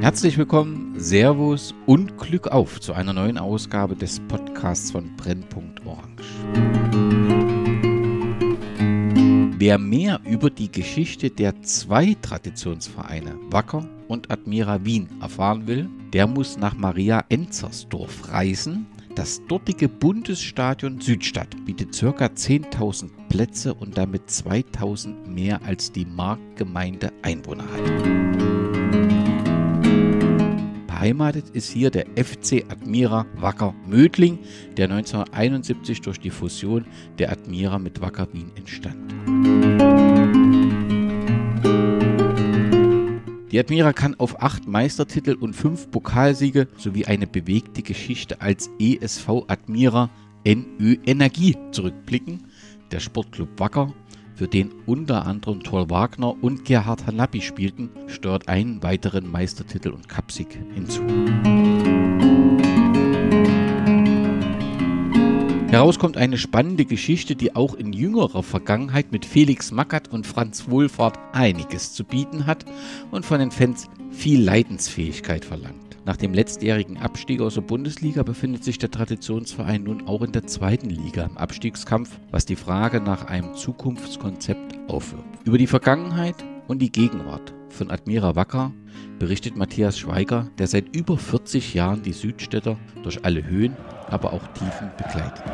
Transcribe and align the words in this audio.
Herzlich 0.00 0.38
willkommen, 0.38 0.94
Servus 0.96 1.74
und 1.84 2.18
Glück 2.18 2.46
auf 2.46 2.80
zu 2.80 2.92
einer 2.92 3.12
neuen 3.12 3.36
Ausgabe 3.36 3.96
des 3.96 4.20
Podcasts 4.20 4.92
von 4.92 5.16
Brennpunkt 5.16 5.84
Orange. 5.84 6.24
Wer 9.58 9.78
mehr 9.78 10.20
über 10.24 10.50
die 10.50 10.70
Geschichte 10.70 11.30
der 11.30 11.62
zwei 11.62 12.16
Traditionsvereine 12.22 13.34
Wacker 13.50 13.88
und 14.06 14.30
Admira 14.30 14.84
Wien 14.84 15.08
erfahren 15.20 15.66
will, 15.66 15.90
der 16.12 16.28
muss 16.28 16.56
nach 16.56 16.76
Maria 16.76 17.24
Enzersdorf 17.28 18.32
reisen. 18.32 18.86
Das 19.16 19.42
dortige 19.48 19.88
Bundesstadion 19.88 21.00
Südstadt 21.00 21.56
bietet 21.66 21.98
ca. 21.98 22.26
10.000 22.26 23.10
Plätze 23.28 23.74
und 23.74 23.98
damit 23.98 24.28
2.000 24.28 25.26
mehr 25.26 25.60
als 25.64 25.90
die 25.90 26.06
Marktgemeinde 26.06 27.12
Einwohner 27.22 27.64
hat. 27.64 28.57
Beheimatet 30.98 31.50
ist 31.50 31.70
hier 31.70 31.92
der 31.92 32.06
FC 32.16 32.64
Admira 32.68 33.24
Wacker 33.36 33.72
Mödling, 33.86 34.40
der 34.76 34.90
1971 34.90 36.00
durch 36.00 36.18
die 36.18 36.30
Fusion 36.30 36.86
der 37.20 37.30
Admira 37.30 37.78
mit 37.78 38.00
Wacker 38.00 38.26
Wien 38.32 38.50
entstand. 38.56 39.14
Die 43.52 43.58
Admira 43.60 43.92
kann 43.92 44.16
auf 44.16 44.42
acht 44.42 44.66
Meistertitel 44.66 45.36
und 45.38 45.54
fünf 45.54 45.88
Pokalsiege 45.92 46.66
sowie 46.76 47.04
eine 47.04 47.28
bewegte 47.28 47.82
Geschichte 47.82 48.40
als 48.40 48.68
ESV 48.80 49.44
Admira 49.46 50.10
NÖ 50.44 50.96
Energie 51.06 51.56
zurückblicken. 51.70 52.42
Der 52.90 52.98
Sportclub 52.98 53.50
Wacker 53.60 53.94
für 54.38 54.46
den 54.46 54.70
unter 54.86 55.26
anderem 55.26 55.64
Thor 55.64 55.90
Wagner 55.90 56.32
und 56.40 56.64
Gerhard 56.64 57.06
Hanappi 57.06 57.40
spielten, 57.40 57.90
steuert 58.06 58.46
einen 58.46 58.84
weiteren 58.84 59.28
Meistertitel 59.28 59.88
und 59.88 60.08
Cupsieg 60.08 60.56
hinzu. 60.74 61.02
Heraus 65.70 65.98
kommt 65.98 66.16
eine 66.16 66.38
spannende 66.38 66.84
Geschichte, 66.84 67.34
die 67.34 67.56
auch 67.56 67.74
in 67.74 67.92
jüngerer 67.92 68.44
Vergangenheit 68.44 69.10
mit 69.10 69.26
Felix 69.26 69.72
Mackert 69.72 70.08
und 70.08 70.24
Franz 70.24 70.70
Wohlfahrt 70.70 71.18
einiges 71.32 71.92
zu 71.92 72.04
bieten 72.04 72.46
hat 72.46 72.64
und 73.10 73.26
von 73.26 73.40
den 73.40 73.50
Fans 73.50 73.88
viel 74.10 74.40
Leidensfähigkeit 74.40 75.44
verlangt. 75.44 75.87
Nach 76.08 76.16
dem 76.16 76.32
letztjährigen 76.32 76.96
Abstieg 76.96 77.42
aus 77.42 77.56
der 77.56 77.60
Bundesliga 77.60 78.22
befindet 78.22 78.64
sich 78.64 78.78
der 78.78 78.90
Traditionsverein 78.90 79.82
nun 79.82 80.08
auch 80.08 80.22
in 80.22 80.32
der 80.32 80.46
zweiten 80.46 80.88
Liga 80.88 81.24
im 81.24 81.36
Abstiegskampf, 81.36 82.18
was 82.30 82.46
die 82.46 82.56
Frage 82.56 83.02
nach 83.02 83.26
einem 83.26 83.52
Zukunftskonzept 83.52 84.78
aufwirft. 84.88 85.26
Über 85.44 85.58
die 85.58 85.66
Vergangenheit 85.66 86.36
und 86.66 86.78
die 86.78 86.90
Gegenwart 86.90 87.52
von 87.68 87.90
Admira 87.90 88.36
Wacker 88.36 88.72
berichtet 89.18 89.58
Matthias 89.58 89.98
Schweiger, 89.98 90.50
der 90.58 90.66
seit 90.66 90.96
über 90.96 91.18
40 91.18 91.74
Jahren 91.74 92.02
die 92.02 92.14
Südstädter 92.14 92.78
durch 93.02 93.26
alle 93.26 93.46
Höhen, 93.46 93.76
aber 94.08 94.32
auch 94.32 94.46
Tiefen 94.54 94.90
begleitet. 94.96 95.44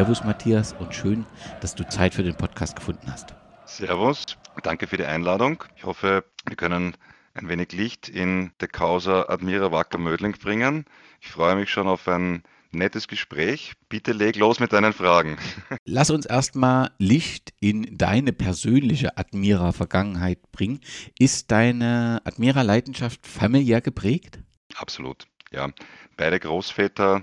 Servus 0.00 0.24
Matthias 0.24 0.72
und 0.72 0.94
schön, 0.94 1.26
dass 1.60 1.74
du 1.74 1.86
Zeit 1.86 2.14
für 2.14 2.22
den 2.22 2.34
Podcast 2.34 2.74
gefunden 2.74 3.12
hast. 3.12 3.34
Servus, 3.66 4.24
danke 4.62 4.86
für 4.86 4.96
die 4.96 5.04
Einladung. 5.04 5.62
Ich 5.76 5.84
hoffe, 5.84 6.24
wir 6.46 6.56
können 6.56 6.96
ein 7.34 7.50
wenig 7.50 7.72
Licht 7.72 8.08
in 8.08 8.50
der 8.62 8.68
Causa 8.68 9.26
Admira 9.28 9.72
Wacker 9.72 9.98
Mödling 9.98 10.32
bringen. 10.32 10.86
Ich 11.20 11.28
freue 11.28 11.54
mich 11.54 11.68
schon 11.68 11.86
auf 11.86 12.08
ein 12.08 12.44
nettes 12.72 13.08
Gespräch. 13.08 13.74
Bitte 13.90 14.12
leg 14.12 14.36
los 14.36 14.58
mit 14.58 14.72
deinen 14.72 14.94
Fragen. 14.94 15.36
Lass 15.84 16.08
uns 16.08 16.24
erstmal 16.24 16.92
Licht 16.96 17.52
in 17.60 17.98
deine 17.98 18.32
persönliche 18.32 19.18
Admira-Vergangenheit 19.18 20.50
bringen. 20.50 20.80
Ist 21.18 21.50
deine 21.50 22.22
Admira-Leidenschaft 22.24 23.26
familiär 23.26 23.82
geprägt? 23.82 24.38
Absolut, 24.76 25.26
ja. 25.50 25.68
Beide 26.16 26.40
Großväter 26.40 27.22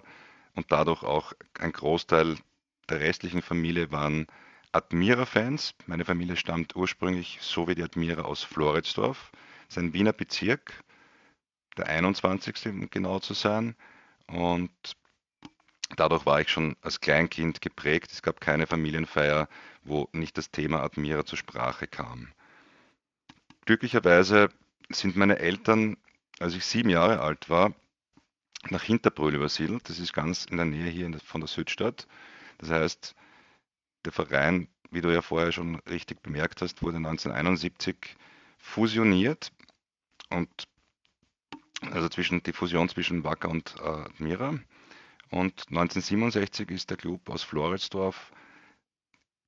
und 0.53 0.71
dadurch 0.71 1.01
auch 1.01 1.33
ein 1.59 1.71
Großteil 1.71 2.38
der 2.89 2.99
restlichen 2.99 3.41
Familie 3.41 3.91
waren 3.91 4.27
Admira-Fans. 4.71 5.75
Meine 5.85 6.05
Familie 6.05 6.35
stammt 6.35 6.75
ursprünglich, 6.75 7.39
so 7.41 7.67
wie 7.67 7.75
die 7.75 7.83
Admira, 7.83 8.23
aus 8.23 8.43
Floridsdorf. 8.43 9.31
Das 9.67 9.77
ist 9.77 9.83
ein 9.83 9.93
Wiener 9.93 10.13
Bezirk, 10.13 10.83
der 11.77 11.87
21. 11.87 12.67
um 12.67 12.89
genau 12.89 13.19
zu 13.19 13.33
sein. 13.33 13.75
Und 14.27 14.71
dadurch 15.95 16.25
war 16.25 16.41
ich 16.41 16.49
schon 16.49 16.75
als 16.81 16.99
Kleinkind 16.99 17.61
geprägt. 17.61 18.11
Es 18.11 18.21
gab 18.21 18.41
keine 18.41 18.67
Familienfeier, 18.67 19.47
wo 19.83 20.09
nicht 20.11 20.37
das 20.37 20.51
Thema 20.51 20.81
Admira 20.81 21.25
zur 21.25 21.37
Sprache 21.37 21.87
kam. 21.87 22.31
Glücklicherweise 23.65 24.49
sind 24.89 25.15
meine 25.17 25.39
Eltern, 25.39 25.97
als 26.39 26.55
ich 26.55 26.65
sieben 26.65 26.89
Jahre 26.89 27.19
alt 27.19 27.49
war, 27.49 27.73
nach 28.69 28.83
Hinterbrühl 28.83 29.35
übersiedelt. 29.35 29.89
Das 29.89 29.99
ist 29.99 30.13
ganz 30.13 30.45
in 30.45 30.57
der 30.57 30.65
Nähe 30.65 30.89
hier 30.89 31.11
von 31.19 31.41
der 31.41 31.47
Südstadt. 31.47 32.07
Das 32.57 32.69
heißt, 32.69 33.16
der 34.06 34.12
Verein, 34.12 34.68
wie 34.90 35.01
du 35.01 35.13
ja 35.13 35.22
vorher 35.22 35.51
schon 35.51 35.75
richtig 35.81 36.22
bemerkt 36.22 36.62
hast, 36.62 36.81
wurde 36.81 36.97
1971 36.97 38.16
fusioniert 38.57 39.51
und 40.29 40.50
also 41.81 42.09
zwischen 42.09 42.41
die 42.41 42.53
Fusion 42.53 42.90
zwischen 42.90 43.23
Wacker 43.23 43.50
und 43.50 43.75
äh, 43.79 43.84
Admira. 43.84 44.59
Und 45.29 45.68
1967 45.69 46.72
ist 46.72 46.90
der 46.90 46.97
Club 46.97 47.29
aus 47.29 47.44
Floridsdorf 47.44 48.31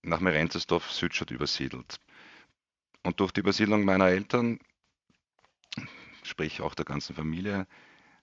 nach 0.01 0.19
Merenzersdorf 0.19 0.91
Südstadt 0.91 1.31
übersiedelt. 1.31 1.99
Und 3.03 3.19
durch 3.19 3.31
die 3.31 3.39
Übersiedlung 3.39 3.85
meiner 3.85 4.07
Eltern, 4.07 4.59
sprich 6.23 6.61
auch 6.61 6.75
der 6.75 6.85
ganzen 6.85 7.15
Familie, 7.15 7.65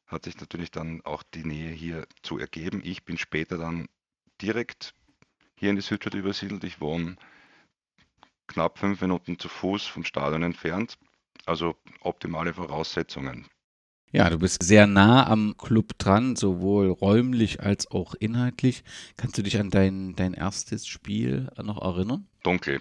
hat 0.07 0.25
sich 0.25 0.39
natürlich 0.39 0.71
dann 0.71 1.03
auch 1.05 1.23
die 1.23 1.45
Nähe 1.45 1.71
hier 1.71 2.07
zu 2.23 2.39
ergeben. 2.39 2.81
Ich 2.85 3.05
bin 3.05 3.19
später 3.19 3.59
dann 3.59 3.89
direkt 4.43 4.95
hier 5.57 5.71
in 5.71 5.77
die 5.77 5.83
Südstadt 5.83 6.15
übersiedelt. 6.15 6.65
Ich 6.65 6.81
wohne 6.81 7.17
knapp 8.47 8.79
fünf 8.79 9.01
Minuten 9.01 9.39
zu 9.39 9.49
Fuß 9.49 9.87
vom 9.87 10.05
Stadion 10.05 10.43
entfernt. 10.43 10.99
Also 11.45 11.77
optimale 12.01 12.55
Voraussetzungen. 12.55 13.47
Ja, 14.13 14.31
du 14.31 14.39
bist 14.39 14.63
sehr 14.63 14.87
nah 14.87 15.27
am 15.27 15.57
Club 15.57 15.99
dran, 15.99 16.37
sowohl 16.37 16.91
räumlich 16.91 17.61
als 17.61 17.91
auch 17.91 18.15
inhaltlich. 18.15 18.85
Kannst 19.17 19.37
du 19.37 19.43
dich 19.43 19.59
an 19.59 19.71
dein, 19.71 20.15
dein 20.15 20.33
erstes 20.33 20.87
Spiel 20.87 21.51
noch 21.63 21.83
erinnern? 21.83 22.27
Dunkel. 22.43 22.81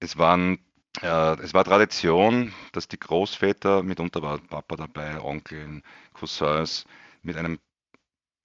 Es, 0.00 0.18
waren, 0.18 0.58
äh, 1.00 1.40
es 1.40 1.54
war 1.54 1.64
Tradition, 1.64 2.52
dass 2.72 2.88
die 2.88 2.98
Großväter, 2.98 3.82
mitunter 3.82 4.20
war 4.20 4.38
Papa 4.38 4.76
dabei, 4.76 5.20
Onkel, 5.22 5.80
Cousins, 6.12 6.84
mit 7.22 7.36
einem 7.36 7.58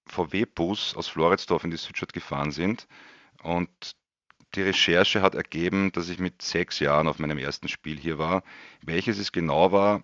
VW-Bus 0.08 0.96
aus 0.96 1.08
Floridsdorf 1.08 1.64
in 1.64 1.70
die 1.70 1.76
Südstadt 1.76 2.12
gefahren 2.12 2.50
sind. 2.50 2.86
Und 3.42 3.70
die 4.54 4.62
Recherche 4.62 5.22
hat 5.22 5.34
ergeben, 5.34 5.92
dass 5.92 6.08
ich 6.08 6.18
mit 6.18 6.42
sechs 6.42 6.80
Jahren 6.80 7.08
auf 7.08 7.18
meinem 7.18 7.38
ersten 7.38 7.68
Spiel 7.68 7.98
hier 7.98 8.18
war. 8.18 8.42
Welches 8.82 9.18
es 9.18 9.32
genau 9.32 9.72
war, 9.72 10.02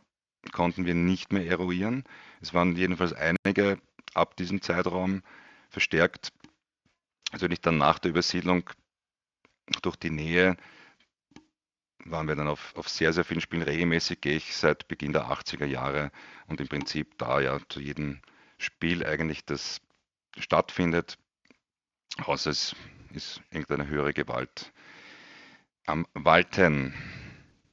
konnten 0.52 0.84
wir 0.84 0.94
nicht 0.94 1.32
mehr 1.32 1.46
eruieren. 1.46 2.04
Es 2.40 2.52
waren 2.52 2.76
jedenfalls 2.76 3.14
einige 3.14 3.78
ab 4.12 4.36
diesem 4.36 4.60
Zeitraum 4.60 5.22
verstärkt. 5.70 6.32
Also 7.32 7.46
nicht 7.46 7.64
dann 7.66 7.78
nach 7.78 7.98
der 7.98 8.10
Übersiedlung 8.10 8.70
durch 9.82 9.96
die 9.96 10.10
Nähe 10.10 10.56
waren 12.04 12.28
wir 12.28 12.36
dann 12.36 12.48
auf, 12.48 12.74
auf 12.76 12.88
sehr, 12.88 13.12
sehr 13.12 13.24
vielen 13.24 13.40
Spielen. 13.40 13.62
Regelmäßig 13.62 14.20
gehe 14.20 14.36
ich 14.36 14.54
seit 14.54 14.88
Beginn 14.88 15.12
der 15.12 15.30
80er 15.30 15.64
Jahre 15.64 16.10
und 16.46 16.60
im 16.60 16.68
Prinzip 16.68 17.16
da 17.18 17.40
ja 17.40 17.58
zu 17.68 17.80
jedem 17.80 18.20
Spiel 18.58 19.04
eigentlich 19.04 19.44
das 19.44 19.80
stattfindet, 20.38 21.18
außer 22.24 22.50
es 22.50 22.76
ist 23.12 23.40
irgendeine 23.50 23.88
höhere 23.88 24.12
Gewalt 24.12 24.72
am 25.86 26.06
Walten. 26.14 26.94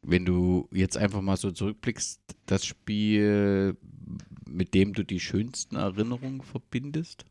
Wenn 0.02 0.26
du 0.26 0.68
jetzt 0.72 0.98
einfach 0.98 1.22
mal 1.22 1.38
so 1.38 1.52
zurückblickst, 1.52 2.20
das 2.46 2.66
Spiel, 2.66 3.78
mit 4.48 4.74
dem 4.74 4.94
du 4.94 5.04
die 5.04 5.20
schönsten 5.20 5.76
Erinnerungen 5.76 6.42
verbindest? 6.42 7.26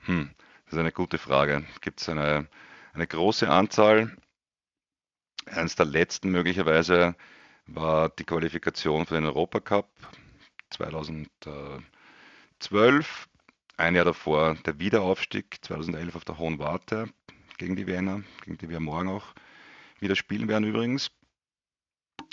Hm, 0.00 0.30
das 0.64 0.74
ist 0.74 0.78
eine 0.78 0.92
gute 0.92 1.18
Frage. 1.18 1.64
Gibt 1.80 2.00
es 2.00 2.08
eine, 2.08 2.48
eine 2.94 3.06
große 3.06 3.48
Anzahl? 3.48 4.16
Eines 5.46 5.76
der 5.76 5.86
letzten 5.86 6.30
möglicherweise 6.30 7.14
war 7.66 8.08
die 8.08 8.24
Qualifikation 8.24 9.06
für 9.06 9.14
den 9.14 9.26
Europacup 9.26 9.88
2012 10.70 13.28
ein 13.78 13.94
Jahr 13.94 14.04
davor 14.04 14.56
der 14.66 14.78
Wiederaufstieg 14.78 15.58
2011 15.62 16.16
auf 16.16 16.24
der 16.24 16.38
Hohen 16.38 16.58
Warte 16.58 17.08
gegen 17.58 17.76
die 17.76 17.86
Wiener, 17.86 18.22
gegen 18.44 18.58
die 18.58 18.68
wir 18.68 18.80
morgen 18.80 19.08
auch 19.08 19.34
wieder 20.00 20.16
spielen 20.16 20.48
werden 20.48 20.64
übrigens. 20.64 21.10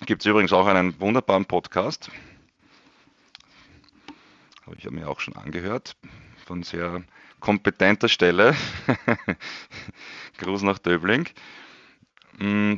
Gibt 0.05 0.23
es 0.23 0.25
übrigens 0.25 0.53
auch 0.53 0.65
einen 0.65 0.99
wunderbaren 0.99 1.45
Podcast. 1.45 2.09
Habe 4.65 4.75
ich 4.77 4.89
mir 4.89 5.07
auch 5.07 5.19
schon 5.19 5.35
angehört. 5.35 5.95
von 6.45 6.63
sehr 6.63 7.03
kompetenter 7.39 8.09
Stelle. 8.09 8.55
Gruß 10.37 10.63
nach 10.63 10.79
Döbling. 10.79 11.27
Mm, 12.37 12.77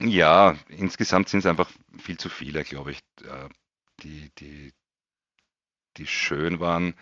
ja, 0.00 0.56
insgesamt 0.68 1.28
sind 1.28 1.40
es 1.40 1.46
einfach 1.46 1.70
viel 1.98 2.18
zu 2.18 2.28
viele, 2.28 2.64
glaube 2.64 2.92
ich, 2.92 2.98
äh, 3.24 3.48
die, 4.00 4.30
die, 4.38 4.72
die 5.96 6.06
schön 6.06 6.60
waren. 6.60 6.94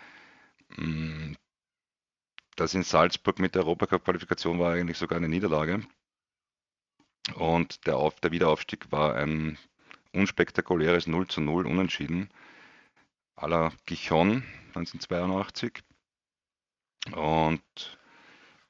Mm, 0.77 1.33
das 2.55 2.73
in 2.73 2.83
Salzburg 2.83 3.39
mit 3.39 3.55
der 3.55 3.63
Europacup-Qualifikation 3.63 4.59
war 4.59 4.73
eigentlich 4.73 4.97
sogar 4.97 5.17
eine 5.17 5.29
Niederlage. 5.29 5.85
Und 7.35 7.85
der, 7.87 7.97
Auf, 7.97 8.19
der 8.19 8.31
Wiederaufstieg 8.31 8.91
war 8.91 9.15
ein 9.15 9.57
unspektakuläres 10.13 11.07
0 11.07 11.27
zu 11.27 11.41
0 11.41 11.65
Unentschieden 11.65 12.29
à 13.35 13.47
la 13.47 13.71
Gichon 13.85 14.43
1982. 14.75 15.83
Und 17.13 17.99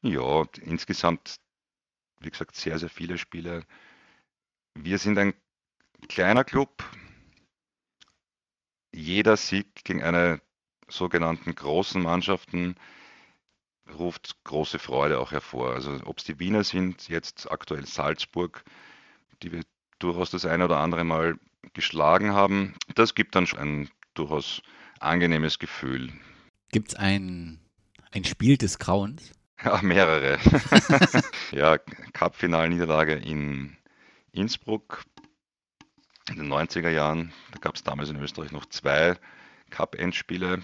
ja, 0.01 0.45
insgesamt, 0.61 1.39
wie 2.19 2.29
gesagt, 2.29 2.55
sehr, 2.55 2.79
sehr 2.79 2.89
viele 2.89 3.17
Spiele. 3.17 3.65
Wir 4.75 4.97
sind 4.97 5.17
ein 5.17 5.33
kleiner 6.09 6.43
Club. 6.43 6.83
Jeder 8.93 9.37
Sieg 9.37 9.83
gegen 9.83 10.01
eine 10.01 10.41
sogenannten 10.87 11.53
großen 11.53 12.01
Mannschaften 12.01 12.75
ruft 13.97 14.43
große 14.43 14.79
Freude 14.79 15.19
auch 15.19 15.31
hervor. 15.31 15.73
Also 15.73 15.99
ob 16.05 16.17
es 16.19 16.23
die 16.23 16.39
Wiener 16.39 16.63
sind, 16.63 17.07
jetzt 17.07 17.51
aktuell 17.51 17.85
Salzburg, 17.85 18.63
die 19.43 19.51
wir 19.51 19.61
durchaus 19.99 20.31
das 20.31 20.45
eine 20.45 20.65
oder 20.65 20.77
andere 20.79 21.03
Mal 21.03 21.39
geschlagen 21.73 22.33
haben, 22.33 22.75
das 22.95 23.15
gibt 23.15 23.35
dann 23.35 23.47
schon 23.47 23.59
ein 23.59 23.89
durchaus 24.13 24.61
angenehmes 24.99 25.59
Gefühl. 25.59 26.11
Gibt 26.71 26.89
es 26.89 26.95
ein, 26.95 27.59
ein 28.11 28.23
Spiel 28.23 28.57
des 28.57 28.79
Grauens? 28.79 29.31
Ja, 29.63 29.81
mehrere. 29.81 30.37
ja, 31.51 31.77
Cup-Final-Niederlage 32.13 33.13
in 33.13 33.77
Innsbruck 34.31 35.03
in 36.29 36.37
den 36.37 36.51
90er 36.51 36.89
Jahren. 36.89 37.33
Da 37.51 37.59
gab 37.59 37.75
es 37.75 37.83
damals 37.83 38.09
in 38.09 38.17
Österreich 38.17 38.51
noch 38.51 38.65
zwei 38.65 39.15
Cup-Endspiele 39.75 40.63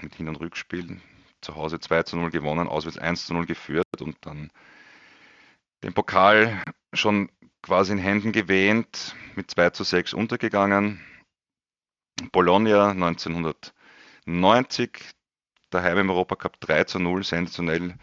mit 0.00 0.14
Hin- 0.14 0.28
und 0.28 0.36
Rückspielen 0.36 1.02
zu 1.42 1.56
Hause 1.56 1.78
2 1.78 2.04
zu 2.04 2.16
0 2.16 2.30
gewonnen, 2.30 2.68
auswärts 2.68 2.96
1 2.96 3.26
zu 3.26 3.34
0 3.34 3.44
geführt 3.44 4.00
und 4.00 4.16
dann 4.22 4.50
den 5.82 5.92
Pokal 5.92 6.62
schon 6.94 7.30
quasi 7.62 7.92
in 7.92 7.98
Händen 7.98 8.32
gewähnt, 8.32 9.14
mit 9.36 9.50
2 9.50 9.70
zu 9.70 9.84
6 9.84 10.14
untergegangen. 10.14 11.04
Bologna 12.32 12.92
1990, 12.92 15.10
daheim 15.68 15.98
im 15.98 16.10
Europacup 16.10 16.58
3 16.60 16.84
zu 16.84 16.98
0, 16.98 17.24
sensationell 17.24 17.94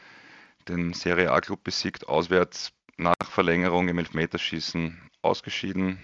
den 0.68 0.94
Serie 0.94 1.32
A-Club 1.32 1.64
besiegt, 1.64 2.08
auswärts 2.08 2.74
nach 2.98 3.16
Verlängerung 3.24 3.88
im 3.88 3.98
Elfmeterschießen 3.98 5.02
ausgeschieden 5.24 6.00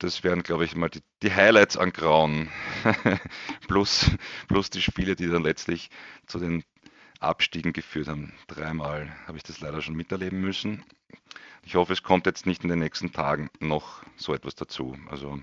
das 0.00 0.24
wären, 0.24 0.42
glaube 0.42 0.64
ich, 0.64 0.74
mal 0.74 0.88
die, 0.88 1.02
die 1.22 1.32
Highlights 1.32 1.76
an 1.76 1.92
Grauen. 1.92 2.48
plus, 3.68 4.10
plus 4.48 4.70
die 4.70 4.82
Spiele, 4.82 5.14
die 5.14 5.28
dann 5.28 5.44
letztlich 5.44 5.90
zu 6.26 6.38
den 6.38 6.64
Abstiegen 7.20 7.72
geführt 7.72 8.08
haben. 8.08 8.32
Dreimal 8.48 9.14
habe 9.26 9.36
ich 9.36 9.44
das 9.44 9.60
leider 9.60 9.82
schon 9.82 9.94
miterleben 9.94 10.40
müssen. 10.40 10.82
Ich 11.62 11.74
hoffe, 11.74 11.92
es 11.92 12.02
kommt 12.02 12.26
jetzt 12.26 12.46
nicht 12.46 12.64
in 12.64 12.70
den 12.70 12.78
nächsten 12.78 13.12
Tagen 13.12 13.50
noch 13.60 14.02
so 14.16 14.34
etwas 14.34 14.54
dazu. 14.54 14.96
Also 15.08 15.38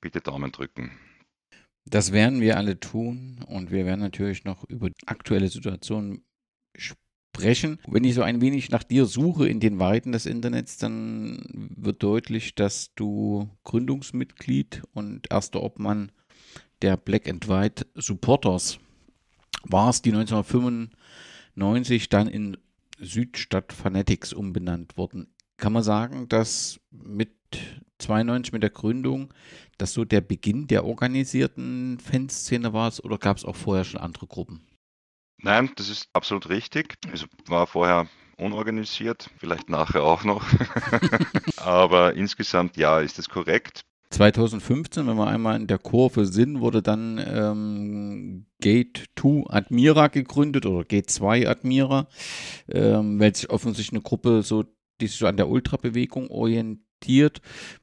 bitte 0.00 0.20
Daumen 0.20 0.52
drücken. 0.52 0.96
Das 1.84 2.12
werden 2.12 2.40
wir 2.40 2.56
alle 2.56 2.78
tun 2.78 3.44
und 3.48 3.70
wir 3.70 3.86
werden 3.86 4.00
natürlich 4.00 4.44
noch 4.44 4.64
über 4.64 4.88
die 4.88 5.06
aktuelle 5.06 5.48
Situation 5.48 6.24
sprechen 6.76 7.05
sprechen. 7.36 7.78
Wenn 7.86 8.04
ich 8.04 8.14
so 8.14 8.22
ein 8.22 8.40
wenig 8.40 8.70
nach 8.70 8.82
dir 8.82 9.04
suche 9.06 9.46
in 9.48 9.60
den 9.60 9.78
Weiten 9.78 10.12
des 10.12 10.24
Internets, 10.26 10.78
dann 10.78 11.42
wird 11.76 12.02
deutlich, 12.02 12.54
dass 12.54 12.94
du 12.94 13.48
Gründungsmitglied 13.64 14.82
und 14.94 15.30
erster 15.30 15.62
Obmann 15.62 16.10
der 16.82 16.96
Black 16.96 17.28
and 17.28 17.48
White 17.48 17.86
Supporters 17.94 18.78
warst, 19.64 20.04
die 20.04 20.12
1995 20.12 22.08
dann 22.08 22.28
in 22.28 22.56
Südstadt 22.98 23.72
Fanatics 23.72 24.32
umbenannt 24.32 24.96
wurden. 24.96 25.28
Kann 25.58 25.72
man 25.72 25.82
sagen, 25.82 26.28
dass 26.28 26.80
mit 26.90 27.30
92 27.98 28.52
mit 28.52 28.62
der 28.62 28.70
Gründung, 28.70 29.32
dass 29.78 29.92
so 29.94 30.04
der 30.04 30.20
Beginn 30.20 30.66
der 30.66 30.84
organisierten 30.84 31.98
Fanszene 31.98 32.74
war 32.74 32.92
oder 33.02 33.18
gab 33.18 33.38
es 33.38 33.44
auch 33.44 33.56
vorher 33.56 33.84
schon 33.84 34.00
andere 34.00 34.26
Gruppen? 34.26 34.60
Nein, 35.38 35.70
das 35.76 35.88
ist 35.88 36.08
absolut 36.12 36.48
richtig. 36.48 36.94
Es 37.12 37.26
war 37.46 37.66
vorher 37.66 38.08
unorganisiert, 38.36 39.30
vielleicht 39.38 39.68
nachher 39.68 40.02
auch 40.02 40.24
noch. 40.24 40.44
Aber 41.56 42.14
insgesamt 42.14 42.76
ja, 42.76 43.00
ist 43.00 43.18
es 43.18 43.28
korrekt. 43.28 43.82
2015, 44.10 45.06
wenn 45.06 45.16
wir 45.16 45.26
einmal 45.26 45.56
in 45.56 45.66
der 45.66 45.78
Kurve 45.78 46.26
sind, 46.26 46.60
wurde 46.60 46.80
dann 46.80 47.18
ähm, 47.18 48.46
Gate 48.60 49.06
2 49.16 49.50
Admira 49.50 50.08
gegründet 50.08 50.64
oder 50.64 50.84
Gate 50.84 51.10
2 51.10 51.48
Admira, 51.48 52.08
ähm, 52.68 53.18
weil 53.18 53.34
sich 53.34 53.50
offensichtlich 53.50 53.92
eine 53.92 54.02
Gruppe 54.02 54.42
so, 54.42 54.64
die 55.00 55.08
sich 55.08 55.18
so 55.18 55.26
an 55.26 55.36
der 55.36 55.48
Ultrabewegung 55.48 56.30
orientiert. 56.30 57.40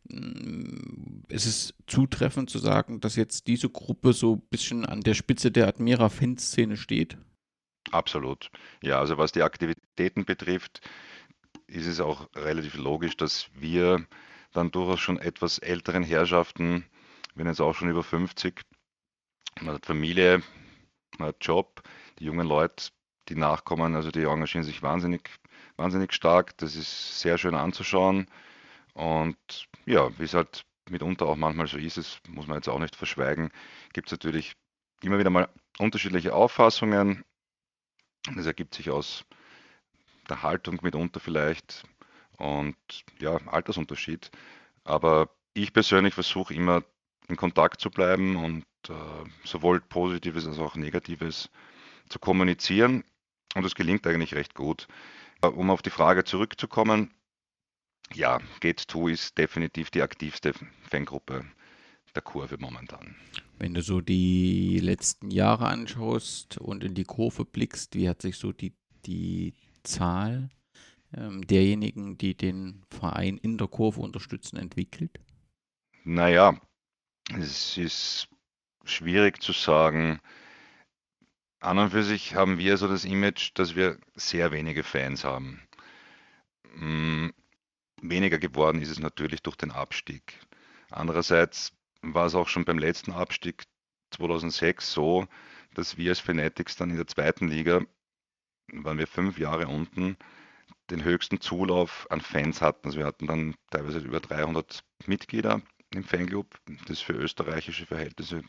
Mm, 0.09 1.23
ist 1.27 1.45
es 1.45 1.73
zutreffend 1.87 2.49
zu 2.49 2.57
sagen, 2.57 3.01
dass 3.01 3.15
jetzt 3.15 3.47
diese 3.47 3.69
Gruppe 3.69 4.13
so 4.13 4.35
ein 4.35 4.41
bisschen 4.49 4.85
an 4.85 5.01
der 5.01 5.13
Spitze 5.15 5.51
der 5.51 5.67
Admira-Fanszene 5.67 6.77
steht? 6.77 7.17
Absolut. 7.93 8.49
Ja, 8.81 8.99
also 8.99 9.17
was 9.19 9.31
die 9.33 9.43
Aktivitäten 9.43 10.25
betrifft, 10.25 10.81
ist 11.67 11.85
es 11.85 11.99
auch 11.99 12.27
relativ 12.35 12.75
logisch, 12.75 13.15
dass 13.17 13.49
wir 13.53 14.07
dann 14.51 14.71
durchaus 14.71 14.99
schon 14.99 15.19
etwas 15.19 15.59
älteren 15.59 16.03
Herrschaften, 16.03 16.85
wenn 17.35 17.47
jetzt 17.47 17.61
auch 17.61 17.75
schon 17.75 17.89
über 17.89 18.03
50, 18.03 18.61
man 19.61 19.75
hat 19.75 19.85
Familie, 19.85 20.41
man 21.19 21.29
hat 21.29 21.37
Job, 21.45 21.83
die 22.19 22.25
jungen 22.25 22.47
Leute, 22.47 22.89
die 23.29 23.35
nachkommen, 23.35 23.95
also 23.95 24.11
die 24.11 24.23
engagieren 24.23 24.63
sich 24.63 24.81
wahnsinnig, 24.81 25.29
wahnsinnig 25.77 26.13
stark. 26.13 26.57
Das 26.57 26.75
ist 26.75 27.19
sehr 27.19 27.37
schön 27.37 27.55
anzuschauen. 27.55 28.27
Und 28.93 29.37
ja, 29.85 30.17
wie 30.19 30.23
es 30.23 30.33
halt 30.33 30.65
mitunter 30.89 31.27
auch 31.27 31.35
manchmal 31.35 31.67
so 31.67 31.77
ist, 31.77 31.97
das 31.97 32.19
muss 32.27 32.47
man 32.47 32.57
jetzt 32.57 32.69
auch 32.69 32.79
nicht 32.79 32.95
verschweigen, 32.95 33.51
gibt 33.93 34.07
es 34.07 34.13
natürlich 34.13 34.53
immer 35.01 35.19
wieder 35.19 35.29
mal 35.29 35.49
unterschiedliche 35.79 36.33
Auffassungen. 36.33 37.23
Das 38.35 38.45
ergibt 38.45 38.75
sich 38.75 38.89
aus 38.89 39.25
der 40.29 40.43
Haltung 40.43 40.79
mitunter 40.81 41.19
vielleicht 41.19 41.83
und 42.37 42.75
ja, 43.19 43.35
Altersunterschied. 43.47 44.31
Aber 44.83 45.29
ich 45.53 45.73
persönlich 45.73 46.13
versuche 46.13 46.53
immer 46.53 46.83
in 47.27 47.35
Kontakt 47.35 47.81
zu 47.81 47.89
bleiben 47.89 48.35
und 48.35 48.65
äh, 48.89 49.29
sowohl 49.43 49.81
Positives 49.81 50.47
als 50.47 50.59
auch 50.59 50.75
Negatives 50.75 51.49
zu 52.09 52.19
kommunizieren. 52.19 53.03
Und 53.55 53.63
das 53.63 53.75
gelingt 53.75 54.07
eigentlich 54.07 54.35
recht 54.35 54.55
gut. 54.55 54.87
Äh, 55.41 55.47
um 55.47 55.69
auf 55.69 55.81
die 55.81 55.89
Frage 55.89 56.23
zurückzukommen, 56.23 57.13
ja, 58.13 58.39
Gates 58.59 58.87
2 58.87 59.11
ist 59.11 59.37
definitiv 59.37 59.89
die 59.89 60.01
aktivste 60.01 60.53
Fangruppe 60.89 61.45
der 62.15 62.21
Kurve 62.23 62.57
momentan. 62.59 63.15
Wenn 63.59 63.73
du 63.73 63.81
so 63.81 64.01
die 64.01 64.79
letzten 64.79 65.31
Jahre 65.31 65.67
anschaust 65.67 66.57
und 66.57 66.83
in 66.83 66.93
die 66.95 67.03
Kurve 67.03 67.45
blickst, 67.45 67.95
wie 67.95 68.09
hat 68.09 68.21
sich 68.21 68.37
so 68.37 68.51
die, 68.51 68.73
die 69.05 69.53
Zahl 69.83 70.49
ähm, 71.15 71.45
derjenigen, 71.45 72.17
die 72.17 72.35
den 72.35 72.83
Verein 72.89 73.37
in 73.37 73.57
der 73.57 73.67
Kurve 73.67 74.01
unterstützen, 74.01 74.57
entwickelt? 74.57 75.19
Naja, 76.03 76.59
es 77.37 77.77
ist 77.77 78.27
schwierig 78.83 79.41
zu 79.41 79.53
sagen. 79.53 80.19
An 81.59 81.77
und 81.77 81.91
für 81.91 82.03
sich 82.03 82.35
haben 82.35 82.57
wir 82.57 82.77
so 82.77 82.87
das 82.87 83.05
Image, 83.05 83.51
dass 83.55 83.75
wir 83.75 83.97
sehr 84.15 84.51
wenige 84.51 84.83
Fans 84.83 85.23
haben. 85.23 85.61
Hm, 86.73 87.33
weniger 88.01 88.37
geworden 88.37 88.81
ist 88.81 88.89
es 88.89 88.99
natürlich 88.99 89.41
durch 89.41 89.55
den 89.55 89.71
Abstieg. 89.71 90.39
Andererseits 90.89 91.71
war 92.03 92.25
es 92.25 92.35
auch 92.35 92.47
schon 92.47 92.65
beim 92.65 92.77
letzten 92.77 93.13
Abstieg 93.13 93.63
2006 94.11 94.91
so, 94.91 95.27
dass 95.73 95.97
wir 95.97 96.11
als 96.11 96.19
Fanatics 96.19 96.75
dann 96.75 96.91
in 96.91 96.97
der 96.97 97.07
zweiten 97.07 97.47
Liga, 97.47 97.81
waren 98.71 98.97
wir 98.97 99.07
fünf 99.07 99.39
Jahre 99.39 99.67
unten, 99.67 100.17
den 100.89 101.03
höchsten 101.03 101.39
Zulauf 101.39 102.07
an 102.11 102.21
Fans 102.21 102.61
hatten. 102.61 102.87
Also 102.87 102.99
wir 102.99 103.05
hatten 103.05 103.27
dann 103.27 103.55
teilweise 103.71 103.99
über 103.99 104.19
300 104.19 104.83
Mitglieder 105.05 105.61
im 105.91 106.03
Fanclub. 106.03 106.59
Das 106.65 106.89
ist 106.91 107.03
für 107.03 107.13
österreichische 107.13 107.85
Verhältnisse 107.85 108.43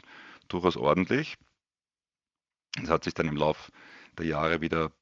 durchaus 0.49 0.77
ordentlich. 0.77 1.37
Das 2.77 2.91
hat 2.91 3.05
sich 3.05 3.15
dann 3.15 3.29
im 3.29 3.37
Laufe 3.37 3.71
der 4.19 4.27
Jahre 4.27 4.61
wieder 4.61 4.93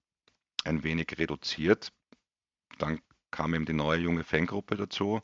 ein 0.64 0.82
wenig 0.82 1.18
reduziert. 1.18 1.92
Dann 2.78 3.00
kam 3.30 3.54
eben 3.54 3.64
die 3.64 3.73
neue 3.73 4.00
junge 4.00 4.25
Fangruppe 4.25 4.76
dazu 4.76 5.23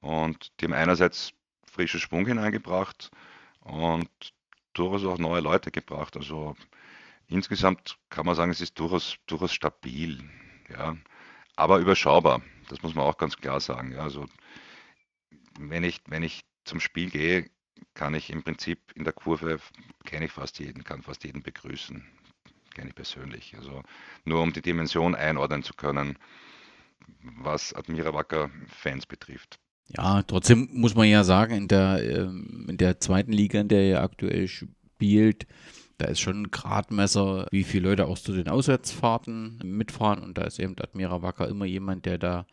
und 0.00 0.52
die 0.60 0.64
haben 0.64 0.72
einerseits 0.72 1.34
frischen 1.74 2.00
Schwung 2.00 2.26
hineingebracht 2.26 3.10
und 3.60 4.08
durchaus 4.72 5.04
auch 5.04 5.18
neue 5.18 5.40
Leute 5.40 5.70
gebracht. 5.70 6.16
Also 6.16 6.56
Insgesamt 7.28 7.98
kann 8.10 8.26
man 8.26 8.34
sagen, 8.34 8.50
es 8.50 8.60
ist 8.60 8.78
durchaus, 8.78 9.16
durchaus 9.26 9.52
stabil, 9.52 10.22
ja, 10.68 10.96
aber 11.56 11.78
überschaubar. 11.78 12.42
Das 12.68 12.82
muss 12.82 12.94
man 12.94 13.04
auch 13.04 13.16
ganz 13.16 13.36
klar 13.36 13.60
sagen. 13.60 13.92
Ja, 13.92 14.00
also 14.00 14.26
wenn 15.58 15.84
ich, 15.84 16.00
wenn 16.06 16.22
ich 16.22 16.44
zum 16.64 16.80
Spiel 16.80 17.10
gehe, 17.10 17.50
kann 17.94 18.14
ich 18.14 18.30
im 18.30 18.42
Prinzip 18.42 18.92
in 18.94 19.04
der 19.04 19.12
Kurve, 19.12 19.58
kenne 20.04 20.26
ich 20.26 20.32
fast 20.32 20.58
jeden, 20.58 20.84
kann 20.84 21.02
fast 21.02 21.24
jeden 21.24 21.42
begrüßen, 21.42 22.06
kenne 22.74 22.90
ich 22.90 22.94
persönlich. 22.94 23.56
Also 23.56 23.82
nur 24.24 24.42
um 24.42 24.52
die 24.52 24.62
Dimension 24.62 25.14
einordnen 25.14 25.62
zu 25.62 25.74
können, 25.74 26.18
was 27.22 27.72
Admira 27.72 28.12
Wacker 28.12 28.50
Fans 28.68 29.06
betrifft. 29.06 29.58
Ja, 29.88 30.22
trotzdem 30.22 30.68
muss 30.72 30.94
man 30.94 31.08
ja 31.08 31.24
sagen, 31.24 31.54
in 31.54 31.68
der, 31.68 32.02
ähm, 32.02 32.66
in 32.68 32.76
der 32.76 33.00
zweiten 33.00 33.32
Liga, 33.32 33.60
in 33.60 33.68
der 33.68 33.82
er 33.82 34.02
aktuell 34.02 34.48
spielt, 34.48 35.46
da 35.98 36.06
ist 36.06 36.20
schon 36.20 36.42
ein 36.42 36.50
Gradmesser, 36.50 37.46
wie 37.52 37.62
viele 37.62 37.88
Leute 37.90 38.06
auch 38.06 38.18
zu 38.18 38.32
den 38.32 38.48
Auswärtsfahrten 38.48 39.60
mitfahren. 39.62 40.24
Und 40.24 40.36
da 40.36 40.42
ist 40.42 40.58
eben 40.58 40.74
Admira 40.80 41.22
Wacker 41.22 41.48
immer 41.48 41.66
jemand, 41.66 42.04
der 42.04 42.18
da 42.18 42.46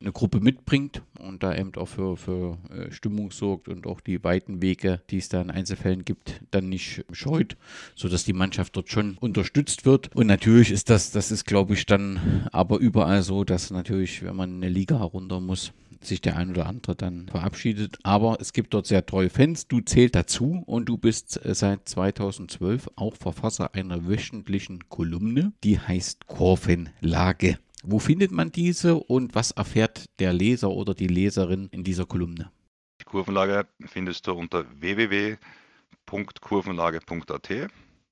eine 0.00 0.12
Gruppe 0.12 0.40
mitbringt 0.40 1.02
und 1.18 1.42
da 1.42 1.56
eben 1.56 1.74
auch 1.76 1.86
für, 1.86 2.18
für 2.18 2.58
äh, 2.70 2.92
Stimmung 2.92 3.30
sorgt 3.30 3.68
und 3.68 3.86
auch 3.86 4.00
die 4.00 4.22
weiten 4.22 4.60
Wege, 4.60 5.00
die 5.08 5.18
es 5.18 5.30
da 5.30 5.40
in 5.40 5.50
Einzelfällen 5.50 6.04
gibt, 6.04 6.42
dann 6.50 6.68
nicht 6.68 7.04
scheut, 7.12 7.56
sodass 7.94 8.24
die 8.24 8.34
Mannschaft 8.34 8.76
dort 8.76 8.90
schon 8.90 9.16
unterstützt 9.18 9.86
wird. 9.86 10.14
Und 10.14 10.26
natürlich 10.26 10.70
ist 10.70 10.90
das, 10.90 11.12
das 11.12 11.30
ist 11.30 11.46
glaube 11.46 11.74
ich 11.74 11.86
dann 11.86 12.48
aber 12.52 12.78
überall 12.78 13.22
so, 13.22 13.44
dass 13.44 13.70
natürlich, 13.70 14.22
wenn 14.22 14.36
man 14.36 14.56
eine 14.56 14.68
Liga 14.68 14.98
herunter 14.98 15.40
muss, 15.40 15.72
sich 16.06 16.20
der 16.20 16.36
ein 16.36 16.50
oder 16.50 16.66
andere 16.66 16.94
dann 16.94 17.28
verabschiedet. 17.28 17.98
Aber 18.02 18.38
es 18.40 18.52
gibt 18.52 18.74
dort 18.74 18.86
sehr 18.86 19.06
treue 19.06 19.30
Fans. 19.30 19.68
Du 19.68 19.80
zählt 19.80 20.14
dazu 20.14 20.62
und 20.66 20.88
du 20.88 20.98
bist 20.98 21.44
äh, 21.44 21.54
seit 21.54 21.88
2012 21.88 22.90
auch 22.96 23.16
Verfasser 23.16 23.74
einer 23.74 24.06
wöchentlichen 24.06 24.88
Kolumne, 24.88 25.52
die 25.64 25.78
heißt 25.78 26.26
Kurvenlage. 26.26 27.58
Wo 27.84 27.98
findet 27.98 28.30
man 28.30 28.52
diese 28.52 28.94
und 28.94 29.34
was 29.34 29.50
erfährt 29.50 30.04
der 30.20 30.32
Leser 30.32 30.70
oder 30.70 30.94
die 30.94 31.08
Leserin 31.08 31.68
in 31.72 31.82
dieser 31.82 32.06
Kolumne? 32.06 32.52
Die 33.00 33.04
Kurvenlage 33.04 33.66
findest 33.86 34.28
du 34.28 34.32
unter 34.32 34.64
www.kurvenlage.at. 34.80 37.50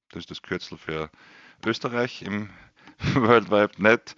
Das 0.09 0.19
ist 0.19 0.31
das 0.31 0.43
Kürzel 0.43 0.77
für 0.77 1.09
Österreich 1.65 2.23
im 2.23 2.51
World 3.15 3.51
Wide 3.51 3.81
Net. 3.81 4.17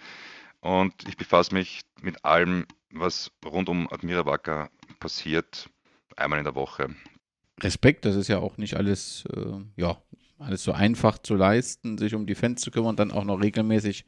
Und 0.61 0.95
ich 1.07 1.17
befasse 1.17 1.53
mich 1.53 1.83
mit 2.03 2.25
allem, 2.25 2.67
was 2.93 3.31
rund 3.45 3.69
um 3.69 3.91
Admira 3.93 4.27
Wacker 4.27 4.71
passiert, 5.01 5.71
einmal 6.17 6.39
in 6.39 6.45
der 6.45 6.55
Woche. 6.55 6.95
Respekt, 7.61 8.05
das 8.05 8.17
ist 8.17 8.29
ja 8.29 8.39
auch 8.39 8.57
nicht 8.59 8.77
alles, 8.77 9.25
äh, 9.35 9.61
ja, 9.77 9.99
alles 10.39 10.65
so 10.65 10.73
einfach 10.73 11.19
zu 11.19 11.35
leisten, 11.35 11.99
sich 11.99 12.15
um 12.15 12.27
die 12.27 12.35
Fans 12.35 12.61
zu 12.61 12.71
kümmern, 12.71 12.97
dann 12.97 13.13
auch 13.13 13.25
noch 13.25 13.41
regelmäßig 13.41 14.05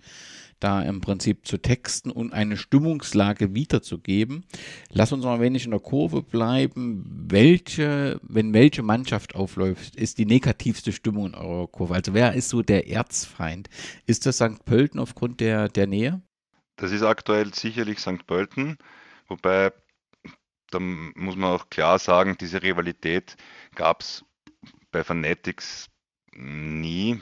da 0.61 0.83
im 0.83 1.01
Prinzip 1.01 1.47
zu 1.47 1.59
texten 1.59 2.11
und 2.11 2.33
eine 2.33 2.57
Stimmungslage 2.57 3.55
wiederzugeben. 3.55 4.45
Lass 4.91 5.13
uns 5.13 5.25
mal 5.25 5.35
ein 5.35 5.41
wenig 5.41 5.65
in 5.65 5.73
der 5.73 5.81
Kurve 5.81 6.23
bleiben. 6.23 7.27
Welche, 7.29 8.21
wenn 8.23 8.55
welche 8.55 8.83
Mannschaft 8.83 9.35
aufläuft, 9.35 9.97
ist 9.97 10.19
die 10.19 10.27
negativste 10.27 10.93
Stimmung 10.93 11.27
in 11.27 11.35
eurer 11.35 11.69
Kurve? 11.69 11.95
Also 11.95 12.15
wer 12.15 12.35
ist 12.35 12.49
so 12.49 12.63
der 12.63 12.89
Erzfeind? 12.89 13.69
Ist 14.07 14.27
das 14.27 14.37
St. 14.37 14.65
Pölten 14.65 15.01
aufgrund 15.01 15.41
der, 15.41 15.69
der 15.69 15.87
Nähe? 15.87 16.23
Das 16.77 16.93
ist 16.93 17.03
aktuell 17.03 17.55
sicherlich 17.55 18.01
St. 18.01 18.27
Pölten, 18.27 18.79
wobei 19.29 19.73
da 20.71 20.81
muss 20.81 21.37
man 21.37 21.53
auch 21.53 21.71
klar 21.71 21.99
sagen, 21.99 22.37
diese 22.39 22.63
Rivalität 22.63 23.37
gab 23.77 24.01
es 24.01 24.25
bei 24.91 25.05
Fanatics 25.05 25.89
nie. 26.33 27.21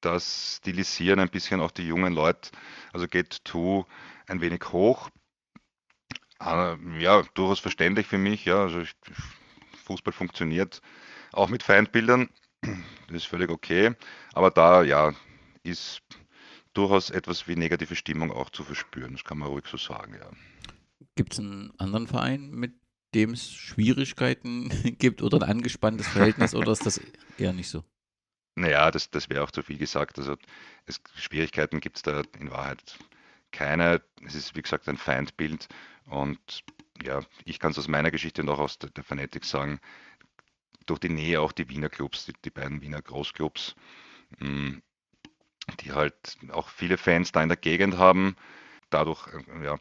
Das 0.00 0.56
stilisieren 0.58 1.20
ein 1.20 1.28
bisschen 1.28 1.60
auch 1.60 1.70
die 1.70 1.86
jungen 1.86 2.14
Leute, 2.14 2.50
also 2.92 3.06
geht 3.06 3.44
to 3.44 3.86
ein 4.28 4.40
wenig 4.40 4.62
hoch. 4.72 5.10
Aber, 6.38 6.78
ja, 6.98 7.22
durchaus 7.34 7.60
verständlich 7.60 8.06
für 8.06 8.18
mich. 8.18 8.44
Ja, 8.44 8.62
also 8.62 8.80
ich, 8.80 8.92
Fußball 9.84 10.12
funktioniert 10.12 10.82
auch 11.32 11.48
mit 11.48 11.62
Feindbildern. 11.62 12.28
Das 13.08 13.18
ist 13.18 13.26
völlig 13.26 13.50
okay. 13.50 13.94
Aber 14.32 14.50
da, 14.50 14.82
ja, 14.82 15.14
ist 15.62 16.02
durchaus 16.76 17.10
etwas 17.10 17.48
wie 17.48 17.56
negative 17.56 17.96
Stimmung 17.96 18.30
auch 18.30 18.50
zu 18.50 18.64
verspüren. 18.64 19.12
Das 19.12 19.24
kann 19.24 19.38
man 19.38 19.48
ruhig 19.48 19.64
so 19.66 19.76
sagen, 19.76 20.14
ja. 20.14 20.30
Gibt 21.14 21.32
es 21.32 21.38
einen 21.38 21.72
anderen 21.78 22.06
Verein, 22.06 22.50
mit 22.50 22.74
dem 23.14 23.30
es 23.30 23.50
Schwierigkeiten 23.50 24.68
gibt 24.98 25.22
oder 25.22 25.38
ein 25.38 25.50
angespanntes 25.50 26.08
Verhältnis 26.08 26.54
oder 26.54 26.72
ist 26.72 26.84
das 26.84 27.00
eher 27.38 27.52
nicht 27.52 27.68
so? 27.68 27.84
Naja, 28.56 28.90
das, 28.90 29.10
das 29.10 29.28
wäre 29.28 29.42
auch 29.42 29.50
zu 29.50 29.62
viel 29.62 29.78
gesagt. 29.78 30.18
Also 30.18 30.36
es, 30.86 31.00
Schwierigkeiten 31.14 31.80
gibt 31.80 31.96
es 31.96 32.02
da 32.02 32.22
in 32.38 32.50
Wahrheit 32.50 32.98
keine. 33.52 34.02
Es 34.24 34.34
ist, 34.34 34.54
wie 34.54 34.62
gesagt, 34.62 34.88
ein 34.88 34.96
Feindbild. 34.96 35.68
Und 36.06 36.64
ja, 37.02 37.20
ich 37.44 37.58
kann 37.58 37.72
es 37.72 37.78
aus 37.78 37.88
meiner 37.88 38.10
Geschichte 38.10 38.42
und 38.42 38.48
auch 38.48 38.58
aus 38.58 38.78
der, 38.78 38.90
der 38.90 39.04
Fanatic 39.04 39.44
sagen, 39.44 39.80
durch 40.86 41.00
die 41.00 41.08
Nähe 41.08 41.40
auch 41.40 41.52
die 41.52 41.68
Wiener 41.68 41.88
Clubs, 41.88 42.26
die, 42.26 42.32
die 42.44 42.50
beiden 42.50 42.80
Wiener 42.80 43.02
Großclubs, 43.02 43.74
mh, 44.38 44.46
hm, 44.46 44.82
die 45.80 45.92
halt 45.92 46.38
auch 46.52 46.68
viele 46.68 46.96
Fans 46.96 47.32
da 47.32 47.42
in 47.42 47.48
der 47.48 47.56
Gegend 47.56 47.98
haben, 47.98 48.36
dadurch 48.90 49.26
äh, 49.28 49.64
ja, 49.64 49.78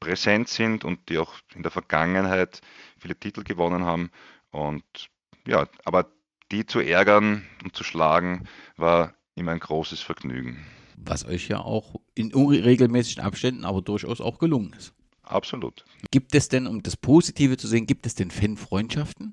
präsent 0.00 0.48
sind 0.48 0.84
und 0.84 1.08
die 1.08 1.18
auch 1.18 1.34
in 1.54 1.62
der 1.62 1.70
Vergangenheit 1.70 2.60
viele 2.98 3.16
Titel 3.16 3.42
gewonnen 3.42 3.84
haben. 3.84 4.10
Und 4.50 4.84
ja, 5.46 5.66
aber 5.84 6.10
die 6.52 6.66
zu 6.66 6.80
ärgern 6.80 7.44
und 7.62 7.74
zu 7.74 7.84
schlagen, 7.84 8.46
war 8.76 9.14
immer 9.34 9.52
ein 9.52 9.60
großes 9.60 10.00
Vergnügen. 10.00 10.64
Was 10.96 11.24
euch 11.24 11.48
ja 11.48 11.58
auch 11.58 12.00
in 12.14 12.32
unregelmäßigen 12.32 13.24
Abständen 13.24 13.64
aber 13.64 13.82
durchaus 13.82 14.20
auch 14.20 14.38
gelungen 14.38 14.72
ist. 14.74 14.94
Absolut. 15.22 15.84
Gibt 16.10 16.34
es 16.34 16.48
denn, 16.48 16.66
um 16.66 16.82
das 16.82 16.96
Positive 16.96 17.56
zu 17.56 17.66
sehen, 17.66 17.86
gibt 17.86 18.06
es 18.06 18.14
denn 18.14 18.30
Fanfreundschaften? 18.30 19.32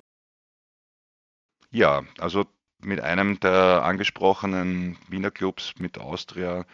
Ja, 1.70 2.04
also 2.18 2.46
mit 2.84 3.00
einem 3.02 3.40
der 3.40 3.84
angesprochenen 3.84 4.98
Wiener 5.08 5.32
Clubs, 5.32 5.74
mit 5.80 5.98
Austria, 5.98 6.66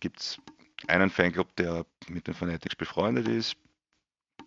gibt 0.00 0.20
es 0.20 0.40
einen 0.88 1.10
Fanclub, 1.10 1.54
der 1.56 1.86
mit 2.08 2.26
den 2.26 2.34
Fanatics 2.34 2.76
befreundet 2.76 3.28
ist. 3.28 3.56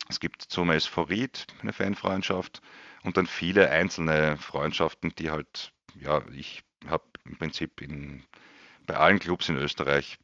Es 0.07 0.19
gibt 0.19 0.41
zum 0.41 0.71
SV 0.71 1.03
Ried 1.03 1.47
eine 1.61 1.73
Fanfreundschaft 1.73 2.61
und 3.03 3.17
dann 3.17 3.27
viele 3.27 3.69
einzelne 3.69 4.37
Freundschaften, 4.37 5.13
die 5.17 5.29
halt, 5.29 5.71
ja, 5.95 6.21
ich 6.31 6.63
habe 6.87 7.03
im 7.25 7.37
Prinzip 7.37 7.81
in, 7.81 8.23
bei 8.87 8.95
allen 8.95 9.19
Clubs 9.19 9.49
in 9.49 9.57
Österreich 9.57 10.17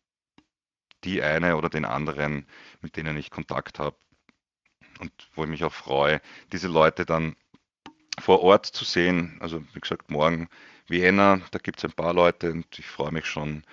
die 1.03 1.21
eine 1.21 1.55
oder 1.55 1.69
den 1.69 1.85
anderen, 1.85 2.47
mit 2.81 2.97
denen 2.97 3.15
ich 3.17 3.29
Kontakt 3.29 3.77
habe 3.77 3.97
und 4.99 5.11
wo 5.35 5.43
ich 5.43 5.49
mich 5.49 5.63
auch 5.63 5.73
freue, 5.73 6.21
diese 6.51 6.67
Leute 6.67 7.05
dann 7.05 7.35
vor 8.19 8.41
Ort 8.41 8.65
zu 8.65 8.85
sehen. 8.85 9.37
Also 9.39 9.63
wie 9.73 9.79
gesagt, 9.79 10.09
morgen 10.09 10.47
Vienna, 10.87 11.41
da 11.51 11.59
gibt 11.59 11.79
es 11.79 11.85
ein 11.85 11.91
paar 11.91 12.13
Leute 12.13 12.51
und 12.51 12.79
ich 12.79 12.85
freue 12.85 13.11
mich 13.11 13.25
schon 13.25 13.63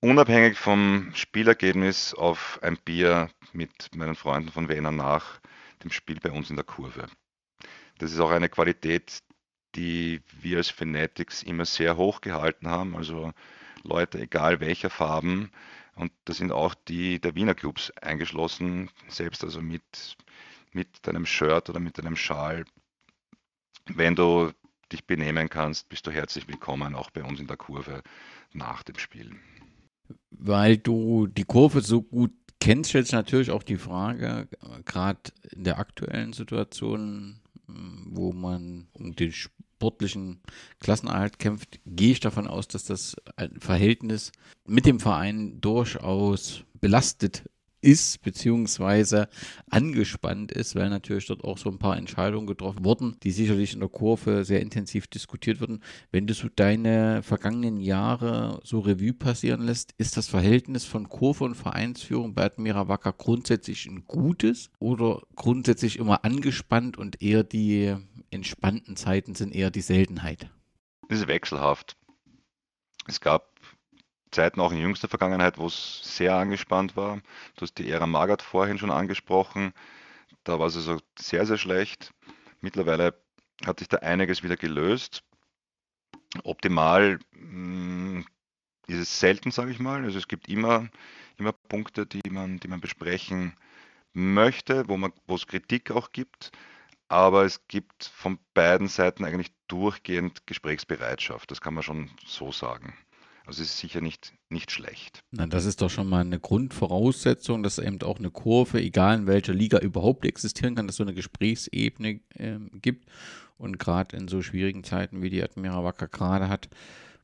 unabhängig 0.00 0.58
vom 0.58 1.10
Spielergebnis 1.14 2.14
auf 2.14 2.58
ein 2.62 2.76
Bier 2.76 3.30
mit 3.52 3.94
meinen 3.94 4.14
Freunden 4.14 4.50
von 4.50 4.68
Vienna 4.68 4.90
nach 4.90 5.40
dem 5.82 5.90
Spiel 5.90 6.18
bei 6.20 6.30
uns 6.30 6.50
in 6.50 6.56
der 6.56 6.64
Kurve. 6.64 7.06
Das 7.98 8.12
ist 8.12 8.20
auch 8.20 8.30
eine 8.30 8.48
Qualität, 8.48 9.22
die 9.74 10.20
wir 10.40 10.58
als 10.58 10.70
Fanatics 10.70 11.42
immer 11.42 11.64
sehr 11.64 11.96
hoch 11.96 12.20
gehalten 12.20 12.68
haben. 12.68 12.96
Also 12.96 13.32
Leute, 13.82 14.20
egal 14.20 14.60
welcher 14.60 14.90
Farben, 14.90 15.50
und 15.94 16.10
da 16.24 16.32
sind 16.32 16.52
auch 16.52 16.74
die 16.74 17.20
der 17.20 17.34
Wiener 17.34 17.54
Clubs 17.54 17.90
eingeschlossen, 18.00 18.90
selbst 19.08 19.44
also 19.44 19.60
mit, 19.60 20.16
mit 20.72 21.06
deinem 21.06 21.26
Shirt 21.26 21.68
oder 21.68 21.80
mit 21.80 21.98
deinem 21.98 22.16
Schal 22.16 22.64
wenn 23.86 24.14
du 24.14 24.50
dich 24.90 25.06
benehmen 25.06 25.48
kannst, 25.48 25.88
bist 25.88 26.06
du 26.06 26.10
herzlich 26.10 26.48
willkommen, 26.48 26.94
auch 26.94 27.10
bei 27.10 27.24
uns 27.24 27.40
in 27.40 27.46
der 27.46 27.56
Kurve 27.56 28.02
nach 28.52 28.82
dem 28.82 28.98
Spiel. 28.98 29.32
Weil 30.30 30.76
du 30.76 31.26
die 31.26 31.44
Kurve 31.44 31.80
so 31.80 32.02
gut 32.02 32.32
kennst, 32.60 32.90
stellst 32.90 33.12
du 33.12 33.16
natürlich 33.16 33.50
auch 33.50 33.62
die 33.62 33.76
Frage, 33.76 34.48
gerade 34.84 35.20
in 35.50 35.64
der 35.64 35.78
aktuellen 35.78 36.32
Situation, 36.32 37.40
wo 37.66 38.32
man 38.32 38.88
um 38.92 39.16
den 39.16 39.32
sportlichen 39.32 40.42
Klassenerhalt 40.80 41.38
kämpft, 41.38 41.80
gehe 41.86 42.12
ich 42.12 42.20
davon 42.20 42.46
aus, 42.46 42.68
dass 42.68 42.84
das 42.84 43.16
Verhältnis 43.58 44.30
mit 44.66 44.86
dem 44.86 45.00
Verein 45.00 45.60
durchaus 45.60 46.64
belastet 46.80 47.48
ist, 47.82 48.22
beziehungsweise 48.22 49.28
angespannt 49.68 50.52
ist, 50.52 50.74
weil 50.74 50.88
natürlich 50.88 51.26
dort 51.26 51.44
auch 51.44 51.58
so 51.58 51.68
ein 51.68 51.78
paar 51.78 51.96
Entscheidungen 51.96 52.46
getroffen 52.46 52.84
wurden, 52.84 53.16
die 53.22 53.30
sicherlich 53.32 53.74
in 53.74 53.80
der 53.80 53.88
Kurve 53.88 54.44
sehr 54.44 54.60
intensiv 54.60 55.06
diskutiert 55.08 55.60
wurden. 55.60 55.82
Wenn 56.10 56.26
du 56.26 56.34
so 56.34 56.48
deine 56.54 57.22
vergangenen 57.22 57.80
Jahre 57.80 58.60
so 58.64 58.80
Revue 58.80 59.12
passieren 59.12 59.62
lässt, 59.62 59.92
ist 59.98 60.16
das 60.16 60.28
Verhältnis 60.28 60.84
von 60.84 61.08
Kurve 61.08 61.44
und 61.44 61.54
Vereinsführung 61.54 62.34
bei 62.34 62.44
Admira 62.44 62.88
Wacker 62.88 63.12
grundsätzlich 63.12 63.86
ein 63.86 64.04
gutes 64.06 64.70
oder 64.78 65.22
grundsätzlich 65.36 65.98
immer 65.98 66.24
angespannt 66.24 66.96
und 66.96 67.20
eher 67.20 67.42
die 67.42 67.94
entspannten 68.30 68.96
Zeiten 68.96 69.34
sind 69.34 69.54
eher 69.54 69.70
die 69.70 69.80
Seltenheit? 69.80 70.48
Das 71.08 71.20
ist 71.20 71.26
wechselhaft. 71.26 71.96
Es 73.06 73.20
gab 73.20 73.51
Zeiten 74.32 74.60
auch 74.60 74.72
in 74.72 74.78
jüngster 74.78 75.08
Vergangenheit, 75.08 75.58
wo 75.58 75.66
es 75.66 76.00
sehr 76.02 76.34
angespannt 76.36 76.96
war. 76.96 77.18
Du 77.56 77.62
hast 77.62 77.78
die 77.78 77.88
Ära 77.90 78.06
Magath 78.06 78.42
vorhin 78.42 78.78
schon 78.78 78.90
angesprochen. 78.90 79.72
Da 80.44 80.58
war 80.58 80.66
es 80.66 80.76
also 80.76 80.98
sehr, 81.18 81.46
sehr 81.46 81.58
schlecht. 81.58 82.12
Mittlerweile 82.60 83.14
hat 83.64 83.78
sich 83.78 83.88
da 83.88 83.98
einiges 83.98 84.42
wieder 84.42 84.56
gelöst. 84.56 85.22
Optimal 86.44 87.18
mh, 87.32 88.20
mm, 88.20 88.24
ist 88.86 88.98
es 88.98 89.20
selten, 89.20 89.50
sage 89.50 89.70
ich 89.70 89.78
mal. 89.78 90.04
Also 90.04 90.18
es 90.18 90.28
gibt 90.28 90.48
immer, 90.48 90.88
immer 91.36 91.52
Punkte, 91.52 92.06
die 92.06 92.28
man, 92.30 92.58
die 92.58 92.68
man 92.68 92.80
besprechen 92.80 93.54
möchte, 94.12 94.88
wo 94.88 94.96
man, 94.96 95.12
wo 95.26 95.34
es 95.34 95.46
Kritik 95.46 95.90
auch 95.90 96.12
gibt. 96.12 96.50
Aber 97.08 97.44
es 97.44 97.66
gibt 97.68 98.04
von 98.04 98.38
beiden 98.54 98.88
Seiten 98.88 99.24
eigentlich 99.24 99.52
durchgehend 99.68 100.46
Gesprächsbereitschaft. 100.46 101.50
Das 101.50 101.60
kann 101.60 101.74
man 101.74 101.82
schon 101.82 102.10
so 102.24 102.52
sagen. 102.52 102.94
Also 103.44 103.62
es 103.62 103.70
ist 103.70 103.78
sicher 103.78 104.00
nicht, 104.00 104.34
nicht 104.50 104.70
schlecht. 104.70 105.24
Na, 105.32 105.46
das 105.46 105.64
ist 105.64 105.82
doch 105.82 105.90
schon 105.90 106.08
mal 106.08 106.20
eine 106.20 106.38
Grundvoraussetzung, 106.38 107.62
dass 107.62 107.78
eben 107.78 108.00
auch 108.02 108.18
eine 108.18 108.30
Kurve, 108.30 108.80
egal 108.80 109.18
in 109.18 109.26
welcher 109.26 109.52
Liga 109.52 109.78
überhaupt 109.78 110.24
existieren 110.24 110.76
kann, 110.76 110.86
dass 110.86 110.96
so 110.96 111.02
eine 111.02 111.14
Gesprächsebene 111.14 112.20
äh, 112.34 112.58
gibt. 112.80 113.08
Und 113.58 113.78
gerade 113.78 114.16
in 114.16 114.28
so 114.28 114.42
schwierigen 114.42 114.84
Zeiten, 114.84 115.22
wie 115.22 115.30
die 115.30 115.42
Admira 115.42 115.84
Wacker 115.84 116.08
gerade 116.08 116.48
hat, 116.48 116.68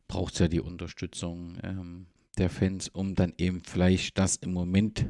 braucht 0.08 0.34
es 0.34 0.40
ja 0.40 0.48
die 0.48 0.60
Unterstützung 0.60 1.56
ähm, 1.62 2.06
der 2.36 2.50
Fans, 2.50 2.88
um 2.88 3.14
dann 3.14 3.34
eben 3.38 3.62
vielleicht 3.62 4.18
das 4.18 4.36
im 4.36 4.52
Moment 4.52 5.06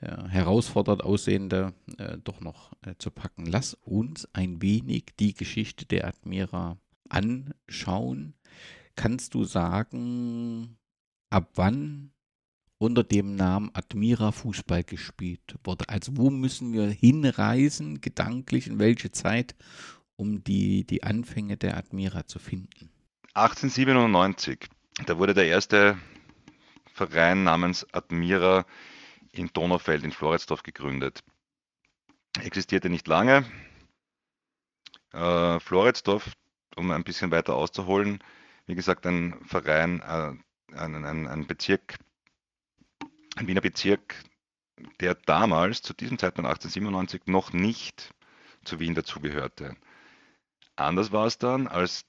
äh, 0.00 0.28
herausfordernd 0.28 1.02
aussehende 1.04 1.74
äh, 1.98 2.18
doch 2.22 2.40
noch 2.40 2.72
äh, 2.82 2.94
zu 2.98 3.10
packen. 3.10 3.46
Lass 3.46 3.74
uns 3.74 4.28
ein 4.32 4.60
wenig 4.60 5.06
die 5.18 5.34
Geschichte 5.34 5.86
der 5.86 6.08
Admira 6.08 6.76
anschauen. 7.08 8.34
Kannst 8.96 9.34
du 9.34 9.44
sagen, 9.44 10.78
ab 11.30 11.50
wann 11.54 12.12
unter 12.78 13.04
dem 13.04 13.36
Namen 13.36 13.70
Admira 13.74 14.32
Fußball 14.32 14.84
gespielt 14.84 15.56
wurde? 15.64 15.88
Also 15.88 16.16
wo 16.16 16.30
müssen 16.30 16.72
wir 16.72 16.88
hinreisen, 16.88 18.00
gedanklich, 18.00 18.66
in 18.66 18.78
welche 18.78 19.12
Zeit, 19.12 19.54
um 20.16 20.44
die, 20.44 20.84
die 20.84 21.02
Anfänge 21.02 21.56
der 21.56 21.76
Admira 21.76 22.26
zu 22.26 22.38
finden? 22.38 22.90
1897, 23.34 24.68
da 25.06 25.18
wurde 25.18 25.32
der 25.32 25.46
erste 25.46 25.96
Verein 26.92 27.44
namens 27.44 27.86
Admira 27.92 28.66
in 29.32 29.48
Donaufeld 29.52 30.04
in 30.04 30.12
Floridsdorf 30.12 30.62
gegründet. 30.62 31.24
Existierte 32.40 32.90
nicht 32.90 33.08
lange. 33.08 33.44
Äh, 35.12 35.60
Floridsdorf, 35.60 36.32
um 36.76 36.90
ein 36.90 37.04
bisschen 37.04 37.30
weiter 37.30 37.54
auszuholen, 37.54 38.22
wie 38.66 38.74
gesagt, 38.74 39.06
ein 39.06 39.34
Verein, 39.44 40.00
äh, 40.00 40.32
ein, 40.76 41.04
ein, 41.04 41.26
ein 41.26 41.46
Bezirk, 41.46 41.98
ein 43.36 43.46
Wiener 43.46 43.60
Bezirk, 43.60 44.22
der 45.00 45.14
damals, 45.14 45.82
zu 45.82 45.94
diesem 45.94 46.18
Zeitpunkt 46.18 46.48
1897, 46.48 47.26
noch 47.26 47.52
nicht 47.52 48.14
zu 48.64 48.80
Wien 48.80 48.94
dazugehörte. 48.94 49.76
Anders 50.76 51.12
war 51.12 51.26
es 51.26 51.38
dann, 51.38 51.66
als 51.68 52.04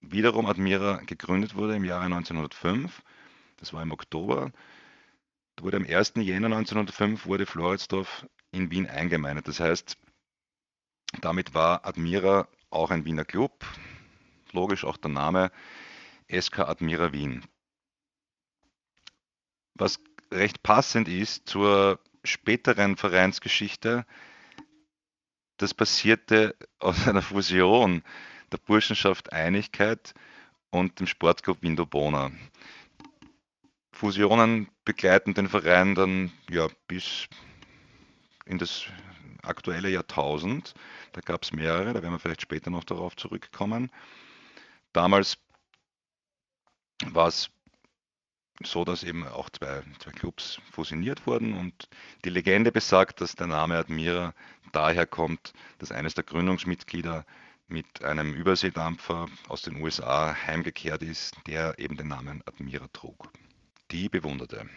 wiederum 0.00 0.46
Admira 0.46 0.98
gegründet 1.06 1.54
wurde 1.54 1.76
im 1.76 1.84
Jahre 1.84 2.04
1905. 2.04 3.02
Das 3.56 3.72
war 3.72 3.82
im 3.82 3.92
Oktober. 3.92 4.52
Da 5.56 5.64
wurde 5.64 5.78
am 5.78 5.84
1. 5.84 6.14
Jänner 6.16 6.46
1905 6.46 7.26
wurde 7.26 7.46
Floridsdorf 7.46 8.26
in 8.52 8.70
Wien 8.70 8.86
eingemeindet. 8.86 9.48
Das 9.48 9.60
heißt, 9.60 9.96
damit 11.20 11.54
war 11.54 11.84
Admira 11.84 12.48
auch 12.70 12.90
ein 12.90 13.04
Wiener 13.04 13.24
Club, 13.24 13.64
logisch 14.52 14.84
auch 14.84 14.96
der 14.96 15.10
Name 15.10 15.50
SK 16.30 16.60
Admira 16.60 17.12
Wien. 17.12 17.44
Was 19.74 20.00
recht 20.30 20.62
passend 20.62 21.08
ist 21.08 21.48
zur 21.48 22.00
späteren 22.24 22.96
Vereinsgeschichte, 22.96 24.04
das 25.56 25.74
passierte 25.74 26.56
aus 26.78 27.06
einer 27.08 27.22
Fusion 27.22 28.02
der 28.52 28.58
Burschenschaft 28.58 29.32
Einigkeit 29.32 30.14
und 30.70 31.00
dem 31.00 31.06
Sportclub 31.06 31.62
Windobona. 31.62 32.30
Fusionen 33.92 34.68
begleiten 34.84 35.34
den 35.34 35.48
Verein 35.48 35.94
dann 35.94 36.32
ja 36.48 36.68
bis 36.86 37.26
in 38.46 38.58
das 38.58 38.84
aktuelle 39.42 39.88
Jahrtausend. 39.88 40.74
Da 41.12 41.20
gab 41.20 41.42
es 41.42 41.52
mehrere, 41.52 41.92
da 41.92 42.02
werden 42.02 42.12
wir 42.12 42.18
vielleicht 42.18 42.42
später 42.42 42.70
noch 42.70 42.84
darauf 42.84 43.16
zurückkommen. 43.16 43.90
Damals 44.98 45.38
war 47.06 47.28
es 47.28 47.50
so, 48.64 48.84
dass 48.84 49.04
eben 49.04 49.28
auch 49.28 49.48
zwei, 49.48 49.84
zwei 50.00 50.10
Clubs 50.10 50.60
fusioniert 50.72 51.24
wurden 51.24 51.54
und 51.54 51.88
die 52.24 52.30
Legende 52.30 52.72
besagt, 52.72 53.20
dass 53.20 53.36
der 53.36 53.46
Name 53.46 53.76
Admira 53.76 54.34
daher 54.72 55.06
kommt, 55.06 55.52
dass 55.78 55.92
eines 55.92 56.14
der 56.14 56.24
Gründungsmitglieder 56.24 57.24
mit 57.68 58.02
einem 58.02 58.34
Überseedampfer 58.34 59.28
aus 59.46 59.62
den 59.62 59.80
USA 59.80 60.34
heimgekehrt 60.34 61.04
ist, 61.04 61.36
der 61.46 61.78
eben 61.78 61.96
den 61.96 62.08
Namen 62.08 62.42
Admira 62.44 62.88
trug. 62.92 63.30
Die 63.92 64.08
bewunderte. 64.08 64.68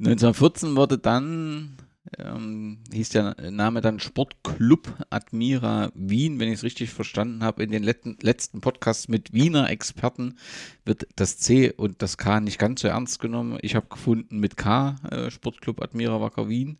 1914 0.00 0.76
wurde 0.76 0.98
dann 0.98 1.78
ähm, 2.18 2.78
hieß 2.92 3.10
der 3.10 3.36
Name 3.50 3.80
dann 3.80 4.00
Sportclub 4.00 4.94
Admira 5.10 5.90
Wien, 5.94 6.38
wenn 6.38 6.48
ich 6.48 6.54
es 6.54 6.62
richtig 6.64 6.90
verstanden 6.90 7.42
habe. 7.42 7.62
In 7.62 7.70
den 7.70 7.82
letzten, 7.82 8.16
letzten 8.20 8.60
Podcasts 8.60 9.08
mit 9.08 9.32
Wiener 9.32 9.70
Experten 9.70 10.38
wird 10.84 11.06
das 11.16 11.38
C 11.38 11.72
und 11.72 12.02
das 12.02 12.18
K 12.18 12.40
nicht 12.40 12.58
ganz 12.58 12.80
so 12.80 12.88
ernst 12.88 13.20
genommen. 13.20 13.58
Ich 13.62 13.74
habe 13.74 13.86
gefunden 13.88 14.38
mit 14.38 14.56
K, 14.56 14.96
äh, 15.10 15.30
Sportclub 15.30 15.82
Admira 15.82 16.20
Wacker 16.20 16.48
Wien. 16.48 16.78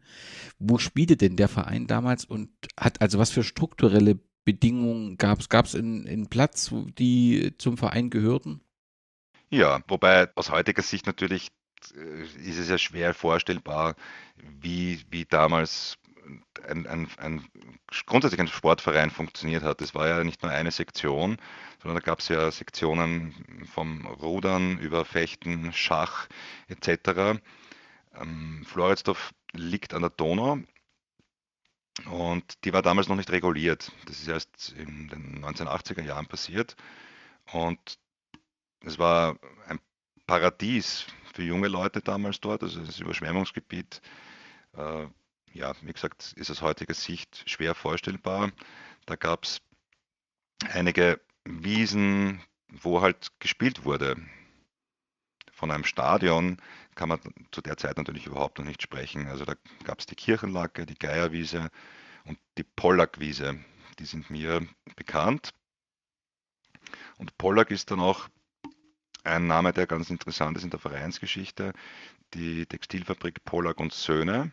Wo 0.58 0.78
spielte 0.78 1.16
denn 1.16 1.36
der 1.36 1.48
Verein 1.48 1.86
damals 1.86 2.24
und 2.24 2.50
hat 2.76 3.00
also 3.00 3.18
was 3.18 3.30
für 3.30 3.44
strukturelle 3.44 4.18
Bedingungen 4.44 5.16
gab 5.16 5.40
es? 5.40 5.48
Gab 5.48 5.66
es 5.66 5.74
einen 5.74 6.28
Platz, 6.28 6.74
die 6.98 7.54
zum 7.58 7.76
Verein 7.76 8.10
gehörten? 8.10 8.60
Ja, 9.50 9.82
wobei 9.88 10.28
aus 10.36 10.50
heutiger 10.50 10.82
Sicht 10.82 11.06
natürlich 11.06 11.48
ist 11.90 12.58
es 12.58 12.68
ja 12.68 12.78
schwer 12.78 13.14
vorstellbar, 13.14 13.94
wie, 14.36 15.04
wie 15.10 15.24
damals 15.24 15.98
ein, 16.68 16.86
ein, 16.86 17.08
ein, 17.18 17.44
grundsätzlich 18.06 18.40
ein 18.40 18.48
Sportverein 18.48 19.10
funktioniert 19.10 19.62
hat. 19.62 19.80
Es 19.80 19.94
war 19.94 20.08
ja 20.08 20.24
nicht 20.24 20.42
nur 20.42 20.52
eine 20.52 20.70
Sektion, 20.70 21.38
sondern 21.82 22.00
da 22.00 22.04
gab 22.04 22.20
es 22.20 22.28
ja 22.28 22.50
Sektionen 22.50 23.34
vom 23.72 24.06
Rudern 24.06 24.78
über 24.78 25.04
Fechten, 25.04 25.72
Schach 25.72 26.28
etc. 26.68 27.40
Ähm, 28.14 28.64
Floridsdorf 28.66 29.32
liegt 29.52 29.94
an 29.94 30.02
der 30.02 30.10
Donau 30.10 30.58
und 32.10 32.64
die 32.64 32.72
war 32.72 32.82
damals 32.82 33.08
noch 33.08 33.16
nicht 33.16 33.30
reguliert. 33.30 33.92
Das 34.06 34.20
ist 34.20 34.28
erst 34.28 34.74
in 34.78 35.08
den 35.08 35.44
1980er 35.44 36.02
Jahren 36.02 36.26
passiert 36.26 36.76
und 37.52 37.98
es 38.82 38.98
war 38.98 39.36
Paradies 40.30 41.06
für 41.32 41.42
junge 41.42 41.66
Leute 41.66 42.00
damals 42.00 42.38
dort, 42.38 42.62
also 42.62 42.80
das 42.84 43.00
Überschwemmungsgebiet. 43.00 44.00
Äh, 44.76 45.08
ja, 45.54 45.74
wie 45.82 45.92
gesagt, 45.92 46.34
ist 46.36 46.52
aus 46.52 46.62
heutiger 46.62 46.94
Sicht 46.94 47.42
schwer 47.50 47.74
vorstellbar. 47.74 48.52
Da 49.06 49.16
gab 49.16 49.42
es 49.42 49.60
einige 50.72 51.20
Wiesen, 51.44 52.40
wo 52.68 53.00
halt 53.00 53.32
gespielt 53.40 53.84
wurde. 53.84 54.18
Von 55.50 55.72
einem 55.72 55.82
Stadion 55.82 56.58
kann 56.94 57.08
man 57.08 57.18
zu 57.50 57.60
der 57.60 57.76
Zeit 57.76 57.96
natürlich 57.96 58.26
überhaupt 58.26 58.60
noch 58.60 58.66
nicht 58.66 58.82
sprechen. 58.82 59.26
Also 59.26 59.44
da 59.44 59.54
gab 59.82 59.98
es 59.98 60.06
die 60.06 60.14
Kirchenlacke, 60.14 60.86
die 60.86 60.94
Geierwiese 60.94 61.72
und 62.24 62.38
die 62.56 62.62
Pollackwiese. 62.62 63.58
Die 63.98 64.04
sind 64.04 64.30
mir 64.30 64.64
bekannt. 64.94 65.50
Und 67.18 67.36
Pollack 67.36 67.72
ist 67.72 67.90
dann 67.90 67.98
auch 67.98 68.28
ein 69.24 69.46
Name, 69.46 69.72
der 69.72 69.86
ganz 69.86 70.10
interessant 70.10 70.56
ist 70.56 70.64
in 70.64 70.70
der 70.70 70.80
Vereinsgeschichte. 70.80 71.72
Die 72.34 72.66
Textilfabrik 72.66 73.44
Pollack 73.44 73.80
und 73.80 73.92
Söhne 73.92 74.52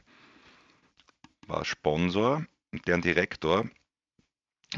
war 1.47 1.65
Sponsor. 1.65 2.45
Deren 2.85 3.01
Direktor 3.01 3.69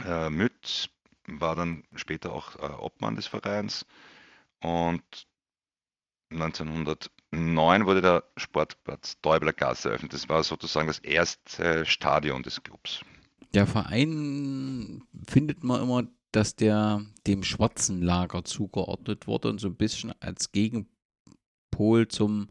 äh, 0.06 0.30
Mütz 0.30 0.90
war 1.28 1.56
dann 1.56 1.84
später 1.96 2.34
auch 2.34 2.56
äh, 2.56 2.74
Obmann 2.74 3.16
des 3.16 3.28
Vereins. 3.28 3.86
Und 4.62 5.04
1909 6.32 7.86
wurde 7.86 8.02
der 8.02 8.24
Sportplatz 8.38 9.20
Däubler 9.22 9.54
Gasse 9.54 9.90
eröffnet. 9.90 10.14
Das 10.14 10.30
war 10.30 10.44
sozusagen 10.44 10.88
das 10.88 11.00
erste 11.00 11.86
Stadion 11.86 12.44
des 12.44 12.62
Clubs. 12.62 13.02
Der 13.54 13.66
Verein 13.66 15.04
findet 15.28 15.64
man 15.64 15.82
immer, 15.82 16.08
dass 16.32 16.56
der 16.56 17.06
dem 17.26 17.44
schwarzen 17.44 18.02
Lager 18.02 18.44
zugeordnet 18.44 19.28
wurde 19.28 19.50
und 19.50 19.60
so 19.60 19.68
ein 19.68 19.76
bisschen 19.76 20.14
als 20.20 20.52
Gegenpol 20.52 22.08
zum, 22.08 22.50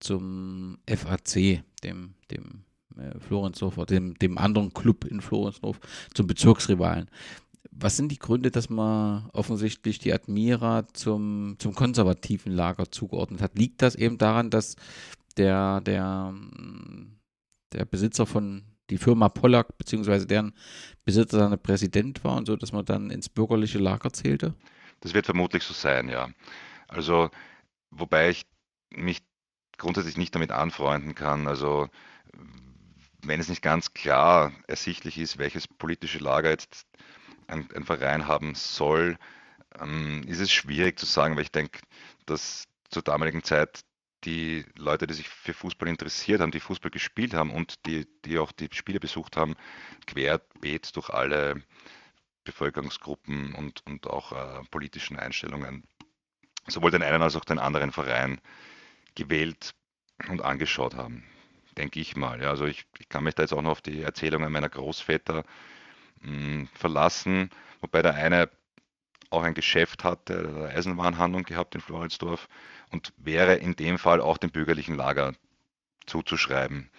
zum 0.00 0.78
FAC, 0.88 1.62
dem, 1.82 2.14
dem 2.30 2.64
äh, 2.96 3.18
Florensdorfer, 3.20 3.86
dem, 3.86 4.14
dem 4.18 4.38
anderen 4.38 4.72
Club 4.72 5.04
in 5.04 5.20
Florensdorf, 5.20 5.80
zum 6.14 6.26
Bezirksrivalen. 6.26 7.08
was 7.70 7.96
sind 7.96 8.12
die 8.12 8.18
Gründe, 8.18 8.50
dass 8.50 8.68
man 8.68 9.28
offensichtlich 9.32 9.98
die 9.98 10.12
Admira 10.12 10.84
zum, 10.92 11.56
zum 11.58 11.74
konservativen 11.74 12.52
Lager 12.52 12.90
zugeordnet 12.90 13.40
hat? 13.40 13.58
Liegt 13.58 13.82
das 13.82 13.94
eben 13.94 14.18
daran, 14.18 14.50
dass 14.50 14.76
der, 15.36 15.80
der, 15.80 16.34
der 17.72 17.84
Besitzer 17.86 18.26
von 18.26 18.62
die 18.90 18.98
Firma 18.98 19.28
Pollack, 19.28 19.78
beziehungsweise 19.78 20.26
deren 20.26 20.54
Besitzer 21.04 21.38
dann 21.38 21.62
Präsident 21.62 22.24
war 22.24 22.36
und 22.36 22.46
so, 22.46 22.56
dass 22.56 22.72
man 22.72 22.84
dann 22.84 23.10
ins 23.10 23.28
bürgerliche 23.28 23.78
Lager 23.78 24.12
zählte? 24.12 24.54
Das 25.00 25.14
wird 25.14 25.26
vermutlich 25.26 25.62
so 25.62 25.74
sein, 25.74 26.08
ja. 26.08 26.28
Also, 26.88 27.30
wobei 27.90 28.30
ich 28.30 28.46
mich 28.90 29.22
grundsätzlich 29.76 30.16
nicht 30.16 30.34
damit 30.34 30.50
anfreunden 30.50 31.14
kann. 31.14 31.46
Also, 31.46 31.88
wenn 33.22 33.40
es 33.40 33.48
nicht 33.48 33.62
ganz 33.62 33.94
klar 33.94 34.52
ersichtlich 34.66 35.18
ist, 35.18 35.38
welches 35.38 35.66
politische 35.66 36.18
Lager 36.18 36.50
jetzt 36.50 36.86
ein, 37.46 37.68
ein 37.74 37.84
Verein 37.84 38.26
haben 38.26 38.54
soll, 38.54 39.16
ähm, 39.80 40.22
ist 40.26 40.40
es 40.40 40.52
schwierig 40.52 40.98
zu 40.98 41.06
sagen, 41.06 41.36
weil 41.36 41.42
ich 41.42 41.52
denke, 41.52 41.80
dass 42.26 42.64
zur 42.90 43.02
damaligen 43.02 43.42
Zeit 43.42 43.80
die 44.24 44.64
Leute, 44.76 45.06
die 45.06 45.14
sich 45.14 45.28
für 45.28 45.54
Fußball 45.54 45.88
interessiert 45.88 46.40
haben, 46.40 46.50
die 46.50 46.60
Fußball 46.60 46.90
gespielt 46.90 47.34
haben 47.34 47.50
und 47.50 47.86
die, 47.86 48.06
die 48.24 48.38
auch 48.38 48.52
die 48.52 48.68
Spiele 48.72 49.00
besucht 49.00 49.36
haben, 49.36 49.54
querbeet 50.06 50.96
durch 50.96 51.10
alle 51.10 51.62
Bevölkerungsgruppen 52.44 53.54
und, 53.54 53.84
und 53.86 54.06
auch 54.06 54.32
äh, 54.32 54.64
politischen 54.70 55.18
Einstellungen, 55.18 55.84
sowohl 56.66 56.90
den 56.90 57.02
einen 57.02 57.22
als 57.22 57.36
auch 57.36 57.44
den 57.44 57.58
anderen 57.58 57.92
Verein 57.92 58.40
gewählt 59.14 59.74
und 60.28 60.42
angeschaut 60.42 60.94
haben, 60.94 61.24
denke 61.76 62.00
ich 62.00 62.16
mal. 62.16 62.40
Ja, 62.40 62.50
also 62.50 62.66
ich, 62.66 62.86
ich 62.98 63.08
kann 63.08 63.24
mich 63.24 63.34
da 63.34 63.42
jetzt 63.42 63.52
auch 63.52 63.62
noch 63.62 63.72
auf 63.72 63.82
die 63.82 64.02
Erzählungen 64.02 64.52
meiner 64.52 64.68
Großväter 64.68 65.44
mh, 66.20 66.28
hm, 66.28 66.68
verlassen, 66.74 67.50
wobei 67.80 68.02
der 68.02 68.14
eine 68.14 68.50
auch 69.34 69.42
ein 69.42 69.54
Geschäft 69.54 70.04
hatte, 70.04 70.38
eine 70.48 70.68
Eisenwarenhandlung 70.68 71.44
gehabt 71.44 71.74
in 71.74 71.80
Floridsdorf 71.80 72.48
und 72.90 73.12
wäre 73.16 73.56
in 73.56 73.76
dem 73.76 73.98
Fall 73.98 74.20
auch 74.20 74.38
dem 74.38 74.50
bürgerlichen 74.50 74.96
Lager 74.96 75.34
zuzuschreiben. 76.06 76.90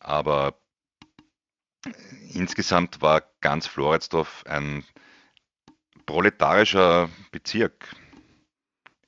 Aber 0.00 0.58
insgesamt 2.32 3.02
war 3.02 3.22
ganz 3.40 3.66
Floridsdorf 3.66 4.44
ein 4.46 4.84
proletarischer 6.06 7.08
Bezirk. 7.30 7.94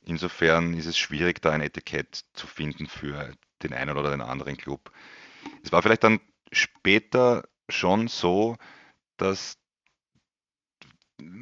Insofern 0.05 0.75
ist 0.75 0.87
es 0.87 0.99
schwierig, 0.99 1.41
da 1.41 1.51
ein 1.51 1.61
Etikett 1.63 2.25
zu 2.35 2.47
finden 2.47 2.87
für 2.87 3.33
den 3.63 3.73
einen 3.73 3.97
oder 3.97 4.11
den 4.11 4.21
anderen 4.21 4.57
Club. 4.57 4.93
Es 5.63 5.73
war 5.73 5.83
vielleicht 5.83 6.05
dann 6.05 6.21
später 6.53 7.45
schon 7.69 8.09
so, 8.09 8.57
dass 9.17 9.57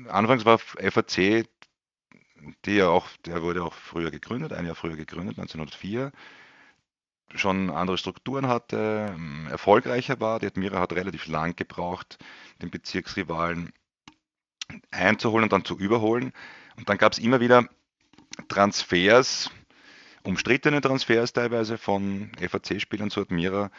anfangs 0.09 0.45
war 0.45 0.59
FAC, 0.59 1.47
die 2.65 2.77
ja 2.77 2.89
auch, 2.89 3.09
der 3.25 3.43
wurde 3.43 3.63
auch 3.63 3.75
früher 3.75 4.11
gegründet, 4.11 4.53
ein 4.53 4.67
Jahr 4.67 4.75
früher 4.75 4.97
gegründet, 4.97 5.39
1904, 5.39 6.13
schon 7.35 7.71
andere 7.71 7.99
Strukturen 7.99 8.47
hatte, 8.47 9.13
ähm, 9.15 9.47
erfolgreicher 9.51 10.21
war. 10.21 10.39
Die 10.39 10.47
Admira 10.47 10.81
hat 10.81 10.93
relativ 10.93 11.27
lang 11.27 11.57
gebraucht, 11.57 12.19
den 12.61 12.71
Bezirksrivalen 12.71 13.73
einzuholen 14.91 15.45
und 15.45 15.53
dann 15.53 15.65
zu 15.65 15.79
überholen. 15.79 16.33
Und 16.77 16.89
dann 16.89 16.99
gab 16.99 17.13
es 17.13 17.19
immer 17.19 17.41
wieder 17.41 17.69
Transfers, 18.49 19.51
umstrittene 20.23 20.81
Transfers 20.81 21.33
teilweise 21.33 21.79
von 21.79 22.33
FAC-Spielern 22.39 23.11
zu 23.11 23.21
Admira. 23.21 23.71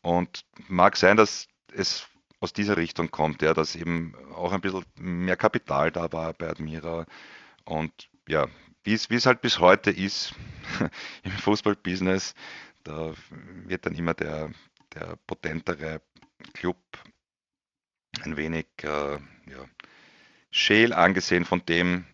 Und 0.00 0.44
mag 0.68 0.96
sein, 0.96 1.16
dass 1.16 1.48
es 1.72 2.08
aus 2.42 2.52
dieser 2.52 2.76
Richtung 2.76 3.10
kommt, 3.10 3.40
ja, 3.40 3.54
dass 3.54 3.76
eben 3.76 4.14
auch 4.34 4.52
ein 4.52 4.60
bisschen 4.60 4.84
mehr 4.96 5.36
Kapital 5.36 5.92
da 5.92 6.12
war 6.12 6.32
bei 6.32 6.48
Admira. 6.48 7.06
Und 7.64 8.10
ja, 8.28 8.48
wie 8.82 8.94
es, 8.94 9.26
halt 9.26 9.40
bis 9.42 9.60
heute 9.60 9.90
ist 9.92 10.34
im 11.22 11.30
Fußballbusiness, 11.30 12.34
da 12.82 13.14
wird 13.66 13.86
dann 13.86 13.94
immer 13.94 14.14
der, 14.14 14.50
der 14.94 15.16
potentere 15.28 16.02
Club 16.52 16.78
ein 18.22 18.36
wenig 18.36 18.66
äh, 18.82 19.12
ja, 19.12 19.64
scheel 20.50 20.92
angesehen 20.92 21.44
von 21.44 21.64
dem 21.66 22.04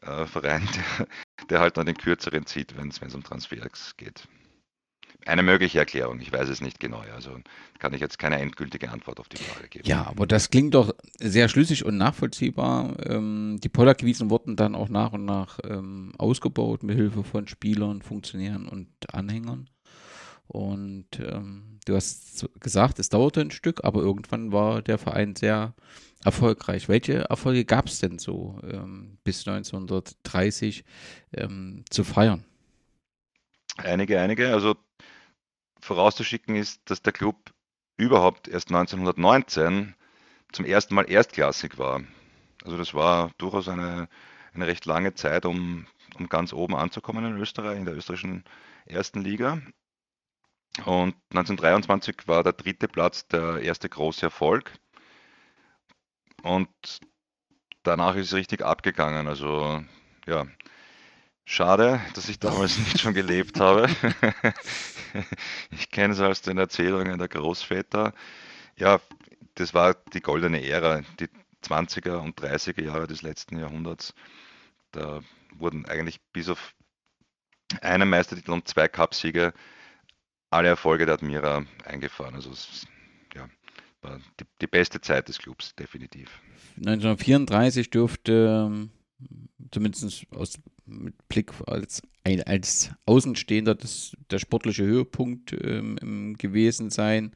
äh, 0.00 0.24
Verein, 0.24 0.66
der, 0.98 1.46
der 1.48 1.60
halt 1.60 1.76
dann 1.76 1.86
den 1.86 1.98
kürzeren 1.98 2.46
zieht, 2.46 2.74
wenn 2.78 2.88
es 2.88 3.14
um 3.14 3.22
Transfers 3.22 3.98
geht 3.98 4.26
eine 5.26 5.42
mögliche 5.42 5.78
Erklärung. 5.78 6.20
Ich 6.20 6.32
weiß 6.32 6.48
es 6.48 6.60
nicht 6.60 6.80
genau. 6.80 7.02
Also 7.14 7.30
kann 7.78 7.94
ich 7.94 8.00
jetzt 8.00 8.18
keine 8.18 8.38
endgültige 8.38 8.90
Antwort 8.90 9.20
auf 9.20 9.28
die 9.28 9.36
Frage 9.36 9.68
geben. 9.68 9.88
Ja, 9.88 10.06
aber 10.06 10.26
das 10.26 10.50
klingt 10.50 10.74
doch 10.74 10.94
sehr 11.18 11.48
schlüssig 11.48 11.84
und 11.84 11.96
nachvollziehbar. 11.96 12.96
Ähm, 13.06 13.58
die 13.62 13.68
Pollergewiesen 13.68 14.30
wurden 14.30 14.56
dann 14.56 14.74
auch 14.74 14.88
nach 14.88 15.12
und 15.12 15.24
nach 15.24 15.58
ähm, 15.64 16.12
ausgebaut 16.18 16.82
mit 16.82 16.96
Hilfe 16.96 17.24
von 17.24 17.48
Spielern, 17.48 18.02
Funktionären 18.02 18.68
und 18.68 18.88
Anhängern. 19.12 19.68
Und 20.48 21.18
ähm, 21.18 21.78
du 21.86 21.96
hast 21.96 22.46
gesagt, 22.60 22.98
es 22.98 23.08
dauerte 23.08 23.40
ein 23.40 23.50
Stück, 23.50 23.84
aber 23.84 24.00
irgendwann 24.00 24.52
war 24.52 24.82
der 24.82 24.98
Verein 24.98 25.34
sehr 25.34 25.74
erfolgreich. 26.24 26.88
Welche 26.88 27.28
Erfolge 27.28 27.64
gab 27.64 27.86
es 27.86 28.00
denn 28.00 28.18
so 28.18 28.60
ähm, 28.62 29.18
bis 29.24 29.46
1930 29.46 30.84
ähm, 31.32 31.84
zu 31.88 32.04
feiern? 32.04 32.44
Einige, 33.78 34.20
einige. 34.20 34.52
Also 34.52 34.76
vorauszuschicken 35.82 36.56
ist, 36.56 36.80
dass 36.90 37.02
der 37.02 37.12
Club 37.12 37.52
überhaupt 37.96 38.48
erst 38.48 38.70
1919 38.70 39.94
zum 40.52 40.64
ersten 40.64 40.94
Mal 40.94 41.10
erstklassig 41.10 41.78
war. 41.78 42.02
Also 42.64 42.76
das 42.76 42.94
war 42.94 43.32
durchaus 43.38 43.68
eine, 43.68 44.08
eine 44.54 44.66
recht 44.66 44.86
lange 44.86 45.14
Zeit, 45.14 45.44
um, 45.44 45.86
um 46.16 46.28
ganz 46.28 46.52
oben 46.52 46.76
anzukommen 46.76 47.24
in 47.24 47.36
Österreich, 47.36 47.78
in 47.78 47.84
der 47.84 47.96
österreichischen 47.96 48.44
ersten 48.86 49.20
Liga. 49.20 49.60
Und 50.84 51.14
1923 51.30 52.28
war 52.28 52.42
der 52.42 52.54
dritte 52.54 52.88
Platz 52.88 53.26
der 53.28 53.60
erste 53.60 53.88
große 53.88 54.22
Erfolg. 54.26 54.72
Und 56.42 56.70
danach 57.82 58.14
ist 58.14 58.28
es 58.28 58.34
richtig 58.34 58.62
abgegangen. 58.62 59.26
Also 59.26 59.84
ja, 60.26 60.46
Schade, 61.52 62.00
dass 62.14 62.30
ich 62.30 62.38
damals 62.38 62.78
nicht 62.78 62.98
schon 62.98 63.12
gelebt 63.12 63.60
habe. 63.60 63.86
ich 65.70 65.90
kenne 65.90 66.14
es 66.14 66.20
aus 66.20 66.40
den 66.40 66.56
Erzählungen 66.56 67.18
der 67.18 67.28
Großväter. 67.28 68.14
Ja, 68.78 69.02
das 69.56 69.74
war 69.74 69.94
die 70.14 70.22
goldene 70.22 70.66
Ära, 70.66 71.02
die 71.20 71.28
20er 71.62 72.16
und 72.16 72.40
30er 72.40 72.82
Jahre 72.82 73.06
des 73.06 73.20
letzten 73.20 73.58
Jahrhunderts. 73.58 74.14
Da 74.92 75.20
wurden 75.54 75.84
eigentlich 75.84 76.22
bis 76.32 76.48
auf 76.48 76.72
einen 77.82 78.08
Meistertitel 78.08 78.52
und 78.52 78.66
zwei 78.66 78.88
Cupsiege 78.88 79.52
alle 80.48 80.68
Erfolge 80.68 81.04
der 81.04 81.16
Admira 81.16 81.66
eingefahren. 81.84 82.34
Also 82.34 82.50
es 82.50 82.86
ja, 83.34 83.46
war 84.00 84.20
die, 84.40 84.46
die 84.62 84.66
beste 84.68 85.02
Zeit 85.02 85.28
des 85.28 85.36
Clubs, 85.36 85.74
definitiv. 85.74 86.30
1934 86.78 87.90
dürfte 87.90 88.70
ähm, 88.70 88.90
zumindest 89.70 90.26
aus 90.30 90.58
mit 90.92 91.28
Blick 91.28 91.52
als, 91.66 92.02
ein, 92.24 92.42
als 92.42 92.90
Außenstehender 93.06 93.74
das, 93.74 94.16
der 94.30 94.38
sportliche 94.38 94.84
Höhepunkt 94.84 95.52
ähm, 95.52 96.36
gewesen 96.38 96.90
sein. 96.90 97.32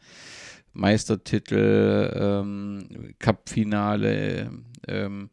Meistertitel, 0.72 2.12
ähm, 2.14 3.14
Cup-Finale. 3.18 4.50
Ähm, 4.86 5.30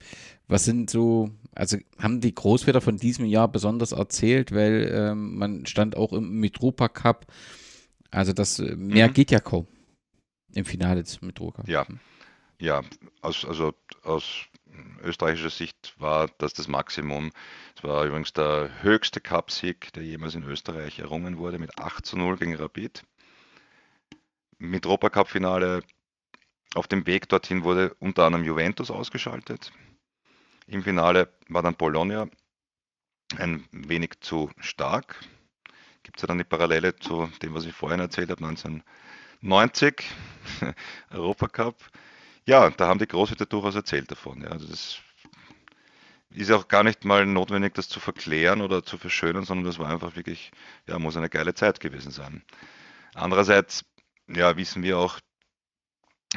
was 0.48 0.66
sind 0.66 0.90
so, 0.90 1.30
also 1.54 1.78
haben 2.00 2.22
die 2.22 2.34
Großväter 2.34 2.82
von 2.82 2.98
diesem 2.98 3.26
Jahr 3.26 3.48
besonders 3.48 3.92
erzählt, 3.92 4.52
weil 4.52 4.90
ähm, 4.94 5.38
man 5.38 5.66
stand 5.66 5.96
auch 5.96 6.14
im 6.14 6.40
Mitropa 6.40 6.88
Cup. 6.88 7.28
Also 8.10 8.34
das 8.34 8.60
äh, 8.60 8.76
mehr 8.76 9.10
mhm. 9.10 9.14
geht 9.14 9.32
ja 9.32 9.40
kaum 9.40 9.68
im 10.54 10.66
Finale 10.66 11.04
des 11.04 11.22
Mitropa. 11.22 11.64
Ja, 11.68 11.86
ja, 12.60 12.82
aus, 13.22 13.46
also 13.46 13.74
aus 14.04 14.46
österreichischer 15.02 15.50
Sicht 15.50 15.94
war 15.98 16.30
das 16.38 16.54
das 16.54 16.68
Maximum. 16.68 17.32
Es 17.76 17.84
war 17.84 18.06
übrigens 18.06 18.34
der 18.34 18.70
höchste 18.82 19.22
Cupsieg, 19.22 19.92
der 19.94 20.04
jemals 20.04 20.36
in 20.36 20.44
Österreich 20.44 21.00
errungen 21.00 21.38
wurde, 21.38 21.60
mit 21.60 21.78
8 21.80 22.06
zu 22.06 22.18
0 22.18 22.38
gegen 22.38 22.56
Rapid. 22.56 23.04
Mit 24.58 24.86
Europacup-Finale 24.86 25.84
auf 26.76 26.88
dem 26.88 27.06
Weg 27.06 27.30
dorthin 27.30 27.64
wurde 27.64 27.96
unter 28.00 28.26
anderem 28.26 28.46
Juventus 28.46 28.90
ausgeschaltet. 28.90 29.72
Im 30.68 30.84
Finale 30.84 31.32
war 31.50 31.62
dann 31.62 31.76
Bologna 31.76 32.28
ein 33.38 33.68
wenig 33.72 34.22
zu 34.22 34.50
stark. 34.60 35.20
Gibt 36.04 36.18
es 36.18 36.22
ja 36.22 36.28
dann 36.28 36.38
die 36.38 36.44
Parallele 36.44 36.96
zu 36.96 37.30
dem, 37.42 37.54
was 37.54 37.66
ich 37.66 37.74
vorhin 37.74 38.00
erzählt 38.00 38.30
habe, 38.30 38.44
1990, 38.46 40.04
Europacup. 41.12 41.76
Ja, 42.46 42.70
da 42.70 42.88
haben 42.88 43.00
die 43.00 43.08
Großväter 43.08 43.46
durchaus 43.46 43.76
erzählt 43.76 44.12
davon. 44.12 44.42
Ja. 44.42 44.50
Also 44.50 44.68
das 44.68 45.00
ist 46.30 46.52
auch 46.52 46.68
gar 46.68 46.84
nicht 46.84 47.06
mal 47.06 47.26
notwendig, 47.26 47.74
das 47.76 47.88
zu 47.88 48.00
verklären 48.00 48.62
oder 48.62 48.84
zu 48.84 48.98
verschönern, 48.98 49.46
sondern 49.46 49.66
das 49.66 49.80
war 49.80 49.90
einfach 49.90 50.16
wirklich, 50.16 50.52
ja, 50.88 51.00
muss 51.00 51.16
eine 51.16 51.30
geile 51.30 51.54
Zeit 51.54 51.80
gewesen 51.80 52.12
sein. 52.12 52.44
Andererseits, 53.14 53.86
ja, 54.28 54.58
wissen 54.58 54.84
wir 54.84 54.98
auch, 54.98 55.20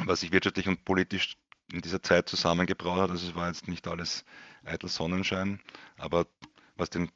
was 0.03 0.21
sich 0.21 0.31
wirtschaftlich 0.31 0.67
und 0.67 0.85
politisch 0.85 1.35
in 1.73 1.81
dieser 1.81 2.01
Zeit 2.01 2.29
zusammengebraut 2.29 2.99
hat. 2.99 3.11
Also 3.11 3.27
es 3.27 3.35
war 3.35 3.47
jetzt 3.47 3.67
nicht 3.67 3.87
alles 3.87 4.23
eitel 4.63 4.89
Sonnenschein, 4.89 5.59
aber 5.97 6.27
was 6.75 6.89
den 6.89 7.11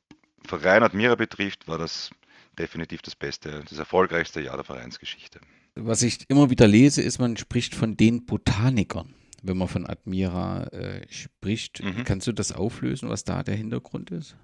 Verein 0.45 0.84
Admira 0.84 1.15
betrifft, 1.15 1.67
war 1.67 1.77
das 1.77 2.10
definitiv 2.58 3.01
das 3.01 3.15
beste, 3.15 3.63
das 3.69 3.77
erfolgreichste 3.77 4.41
Jahr 4.41 4.58
der 4.58 4.65
Vereinsgeschichte. 4.65 5.39
Was 5.76 6.04
ich 6.04 6.30
immer 6.30 6.50
wieder 6.50 6.68
lese, 6.68 7.02
ist, 7.02 7.20
man 7.20 7.38
spricht 7.38 7.76
von 7.76 7.96
den 7.96 8.26
Botanikern, 8.26 9.14
wenn 9.42 9.58
man 9.58 9.68
von 9.68 9.88
Admira 9.88 10.64
äh, 10.68 11.08
spricht. 11.12 11.82
Mhm. 11.84 12.04
Kannst 12.04 12.28
du 12.28 12.34
das 12.34 12.52
auflösen, 12.52 13.10
was 13.10 13.24
da 13.24 13.44
der 13.44 13.56
Hintergrund 13.56 14.12
ist? 14.12 14.36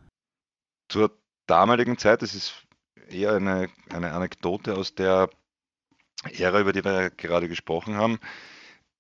Zur 0.90 1.18
damaligen 1.48 1.98
Zeit, 1.98 2.22
das 2.22 2.34
ist 2.34 2.54
eher 3.10 3.34
eine, 3.34 3.70
eine 3.90 4.14
Anekdote 4.14 4.76
aus 4.76 4.96
der 4.96 5.30
Ära, 6.24 6.62
über 6.62 6.74
die 6.74 6.84
wir 6.84 7.10
gerade 7.12 7.48
gesprochen 7.48 7.96
haben, 7.96 8.20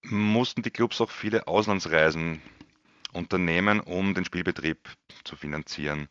mussten 0.03 0.61
die 0.61 0.71
Clubs 0.71 1.01
auch 1.01 1.11
viele 1.11 1.47
Auslandsreisen 1.47 2.41
unternehmen, 3.13 3.79
um 3.79 4.13
den 4.13 4.25
Spielbetrieb 4.25 4.89
zu 5.23 5.35
finanzieren. 5.35 6.07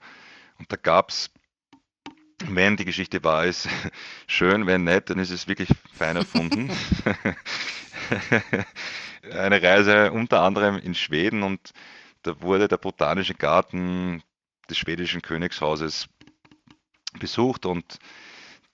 Und 0.59 0.73
da 0.73 0.77
gab 0.77 1.11
es, 1.11 1.31
wenn 2.44 2.77
die 2.77 2.85
Geschichte 2.85 3.25
wahr 3.25 3.44
ist, 3.44 3.68
schön, 4.27 4.66
wenn 4.66 4.85
nett, 4.85 5.11
dann 5.11 5.18
ist 5.18 5.31
es 5.31 5.49
wirklich 5.49 5.68
fein 5.92 6.16
erfunden. 6.16 6.70
Eine 9.33 9.62
Reise 9.62 10.12
unter 10.12 10.42
anderem 10.42 10.79
in 10.79 10.94
Schweden 10.94 11.42
und 11.42 11.72
da 12.22 12.40
wurde 12.40 12.68
der 12.68 12.77
botanische 12.77 13.35
Garten 13.35 14.22
des 14.68 14.79
schwedischen 14.79 15.22
Königshauses 15.22 16.09
besucht 17.18 17.66
und 17.66 17.99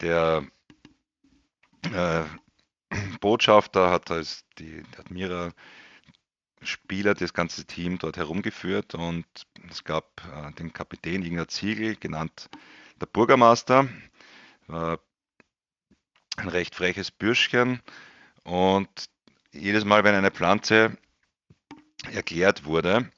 der 0.01 0.44
äh, 1.92 2.25
Botschafter 3.20 3.90
hat 3.90 4.11
als 4.11 4.44
die 4.59 4.83
Admira 4.98 5.53
Spieler 6.62 7.14
das 7.14 7.35
ganze 7.35 7.64
Team 7.64 7.98
dort 7.98 8.16
herumgeführt 8.16 8.94
und 8.94 9.27
es 9.68 9.85
gab 9.85 10.22
äh, 10.33 10.53
den 10.53 10.72
Kapitän 10.72 11.22
Ingrid 11.22 11.51
Ziegel, 11.51 11.96
genannt 11.96 12.48
der 13.03 13.07
Bürgermeister, 13.07 13.88
war 14.69 15.01
ein 16.37 16.49
recht 16.49 16.77
freches 16.77 17.11
Bürschchen 17.11 17.83
und 18.45 18.88
jedes 19.51 19.85
Mal, 19.85 20.05
wenn 20.05 20.15
eine 20.15 20.31
Pflanze 20.31 20.97
erklärt 22.12 22.65
wurde, 22.65 23.11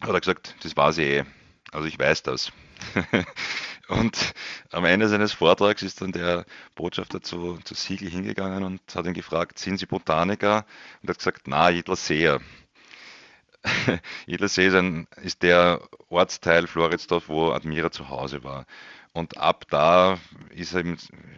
hat 0.00 0.10
er 0.10 0.20
gesagt, 0.20 0.54
das 0.62 0.76
war 0.76 0.92
sie 0.92 1.02
eh. 1.02 1.24
Also 1.72 1.88
ich 1.88 1.98
weiß 1.98 2.22
das. 2.22 2.52
Und 3.88 4.34
am 4.70 4.84
Ende 4.84 5.08
seines 5.08 5.32
Vortrags 5.32 5.82
ist 5.82 6.00
dann 6.00 6.12
der 6.12 6.46
Botschafter 6.76 7.20
zu, 7.20 7.58
zu 7.64 7.74
Siegel 7.74 8.08
hingegangen 8.08 8.62
und 8.62 8.80
hat 8.94 9.04
ihn 9.04 9.14
gefragt, 9.14 9.58
sind 9.58 9.78
Sie 9.78 9.86
Botaniker? 9.86 10.64
Und 11.02 11.08
er 11.08 11.14
hat 11.14 11.18
gesagt, 11.18 11.48
na, 11.48 11.70
Jedlerseer. 11.70 12.34
Jedlersee 12.34 12.46
ein, 14.26 15.06
ist 15.22 15.42
der 15.42 15.80
Ortsteil 16.08 16.66
Floridsdorf, 16.66 17.28
wo 17.28 17.50
Admira 17.50 17.90
zu 17.90 18.08
Hause 18.08 18.42
war. 18.44 18.66
Und 19.12 19.38
ab 19.38 19.64
da 19.70 20.18
ist 20.50 20.72
er 20.72 20.84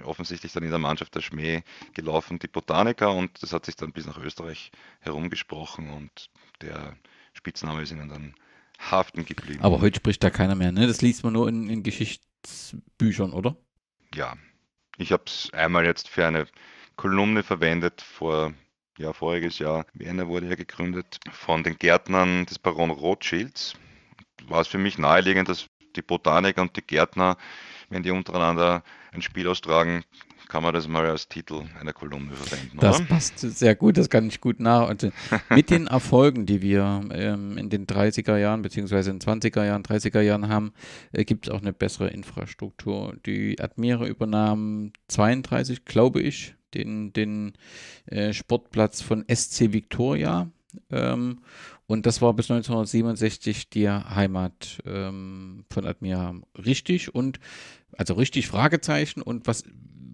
offensichtlich 0.04 0.52
dann 0.52 0.62
in 0.62 0.70
der 0.70 0.78
Mannschaft 0.78 1.14
der 1.14 1.22
Schmäh 1.22 1.62
gelaufen, 1.94 2.38
die 2.38 2.48
Botaniker, 2.48 3.12
und 3.12 3.42
das 3.42 3.52
hat 3.52 3.64
sich 3.64 3.76
dann 3.76 3.92
bis 3.92 4.06
nach 4.06 4.18
Österreich 4.18 4.72
herumgesprochen 5.00 5.90
und 5.90 6.30
der 6.60 6.96
Spitzname 7.32 7.82
ist 7.82 7.92
ihnen 7.92 8.10
dann 8.10 8.34
haften 8.78 9.24
geblieben. 9.24 9.62
Aber 9.62 9.80
heute 9.80 9.96
spricht 9.96 10.22
da 10.22 10.30
keiner 10.30 10.54
mehr, 10.54 10.72
ne? 10.72 10.86
Das 10.86 11.00
liest 11.00 11.24
man 11.24 11.32
nur 11.32 11.48
in, 11.48 11.70
in. 11.70 11.82
Geschichtsbüchern, 11.82 13.32
oder? 13.32 13.56
Ja, 14.14 14.34
ich 14.98 15.12
habe 15.12 15.24
es 15.26 15.50
einmal 15.52 15.86
jetzt 15.86 16.08
für 16.08 16.26
eine 16.26 16.46
Kolumne 16.96 17.42
verwendet 17.42 18.02
vor 18.02 18.52
ja, 18.98 19.12
voriges 19.12 19.58
Jahr. 19.58 19.86
Vienna 19.94 20.26
wurde 20.26 20.48
ja 20.48 20.54
gegründet 20.54 21.18
von 21.30 21.62
den 21.62 21.76
Gärtnern 21.76 22.46
des 22.46 22.58
Baron 22.58 22.90
Rothschilds. 22.90 23.74
War 24.48 24.60
es 24.60 24.68
für 24.68 24.78
mich 24.78 24.98
naheliegend, 24.98 25.48
dass 25.48 25.66
die 25.96 26.02
Botaniker 26.02 26.62
und 26.62 26.76
die 26.76 26.82
Gärtner, 26.82 27.36
wenn 27.90 28.02
die 28.02 28.10
untereinander 28.10 28.82
ein 29.12 29.22
Spiel 29.22 29.48
austragen, 29.48 30.04
kann 30.48 30.62
man 30.62 30.74
das 30.74 30.86
mal 30.86 31.06
als 31.06 31.28
Titel 31.28 31.62
einer 31.80 31.94
Kolumne 31.94 32.34
verwenden. 32.34 32.76
Das 32.78 33.00
oder? 33.00 33.08
passt 33.08 33.38
sehr 33.38 33.74
gut, 33.74 33.96
das 33.96 34.10
kann 34.10 34.26
ich 34.26 34.40
gut 34.40 34.60
nach. 34.60 34.86
Also 34.88 35.10
mit 35.48 35.70
den 35.70 35.86
Erfolgen, 35.86 36.44
die 36.44 36.60
wir 36.60 37.00
ähm, 37.10 37.56
in 37.56 37.70
den 37.70 37.86
30er 37.86 38.36
Jahren 38.36 38.60
beziehungsweise 38.60 39.10
in 39.10 39.18
20er 39.18 39.64
Jahren, 39.64 39.82
30er 39.82 40.20
Jahren 40.20 40.48
haben, 40.48 40.74
äh, 41.12 41.24
gibt 41.24 41.46
es 41.46 41.54
auch 41.54 41.62
eine 41.62 41.72
bessere 41.72 42.08
Infrastruktur. 42.08 43.16
Die 43.24 43.58
Admira 43.60 44.04
übernahm 44.06 44.92
32, 45.08 45.86
glaube 45.86 46.20
ich, 46.20 46.54
den, 46.74 47.12
den 47.12 47.52
äh, 48.06 48.32
Sportplatz 48.32 49.02
von 49.02 49.24
SC 49.32 49.72
Victoria. 49.72 50.50
Ähm, 50.90 51.40
und 51.86 52.06
das 52.06 52.22
war 52.22 52.32
bis 52.34 52.50
1967 52.50 53.68
die 53.68 53.88
Heimat 53.88 54.78
ähm, 54.86 55.64
von 55.70 55.86
Admira 55.86 56.34
richtig 56.64 57.14
und 57.14 57.38
also 57.96 58.14
richtig 58.14 58.46
Fragezeichen 58.46 59.20
und 59.20 59.46
was 59.46 59.64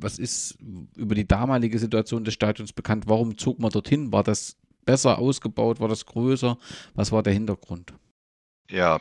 was 0.00 0.18
ist 0.18 0.56
über 0.96 1.14
die 1.14 1.26
damalige 1.26 1.78
Situation 1.78 2.24
des 2.24 2.34
Stadions 2.34 2.72
bekannt? 2.72 3.04
Warum 3.06 3.36
zog 3.36 3.58
man 3.58 3.70
dorthin? 3.70 4.12
War 4.12 4.22
das 4.22 4.56
besser 4.84 5.18
ausgebaut? 5.18 5.80
War 5.80 5.88
das 5.88 6.06
größer? 6.06 6.58
Was 6.94 7.12
war 7.12 7.22
der 7.22 7.32
Hintergrund? 7.32 7.94
Ja, 8.70 9.00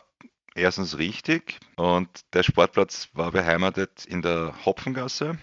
erstens 0.56 0.98
richtig. 0.98 1.60
Und 1.76 2.10
der 2.34 2.43
Sportplatz 2.43 3.10
war 3.13 3.32
beheimatet 3.32 4.06
in 4.06 4.22
der 4.22 4.54
Hopfengasse. 4.65 5.38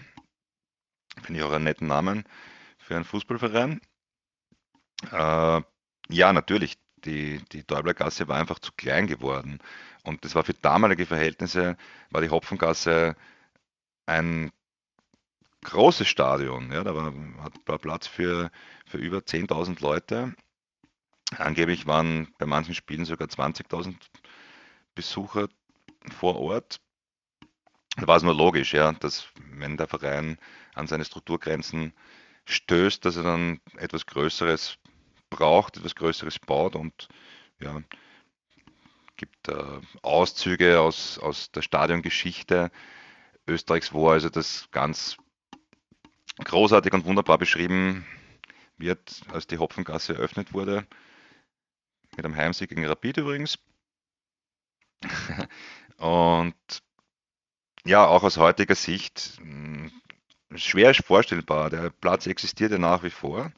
Finde 1.21 1.39
ich 1.39 1.45
auch 1.45 1.51
einen 1.51 1.63
netten 1.63 1.87
Namen 1.87 2.25
für 2.77 2.95
einen 2.95 3.05
Fußballverein. 3.05 3.81
Äh, 5.11 5.61
ja, 6.09 6.33
natürlich. 6.33 6.77
Die, 7.03 7.39
die 7.51 7.63
Däublergasse 7.63 8.27
war 8.27 8.37
einfach 8.37 8.57
zu 8.57 8.71
klein 8.71 9.05
geworden. 9.05 9.59
Und 10.03 10.25
das 10.25 10.33
war 10.33 10.43
für 10.43 10.55
damalige 10.55 11.05
Verhältnisse, 11.05 11.77
war 12.09 12.21
die 12.21 12.31
Hopfengasse 12.31 13.15
ein 14.07 14.51
großes 15.63 16.07
Stadion. 16.07 16.71
Ja, 16.71 16.83
da 16.83 16.95
war, 16.95 17.13
war 17.65 17.79
Platz 17.79 18.07
für, 18.07 18.51
für 18.87 18.97
über 18.97 19.19
10.000 19.19 19.81
Leute. 19.81 20.35
Angeblich 21.37 21.85
waren 21.85 22.33
bei 22.37 22.45
manchen 22.45 22.75
Spielen 22.75 23.05
sogar 23.05 23.27
20.000 23.27 23.95
Besucher 24.95 25.47
vor 26.11 26.39
Ort. 26.39 26.79
Da 27.97 28.07
war 28.07 28.17
es 28.17 28.23
nur 28.23 28.35
logisch, 28.35 28.73
ja, 28.73 28.91
dass 28.93 29.27
wenn 29.51 29.77
der 29.77 29.87
Verein 29.87 30.37
an 30.75 30.87
seine 30.87 31.05
Strukturgrenzen 31.05 31.93
stößt, 32.45 33.03
dass 33.03 33.17
er 33.17 33.23
dann 33.23 33.59
etwas 33.77 34.05
Größeres 34.05 34.77
braucht, 35.29 35.77
etwas 35.77 35.95
Größeres 35.95 36.39
baut 36.39 36.75
und 36.75 37.07
ja, 37.59 37.81
gibt 39.17 39.47
äh, 39.47 39.81
Auszüge 40.01 40.79
aus, 40.79 41.17
aus 41.19 41.51
der 41.51 41.61
Stadiongeschichte 41.61 42.71
Österreichs, 43.47 43.93
wo 43.93 44.09
also 44.09 44.29
das 44.29 44.69
ganz 44.71 45.17
großartig 46.43 46.93
und 46.93 47.05
wunderbar 47.05 47.37
beschrieben 47.37 48.05
wird, 48.77 49.21
als 49.31 49.47
die 49.47 49.57
Hopfengasse 49.57 50.15
eröffnet 50.15 50.53
wurde. 50.53 50.85
Mit 52.15 52.25
einem 52.25 52.35
Heimsieg 52.35 52.69
gegen 52.69 52.85
Rapid 52.85 53.17
übrigens. 53.17 53.59
und 55.97 56.55
ja, 57.85 58.05
auch 58.05 58.23
aus 58.23 58.37
heutiger 58.37 58.75
Sicht 58.75 59.37
hm, 59.37 59.91
schwer 60.53 60.93
vorstellbar. 60.93 61.69
Der 61.69 61.89
Platz 61.89 62.27
existiert 62.27 62.71
ja 62.71 62.77
nach 62.77 63.03
wie 63.03 63.09
vor. 63.09 63.51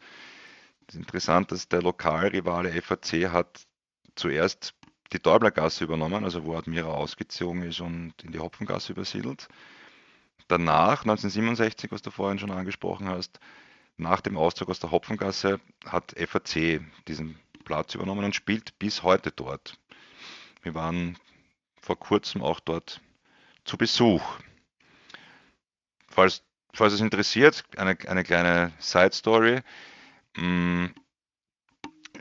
Es 0.88 0.96
ist 0.96 1.02
interessant, 1.02 1.52
dass 1.52 1.68
der 1.68 1.82
Lokalrivale 1.82 2.82
FAC 2.82 3.30
hat 3.32 3.68
zuerst 4.16 4.74
die 5.14 5.22
Däublergasse 5.22 5.84
übernommen, 5.84 6.24
also 6.24 6.46
wo 6.46 6.56
Admira 6.56 6.90
ausgezogen 6.90 7.64
ist 7.64 7.80
und 7.80 8.14
in 8.24 8.32
die 8.32 8.40
Hopfengasse 8.40 8.94
übersiedelt. 8.94 9.48
Danach, 10.48 11.02
1967, 11.02 11.92
was 11.92 12.02
du 12.02 12.12
vorhin 12.12 12.40
schon 12.40 12.52
angesprochen 12.52 13.10
hast, 13.10 13.40
nach 13.98 14.22
dem 14.22 14.38
Auszug 14.38 14.70
aus 14.70 14.80
der 14.80 14.92
Hopfengasse 14.92 15.60
hat 15.86 16.16
FAC 16.18 16.82
diesen 17.08 17.38
Platz 17.66 17.96
übernommen 17.96 18.24
und 18.24 18.36
spielt 18.36 18.78
bis 18.80 19.04
heute 19.04 19.32
dort. 19.32 19.78
Wir 20.62 20.74
waren 20.74 21.18
vor 21.82 21.98
kurzem 21.98 22.42
auch 22.42 22.60
dort 22.60 23.02
zu 23.66 23.78
Besuch. 23.78 24.24
Falls, 26.08 26.44
falls 26.78 26.94
es 26.94 27.02
interessiert, 27.02 27.64
eine, 27.76 27.98
eine 28.08 28.24
kleine 28.24 28.72
Side 28.80 29.14
Story. 29.14 29.62
Mm, 30.36 30.86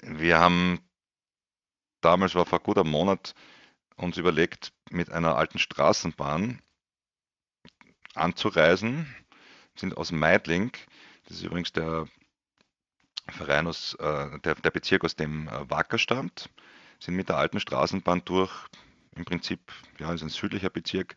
wir 0.03 0.39
haben 0.39 0.81
damals, 2.01 2.35
war 2.35 2.47
vor 2.47 2.61
gut 2.61 2.79
einem 2.79 2.91
Monat, 2.91 3.35
uns 3.97 4.17
überlegt, 4.17 4.73
mit 4.91 5.11
einer 5.11 5.37
alten 5.37 5.59
Straßenbahn 5.59 6.61
anzureisen, 8.15 9.15
sind 9.77 9.97
aus 9.97 10.11
Meidling, 10.11 10.73
das 11.25 11.39
ist 11.39 11.43
übrigens 11.43 11.73
der 11.73 12.07
Verein 13.29 13.67
aus, 13.67 13.95
äh, 13.95 14.39
der, 14.41 14.55
der, 14.55 14.71
Bezirk, 14.71 15.05
aus 15.05 15.17
dem 15.17 15.49
äh, 15.49 15.69
Wacker 15.69 15.99
stammt, 15.99 16.49
sind 16.99 17.15
mit 17.15 17.29
der 17.29 17.37
alten 17.37 17.61
Straßenbahn 17.61 18.23
durch, 18.25 18.53
im 19.17 19.25
Prinzip, 19.25 19.61
ja, 19.99 20.13
ist 20.15 20.23
ein 20.23 20.29
südlicher 20.29 20.71
Bezirk, 20.71 21.17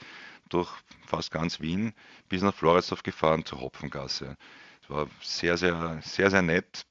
durch 0.49 0.71
fast 1.05 1.31
ganz 1.31 1.59
Wien 1.59 1.93
bis 2.27 2.41
nach 2.41 2.53
Floridsdorf 2.53 3.03
gefahren 3.03 3.45
zur 3.45 3.61
Hopfengasse. 3.61 4.37
Es 4.83 4.89
war 4.89 5.07
sehr, 5.21 5.57
sehr, 5.57 5.99
sehr, 6.01 6.29
sehr 6.31 6.41
nett. 6.41 6.85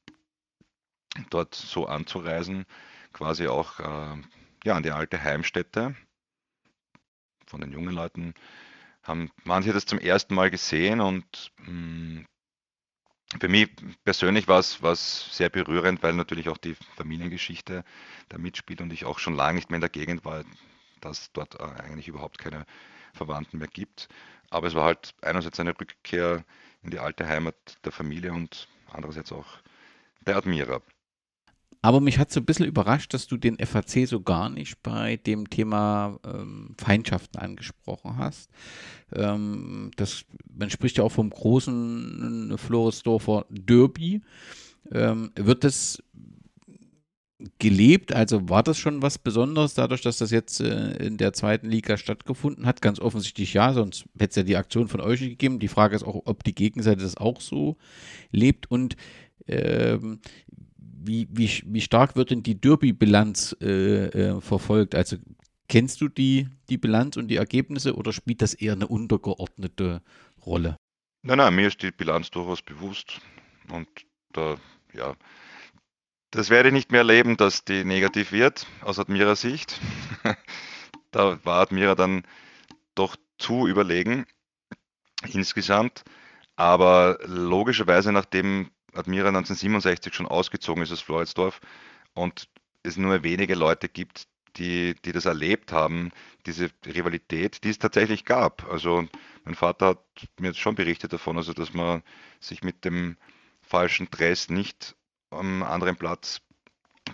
dort 1.31 1.55
so 1.55 1.87
anzureisen, 1.87 2.65
quasi 3.13 3.49
auch 3.49 3.81
äh, 3.81 4.23
ja, 4.65 4.75
an 4.75 4.83
die 4.83 4.93
alte 4.93 5.23
Heimstätte 5.23 5.97
von 7.47 7.61
den 7.61 7.73
jungen 7.73 7.95
Leuten. 7.95 8.35
Haben 9.03 9.31
manche 9.45 9.73
das 9.73 9.87
zum 9.87 9.99
ersten 9.99 10.35
Mal 10.35 10.51
gesehen 10.51 11.01
und 11.01 11.53
mh, 11.59 11.67
hm, 11.67 12.27
für 13.41 13.49
mich 13.49 13.69
persönlich 14.05 14.49
war 14.49 14.61
es, 14.61 15.37
sehr 15.37 15.51
berührend, 15.51 16.03
weil 16.03 16.15
natürlich 16.15 16.49
auch 16.49 16.57
die 16.57 16.75
Familiengeschichte 16.97 17.85
da 18.31 18.39
mitspielt 18.39 18.81
und 18.81 18.93
ich 18.93 19.05
auch 19.05 19.19
schon 19.19 19.35
lange 19.35 19.57
nicht 19.57 19.71
mehr 19.71 19.77
in 19.77 19.83
der 19.83 19.91
Gegend 19.91 20.25
war, 20.25 20.45
dass 21.01 21.31
dort 21.33 21.61
äh, 21.61 21.65
eigentlich 21.65 22.09
überhaupt 22.09 22.39
keine 22.39 22.65
Verwandten 23.13 23.59
mehr 23.59 23.69
gibt. 23.69 24.09
Aber 24.51 24.67
es 24.67 24.75
war 24.75 24.85
halt 24.85 25.15
einerseits 25.23 25.61
eine 25.61 25.79
Rückkehr 25.79 26.45
in 26.83 26.91
die 26.91 26.99
alte 26.99 27.27
Heimat 27.27 27.57
der 27.85 27.93
Familie 27.93 28.33
und 28.33 28.69
andererseits 28.91 29.33
auch 29.33 29.47
der 30.27 30.37
Admira. 30.37 30.81
Aber 31.81 32.01
mich 32.01 32.19
hat 32.19 32.33
so 32.33 32.41
ein 32.41 32.45
bisschen 32.45 32.67
überrascht, 32.67 33.15
dass 33.15 33.29
du 33.29 33.37
den 33.37 33.57
FAC 33.65 34.07
so 34.07 34.21
gar 34.21 34.49
nicht 34.49 34.83
bei 34.83 35.17
dem 35.17 35.49
Thema 35.49 36.19
ähm, 36.25 36.75
Feindschaften 36.77 37.39
angesprochen 37.39 38.17
hast. 38.17 38.51
Ähm, 39.15 39.93
das, 39.97 40.25
man 40.53 40.71
spricht 40.71 40.99
ja 40.99 41.05
auch 41.05 41.13
vom 41.13 41.31
großen 41.31 42.51
äh, 42.53 42.59
Floresdorfer 42.59 43.47
Derby. 43.49 44.23
Ähm, 44.91 45.31
wird 45.37 45.63
das 45.63 46.03
gelebt? 47.59 48.13
Also 48.13 48.49
war 48.49 48.63
das 48.63 48.79
schon 48.79 49.03
was 49.03 49.19
Besonderes, 49.19 49.75
dadurch, 49.75 50.03
dass 50.03 50.19
das 50.19 50.31
jetzt 50.31 50.61
äh, 50.61 50.97
in 50.97 51.17
der 51.17 51.33
zweiten 51.33 51.69
Liga 51.69 51.97
stattgefunden 51.97 52.67
hat? 52.67 52.83
Ganz 52.83 53.01
offensichtlich 53.01 53.55
ja, 53.55 53.73
sonst 53.73 54.07
hätte 54.19 54.31
es 54.31 54.37
ja 54.37 54.43
die 54.43 54.57
Aktion 54.57 54.89
von 54.89 55.01
euch 55.01 55.21
gegeben. 55.21 55.59
Die 55.59 55.69
Frage 55.69 55.97
ist 55.97 56.03
auch, 56.03 56.23
ob 56.25 56.45
die 56.45 56.55
Gegenseite 56.55 57.03
das 57.03 57.17
auch 57.17 57.41
so 57.41 57.77
lebt 58.33 58.71
und 58.71 58.97
ähm, 59.47 60.21
wie, 60.77 61.29
wie, 61.31 61.63
wie 61.65 61.81
stark 61.81 62.17
wird 62.17 62.31
denn 62.31 62.43
die 62.43 62.61
Derby-Bilanz 62.61 63.57
äh, 63.61 64.07
äh, 64.07 64.41
verfolgt? 64.41 64.95
Also 64.95 65.17
kennst 65.69 66.01
du 66.01 66.09
die, 66.09 66.49
die 66.69 66.77
Bilanz 66.77 67.17
und 67.17 67.29
die 67.29 67.37
Ergebnisse 67.37 67.95
oder 67.95 68.13
spielt 68.13 68.43
das 68.43 68.55
eher 68.55 68.73
eine 68.73 68.89
untergeordnete 68.89 70.03
Rolle? 70.45 70.77
Nein, 71.23 71.39
nein, 71.39 71.55
mir 71.55 71.69
ist 71.69 71.83
die 71.83 71.93
Bilanz 71.93 72.31
durchaus 72.31 72.63
bewusst 72.63 73.21
und 73.71 73.89
da, 74.33 74.57
ja, 74.95 75.15
das 76.31 76.51
werde 76.51 76.69
ich 76.69 76.75
nicht 76.75 76.93
mehr 76.93 77.01
erleben, 77.01 77.37
dass 77.37 77.65
die 77.65 77.85
negativ 77.85 78.33
wird, 78.33 78.67
aus 78.83 78.99
Admira 78.99 79.35
Sicht. 79.37 79.81
da 81.11 81.39
war 81.45 81.63
Admira 81.63 81.95
dann 81.95 82.25
doch 82.95 83.17
zu 83.39 83.67
überlegen 83.67 84.27
insgesamt. 85.33 86.05
Aber 86.57 87.19
logischerweise, 87.25 88.13
nachdem 88.13 88.71
Admira 88.93 89.29
1967 89.29 90.13
schon 90.15 90.27
ausgezogen 90.27 90.83
ist 90.83 90.93
aus 90.93 91.01
Floridsdorf 91.01 91.61
und 92.15 92.49
es 92.83 92.97
nur 92.97 93.23
wenige 93.23 93.55
Leute 93.55 93.89
gibt, 93.89 94.27
die, 94.57 94.95
die 95.05 95.13
das 95.13 95.27
erlebt 95.27 95.73
haben, 95.73 96.11
diese 96.47 96.71
Rivalität, 96.85 97.63
die 97.65 97.71
es 97.71 97.79
tatsächlich 97.79 98.25
gab. 98.25 98.69
Also 98.71 99.07
mein 99.45 99.55
Vater 99.55 99.87
hat 99.87 100.01
mir 100.41 100.49
jetzt 100.49 100.59
schon 100.59 100.75
berichtet 100.75 101.13
davon, 101.13 101.37
also 101.37 101.53
dass 101.53 101.75
man 101.75 102.03
sich 102.41 102.63
mit 102.63 102.85
dem 102.85 103.17
falschen 103.63 104.11
Dress 104.11 104.49
nicht 104.49 104.97
am 105.31 105.63
anderen 105.63 105.97
Platz 105.97 106.41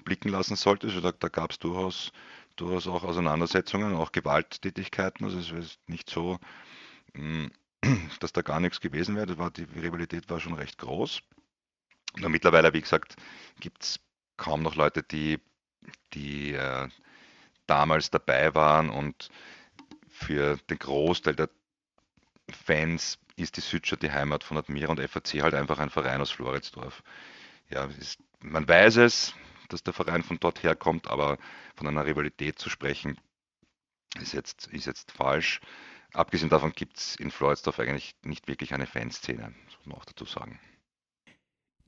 blicken 0.04 0.28
lassen 0.28 0.56
sollte. 0.56 0.88
Also 0.88 1.00
da, 1.00 1.12
da 1.12 1.28
gab 1.28 1.52
es 1.52 1.58
durchaus, 1.58 2.12
durchaus 2.56 2.86
auch 2.86 3.04
Auseinandersetzungen, 3.04 3.94
auch 3.94 4.12
Gewalttätigkeiten. 4.12 5.24
Also 5.24 5.38
es 5.38 5.50
ist 5.50 5.78
nicht 5.88 6.10
so, 6.10 6.38
mm, 7.14 7.46
dass 8.20 8.32
da 8.32 8.42
gar 8.42 8.60
nichts 8.60 8.80
gewesen 8.80 9.16
wäre. 9.16 9.38
War, 9.38 9.50
die 9.50 9.64
Rivalität 9.64 10.28
war 10.30 10.40
schon 10.40 10.54
recht 10.54 10.78
groß. 10.78 11.22
Nur 12.16 12.30
mittlerweile, 12.30 12.72
wie 12.72 12.80
gesagt, 12.80 13.16
gibt 13.60 13.82
es 13.82 14.00
kaum 14.36 14.62
noch 14.62 14.76
Leute, 14.76 15.02
die, 15.02 15.40
die 16.12 16.52
äh, 16.52 16.88
damals 17.66 18.10
dabei 18.10 18.54
waren 18.54 18.90
und 18.90 19.30
für 20.08 20.56
den 20.70 20.78
Großteil 20.78 21.34
der 21.34 21.50
Fans 22.50 23.18
ist 23.36 23.56
die 23.56 23.62
Südstadt 23.62 24.02
die 24.02 24.12
Heimat 24.12 24.44
von 24.44 24.56
Admira 24.56 24.90
und 24.90 25.00
FAC 25.00 25.42
halt 25.42 25.54
einfach 25.54 25.78
ein 25.78 25.90
Verein 25.90 26.20
aus 26.20 26.30
Floridsdorf. 26.30 27.02
Ja, 27.74 27.86
ist, 27.86 28.20
man 28.40 28.68
weiß 28.68 28.98
es, 28.98 29.34
dass 29.68 29.82
der 29.82 29.92
Verein 29.92 30.22
von 30.22 30.38
dort 30.38 30.62
herkommt, 30.62 31.08
aber 31.08 31.38
von 31.74 31.88
einer 31.88 32.06
Rivalität 32.06 32.56
zu 32.56 32.70
sprechen, 32.70 33.18
ist 34.20 34.32
jetzt, 34.32 34.68
ist 34.68 34.86
jetzt 34.86 35.10
falsch. 35.10 35.60
Abgesehen 36.12 36.50
davon 36.50 36.70
gibt 36.70 36.98
es 36.98 37.16
in 37.16 37.32
Floridsdorf 37.32 37.80
eigentlich 37.80 38.14
nicht 38.22 38.46
wirklich 38.46 38.74
eine 38.74 38.86
Fanszene, 38.86 39.52
muss 39.64 39.86
man 39.86 39.98
auch 39.98 40.04
dazu 40.04 40.24
sagen. 40.24 40.60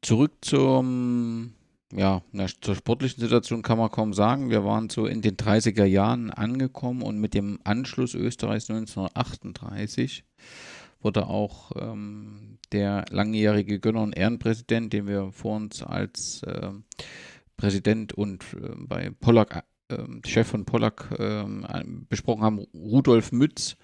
Zurück 0.02 0.32
zum, 0.40 1.54
ja, 1.92 2.20
na, 2.32 2.46
zur 2.60 2.74
sportlichen 2.74 3.20
Situation 3.20 3.62
kann 3.62 3.78
man 3.78 3.92
kaum 3.92 4.12
sagen. 4.12 4.50
Wir 4.50 4.64
waren 4.64 4.90
so 4.90 5.06
in 5.06 5.22
den 5.22 5.36
30er 5.36 5.84
Jahren 5.84 6.32
angekommen 6.32 7.02
und 7.02 7.20
mit 7.20 7.32
dem 7.32 7.60
Anschluss 7.62 8.14
Österreichs 8.14 8.68
1938 8.68 10.24
wurde 11.06 11.28
auch 11.28 11.70
ähm, 11.76 12.58
der 12.72 13.04
langjährige 13.10 13.78
Gönner 13.78 14.02
und 14.02 14.12
Ehrenpräsident, 14.12 14.92
den 14.92 15.06
wir 15.06 15.30
vor 15.30 15.54
uns 15.54 15.80
als 15.80 16.42
äh, 16.42 16.72
Präsident 17.56 18.12
und 18.12 18.42
äh, 18.54 18.74
bei 18.76 19.10
Pollack 19.10 19.62
äh, 19.88 19.98
Chef 20.26 20.48
von 20.48 20.64
Pollack 20.64 21.14
ähm, 21.20 22.06
besprochen 22.08 22.42
haben, 22.42 22.58
Rudolf 22.74 23.30
Mütz, 23.30 23.76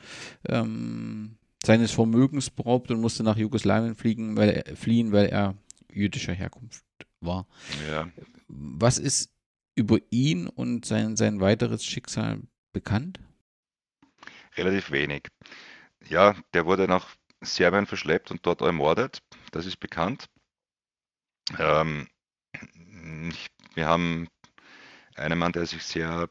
ähm, 0.48 1.36
seines 1.64 1.92
Vermögens 1.92 2.50
beraubt 2.50 2.90
und 2.90 3.00
musste 3.00 3.22
nach 3.22 3.36
Jugoslawien 3.36 3.94
fliegen, 3.94 4.36
weil 4.36 4.48
er, 4.50 4.76
fliehen, 4.76 5.12
weil 5.12 5.26
er 5.26 5.54
jüdischer 5.92 6.32
Herkunft 6.32 6.84
war. 7.20 7.46
Ja. 7.88 8.08
Was 8.48 8.98
ist 8.98 9.30
über 9.76 9.98
ihn 10.10 10.48
und 10.48 10.86
sein, 10.86 11.14
sein 11.16 11.38
weiteres 11.38 11.84
Schicksal 11.84 12.40
bekannt? 12.72 13.20
Relativ 14.56 14.90
wenig. 14.90 15.28
Ja, 16.08 16.34
der 16.54 16.66
wurde 16.66 16.88
nach 16.88 17.08
Serbien 17.40 17.86
verschleppt 17.86 18.30
und 18.30 18.44
dort 18.46 18.60
ermordet. 18.60 19.22
Das 19.50 19.66
ist 19.66 19.78
bekannt. 19.78 20.28
Ähm, 21.58 22.08
wir 23.74 23.86
haben 23.86 24.28
einen 25.16 25.38
Mann, 25.38 25.52
der 25.52 25.66
sich 25.66 25.82
sehr 25.84 26.28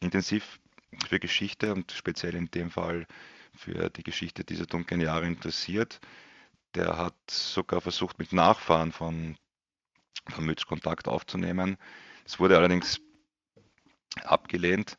intensiv 0.00 0.60
für 1.08 1.18
Geschichte 1.20 1.72
und 1.72 1.92
speziell 1.92 2.34
in 2.34 2.50
dem 2.50 2.70
Fall 2.70 3.06
für 3.54 3.90
die 3.90 4.02
Geschichte 4.02 4.44
dieser 4.44 4.66
dunklen 4.66 5.00
Jahre 5.00 5.26
interessiert. 5.26 6.00
Der 6.74 6.96
hat 6.96 7.14
sogar 7.30 7.80
versucht, 7.80 8.18
mit 8.18 8.32
Nachfahren 8.32 8.92
von, 8.92 9.36
von 10.28 10.44
Mütz 10.44 10.66
Kontakt 10.66 11.08
aufzunehmen. 11.08 11.78
Es 12.24 12.38
wurde 12.38 12.56
allerdings 12.56 13.00
abgelehnt. 14.22 14.96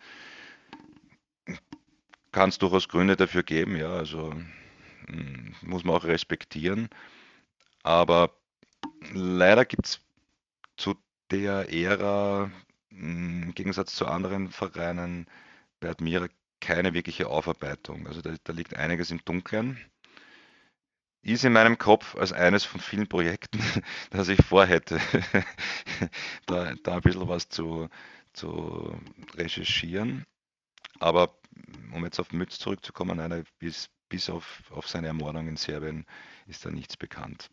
Kann 2.38 2.50
es 2.50 2.60
durchaus 2.60 2.88
Gründe 2.88 3.16
dafür 3.16 3.42
geben, 3.42 3.76
ja, 3.76 3.90
also 3.90 4.32
hm, 5.08 5.56
muss 5.64 5.84
man 5.84 5.96
auch 5.96 6.04
respektieren. 6.04 6.88
Aber 7.82 8.32
leider 9.12 9.66
gibt 9.66 9.88
es 9.88 10.02
zu 10.78 10.94
der 11.32 11.74
Ära 11.74 12.52
hm, 12.92 13.42
im 13.42 13.56
Gegensatz 13.56 13.96
zu 13.96 14.06
anderen 14.06 14.50
Vereinen 14.50 15.26
bei 15.80 15.90
Admira 15.90 16.28
keine 16.62 16.94
wirkliche 16.94 17.26
Aufarbeitung. 17.28 18.06
Also 18.06 18.22
da, 18.22 18.36
da 18.44 18.54
liegt 18.54 18.76
einiges 18.76 19.10
im 19.10 19.26
Dunkeln 19.26 19.80
ist 21.24 21.44
in 21.44 21.54
meinem 21.54 21.80
Kopf 21.80 22.16
als 22.16 22.34
eines 22.34 22.66
von 22.66 22.80
vielen 22.82 23.08
Projekten, 23.08 23.60
das 24.12 24.30
ich 24.30 24.46
vorhätte, 24.46 25.00
da, 26.46 26.76
da 26.84 26.98
ein 26.98 27.02
bisschen 27.02 27.28
was 27.28 27.50
zu, 27.50 27.90
zu 28.34 28.96
recherchieren. 29.36 30.24
Aber 31.00 31.38
um 31.94 32.04
jetzt 32.04 32.20
auf 32.20 32.32
Mütz 32.32 32.60
zurückzukommen, 32.60 33.20
einer, 33.20 33.44
bis, 33.60 33.90
bis 34.10 34.30
auf, 34.30 34.64
auf 34.72 34.88
seine 34.88 35.08
Ermordung 35.08 35.48
in 35.48 35.58
Serbien 35.58 36.06
ist 36.48 36.66
da 36.66 36.72
nichts 36.72 36.98
bekannt. 36.98 37.50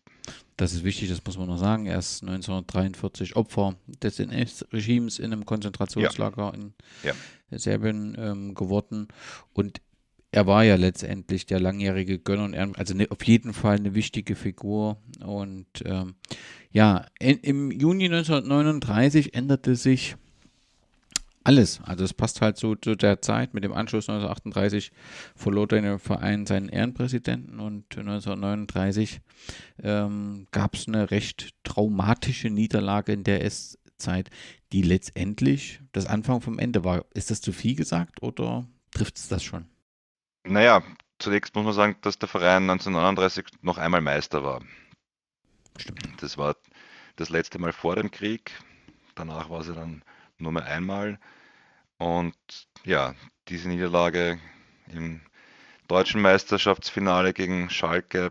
Das 0.56 0.72
ist 0.72 0.84
wichtig, 0.84 1.08
das 1.08 1.24
muss 1.24 1.36
man 1.36 1.48
noch 1.48 1.58
sagen. 1.58 1.86
Er 1.86 1.98
ist 1.98 2.22
1943 2.22 3.36
Opfer 3.36 3.76
des 3.86 4.18
NS-Regimes 4.20 5.18
in 5.18 5.32
einem 5.32 5.44
Konzentrationslager 5.44 6.52
ja. 6.54 6.54
in 6.54 6.74
ja. 7.02 7.58
Serbien 7.58 8.16
ähm, 8.18 8.54
geworden. 8.54 9.08
Und 9.52 9.80
er 10.30 10.46
war 10.46 10.64
ja 10.64 10.76
letztendlich 10.76 11.46
der 11.46 11.60
langjährige 11.60 12.18
Gönner 12.18 12.44
und 12.44 12.54
er, 12.54 12.70
also 12.76 12.94
ne, 12.94 13.06
auf 13.10 13.22
jeden 13.24 13.52
Fall 13.52 13.76
eine 13.76 13.94
wichtige 13.94 14.34
Figur. 14.34 14.96
Und 15.24 15.66
ähm, 15.84 16.14
ja, 16.70 17.06
in, 17.18 17.38
im 17.38 17.70
Juni 17.70 18.06
1939 18.06 19.34
änderte 19.34 19.76
sich 19.76 20.16
alles. 21.44 21.80
Also 21.84 22.04
es 22.04 22.14
passt 22.14 22.40
halt 22.40 22.56
so 22.56 22.74
zu 22.74 22.96
der 22.96 23.22
Zeit. 23.22 23.54
Mit 23.54 23.64
dem 23.64 23.72
Anschluss 23.72 24.08
1938 24.08 24.90
verlor 25.36 25.68
der 25.68 25.98
Verein 25.98 26.46
seinen 26.46 26.68
Ehrenpräsidenten 26.68 27.60
und 27.60 27.96
1939 27.96 29.20
ähm, 29.82 30.46
gab 30.50 30.74
es 30.74 30.88
eine 30.88 31.10
recht 31.10 31.50
traumatische 31.62 32.50
Niederlage 32.50 33.12
in 33.12 33.24
der 33.24 33.44
S-Zeit, 33.44 34.30
die 34.72 34.82
letztendlich 34.82 35.80
das 35.92 36.06
Anfang 36.06 36.40
vom 36.40 36.58
Ende 36.58 36.82
war. 36.82 37.04
Ist 37.12 37.30
das 37.30 37.40
zu 37.40 37.52
viel 37.52 37.76
gesagt 37.76 38.22
oder 38.22 38.66
trifft 38.90 39.16
es 39.18 39.28
das 39.28 39.44
schon? 39.44 39.66
Naja, 40.46 40.82
zunächst 41.18 41.54
muss 41.54 41.64
man 41.64 41.74
sagen, 41.74 41.96
dass 42.00 42.18
der 42.18 42.28
Verein 42.28 42.68
1939 42.68 43.44
noch 43.62 43.78
einmal 43.78 44.00
Meister 44.00 44.42
war. 44.42 44.62
Stimmt. 45.78 46.22
Das 46.22 46.38
war 46.38 46.56
das 47.16 47.28
letzte 47.28 47.58
Mal 47.58 47.72
vor 47.72 47.96
dem 47.96 48.10
Krieg. 48.10 48.52
danach 49.14 49.48
war 49.50 49.62
sie 49.62 49.74
dann 49.74 50.02
nur 50.38 50.52
mehr 50.52 50.64
einmal. 50.64 51.18
Und 52.04 52.36
ja, 52.84 53.14
diese 53.48 53.66
Niederlage 53.66 54.38
im 54.92 55.22
deutschen 55.88 56.20
Meisterschaftsfinale 56.20 57.32
gegen 57.32 57.70
Schalke 57.70 58.30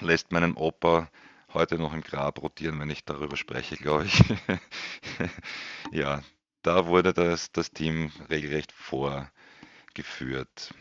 lässt 0.00 0.32
meinen 0.32 0.54
Opa 0.54 1.08
heute 1.54 1.78
noch 1.78 1.92
im 1.92 2.00
Grab 2.00 2.42
rotieren, 2.42 2.80
wenn 2.80 2.90
ich 2.90 3.04
darüber 3.04 3.36
spreche, 3.36 3.76
glaube 3.76 4.06
ich. 4.06 4.18
ja, 5.92 6.20
da 6.62 6.86
wurde 6.86 7.14
das, 7.14 7.52
das 7.52 7.70
Team 7.70 8.10
regelrecht 8.28 8.72
vorgeführt. 8.72 10.74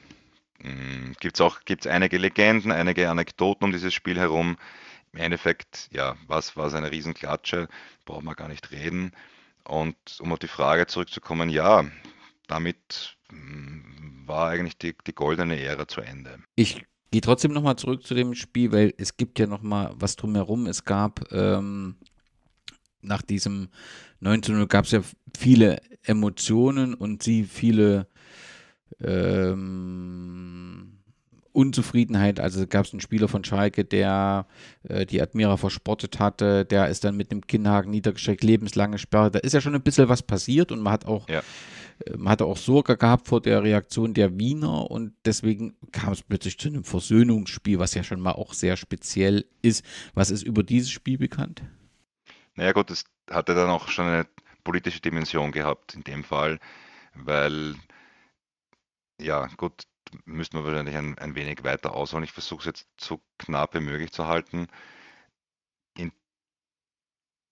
Hm, 0.63 1.13
Gibt 1.19 1.35
es 1.35 1.41
auch 1.41 1.63
gibt's 1.63 1.85
einige 1.85 2.17
Legenden, 2.17 2.71
einige 2.71 3.07
Anekdoten 3.07 3.65
um 3.65 3.71
dieses 3.71 3.93
Spiel 3.93 4.17
herum. 4.17 4.57
Im 5.13 5.19
Endeffekt, 5.19 5.89
ja, 5.91 6.15
was 6.25 6.57
war 6.57 6.65
es 6.65 6.73
eine 6.73 6.89
Riesenklatsche, 6.89 7.67
braucht 8.05 8.23
man 8.23 8.33
gar 8.33 8.47
nicht 8.47 8.71
reden. 8.71 9.11
Und 9.71 9.95
um 10.19 10.33
auf 10.33 10.39
die 10.39 10.49
Frage 10.49 10.85
zurückzukommen, 10.85 11.47
ja, 11.47 11.85
damit 12.47 13.15
hm, 13.29 14.23
war 14.25 14.49
eigentlich 14.49 14.77
die, 14.77 14.93
die 15.07 15.15
goldene 15.15 15.61
Ära 15.61 15.87
zu 15.87 16.01
Ende. 16.01 16.39
Ich 16.55 16.85
gehe 17.09 17.21
trotzdem 17.21 17.53
nochmal 17.53 17.77
zurück 17.77 18.05
zu 18.05 18.13
dem 18.13 18.35
Spiel, 18.35 18.73
weil 18.73 18.93
es 18.97 19.15
gibt 19.15 19.39
ja 19.39 19.47
nochmal 19.47 19.93
was 19.95 20.17
drumherum. 20.17 20.67
Es 20.67 20.83
gab 20.83 21.31
ähm, 21.31 21.95
nach 22.99 23.21
diesem 23.21 23.69
19 24.19 24.67
gab 24.67 24.83
es 24.83 24.91
ja 24.91 25.03
viele 25.37 25.81
Emotionen 26.03 26.93
und 26.93 27.23
sie 27.23 27.45
viele 27.45 28.07
ähm, 28.99 31.00
Unzufriedenheit. 31.53 32.39
Also 32.39 32.65
gab 32.67 32.85
es 32.85 32.93
einen 32.93 33.01
Spieler 33.01 33.27
von 33.27 33.43
Schalke, 33.43 33.85
der 33.85 34.45
äh, 34.83 35.05
die 35.05 35.21
Admira 35.21 35.57
verspottet 35.57 36.19
hatte, 36.19 36.65
der 36.65 36.87
ist 36.87 37.03
dann 37.03 37.17
mit 37.17 37.31
einem 37.31 37.45
Kinnhaken 37.45 37.91
niedergestreckt, 37.91 38.43
lebenslange 38.43 38.97
Sperre. 38.97 39.31
Da 39.31 39.39
ist 39.39 39.53
ja 39.53 39.61
schon 39.61 39.75
ein 39.75 39.81
bisschen 39.81 40.09
was 40.09 40.23
passiert 40.23 40.71
und 40.71 40.81
man 40.81 40.93
hat 40.93 41.05
auch, 41.05 41.27
ja. 41.29 41.41
äh, 42.05 42.17
man 42.17 42.31
hatte 42.31 42.45
auch 42.45 42.57
Sorge 42.57 42.97
gehabt 42.97 43.27
vor 43.27 43.41
der 43.41 43.63
Reaktion 43.63 44.13
der 44.13 44.37
Wiener 44.39 44.89
und 44.89 45.13
deswegen 45.25 45.75
kam 45.91 46.13
es 46.13 46.21
plötzlich 46.21 46.57
zu 46.57 46.69
einem 46.69 46.83
Versöhnungsspiel, 46.83 47.79
was 47.79 47.93
ja 47.93 48.03
schon 48.03 48.21
mal 48.21 48.33
auch 48.33 48.53
sehr 48.53 48.77
speziell 48.77 49.45
ist. 49.61 49.85
Was 50.13 50.31
ist 50.31 50.43
über 50.43 50.63
dieses 50.63 50.91
Spiel 50.91 51.17
bekannt? 51.17 51.63
Naja 52.55 52.73
gut, 52.73 52.89
das 52.89 53.05
hatte 53.29 53.55
dann 53.55 53.69
auch 53.69 53.87
schon 53.87 54.05
eine 54.05 54.27
politische 54.63 55.01
Dimension 55.01 55.51
gehabt 55.51 55.95
in 55.95 56.03
dem 56.03 56.23
Fall, 56.23 56.59
weil 57.15 57.75
ja 59.19 59.47
gut, 59.57 59.83
müssten 60.25 60.57
wir 60.57 60.65
wahrscheinlich 60.65 60.95
ein, 60.95 61.17
ein 61.17 61.35
wenig 61.35 61.63
weiter 61.63 61.93
ausholen. 61.93 62.23
Ich 62.23 62.31
versuche 62.31 62.61
es 62.61 62.65
jetzt 62.65 62.87
so 62.99 63.21
knapp 63.37 63.73
wie 63.73 63.79
möglich 63.79 64.11
zu 64.11 64.27
halten. 64.27 64.67
In 65.95 66.11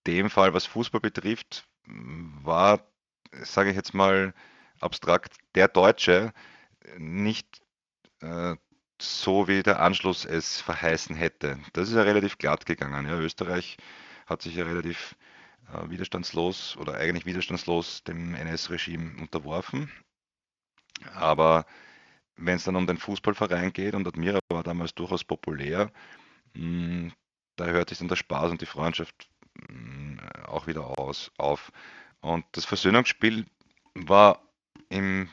dem 0.06 0.30
Fall, 0.30 0.54
was 0.54 0.66
Fußball 0.66 1.00
betrifft, 1.00 1.68
war, 1.86 2.86
sage 3.32 3.70
ich 3.70 3.76
jetzt 3.76 3.94
mal 3.94 4.34
abstrakt, 4.80 5.36
der 5.54 5.68
Deutsche 5.68 6.32
nicht 6.96 7.60
äh, 8.20 8.56
so, 9.00 9.48
wie 9.48 9.62
der 9.62 9.80
Anschluss 9.80 10.24
es 10.24 10.60
verheißen 10.60 11.16
hätte. 11.16 11.58
Das 11.72 11.88
ist 11.88 11.94
ja 11.94 12.02
relativ 12.02 12.38
glatt 12.38 12.66
gegangen. 12.66 13.06
Ja, 13.06 13.18
Österreich 13.18 13.76
hat 14.26 14.42
sich 14.42 14.54
ja 14.56 14.64
relativ 14.64 15.16
äh, 15.72 15.88
widerstandslos 15.90 16.76
oder 16.76 16.94
eigentlich 16.94 17.26
widerstandslos 17.26 18.04
dem 18.04 18.34
NS-Regime 18.34 19.20
unterworfen. 19.20 19.90
Aber 21.14 21.66
wenn 22.40 22.56
es 22.56 22.64
dann 22.64 22.76
um 22.76 22.86
den 22.86 22.98
Fußballverein 22.98 23.72
geht, 23.72 23.94
und 23.94 24.06
Admira 24.06 24.40
war 24.48 24.62
damals 24.62 24.94
durchaus 24.94 25.24
populär, 25.24 25.90
hm, 26.54 27.12
da 27.56 27.66
hört 27.66 27.90
sich 27.90 27.98
dann 27.98 28.08
der 28.08 28.16
Spaß 28.16 28.50
und 28.50 28.60
die 28.60 28.66
Freundschaft 28.66 29.28
hm, 29.68 30.18
auch 30.46 30.66
wieder 30.66 30.98
aus, 30.98 31.30
auf. 31.38 31.70
Und 32.20 32.44
das 32.52 32.64
Versöhnungsspiel 32.64 33.46
war 33.94 34.42
im 34.88 35.28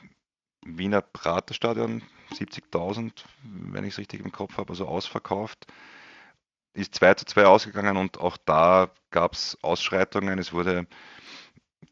Wiener 0.65 1.01
Praterstadion, 1.01 2.03
70.000, 2.33 3.23
wenn 3.43 3.85
ich 3.85 3.93
es 3.93 3.99
richtig 3.99 4.21
im 4.23 4.31
Kopf 4.31 4.57
habe, 4.57 4.71
also 4.71 4.87
ausverkauft. 4.87 5.65
Ist 6.73 6.95
2 6.95 7.13
zu 7.15 7.25
2 7.25 7.45
ausgegangen 7.45 7.97
und 7.97 8.19
auch 8.19 8.37
da 8.37 8.91
gab 9.09 9.33
es 9.33 9.57
Ausschreitungen. 9.63 10.37
Es 10.37 10.53
wurde 10.53 10.87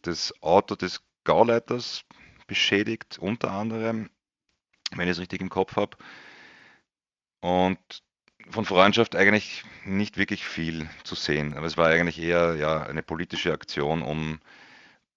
das 0.02 0.34
Auto 0.42 0.76
des 0.76 1.02
Gauleiters 1.24 2.04
beschädigt, 2.48 3.18
unter 3.18 3.52
anderem 3.52 4.10
wenn 4.92 5.08
ich 5.08 5.14
es 5.14 5.20
richtig 5.20 5.42
im 5.42 5.50
Kopf 5.50 5.76
habe. 5.76 5.98
Und 7.42 7.78
von 8.50 8.66
Freundschaft 8.66 9.16
eigentlich 9.16 9.64
nicht 9.86 10.18
wirklich 10.18 10.46
viel 10.46 10.88
zu 11.04 11.16
sehen. 11.16 11.54
Aber 11.56 11.66
es 11.66 11.78
war 11.78 11.90
eigentlich 11.90 12.20
eher 12.20 12.56
ja, 12.56 12.84
eine 12.84 13.04
politische 13.04 13.52
Aktion, 13.52 14.02
um 14.02 14.40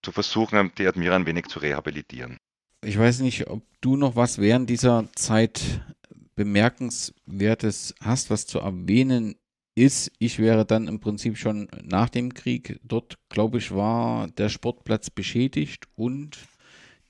zu 0.03 0.13
versuchen, 0.13 0.73
die 0.79 0.87
Admira 0.87 1.17
ein 1.17 1.27
wenig 1.27 1.47
zu 1.47 1.59
rehabilitieren. 1.59 2.39
Ich 2.85 2.99
weiß 2.99 3.21
nicht, 3.21 3.49
ob 3.49 3.63
du 3.81 3.97
noch 3.97 4.17
was 4.17 4.39
während 4.39 4.71
dieser 4.71 5.09
Zeit 5.15 5.83
bemerkenswertes 6.37 7.95
hast, 8.01 8.31
was 8.31 8.47
zu 8.47 8.61
erwähnen 8.61 9.35
ist. 9.75 10.13
Ich 10.19 10.39
wäre 10.39 10.65
dann 10.65 10.87
im 10.87 11.01
Prinzip 11.01 11.37
schon 11.37 11.69
nach 11.83 12.09
dem 12.09 12.33
Krieg. 12.33 12.79
Dort, 12.85 13.19
glaube 13.29 13.59
ich, 13.59 13.75
war 13.75 14.29
der 14.29 14.49
Sportplatz 14.49 15.11
beschädigt 15.11 15.89
und 15.97 16.39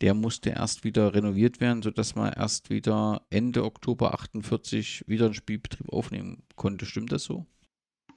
der 0.01 0.15
musste 0.15 0.51
erst 0.51 0.85
wieder 0.85 1.15
renoviert 1.15 1.61
werden, 1.61 1.83
sodass 1.83 2.15
man 2.15 2.33
erst 2.33 2.71
wieder 2.71 3.23
Ende 3.31 3.65
Oktober 3.65 4.15
48 4.15 5.05
wieder 5.07 5.27
einen 5.27 5.35
Spielbetrieb 5.35 5.89
aufnehmen 5.93 6.43
konnte. 6.57 6.87
Stimmt 6.87 7.13
das 7.13 7.25
so? 7.25 7.47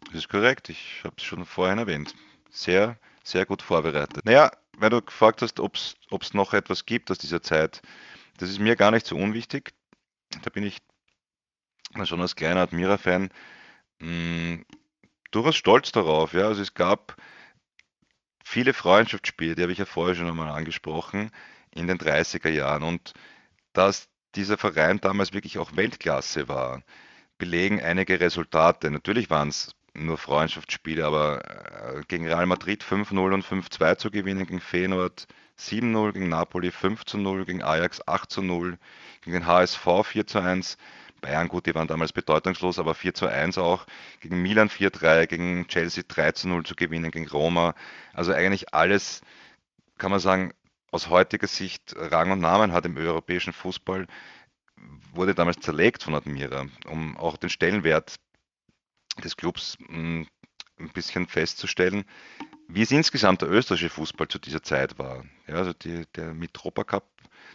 Das 0.08 0.16
ist 0.16 0.30
korrekt. 0.30 0.70
Ich 0.70 1.02
habe 1.04 1.16
es 1.18 1.24
schon 1.24 1.46
vorhin 1.46 1.80
erwähnt. 1.80 2.16
Sehr, 2.50 3.00
sehr 3.24 3.46
gut 3.46 3.62
vorbereitet. 3.62 4.26
Naja, 4.26 4.52
weil 4.78 4.90
du 4.90 5.02
gefragt 5.02 5.42
hast, 5.42 5.60
ob 5.60 5.76
es 5.76 6.34
noch 6.34 6.54
etwas 6.54 6.86
gibt 6.86 7.12
aus 7.12 7.18
dieser 7.18 7.42
Zeit, 7.42 7.82
das 8.38 8.50
ist 8.50 8.60
mir 8.60 8.76
gar 8.76 8.92
nicht 8.92 9.06
so 9.06 9.16
unwichtig. 9.16 9.74
Da 10.44 10.50
bin 10.50 10.64
ich 10.64 10.78
schon 12.06 12.22
als 12.22 12.36
kleiner 12.36 12.62
Admira-Fan 12.62 13.30
hm, 14.02 14.66
durchaus 15.32 15.56
stolz 15.56 15.92
darauf. 15.92 16.34
Ja. 16.34 16.48
Also 16.48 16.62
es 16.62 16.74
gab 16.74 17.16
viele 18.44 18.74
Freundschaftsspiele, 18.74 19.56
die 19.56 19.62
habe 19.62 19.72
ich 19.72 19.78
ja 19.78 19.86
vorher 19.86 20.16
schon 20.16 20.28
einmal 20.28 20.50
angesprochen, 20.50 21.32
in 21.74 21.88
den 21.88 21.98
30er 21.98 22.50
Jahren. 22.50 22.84
Und 22.84 23.14
dass 23.74 24.08
dieser 24.36 24.58
Verein 24.58 25.02
damals 25.02 25.34
wirklich 25.34 25.58
auch 25.58 25.76
Weltklasse 25.76 26.48
war, 26.48 26.82
belegen 27.38 27.82
einige 27.82 28.20
Resultate. 28.20 28.92
Natürlich 28.92 29.30
waren 29.30 29.50
es 29.50 29.76
nur 29.94 30.18
Freundschaftsspiele, 30.18 31.06
aber 31.06 31.42
äh, 31.44 32.02
gegen 32.08 32.28
Real 32.28 32.46
Madrid 32.46 32.84
5-0 32.84 33.34
und 33.34 33.46
5-2 33.46 33.98
zu 33.98 34.12
gewinnen, 34.12 34.46
gegen 34.46 34.62
Feyenoord 34.62 35.28
7-0, 35.60 36.14
gegen 36.14 36.30
Napoli 36.30 36.70
5-0, 36.70 37.46
gegen 37.46 37.62
Ajax 37.62 38.02
8-0, 38.04 38.78
gegen 39.22 39.34
den 39.34 39.46
HSV 39.46 39.86
4-1. 39.86 40.78
Bayern, 41.20 41.50
gut, 41.50 41.68
die 41.68 41.76
waren 41.76 41.88
damals 41.88 42.14
bedeutungslos, 42.14 42.80
aber 42.80 42.96
4 42.96 43.30
1 43.30 43.58
auch, 43.60 43.86
gegen 44.22 44.42
Milan 44.42 44.70
4-3, 44.70 45.28
gegen 45.28 45.68
Chelsea 45.68 46.04
3 46.08 46.48
0 46.48 46.66
zu 46.66 46.76
gewinnen, 46.76 47.12
gegen 47.12 47.28
Roma. 47.28 47.76
Also 48.14 48.34
eigentlich 48.34 48.74
alles, 48.74 49.22
kann 50.00 50.10
man 50.10 50.20
sagen, 50.20 50.54
aus 50.92 51.10
heutiger 51.10 51.48
Sicht 51.48 51.96
Rang 51.98 52.32
und 52.32 52.40
Namen 52.40 52.74
hat 52.74 52.86
im 52.86 52.98
europäischen 52.98 53.54
Fußball, 53.54 54.08
wurde 55.14 55.34
damals 55.34 55.60
zerlegt 55.60 56.04
von 56.04 56.16
Admira, 56.16 56.68
um 56.86 57.18
auch 57.18 57.38
den 57.38 57.50
Stellenwert 57.50 58.20
des 59.24 59.38
Clubs 59.38 59.78
hm, 59.88 60.28
ein 60.78 60.90
bisschen 60.90 61.28
festzustellen, 61.28 62.04
wie 62.68 62.82
es 62.82 62.92
insgesamt 62.92 63.42
der 63.42 63.50
österreichische 63.50 63.90
Fußball 63.90 64.28
zu 64.28 64.40
dieser 64.40 64.64
Zeit 64.64 64.98
war. 64.98 65.26
Ja, 65.48 65.56
also 65.56 65.74
die, 65.74 66.06
der 66.16 66.34
Mitropa 66.34 66.84
Cup, 66.84 67.10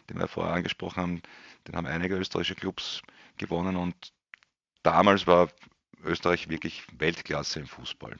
den 0.09 0.19
wir 0.19 0.29
vorher 0.29 0.55
angesprochen 0.55 1.03
haben, 1.03 1.23
den 1.67 1.77
haben 1.77 1.87
einige 1.87 2.17
österreichische 2.17 2.55
Clubs 2.55 3.03
gewonnen 3.37 3.77
und 3.77 4.13
damals 4.83 5.27
war 5.27 5.49
Österreich 6.05 6.49
wirklich 6.49 6.85
Weltklasse 6.99 7.61
im 7.61 7.67
Fußball. 7.67 8.17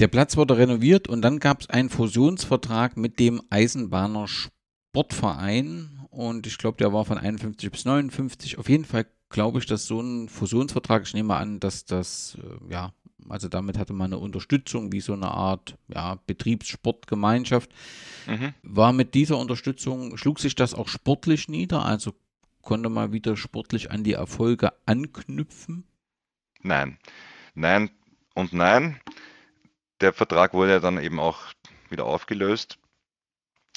Der 0.00 0.08
Platz 0.08 0.36
wurde 0.36 0.56
renoviert 0.56 1.08
und 1.08 1.22
dann 1.22 1.38
gab 1.38 1.60
es 1.60 1.70
einen 1.70 1.88
Fusionsvertrag 1.88 2.96
mit 2.96 3.18
dem 3.18 3.42
Eisenbahner 3.50 4.26
Sportverein 4.26 6.06
und 6.10 6.46
ich 6.46 6.58
glaube, 6.58 6.78
der 6.78 6.92
war 6.92 7.04
von 7.04 7.18
51 7.18 7.70
bis 7.70 7.84
59. 7.84 8.58
Auf 8.58 8.68
jeden 8.68 8.84
Fall 8.84 9.06
glaube 9.30 9.58
ich, 9.58 9.66
dass 9.66 9.86
so 9.86 10.00
ein 10.00 10.28
Fusionsvertrag, 10.28 11.02
ich 11.04 11.14
nehme 11.14 11.36
an, 11.36 11.58
dass 11.58 11.84
das, 11.84 12.36
äh, 12.40 12.72
ja, 12.72 12.92
also 13.28 13.48
damit 13.48 13.78
hatte 13.78 13.92
man 13.92 14.12
eine 14.12 14.18
Unterstützung 14.18 14.92
wie 14.92 15.00
so 15.00 15.12
eine 15.12 15.30
Art 15.30 15.76
ja, 15.88 16.18
Betriebssportgemeinschaft. 16.26 17.70
Mhm. 18.26 18.54
War 18.62 18.92
mit 18.92 19.14
dieser 19.14 19.38
Unterstützung, 19.38 20.16
schlug 20.16 20.40
sich 20.40 20.54
das 20.54 20.74
auch 20.74 20.88
sportlich 20.88 21.48
nieder? 21.48 21.84
Also 21.84 22.14
konnte 22.60 22.88
man 22.88 23.12
wieder 23.12 23.36
sportlich 23.36 23.90
an 23.90 24.04
die 24.04 24.12
Erfolge 24.12 24.72
anknüpfen? 24.86 25.84
Nein. 26.62 26.98
Nein 27.54 27.90
und 28.34 28.52
nein. 28.52 29.00
Der 30.02 30.12
Vertrag 30.12 30.52
wurde 30.52 30.80
dann 30.80 30.98
eben 30.98 31.20
auch 31.20 31.40
wieder 31.88 32.06
aufgelöst, 32.06 32.76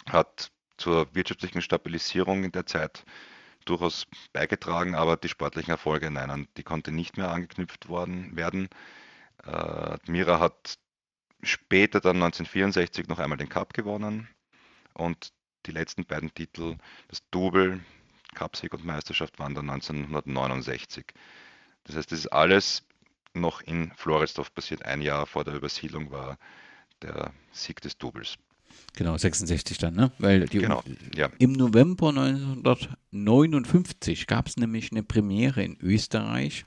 hat 0.10 0.52
zur 0.76 1.14
wirtschaftlichen 1.14 1.62
Stabilisierung 1.62 2.44
in 2.44 2.52
der 2.52 2.66
Zeit 2.66 3.06
durchaus 3.64 4.08
beigetragen, 4.34 4.96
aber 4.96 5.18
die 5.18 5.30
sportlichen 5.30 5.70
Erfolge, 5.70 6.10
nein, 6.10 6.48
die 6.58 6.64
konnte 6.64 6.92
nicht 6.92 7.18
mehr 7.18 7.30
angeknüpft 7.30 7.90
worden 7.90 8.36
werden. 8.36 8.70
Äh, 9.44 9.52
Admira 9.52 10.40
hat 10.40 10.80
später 11.44 12.02
dann 12.02 12.16
1964 12.16 13.08
noch 13.08 13.20
einmal 13.20 13.38
den 13.38 13.50
Cup 13.50 13.76
gewonnen 13.76 14.28
und 14.96 15.32
die 15.68 15.72
letzten 15.74 16.06
beiden 16.06 16.34
Titel, 16.34 16.78
das 17.08 17.22
Double, 17.30 17.82
Cupsieg 18.34 18.74
und 18.74 18.84
Meisterschaft, 18.84 19.38
waren 19.38 19.54
dann 19.54 19.70
1969. 19.70 21.06
Das 21.84 21.96
heißt, 21.96 22.12
das 22.12 22.20
ist 22.20 22.28
alles 22.34 22.84
noch 23.36 23.62
in 23.62 23.92
Floridsdorf 23.96 24.54
passiert. 24.54 24.86
Ein 24.86 25.02
Jahr 25.02 25.26
vor 25.26 25.44
der 25.44 25.56
Übersiedlung 25.56 26.12
war 26.12 26.38
der 27.02 27.32
Sieg 27.52 27.82
des 27.82 27.98
Doubles. 27.98 28.36
Genau, 28.94 29.18
66 29.18 29.78
dann, 29.78 29.96
ne? 29.96 30.12
Weil 30.20 30.48
die, 30.48 30.60
Genau, 30.60 30.84
ja. 31.16 31.30
im 31.38 31.54
November 31.54 32.10
1959 32.10 34.28
gab 34.28 34.48
es 34.48 34.58
nämlich 34.58 34.92
eine 34.92 35.04
Premiere 35.04 35.64
in 35.64 35.78
Österreich. 35.82 36.66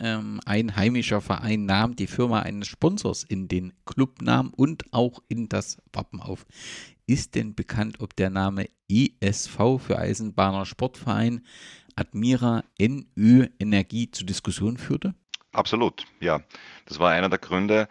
Ähm, 0.00 0.40
ein 0.44 0.76
heimischer 0.76 1.20
Verein 1.20 1.66
nahm 1.66 1.96
die 1.96 2.06
Firma 2.06 2.40
eines 2.40 2.68
Sponsors 2.68 3.24
in 3.24 3.48
den 3.48 3.72
Clubnamen 3.84 4.52
und 4.54 4.84
auch 4.92 5.20
in 5.28 5.48
das 5.48 5.78
Wappen 5.92 6.20
auf. 6.20 6.46
Ist 7.06 7.34
denn 7.34 7.54
bekannt, 7.54 8.00
ob 8.00 8.14
der 8.16 8.30
Name 8.30 8.66
ESV 8.88 9.56
für 9.78 9.98
Eisenbahner 9.98 10.66
Sportverein 10.66 11.44
Admira 11.96 12.62
NÖ 12.80 13.48
Energie 13.58 14.10
zu 14.10 14.24
Diskussion 14.24 14.76
führte? 14.76 15.14
Absolut, 15.52 16.04
ja. 16.20 16.42
Das 16.86 16.98
war 16.98 17.10
einer 17.10 17.28
der 17.28 17.38
Gründe, 17.38 17.88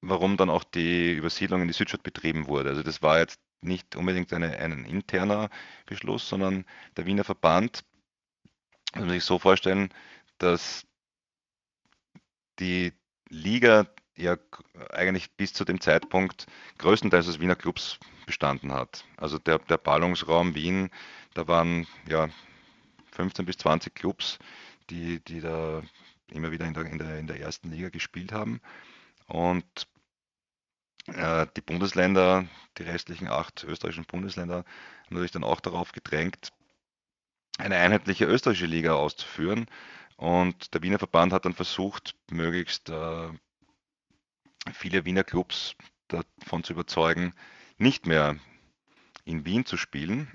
warum 0.00 0.36
dann 0.36 0.50
auch 0.50 0.64
die 0.64 1.12
Übersiedlung 1.12 1.62
in 1.62 1.68
die 1.68 1.74
Südstadt 1.74 2.02
betrieben 2.02 2.46
wurde. 2.46 2.70
Also 2.70 2.82
das 2.82 3.02
war 3.02 3.18
jetzt 3.18 3.40
nicht 3.62 3.96
unbedingt 3.96 4.32
eine, 4.32 4.58
ein 4.58 4.84
interner 4.84 5.50
Beschluss, 5.86 6.28
sondern 6.28 6.64
der 6.96 7.06
Wiener 7.06 7.24
Verband, 7.24 7.84
muss 8.94 9.04
man 9.04 9.10
sich 9.10 9.24
so 9.24 9.38
vorstellen, 9.38 9.92
dass 10.38 10.86
die 12.58 12.92
Liga 13.28 13.86
ja 14.16 14.36
eigentlich 14.90 15.30
bis 15.36 15.52
zu 15.52 15.64
dem 15.64 15.80
Zeitpunkt 15.80 16.46
größtenteils 16.78 17.28
aus 17.28 17.40
Wiener 17.40 17.56
Clubs 17.56 17.98
bestanden 18.26 18.72
hat. 18.72 19.04
Also 19.16 19.38
der, 19.38 19.58
der 19.58 19.78
Ballungsraum 19.78 20.54
Wien, 20.54 20.90
da 21.34 21.46
waren 21.48 21.86
ja 22.08 22.28
15 23.12 23.46
bis 23.46 23.58
20 23.58 23.94
Clubs, 23.94 24.38
die, 24.90 25.20
die 25.24 25.40
da 25.40 25.82
immer 26.32 26.50
wieder 26.50 26.66
in 26.66 26.74
der, 26.74 26.84
in 26.86 26.98
der, 26.98 27.18
in 27.18 27.26
der 27.26 27.40
ersten 27.40 27.70
Liga 27.70 27.88
gespielt 27.88 28.32
haben. 28.32 28.60
Und 29.26 29.86
äh, 31.06 31.46
die 31.56 31.60
Bundesländer, 31.60 32.46
die 32.78 32.82
restlichen 32.82 33.28
acht 33.28 33.64
österreichischen 33.64 34.04
Bundesländer, 34.04 34.58
haben 34.58 34.64
natürlich 35.10 35.32
dann 35.32 35.44
auch 35.44 35.60
darauf 35.60 35.92
gedrängt, 35.92 36.52
eine 37.58 37.76
einheitliche 37.76 38.24
österreichische 38.26 38.66
Liga 38.66 38.94
auszuführen. 38.94 39.66
Und 40.16 40.74
der 40.74 40.82
Wiener 40.82 40.98
Verband 40.98 41.32
hat 41.32 41.44
dann 41.44 41.54
versucht, 41.54 42.14
möglichst 42.30 42.90
äh, 42.90 43.28
viele 44.72 45.04
Wiener 45.04 45.24
Clubs 45.24 45.76
davon 46.08 46.64
zu 46.64 46.72
überzeugen, 46.72 47.34
nicht 47.78 48.06
mehr 48.06 48.36
in 49.24 49.44
Wien 49.44 49.64
zu 49.64 49.76
spielen. 49.76 50.30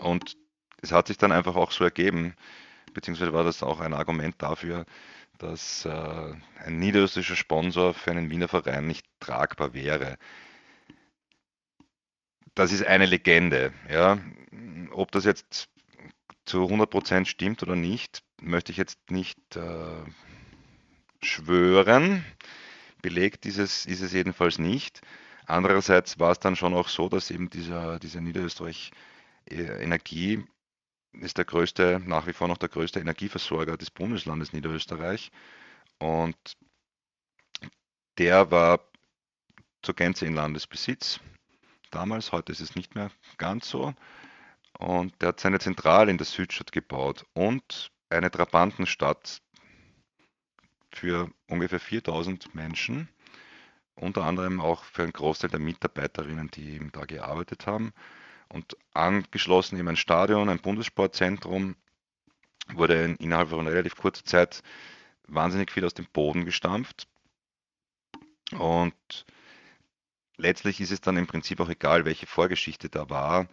Und 0.00 0.36
es 0.82 0.92
hat 0.92 1.06
sich 1.06 1.18
dann 1.18 1.32
einfach 1.32 1.56
auch 1.56 1.70
so 1.70 1.84
ergeben, 1.84 2.34
beziehungsweise 2.94 3.32
war 3.32 3.44
das 3.44 3.62
auch 3.62 3.80
ein 3.80 3.92
Argument 3.92 4.34
dafür, 4.38 4.86
dass 5.38 5.84
äh, 5.84 6.34
ein 6.64 6.78
niederösterreichischer 6.78 7.36
Sponsor 7.36 7.94
für 7.94 8.12
einen 8.12 8.30
Wiener 8.30 8.48
Verein 8.48 8.86
nicht 8.86 9.06
tragbar 9.20 9.74
wäre. 9.74 10.16
Das 12.54 12.72
ist 12.72 12.86
eine 12.86 13.06
Legende. 13.06 13.72
Ja. 13.90 14.18
Ob 14.92 15.10
das 15.10 15.24
jetzt 15.24 15.68
zu 16.44 16.64
100% 16.64 17.26
stimmt 17.26 17.62
oder 17.62 17.74
nicht, 17.74 18.22
möchte 18.40 18.70
ich 18.70 18.78
jetzt 18.78 19.10
nicht 19.10 19.56
äh, 19.56 20.04
schwören. 21.22 22.24
Belegt 23.02 23.44
ist 23.46 23.58
es, 23.58 23.86
ist 23.86 24.00
es 24.00 24.12
jedenfalls 24.12 24.58
nicht. 24.58 25.00
Andererseits 25.46 26.18
war 26.18 26.32
es 26.32 26.38
dann 26.38 26.56
schon 26.56 26.74
auch 26.74 26.88
so, 26.88 27.08
dass 27.08 27.30
eben 27.30 27.50
dieser, 27.50 27.98
dieser 27.98 28.20
Niederösterreich 28.20 28.92
äh, 29.50 29.82
ist 31.20 31.38
der 31.38 31.44
größte, 31.44 32.00
nach 32.04 32.26
wie 32.26 32.32
vor 32.32 32.48
noch 32.48 32.58
der 32.58 32.68
größte 32.68 33.00
Energieversorger 33.00 33.76
des 33.76 33.90
Bundeslandes 33.90 34.52
Niederösterreich. 34.52 35.30
Und 35.98 36.36
der 38.18 38.50
war 38.50 38.80
zur 39.82 39.94
Gänze 39.94 40.26
in 40.26 40.34
Landesbesitz 40.34 41.20
damals, 41.94 42.32
heute 42.32 42.52
ist 42.52 42.60
es 42.60 42.74
nicht 42.74 42.94
mehr 42.94 43.10
ganz 43.38 43.68
so. 43.68 43.94
Und 44.78 45.14
der 45.20 45.28
hat 45.28 45.40
seine 45.40 45.60
Zentrale 45.60 46.10
in 46.10 46.18
der 46.18 46.26
Südstadt 46.26 46.72
gebaut 46.72 47.24
und 47.32 47.90
eine 48.10 48.30
Trabantenstadt 48.30 49.40
für 50.92 51.30
ungefähr 51.48 51.80
4000 51.80 52.54
Menschen, 52.54 53.08
unter 53.94 54.24
anderem 54.24 54.60
auch 54.60 54.84
für 54.84 55.02
einen 55.02 55.12
Großteil 55.12 55.50
der 55.50 55.60
Mitarbeiterinnen, 55.60 56.50
die 56.50 56.74
eben 56.74 56.90
da 56.90 57.04
gearbeitet 57.04 57.66
haben. 57.66 57.92
Und 58.54 58.76
angeschlossen 58.92 59.76
eben 59.80 59.88
ein 59.88 59.96
Stadion, 59.96 60.48
ein 60.48 60.60
Bundessportzentrum, 60.60 61.74
wurde 62.72 63.16
innerhalb 63.18 63.48
von 63.48 63.66
relativ 63.66 63.96
kurzer 63.96 64.24
Zeit 64.24 64.62
wahnsinnig 65.26 65.72
viel 65.72 65.84
aus 65.84 65.94
dem 65.94 66.06
Boden 66.12 66.44
gestampft. 66.44 67.08
Und 68.52 69.26
letztlich 70.36 70.80
ist 70.80 70.92
es 70.92 71.00
dann 71.00 71.16
im 71.16 71.26
Prinzip 71.26 71.58
auch 71.58 71.68
egal, 71.68 72.04
welche 72.04 72.26
Vorgeschichte 72.26 72.88
da 72.88 73.10
war. 73.10 73.48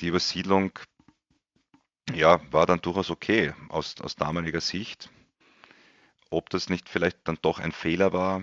Die 0.00 0.06
Übersiedlung 0.06 0.78
ja, 2.14 2.40
war 2.50 2.64
dann 2.64 2.80
durchaus 2.80 3.10
okay 3.10 3.52
aus, 3.68 4.00
aus 4.00 4.16
damaliger 4.16 4.62
Sicht. 4.62 5.10
Ob 6.30 6.48
das 6.48 6.70
nicht 6.70 6.88
vielleicht 6.88 7.18
dann 7.24 7.38
doch 7.42 7.58
ein 7.58 7.72
Fehler 7.72 8.14
war, 8.14 8.42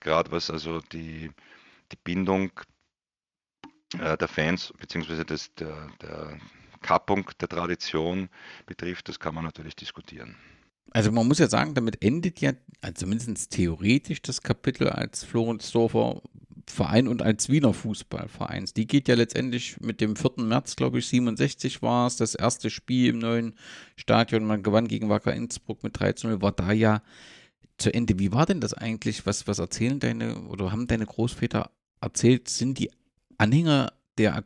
gerade 0.00 0.32
was 0.32 0.50
also 0.50 0.80
die, 0.80 1.30
die 1.92 1.98
Bindung 2.02 2.50
äh, 3.98 4.16
der 4.16 4.28
Fans 4.28 4.72
bzw. 4.78 5.24
der, 5.58 5.88
der 6.02 6.38
Kappung 6.82 7.30
der 7.40 7.48
Tradition 7.48 8.28
betrifft, 8.66 9.08
das 9.08 9.18
kann 9.18 9.34
man 9.34 9.44
natürlich 9.44 9.76
diskutieren. 9.76 10.36
Also 10.92 11.12
man 11.12 11.28
muss 11.28 11.38
ja 11.38 11.48
sagen, 11.48 11.74
damit 11.74 12.02
endet 12.02 12.40
ja, 12.40 12.52
also 12.80 13.04
zumindest 13.04 13.52
theoretisch, 13.52 14.22
das 14.22 14.42
Kapitel 14.42 14.88
als 14.88 15.24
Floridsdorfer 15.24 16.20
Verein 16.70 17.08
und 17.08 17.22
als 17.22 17.48
Wiener 17.48 17.74
Fußballvereins. 17.74 18.72
Die 18.74 18.86
geht 18.86 19.08
ja 19.08 19.14
letztendlich 19.14 19.80
mit 19.80 20.00
dem 20.00 20.16
4. 20.16 20.44
März, 20.44 20.76
glaube 20.76 20.98
ich, 20.98 21.08
67 21.08 21.82
war 21.82 22.06
es, 22.06 22.16
das 22.16 22.34
erste 22.34 22.70
Spiel 22.70 23.10
im 23.10 23.18
neuen 23.18 23.54
Stadion. 23.96 24.44
Man 24.44 24.62
gewann 24.62 24.88
gegen 24.88 25.08
Wacker 25.08 25.34
Innsbruck 25.34 25.82
mit 25.82 25.98
13 25.98 26.40
war 26.40 26.52
da 26.52 26.72
ja 26.72 27.02
zu 27.76 27.92
Ende. 27.92 28.18
Wie 28.18 28.32
war 28.32 28.46
denn 28.46 28.60
das 28.60 28.74
eigentlich? 28.74 29.26
Was, 29.26 29.46
was 29.46 29.58
erzählen 29.58 29.98
deine 29.98 30.42
oder 30.42 30.72
haben 30.72 30.86
deine 30.86 31.06
Großväter 31.06 31.70
erzählt? 32.00 32.48
Sind 32.48 32.78
die 32.78 32.90
Anhänger 33.40 33.92
der 34.18 34.44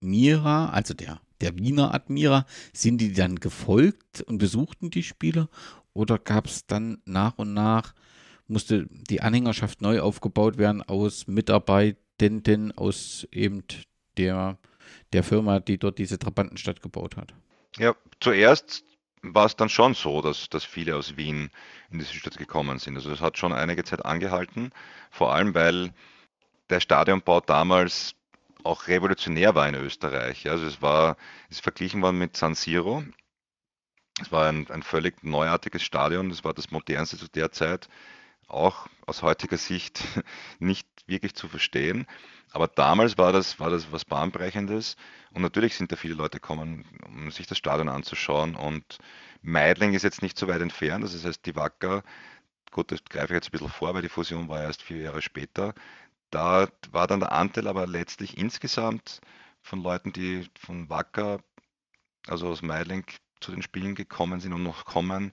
Admira, 0.00 0.70
also 0.70 0.94
der, 0.94 1.20
der 1.40 1.56
Wiener 1.58 1.92
Admira, 1.94 2.46
sind 2.72 2.98
die 2.98 3.12
dann 3.12 3.36
gefolgt 3.36 4.22
und 4.22 4.38
besuchten 4.38 4.90
die 4.90 5.02
Spiele? 5.02 5.48
Oder 5.92 6.18
gab 6.18 6.46
es 6.46 6.66
dann 6.66 7.02
nach 7.04 7.36
und 7.36 7.52
nach 7.52 7.94
musste 8.50 8.86
die 8.90 9.20
Anhängerschaft 9.20 9.80
neu 9.80 10.00
aufgebaut 10.00 10.58
werden 10.58 10.82
aus 10.82 11.26
Mitarbeitenden, 11.26 12.76
aus 12.76 13.26
eben 13.30 13.62
der, 14.16 14.58
der 15.12 15.22
Firma, 15.22 15.60
die 15.60 15.78
dort 15.78 15.98
diese 15.98 16.18
Trabantenstadt 16.18 16.82
gebaut 16.82 17.16
hat. 17.16 17.32
Ja, 17.78 17.94
zuerst 18.18 18.84
war 19.22 19.46
es 19.46 19.54
dann 19.54 19.68
schon 19.68 19.94
so, 19.94 20.20
dass, 20.20 20.48
dass 20.48 20.64
viele 20.64 20.96
aus 20.96 21.16
Wien 21.16 21.50
in 21.90 21.98
diese 21.98 22.14
Stadt 22.14 22.38
gekommen 22.38 22.78
sind. 22.78 22.96
Also 22.96 23.12
es 23.12 23.20
hat 23.20 23.38
schon 23.38 23.52
einige 23.52 23.84
Zeit 23.84 24.04
angehalten, 24.04 24.72
vor 25.10 25.32
allem 25.32 25.54
weil 25.54 25.92
der 26.70 26.80
Stadionbau 26.80 27.40
damals 27.40 28.14
auch 28.64 28.88
revolutionär 28.88 29.54
war 29.54 29.68
in 29.68 29.74
Österreich. 29.74 30.48
Also 30.48 30.66
es 30.66 30.82
war, 30.82 31.16
es 31.48 31.56
ist 31.56 31.62
verglichen 31.62 32.02
worden 32.02 32.18
mit 32.18 32.36
San 32.36 32.54
Siro. 32.54 33.04
Es 34.20 34.30
war 34.32 34.48
ein, 34.48 34.70
ein 34.70 34.82
völlig 34.82 35.22
neuartiges 35.22 35.82
Stadion, 35.82 36.30
es 36.30 36.44
war 36.44 36.52
das 36.52 36.70
modernste 36.70 37.16
zu 37.16 37.28
der 37.28 37.52
Zeit 37.52 37.88
auch 38.50 38.88
aus 39.06 39.22
heutiger 39.22 39.56
Sicht 39.56 40.02
nicht 40.58 40.86
wirklich 41.06 41.34
zu 41.34 41.48
verstehen. 41.48 42.06
Aber 42.52 42.66
damals 42.66 43.16
war 43.16 43.32
das, 43.32 43.60
war 43.60 43.70
das 43.70 43.92
was 43.92 44.04
Bahnbrechendes. 44.04 44.96
Und 45.32 45.42
natürlich 45.42 45.76
sind 45.76 45.92
da 45.92 45.96
viele 45.96 46.14
Leute 46.14 46.40
gekommen, 46.40 46.84
um 47.06 47.30
sich 47.30 47.46
das 47.46 47.58
Stadion 47.58 47.88
anzuschauen. 47.88 48.56
Und 48.56 48.98
Meidling 49.42 49.94
ist 49.94 50.02
jetzt 50.02 50.22
nicht 50.22 50.36
so 50.36 50.48
weit 50.48 50.60
entfernt. 50.60 51.04
Das 51.04 51.24
heißt, 51.24 51.46
die 51.46 51.54
Wacker, 51.54 52.02
gut, 52.72 52.90
das 52.90 53.04
greife 53.04 53.26
ich 53.26 53.36
jetzt 53.36 53.48
ein 53.48 53.52
bisschen 53.52 53.68
vor, 53.68 53.94
weil 53.94 54.02
die 54.02 54.08
Fusion 54.08 54.48
war 54.48 54.62
erst 54.62 54.82
vier 54.82 54.98
Jahre 54.98 55.22
später. 55.22 55.74
Da 56.30 56.68
war 56.92 57.06
dann 57.06 57.20
der 57.20 57.32
Anteil 57.32 57.66
aber 57.68 57.86
letztlich 57.86 58.38
insgesamt 58.38 59.20
von 59.62 59.82
Leuten, 59.82 60.12
die 60.12 60.48
von 60.58 60.88
Wacker, 60.88 61.40
also 62.26 62.48
aus 62.48 62.62
Meidling, 62.62 63.04
zu 63.40 63.52
den 63.52 63.62
Spielen 63.62 63.94
gekommen 63.94 64.40
sind 64.40 64.52
und 64.52 64.62
noch 64.62 64.84
kommen, 64.84 65.32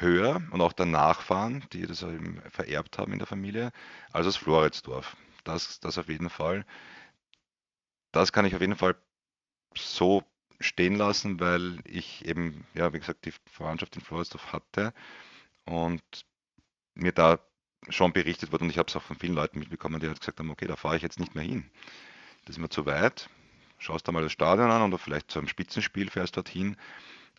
höher 0.00 0.42
und 0.50 0.60
auch 0.60 0.72
der 0.72 0.86
Nachfahren, 0.86 1.64
die 1.72 1.86
das 1.86 2.02
eben 2.02 2.42
vererbt 2.50 2.98
haben 2.98 3.12
in 3.12 3.18
der 3.18 3.26
Familie, 3.28 3.72
als 4.12 4.26
aus 4.26 4.36
Floridsdorf. 4.36 5.16
Das, 5.44 5.80
das 5.80 5.98
auf 5.98 6.08
jeden 6.08 6.30
Fall. 6.30 6.66
Das 8.12 8.32
kann 8.32 8.44
ich 8.44 8.54
auf 8.54 8.60
jeden 8.60 8.76
Fall 8.76 8.96
so 9.76 10.24
stehen 10.60 10.96
lassen, 10.96 11.40
weil 11.40 11.80
ich 11.84 12.24
eben, 12.26 12.66
ja, 12.74 12.92
wie 12.92 12.98
gesagt, 13.00 13.24
die 13.24 13.32
Verwandtschaft 13.46 13.96
in 13.96 14.02
Floridsdorf 14.02 14.52
hatte 14.52 14.92
und 15.64 16.02
mir 16.94 17.12
da 17.12 17.38
schon 17.88 18.12
berichtet 18.12 18.52
wurde 18.52 18.64
und 18.64 18.70
ich 18.70 18.78
habe 18.78 18.88
es 18.88 18.96
auch 18.96 19.02
von 19.02 19.16
vielen 19.16 19.34
Leuten 19.34 19.58
mitbekommen, 19.58 20.00
die 20.00 20.06
halt 20.06 20.20
gesagt 20.20 20.38
haben, 20.38 20.50
okay, 20.50 20.66
da 20.66 20.76
fahre 20.76 20.96
ich 20.96 21.02
jetzt 21.02 21.18
nicht 21.18 21.34
mehr 21.34 21.44
hin. 21.44 21.70
Das 22.44 22.56
ist 22.56 22.60
mir 22.60 22.68
zu 22.68 22.86
weit. 22.86 23.28
Schaust 23.78 24.06
da 24.06 24.12
mal 24.12 24.22
das 24.22 24.32
Stadion 24.32 24.70
an 24.70 24.82
oder 24.82 24.98
vielleicht 24.98 25.30
zu 25.30 25.38
einem 25.38 25.48
Spitzenspiel 25.48 26.10
fährst 26.10 26.36
dorthin. 26.36 26.76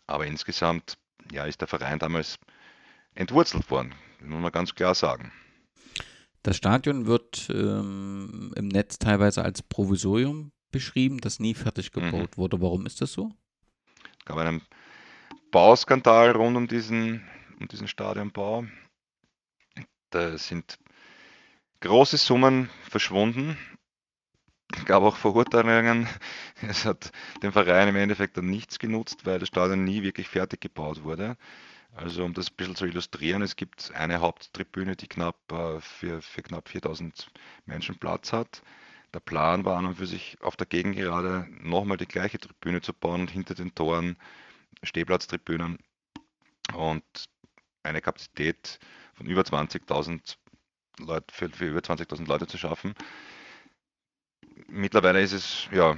Aber 0.06 0.26
insgesamt 0.26 0.98
ja, 1.30 1.44
ist 1.44 1.60
der 1.60 1.68
Verein 1.68 1.98
damals 1.98 2.38
entwurzelt 3.14 3.70
worden, 3.70 3.94
muss 4.20 4.40
man 4.40 4.50
ganz 4.52 4.74
klar 4.74 4.94
sagen. 4.94 5.32
Das 6.42 6.56
Stadion 6.56 7.06
wird 7.06 7.48
ähm, 7.50 8.52
im 8.56 8.66
Netz 8.68 8.98
teilweise 8.98 9.44
als 9.44 9.62
Provisorium 9.62 10.50
beschrieben, 10.72 11.18
das 11.18 11.38
nie 11.38 11.54
fertig 11.54 11.94
mhm. 11.94 12.00
gebaut 12.00 12.36
mhm. 12.36 12.36
wurde. 12.36 12.60
Warum 12.60 12.86
ist 12.86 13.00
das 13.00 13.12
so? 13.12 13.30
Es 14.18 14.24
gab 14.24 14.38
einen 14.38 14.62
Bauskandal 15.52 16.32
rund 16.32 16.56
um 16.56 16.66
diesen, 16.66 17.22
um 17.60 17.68
diesen 17.68 17.86
Stadionbau. 17.86 18.64
Da 20.12 20.36
sind 20.36 20.78
große 21.80 22.18
Summen 22.18 22.68
verschwunden. 22.88 23.56
Es 24.76 24.84
gab 24.84 25.02
auch 25.02 25.16
Verurteilungen. 25.16 26.06
Es 26.62 26.84
hat 26.84 27.10
dem 27.42 27.50
Verein 27.50 27.88
im 27.88 27.96
Endeffekt 27.96 28.36
dann 28.36 28.46
nichts 28.46 28.78
genutzt, 28.78 29.26
weil 29.26 29.38
das 29.38 29.48
Stadion 29.48 29.84
nie 29.84 30.02
wirklich 30.02 30.28
fertig 30.28 30.60
gebaut 30.60 31.02
wurde. 31.02 31.36
Also 31.94 32.24
um 32.24 32.34
das 32.34 32.50
ein 32.50 32.56
bisschen 32.56 32.76
zu 32.76 32.86
illustrieren, 32.86 33.42
es 33.42 33.56
gibt 33.56 33.90
eine 33.94 34.20
Haupttribüne, 34.20 34.96
die 34.96 35.08
knapp 35.08 35.36
äh, 35.50 35.80
für, 35.80 36.20
für 36.22 36.42
knapp 36.42 36.68
4000 36.68 37.30
Menschen 37.64 37.98
Platz 37.98 38.32
hat. 38.32 38.62
Der 39.14 39.20
Plan 39.20 39.64
war 39.64 39.78
an 39.78 39.86
und 39.86 39.96
für 39.96 40.06
sich 40.06 40.36
auf 40.42 40.56
der 40.56 40.66
Gegengerade 40.66 41.48
nochmal 41.62 41.96
die 41.96 42.06
gleiche 42.06 42.38
Tribüne 42.38 42.82
zu 42.82 42.92
bauen, 42.92 43.28
hinter 43.28 43.54
den 43.54 43.74
Toren 43.74 44.16
Stehplatztribünen 44.82 45.78
und 46.74 47.04
eine 47.82 48.00
Kapazität 48.00 48.78
von 49.14 49.26
über 49.26 49.42
20.000 49.42 50.36
Leute, 50.98 51.34
für, 51.34 51.48
für 51.50 51.66
über 51.66 51.80
20.000 51.80 52.26
Leute 52.26 52.46
zu 52.46 52.58
schaffen. 52.58 52.94
Mittlerweile 54.68 55.20
ist 55.20 55.32
es, 55.32 55.68
ja, 55.72 55.96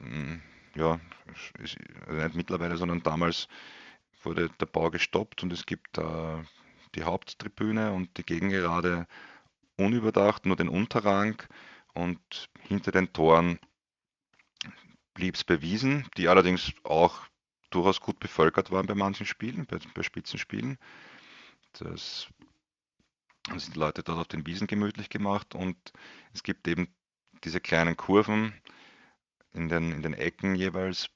mm, 0.00 0.40
ja, 0.74 1.00
also 1.58 1.76
nicht 2.14 2.34
mittlerweile, 2.34 2.76
sondern 2.76 3.02
damals 3.02 3.48
wurde 4.22 4.50
der 4.60 4.66
Bau 4.66 4.90
gestoppt 4.90 5.42
und 5.42 5.52
es 5.52 5.66
gibt 5.66 5.98
äh, 5.98 6.42
die 6.94 7.04
Haupttribüne 7.04 7.92
und 7.92 8.16
die 8.18 8.24
Gegengerade 8.24 9.06
unüberdacht, 9.76 10.46
nur 10.46 10.56
den 10.56 10.68
Unterrang 10.68 11.42
und 11.94 12.48
hinter 12.62 12.92
den 12.92 13.12
Toren 13.12 13.58
blieb 15.14 15.34
es 15.34 15.44
bewiesen, 15.44 16.06
die 16.16 16.28
allerdings 16.28 16.72
auch 16.82 17.26
durchaus 17.76 18.00
gut 18.00 18.18
bevölkert 18.18 18.70
waren 18.70 18.86
bei 18.86 18.94
manchen 18.94 19.26
Spielen, 19.26 19.66
bei, 19.66 19.78
bei 19.94 20.02
Spitzenspielen. 20.02 20.78
Das 21.74 22.28
haben 23.48 23.58
sich 23.58 23.72
die 23.72 23.78
Leute 23.78 24.02
dort 24.02 24.18
auf 24.18 24.28
den 24.28 24.46
Wiesen 24.46 24.66
gemütlich 24.66 25.10
gemacht 25.10 25.54
und 25.54 25.76
es 26.32 26.42
gibt 26.42 26.66
eben 26.66 26.88
diese 27.44 27.60
kleinen 27.60 27.96
Kurven 27.96 28.54
in 29.52 29.68
den, 29.68 29.92
in 29.92 30.02
den 30.02 30.14
Ecken 30.14 30.54
jeweils, 30.54 31.10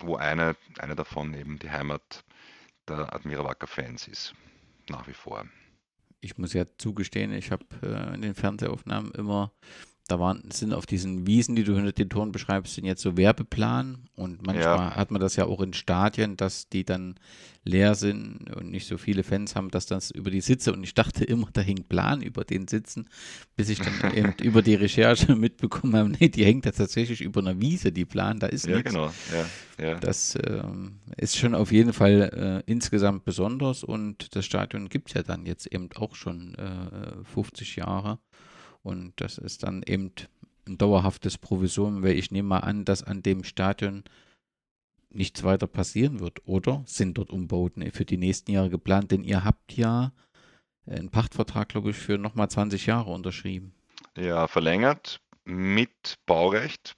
wo 0.00 0.16
eine, 0.16 0.56
eine 0.78 0.96
davon 0.96 1.34
eben 1.34 1.58
die 1.58 1.70
Heimat 1.70 2.24
der 2.88 3.14
Admira 3.14 3.44
Wacker-Fans 3.44 4.08
ist, 4.08 4.34
nach 4.88 5.06
wie 5.06 5.12
vor. 5.12 5.46
Ich 6.20 6.36
muss 6.36 6.52
ja 6.52 6.64
zugestehen, 6.78 7.32
ich 7.32 7.52
habe 7.52 7.64
äh, 7.82 8.14
in 8.14 8.22
den 8.22 8.34
Fernsehaufnahmen 8.34 9.12
immer 9.12 9.52
da 10.06 10.20
waren, 10.20 10.50
sind 10.52 10.72
auf 10.72 10.86
diesen 10.86 11.26
Wiesen, 11.26 11.56
die 11.56 11.64
du 11.64 11.74
hinter 11.74 11.92
den 11.92 12.08
Toren 12.08 12.32
beschreibst, 12.32 12.74
sind 12.74 12.84
jetzt 12.84 13.02
so 13.02 13.16
Werbeplan 13.16 14.08
und 14.14 14.46
manchmal 14.46 14.76
ja. 14.76 14.96
hat 14.96 15.10
man 15.10 15.20
das 15.20 15.36
ja 15.36 15.46
auch 15.46 15.60
in 15.60 15.72
Stadien, 15.72 16.36
dass 16.36 16.68
die 16.68 16.84
dann 16.84 17.16
leer 17.64 17.96
sind 17.96 18.54
und 18.54 18.70
nicht 18.70 18.86
so 18.86 18.96
viele 18.96 19.24
Fans 19.24 19.56
haben, 19.56 19.70
dass 19.70 19.86
das 19.86 20.12
über 20.12 20.30
die 20.30 20.40
Sitze 20.40 20.72
und 20.72 20.84
ich 20.84 20.94
dachte 20.94 21.24
immer, 21.24 21.48
da 21.52 21.60
hängt 21.60 21.88
Plan 21.88 22.22
über 22.22 22.44
den 22.44 22.68
Sitzen, 22.68 23.08
bis 23.56 23.68
ich 23.68 23.80
dann 23.80 24.14
eben 24.14 24.34
über 24.42 24.62
die 24.62 24.76
Recherche 24.76 25.34
mitbekommen 25.34 25.96
habe, 25.96 26.10
nee, 26.10 26.28
die 26.28 26.44
hängt 26.44 26.64
da 26.64 26.70
tatsächlich 26.70 27.22
über 27.22 27.40
einer 27.40 27.60
Wiese, 27.60 27.90
die 27.90 28.04
Plan, 28.04 28.38
da 28.38 28.46
ist 28.46 28.66
ja, 28.66 28.76
nichts. 28.76 28.92
Genau. 28.92 29.12
Ja, 29.78 29.84
ja. 29.84 29.94
Das 29.98 30.38
ähm, 30.46 31.00
ist 31.16 31.36
schon 31.36 31.54
auf 31.54 31.72
jeden 31.72 31.92
Fall 31.92 32.62
äh, 32.66 32.70
insgesamt 32.70 33.24
besonders 33.24 33.82
und 33.82 34.36
das 34.36 34.46
Stadion 34.46 34.88
gibt 34.88 35.08
es 35.08 35.14
ja 35.14 35.22
dann 35.24 35.44
jetzt 35.44 35.66
eben 35.66 35.88
auch 35.96 36.14
schon 36.14 36.54
äh, 36.54 37.24
50 37.24 37.76
Jahre. 37.76 38.20
Und 38.86 39.14
das 39.16 39.36
ist 39.36 39.64
dann 39.64 39.82
eben 39.82 40.12
ein 40.68 40.78
dauerhaftes 40.78 41.38
Provisorium, 41.38 42.04
weil 42.04 42.16
ich 42.16 42.30
nehme 42.30 42.50
mal 42.50 42.60
an, 42.60 42.84
dass 42.84 43.02
an 43.02 43.20
dem 43.20 43.42
Stadion 43.42 44.04
nichts 45.10 45.42
weiter 45.42 45.66
passieren 45.66 46.20
wird, 46.20 46.46
oder? 46.46 46.84
Sind 46.86 47.18
dort 47.18 47.30
Umbauten 47.30 47.90
für 47.90 48.04
die 48.04 48.16
nächsten 48.16 48.52
Jahre 48.52 48.70
geplant? 48.70 49.10
Denn 49.10 49.24
ihr 49.24 49.42
habt 49.42 49.72
ja 49.72 50.12
einen 50.86 51.10
Pachtvertrag, 51.10 51.68
glaube 51.68 51.90
ich, 51.90 51.96
für 51.96 52.16
nochmal 52.16 52.48
20 52.48 52.86
Jahre 52.86 53.10
unterschrieben. 53.10 53.74
Ja, 54.16 54.46
verlängert 54.46 55.20
mit 55.44 56.14
Baurecht, 56.24 56.94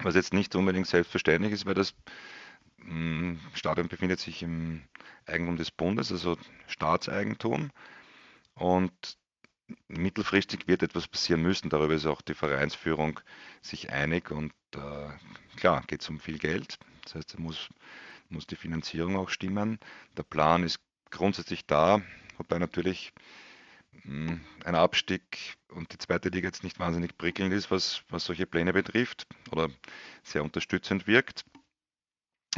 was 0.00 0.16
jetzt 0.16 0.32
nicht 0.32 0.56
unbedingt 0.56 0.88
selbstverständlich 0.88 1.52
ist, 1.52 1.66
weil 1.66 1.74
das 1.74 1.94
hm, 2.80 3.38
Stadion 3.54 3.86
befindet 3.86 4.18
sich 4.18 4.42
im 4.42 4.82
Eigentum 5.24 5.56
des 5.56 5.70
Bundes, 5.70 6.10
also 6.10 6.36
Staatseigentum. 6.66 7.70
Und 8.54 9.19
mittelfristig 9.88 10.66
wird 10.66 10.82
etwas 10.82 11.08
passieren 11.08 11.42
müssen. 11.42 11.70
Darüber 11.70 11.94
ist 11.94 12.06
auch 12.06 12.22
die 12.22 12.34
Vereinsführung 12.34 13.20
sich 13.60 13.90
einig 13.90 14.30
und 14.30 14.52
äh, 14.74 15.08
klar, 15.56 15.82
geht 15.86 16.02
es 16.02 16.08
um 16.08 16.20
viel 16.20 16.38
Geld. 16.38 16.78
Das 17.04 17.14
heißt, 17.14 17.34
da 17.34 17.40
muss, 17.40 17.68
muss 18.28 18.46
die 18.46 18.56
Finanzierung 18.56 19.16
auch 19.16 19.28
stimmen. 19.28 19.78
Der 20.16 20.22
Plan 20.22 20.62
ist 20.62 20.80
grundsätzlich 21.10 21.66
da, 21.66 22.02
wobei 22.38 22.58
natürlich 22.58 23.12
mh, 24.04 24.32
hm, 24.32 24.40
ein 24.64 24.74
Abstieg 24.74 25.56
und 25.68 25.92
die 25.92 25.98
zweite 25.98 26.28
Liga 26.28 26.48
jetzt 26.48 26.64
nicht 26.64 26.78
wahnsinnig 26.78 27.16
prickelnd 27.18 27.52
ist, 27.52 27.70
was, 27.70 28.02
was 28.08 28.24
solche 28.24 28.46
Pläne 28.46 28.72
betrifft 28.72 29.26
oder 29.50 29.68
sehr 30.22 30.42
unterstützend 30.42 31.06
wirkt. 31.06 31.44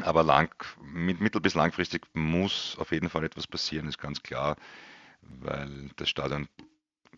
Aber 0.00 0.22
lang, 0.22 0.54
mittel- 0.80 1.40
bis 1.40 1.54
langfristig 1.54 2.06
muss 2.14 2.76
auf 2.78 2.92
jeden 2.92 3.10
Fall 3.10 3.24
etwas 3.24 3.46
passieren, 3.46 3.88
ist 3.88 3.98
ganz 3.98 4.22
klar, 4.22 4.56
weil 5.20 5.90
das 5.96 6.08
Stadion 6.08 6.48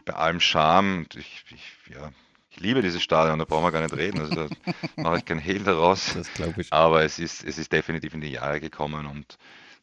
bei 0.04 0.14
allem 0.14 0.40
Charme, 0.40 0.98
und 0.98 1.16
ich, 1.16 1.44
ich, 1.50 1.94
ja, 1.94 2.12
ich 2.50 2.60
liebe 2.60 2.82
dieses 2.82 3.02
Stadion, 3.02 3.38
da 3.38 3.44
brauchen 3.44 3.64
wir 3.64 3.72
gar 3.72 3.82
nicht 3.82 3.96
reden. 3.96 4.20
Also 4.20 4.34
da 4.34 4.48
mache 5.02 5.18
ich 5.18 5.24
keinen 5.24 5.40
Hehl 5.40 5.64
daraus. 5.64 6.14
Das 6.14 6.32
glaube 6.32 6.60
ich. 6.60 6.72
Aber 6.72 7.02
es 7.02 7.18
ist, 7.18 7.42
es 7.42 7.58
ist 7.58 7.72
definitiv 7.72 8.14
in 8.14 8.20
die 8.20 8.30
Jahre 8.30 8.60
gekommen 8.60 9.06
und 9.06 9.38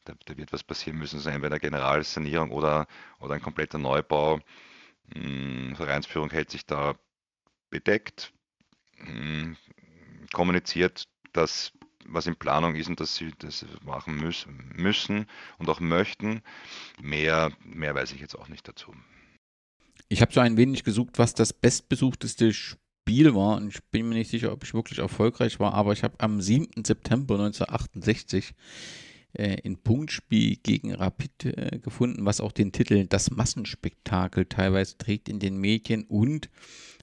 da, 0.06 0.14
da 0.26 0.38
wird 0.38 0.54
was 0.54 0.64
passieren 0.64 0.98
müssen 0.98 1.20
sein 1.20 1.42
bei 1.42 1.50
der 1.50 1.60
Generalsanierung 1.60 2.52
oder, 2.52 2.88
oder 3.20 3.36
ein 3.36 3.42
kompletter 3.42 3.78
Neubau. 3.78 4.40
Hm, 5.14 5.76
Vereinsführung 5.76 6.30
hält 6.30 6.50
sich 6.50 6.66
da 6.66 6.96
bedeckt, 7.70 8.32
hm, 8.98 9.58
kommuniziert, 10.32 11.08
dass 11.34 11.74
was 12.06 12.26
in 12.26 12.36
Planung 12.36 12.76
ist 12.76 12.90
und 12.90 13.00
dass 13.00 13.16
sie 13.16 13.32
das 13.38 13.66
machen 13.84 14.16
müssen 14.76 15.28
und 15.58 15.70
auch 15.70 15.80
möchten. 15.80 16.42
Mehr, 17.02 17.52
mehr 17.64 17.96
weiß 17.96 18.12
ich 18.14 18.22
jetzt 18.22 18.36
auch 18.36 18.48
nicht 18.48 18.68
dazu. 18.68 18.94
Ich 20.12 20.22
habe 20.22 20.34
so 20.34 20.42
ein 20.42 20.58
wenig 20.58 20.84
gesucht, 20.84 21.20
was 21.20 21.34
das 21.36 21.54
bestbesuchteste 21.54 22.52
Spiel 22.52 23.34
war 23.34 23.56
und 23.56 23.70
ich 23.70 23.82
bin 23.92 24.10
mir 24.10 24.16
nicht 24.16 24.30
sicher, 24.30 24.52
ob 24.52 24.66
ich 24.66 24.74
wirklich 24.74 25.00
erfolgreich 25.00 25.62
war, 25.62 25.74
aber 25.74 25.94
ich 25.94 26.04
habe 26.04 26.20
am 26.20 26.42
7. 26.42 26.84
September 26.86 27.36
1968 27.36 28.54
äh, 29.32 29.56
ein 29.64 29.78
Punktspiel 29.78 30.58
gegen 30.58 30.94
Rapid 30.94 31.46
äh, 31.46 31.80
gefunden, 31.82 32.26
was 32.26 32.42
auch 32.42 32.52
den 32.52 32.74
Titel 32.74 33.06
Das 33.06 33.32
Massenspektakel 33.32 34.48
teilweise 34.48 34.98
trägt 34.98 35.30
in 35.30 35.40
den 35.40 35.56
Medien 35.56 36.04
und 36.04 36.50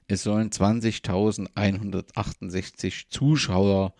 es 0.07 0.21
sollen 0.21 0.51
20.168 0.51 3.05
Zuschauer, 3.09 3.95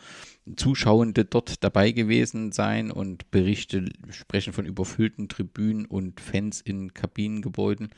Zuschauende 0.56 1.26
dort 1.26 1.64
dabei 1.64 1.94
gewesen 1.94 2.52
sein 2.52 2.92
und 2.92 3.32
Berichte 3.32 3.90
sprechen 4.12 4.54
von 4.54 4.68
überfüllten 4.68 5.30
Tribünen 5.30 5.88
und 5.88 6.22
Fans 6.22 6.62
in 6.62 6.94
Kabinengebäuden. 6.94 7.90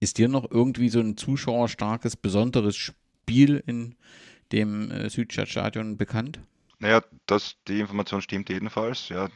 Ist 0.00 0.18
dir 0.18 0.28
noch 0.28 0.50
irgendwie 0.50 0.88
so 0.88 1.00
ein 1.00 1.16
zuschauerstarkes, 1.16 2.16
besonderes 2.16 2.76
Spiel 2.76 3.62
in 3.66 3.96
dem 4.52 4.90
äh, 4.90 5.08
Südstadtstadion 5.08 5.96
bekannt? 5.96 6.40
Naja, 6.78 7.02
das, 7.26 7.56
die 7.68 7.80
Information 7.80 8.20
stimmt 8.20 8.48
jedenfalls. 8.48 9.08
Ja, 9.08 9.28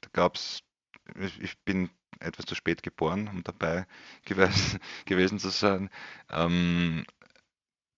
da 0.00 0.08
gab 0.12 0.36
es, 0.36 0.60
ich, 1.40 1.58
bin 1.64 1.90
etwas 2.20 2.46
zu 2.46 2.54
spät 2.54 2.82
geboren, 2.82 3.28
um 3.28 3.42
dabei 3.42 3.86
gewesen, 4.24 4.78
gewesen 5.06 5.38
zu 5.38 5.50
sein. 5.50 5.90
Ähm, 6.30 7.04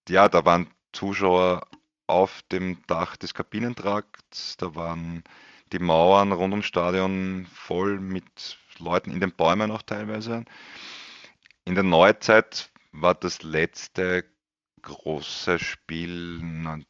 ja, 0.09 0.29
da 0.29 0.45
waren 0.45 0.69
Zuschauer 0.93 1.67
auf 2.07 2.43
dem 2.53 2.79
Dach 2.87 3.17
des 3.17 3.35
Kabinentrakts, 3.35 4.57
da 4.57 4.75
waren 4.75 5.25
die 5.73 5.79
Mauern 5.79 6.33
rund 6.33 6.53
ums 6.53 6.67
Stadion 6.67 7.47
voll 7.53 7.99
mit 7.99 8.59
Leuten 8.79 9.11
in 9.11 9.21
den 9.21 9.33
Bäumen 9.33 9.71
auch 9.71 9.83
teilweise. 9.83 10.45
In 11.69 11.75
der 11.75 11.83
Neuzeit 11.83 12.71
war 12.93 13.17
das 13.17 13.43
letzte 13.43 14.25
große 14.83 15.59
Spiel 15.59 16.41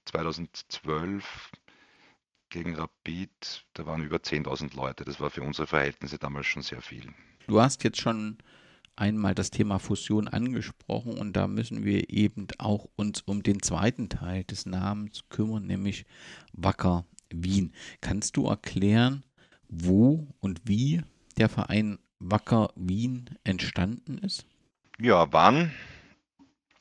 2012 0.05 1.51
gegen 2.51 2.75
Rapid. 2.75 3.65
Da 3.73 3.87
waren 3.87 4.03
über 4.03 4.19
10.000 4.19 4.77
Leute. 4.77 5.07
Das 5.07 5.19
war 5.19 5.31
für 5.31 5.41
unsere 5.41 5.67
Verhältnisse 5.67 6.19
damals 6.19 6.45
schon 6.45 6.61
sehr 6.61 6.83
viel. 6.83 7.11
Du 7.47 7.59
hast 7.59 7.85
jetzt 7.85 8.03
schon 8.03 8.37
einmal 8.97 9.35
das 9.35 9.51
Thema 9.51 9.79
Fusion 9.79 10.29
angesprochen 10.29 11.17
und 11.17 11.33
da 11.33 11.49
müssen 11.49 11.87
wir 11.87 12.11
eben 12.11 12.47
auch 12.59 12.87
uns 12.97 13.23
um 13.23 13.43
den 13.43 13.63
zweiten 13.63 14.11
Teil 14.11 14.45
des 14.45 14.67
Namens 14.67 15.25
kümmern, 15.31 15.65
nämlich 15.65 16.05
Wacker 16.53 17.07
Wien. 17.31 17.73
Kannst 18.03 18.37
du 18.37 18.47
erklären, 18.47 19.25
wo 19.71 20.29
und 20.41 20.61
wie 20.69 21.01
der 21.39 21.49
Verein 21.49 21.99
Wacker 22.19 22.75
Wien 22.77 23.31
entstanden 23.43 24.19
ist? 24.19 24.45
Ja, 24.99 25.31
wann? 25.31 25.75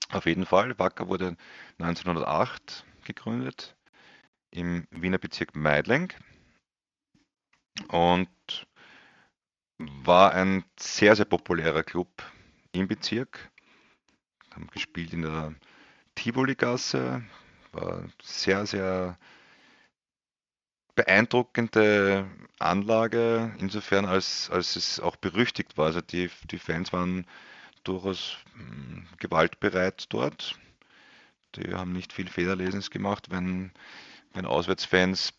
Auf 0.09 0.25
jeden 0.25 0.45
Fall. 0.45 0.79
Wacker 0.79 1.09
wurde 1.09 1.35
1908 1.79 2.85
gegründet 3.03 3.75
im 4.51 4.87
Wiener 4.91 5.17
Bezirk 5.17 5.53
Meidling 5.55 6.13
und 7.89 8.29
war 9.77 10.31
ein 10.33 10.63
sehr, 10.79 11.17
sehr 11.17 11.25
populärer 11.25 11.83
Club 11.83 12.23
im 12.71 12.87
Bezirk. 12.87 13.51
Haben 14.51 14.67
gespielt 14.67 15.11
in 15.11 15.23
der 15.23 15.53
Tivoli-Gasse, 16.15 17.21
war 17.73 18.07
sehr, 18.21 18.65
sehr 18.65 19.17
beeindruckende 20.95 22.29
Anlage, 22.59 23.53
insofern 23.59 24.05
als, 24.05 24.49
als 24.49 24.77
es 24.77 25.01
auch 25.01 25.17
berüchtigt 25.17 25.77
war. 25.77 25.87
Also 25.87 25.99
die, 25.99 26.29
die 26.49 26.59
Fans 26.59 26.93
waren 26.93 27.27
durchaus 27.87 28.37
hm, 28.53 29.07
gewaltbereit 29.19 30.05
dort. 30.09 30.59
Die 31.55 31.73
haben 31.73 31.93
nicht 31.93 32.13
viel 32.13 32.27
Federlesens 32.27 32.91
gemacht, 32.91 33.29
wenn, 33.29 33.71
wenn 34.33 34.45
Auswärtsfans, 34.45 35.33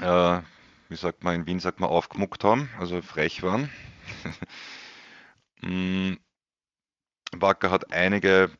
äh, 0.00 0.40
wie 0.88 0.96
sagt 0.96 1.22
man 1.24 1.34
in 1.34 1.46
Wien, 1.46 1.60
sagt 1.60 1.80
man, 1.80 1.90
aufgemuckt 1.90 2.44
haben, 2.44 2.70
also 2.78 3.02
frech 3.02 3.42
waren. 3.42 3.70
Hm, 5.60 6.18
Wacker 7.32 7.70
hat 7.70 7.92
einige 7.92 8.50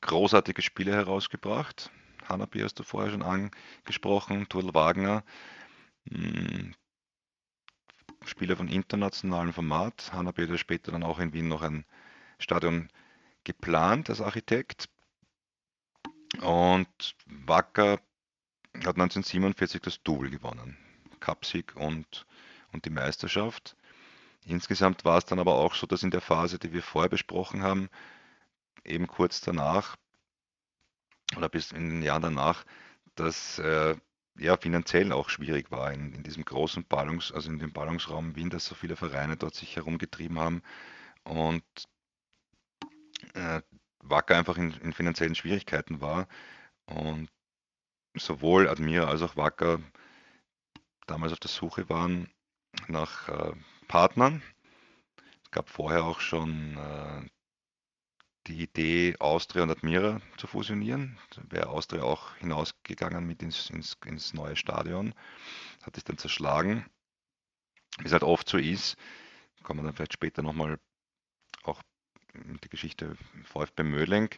großartige 0.00 0.62
Spiele 0.62 0.92
herausgebracht. 0.92 1.90
Hanapi 2.28 2.60
hast 2.60 2.78
du 2.78 2.82
vorher 2.84 3.12
schon 3.12 3.22
angesprochen, 3.22 4.48
Turl 4.48 4.72
Wagner, 4.74 5.24
hm, 6.10 6.74
Spieler 8.26 8.56
von 8.56 8.68
internationalem 8.68 9.52
Format. 9.52 10.12
Hanapi 10.12 10.46
hat 10.46 10.58
später 10.58 10.92
dann 10.92 11.02
auch 11.02 11.18
in 11.18 11.32
Wien 11.32 11.48
noch 11.48 11.62
ein 11.62 11.84
Stadion 12.38 12.88
geplant 13.44 14.10
als 14.10 14.20
Architekt. 14.20 14.88
Und 16.40 17.14
Wacker 17.26 18.00
hat 18.78 18.96
1947 18.96 19.80
das 19.82 20.02
Double 20.02 20.30
gewonnen. 20.30 20.76
Cupsieg 21.20 21.76
und, 21.76 22.26
und 22.72 22.84
die 22.84 22.90
Meisterschaft. 22.90 23.76
Insgesamt 24.44 25.04
war 25.04 25.18
es 25.18 25.24
dann 25.24 25.38
aber 25.38 25.54
auch 25.54 25.74
so, 25.74 25.86
dass 25.86 26.02
in 26.02 26.10
der 26.10 26.20
Phase, 26.20 26.58
die 26.58 26.72
wir 26.72 26.82
vorher 26.82 27.08
besprochen 27.08 27.62
haben, 27.62 27.88
eben 28.84 29.06
kurz 29.06 29.40
danach 29.40 29.96
oder 31.36 31.48
bis 31.48 31.72
in 31.72 31.88
den 31.88 32.02
Jahren 32.02 32.22
danach, 32.22 32.64
dass 33.14 33.58
äh, 33.58 33.96
ja 34.36 34.56
finanziell 34.56 35.12
auch 35.12 35.28
schwierig 35.28 35.70
war 35.70 35.92
in, 35.92 36.12
in 36.12 36.22
diesem 36.22 36.44
großen 36.44 36.84
Ballungs, 36.84 37.32
also 37.32 37.50
in 37.50 37.58
dem 37.58 37.72
Ballungsraum 37.72 38.36
Wien, 38.36 38.50
dass 38.50 38.66
so 38.66 38.74
viele 38.74 38.96
Vereine 38.96 39.36
dort 39.36 39.54
sich 39.54 39.76
herumgetrieben 39.76 40.38
haben 40.38 40.62
und 41.24 41.64
äh, 43.34 43.62
Wacker 44.00 44.36
einfach 44.36 44.56
in, 44.58 44.72
in 44.72 44.92
finanziellen 44.92 45.34
Schwierigkeiten 45.34 46.00
war 46.00 46.28
und 46.86 47.28
sowohl 48.14 48.68
Admira 48.68 49.08
als 49.08 49.22
auch 49.22 49.36
Wacker 49.36 49.80
damals 51.06 51.32
auf 51.32 51.40
der 51.40 51.50
Suche 51.50 51.88
waren 51.88 52.30
nach 52.88 53.28
äh, 53.28 53.52
Partnern. 53.88 54.42
Es 55.44 55.50
gab 55.50 55.68
vorher 55.68 56.04
auch 56.04 56.20
schon 56.20 56.76
äh, 56.76 57.28
die 58.46 58.62
Idee, 58.62 59.16
Austria 59.18 59.62
und 59.62 59.70
Admira 59.70 60.20
zu 60.36 60.46
fusionieren. 60.46 61.18
Da 61.30 61.42
wäre 61.50 61.68
Austria 61.68 62.02
auch 62.02 62.34
hinausgegangen 62.36 63.26
mit 63.26 63.42
ins, 63.42 63.70
ins, 63.70 63.96
ins 64.04 64.34
neue 64.34 64.56
Stadion. 64.56 65.14
Hat 65.82 65.94
sich 65.94 66.04
dann 66.04 66.18
zerschlagen. 66.18 66.84
Wie 67.98 68.06
es 68.06 68.12
halt 68.12 68.22
oft 68.22 68.48
so 68.48 68.58
ist, 68.58 68.96
kommen 69.62 69.80
wir 69.80 69.84
dann 69.84 69.94
vielleicht 69.94 70.14
später 70.14 70.42
nochmal 70.42 70.78
auch 71.62 71.80
mit 72.32 72.62
der 72.64 72.70
Geschichte 72.70 73.16
VfB 73.44 73.82
Möhling. 73.82 74.28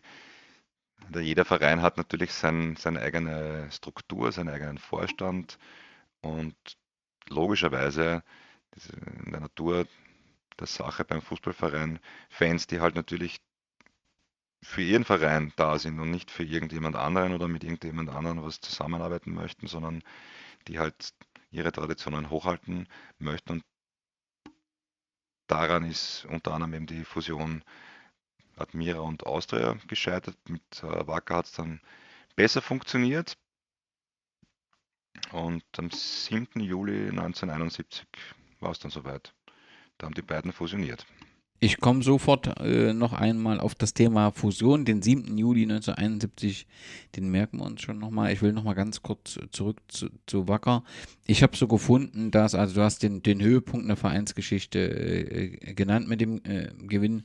Jeder 1.15 1.45
Verein 1.45 1.83
hat 1.83 1.97
natürlich 1.97 2.33
sein, 2.33 2.77
seine 2.77 3.01
eigene 3.01 3.71
Struktur, 3.71 4.33
seinen 4.33 4.49
eigenen 4.49 4.79
Vorstand 4.79 5.59
und 6.21 6.57
logischerweise 7.29 8.23
in 9.25 9.33
der 9.33 9.41
Natur 9.41 9.87
der 10.59 10.67
Sache 10.67 11.05
beim 11.05 11.23
Fußballverein 11.23 11.99
Fans, 12.31 12.67
die 12.67 12.81
halt 12.81 12.95
natürlich 12.95 13.41
für 14.63 14.83
ihren 14.83 15.05
Verein 15.05 15.53
da 15.57 15.79
sind 15.79 16.01
und 16.01 16.11
nicht 16.11 16.31
für 16.31 16.45
irgendjemand 16.45 16.97
anderen 16.97 17.35
oder 17.35 17.49
mit 17.49 17.65
irgendjemand 17.65 18.11
anderen 18.11 18.43
was 18.43 18.61
zusammenarbeiten 18.61 19.35
möchten, 19.35 19.67
sondern 19.67 20.03
die 20.69 20.79
halt 20.79 21.15
ihre 21.51 21.73
Traditionen 21.73 22.31
hochhalten 22.31 22.89
möchten. 23.19 23.53
Und 23.53 23.65
daran 25.47 25.85
ist 25.85 26.27
unter 26.27 26.53
anderem 26.55 26.75
eben 26.75 26.87
die 26.87 27.05
Fusion 27.05 27.63
Admira 28.57 29.01
und 29.01 29.27
Austria 29.27 29.77
gescheitert. 29.87 30.37
Mit 30.49 30.63
äh, 30.83 31.07
Wacker 31.07 31.37
hat 31.37 31.47
es 31.47 31.53
dann 31.53 31.81
besser 32.35 32.63
funktioniert. 32.63 33.37
Und 35.33 35.65
am 35.79 35.91
7. 35.91 36.61
Juli 36.61 37.09
1971 37.09 38.07
war 38.61 38.71
es 38.71 38.79
dann 38.79 38.91
soweit. 38.91 39.35
Da 39.99 40.07
haben 40.07 40.15
die 40.15 40.23
beiden 40.23 40.53
fusioniert. 40.53 41.07
Ich 41.59 41.79
komme 41.79 42.03
sofort 42.03 42.61
äh, 42.61 42.93
noch 42.93 43.15
einmal 43.15 43.61
auf 43.61 43.75
das 43.75 43.95
Thema 43.95 44.31
Fusion, 44.31 44.85
den 44.85 45.01
7. 45.01 45.39
Juli 45.39 45.63
1971, 45.63 46.67
den 47.17 47.31
merken 47.31 47.59
wir 47.59 47.65
uns 47.65 47.81
schon 47.81 47.99
nochmal. 47.99 48.33
Ich 48.33 48.43
will 48.43 48.53
nochmal 48.53 48.75
ganz 48.75 49.03
kurz 49.03 49.39
zurück 49.53 49.79
zu, 49.89 50.11
zu 50.27 50.49
Wacker. 50.49 50.85
Ich 51.27 51.43
habe 51.43 51.57
so 51.57 51.67
gefunden, 51.67 52.31
dass, 52.31 52.55
also 52.55 52.75
du 52.75 52.83
hast 52.83 53.03
den, 53.03 53.23
den 53.23 53.41
Höhepunkt 53.43 53.89
der 53.89 53.97
Vereinsgeschichte 53.97 54.79
äh, 54.79 55.75
genannt 55.75 56.09
mit 56.09 56.21
dem 56.21 56.43
äh, 56.45 56.69
Gewinn 56.87 57.25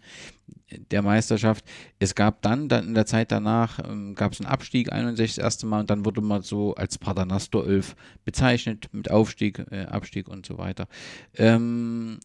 der 0.92 1.02
Meisterschaft. 1.02 1.66
Es 2.00 2.16
gab 2.16 2.42
dann, 2.42 2.70
dann 2.70 2.88
in 2.88 2.94
der 2.94 3.06
Zeit 3.06 3.32
danach, 3.32 3.80
ähm, 3.80 4.16
gab 4.16 4.32
es 4.32 4.40
einen 4.40 4.50
Abstieg, 4.50 4.92
61 4.92 5.36
das 5.36 5.44
erste 5.44 5.66
Mal, 5.66 5.82
und 5.82 5.90
dann 5.90 6.06
wurde 6.06 6.22
man 6.22 6.42
so 6.42 6.74
als 6.76 6.98
Paternoster 6.98 7.66
11 7.66 7.96
bezeichnet, 8.26 8.90
mit 8.92 9.12
Aufstieg, 9.12 9.60
äh, 9.72 9.86
Abstieg 9.86 10.28
und 10.28 10.46
so 10.46 10.58
weiter. 10.58 10.88
Ähm, 11.36 12.20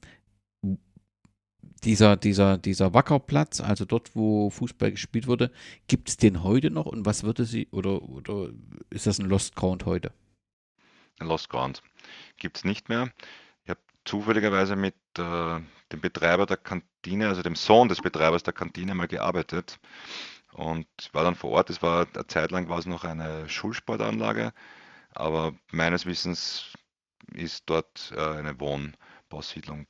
dieser, 1.84 2.16
dieser, 2.16 2.58
dieser 2.58 2.94
Wackerplatz, 2.94 3.60
also 3.60 3.84
dort, 3.84 4.14
wo 4.14 4.50
Fußball 4.50 4.90
gespielt 4.90 5.26
wurde, 5.26 5.50
gibt 5.88 6.08
es 6.08 6.16
den 6.16 6.42
heute 6.42 6.70
noch 6.70 6.86
und 6.86 7.06
was 7.06 7.22
würde 7.22 7.44
sie, 7.44 7.68
oder, 7.70 8.02
oder 8.02 8.50
ist 8.90 9.06
das 9.06 9.18
ein 9.18 9.26
Lost 9.26 9.56
Ground 9.56 9.84
heute? 9.86 10.12
Ein 11.18 11.28
Lost 11.28 11.48
Ground 11.48 11.82
gibt 12.38 12.58
es 12.58 12.64
nicht 12.64 12.88
mehr. 12.88 13.10
Ich 13.64 13.70
habe 13.70 13.80
zufälligerweise 14.04 14.76
mit 14.76 14.94
äh, 15.18 15.60
dem 15.92 16.00
Betreiber 16.00 16.46
der 16.46 16.56
Kantine, 16.56 17.28
also 17.28 17.42
dem 17.42 17.54
Sohn 17.54 17.88
des 17.88 18.00
Betreibers 18.00 18.42
der 18.42 18.52
Kantine, 18.52 18.94
mal 18.94 19.08
gearbeitet 19.08 19.78
und 20.52 20.86
war 21.12 21.24
dann 21.24 21.34
vor 21.34 21.50
Ort. 21.50 21.70
Es 21.70 21.82
war 21.82 22.06
eine 22.12 22.26
Zeit 22.26 22.50
lang 22.50 22.68
war 22.68 22.78
es 22.78 22.86
noch 22.86 23.04
eine 23.04 23.48
Schulsportanlage, 23.48 24.52
aber 25.10 25.54
meines 25.70 26.06
Wissens 26.06 26.72
ist 27.32 27.64
dort 27.66 28.12
äh, 28.16 28.20
eine 28.20 28.58
Wohnbausiedlung 28.60 29.86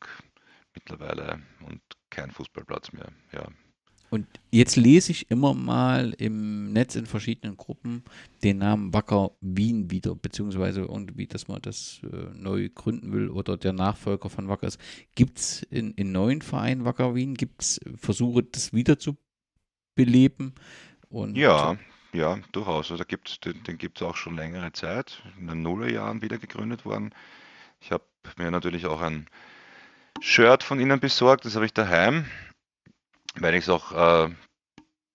mittlerweile 0.76 1.40
und 1.66 1.80
kein 2.10 2.30
Fußballplatz 2.30 2.92
mehr. 2.92 3.08
Ja. 3.32 3.48
Und 4.08 4.28
jetzt 4.52 4.76
lese 4.76 5.10
ich 5.10 5.30
immer 5.30 5.52
mal 5.52 6.14
im 6.18 6.72
Netz 6.72 6.94
in 6.94 7.06
verschiedenen 7.06 7.56
Gruppen 7.56 8.04
den 8.44 8.58
Namen 8.58 8.94
Wacker 8.94 9.32
Wien 9.40 9.90
wieder, 9.90 10.14
beziehungsweise 10.14 10.86
und 10.86 11.18
wie 11.18 11.26
das 11.26 11.48
man 11.48 11.60
das 11.60 12.00
äh, 12.04 12.16
neu 12.34 12.68
gründen 12.68 13.12
will 13.12 13.30
oder 13.30 13.56
der 13.56 13.72
Nachfolger 13.72 14.30
von 14.30 14.48
Wacker 14.48 14.68
ist. 14.68 14.80
Gibt 15.16 15.38
es 15.38 15.62
in, 15.64 15.92
in 15.94 16.12
neuen 16.12 16.40
Vereinen 16.40 16.84
Wacker 16.84 17.16
Wien, 17.16 17.34
gibt 17.34 17.62
es 17.62 17.80
Versuche, 17.96 18.44
das 18.44 18.72
wieder 18.72 18.98
zu 18.98 19.16
beleben? 19.96 20.54
Und 21.08 21.36
ja, 21.36 21.76
ja, 22.12 22.38
durchaus. 22.52 22.92
Also 22.92 23.04
gibt's, 23.04 23.40
den, 23.40 23.62
den 23.64 23.76
gibt 23.76 24.00
es 24.00 24.06
auch 24.06 24.16
schon 24.16 24.36
längere 24.36 24.72
Zeit, 24.72 25.22
in 25.38 25.48
den 25.48 25.62
Nullerjahren 25.62 26.22
wieder 26.22 26.38
gegründet 26.38 26.84
worden. 26.84 27.10
Ich 27.80 27.90
habe 27.90 28.04
mir 28.38 28.50
natürlich 28.50 28.86
auch 28.86 29.00
ein 29.00 29.26
Shirt 30.20 30.62
von 30.62 30.80
ihnen 30.80 31.00
besorgt, 31.00 31.44
das 31.44 31.54
habe 31.54 31.66
ich 31.66 31.74
daheim, 31.74 32.26
weil 33.36 33.54
ich 33.54 33.64
es 33.64 33.68
auch 33.68 33.92
äh, 33.92 34.34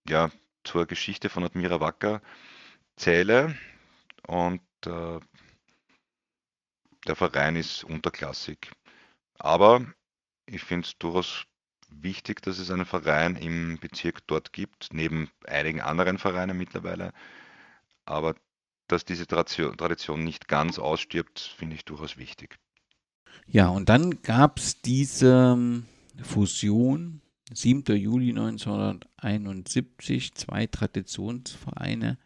ja, 0.08 0.30
zur 0.64 0.86
Geschichte 0.86 1.30
von 1.30 1.44
Admira 1.44 1.80
Wacker 1.80 2.22
zähle. 2.96 3.56
Und 4.28 4.62
äh, 4.86 5.20
der 7.08 7.16
Verein 7.16 7.56
ist 7.56 7.84
unterklassig. 7.84 8.72
Aber 9.40 9.86
ich 10.46 10.64
finde 10.64 10.88
es 10.88 10.98
durchaus 10.98 11.46
wichtig, 11.90 12.42
dass 12.42 12.60
es 12.60 12.72
einen 12.72 12.86
Verein 12.86 13.36
im 13.36 13.80
Bezirk 13.80 14.26
dort 14.28 14.54
gibt, 14.54 14.90
neben 14.94 15.30
einigen 15.46 15.82
anderen 15.82 16.18
Vereinen 16.18 16.58
mittlerweile. 16.58 17.12
Aber 18.06 18.36
dass 18.88 19.06
diese 19.06 19.26
Tradition 19.26 20.24
nicht 20.24 20.48
ganz 20.48 20.78
ausstirbt, 20.78 21.40
finde 21.40 21.76
ich 21.76 21.86
durchaus 21.86 22.18
wichtig. 22.18 22.60
Ja, 23.48 23.70
und 23.70 23.90
dann 23.90 24.22
gab 24.22 24.60
es 24.60 24.82
diese 24.82 25.84
Fusion, 26.22 27.22
7. 27.54 27.84
Juli 27.98 28.30
1971, 28.30 30.36
zwei 30.36 30.68
Traditionsvereine. 30.68 32.18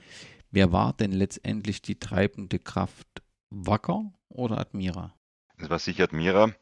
Wer 0.52 0.72
war 0.72 0.94
denn 0.94 1.12
letztendlich 1.12 1.82
die 1.82 2.00
treibende 2.00 2.60
Kraft? 2.60 3.08
Wacker 3.50 4.14
oder 4.30 4.60
Admira? 4.60 5.16
Es 5.58 5.70
war 5.70 5.80
sicher 5.80 6.06
Admira, 6.06 6.54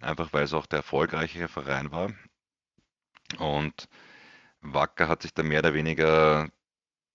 einfach 0.00 0.32
weil 0.32 0.44
es 0.44 0.52
auch 0.52 0.66
der 0.66 0.78
erfolgreichere 0.78 1.48
Verein 1.48 1.92
war. 1.92 2.12
Und 3.38 3.88
Wacker 4.60 5.08
hat 5.08 5.22
sich 5.22 5.32
da 5.32 5.42
mehr 5.42 5.60
oder 5.60 5.74
weniger 5.74 6.50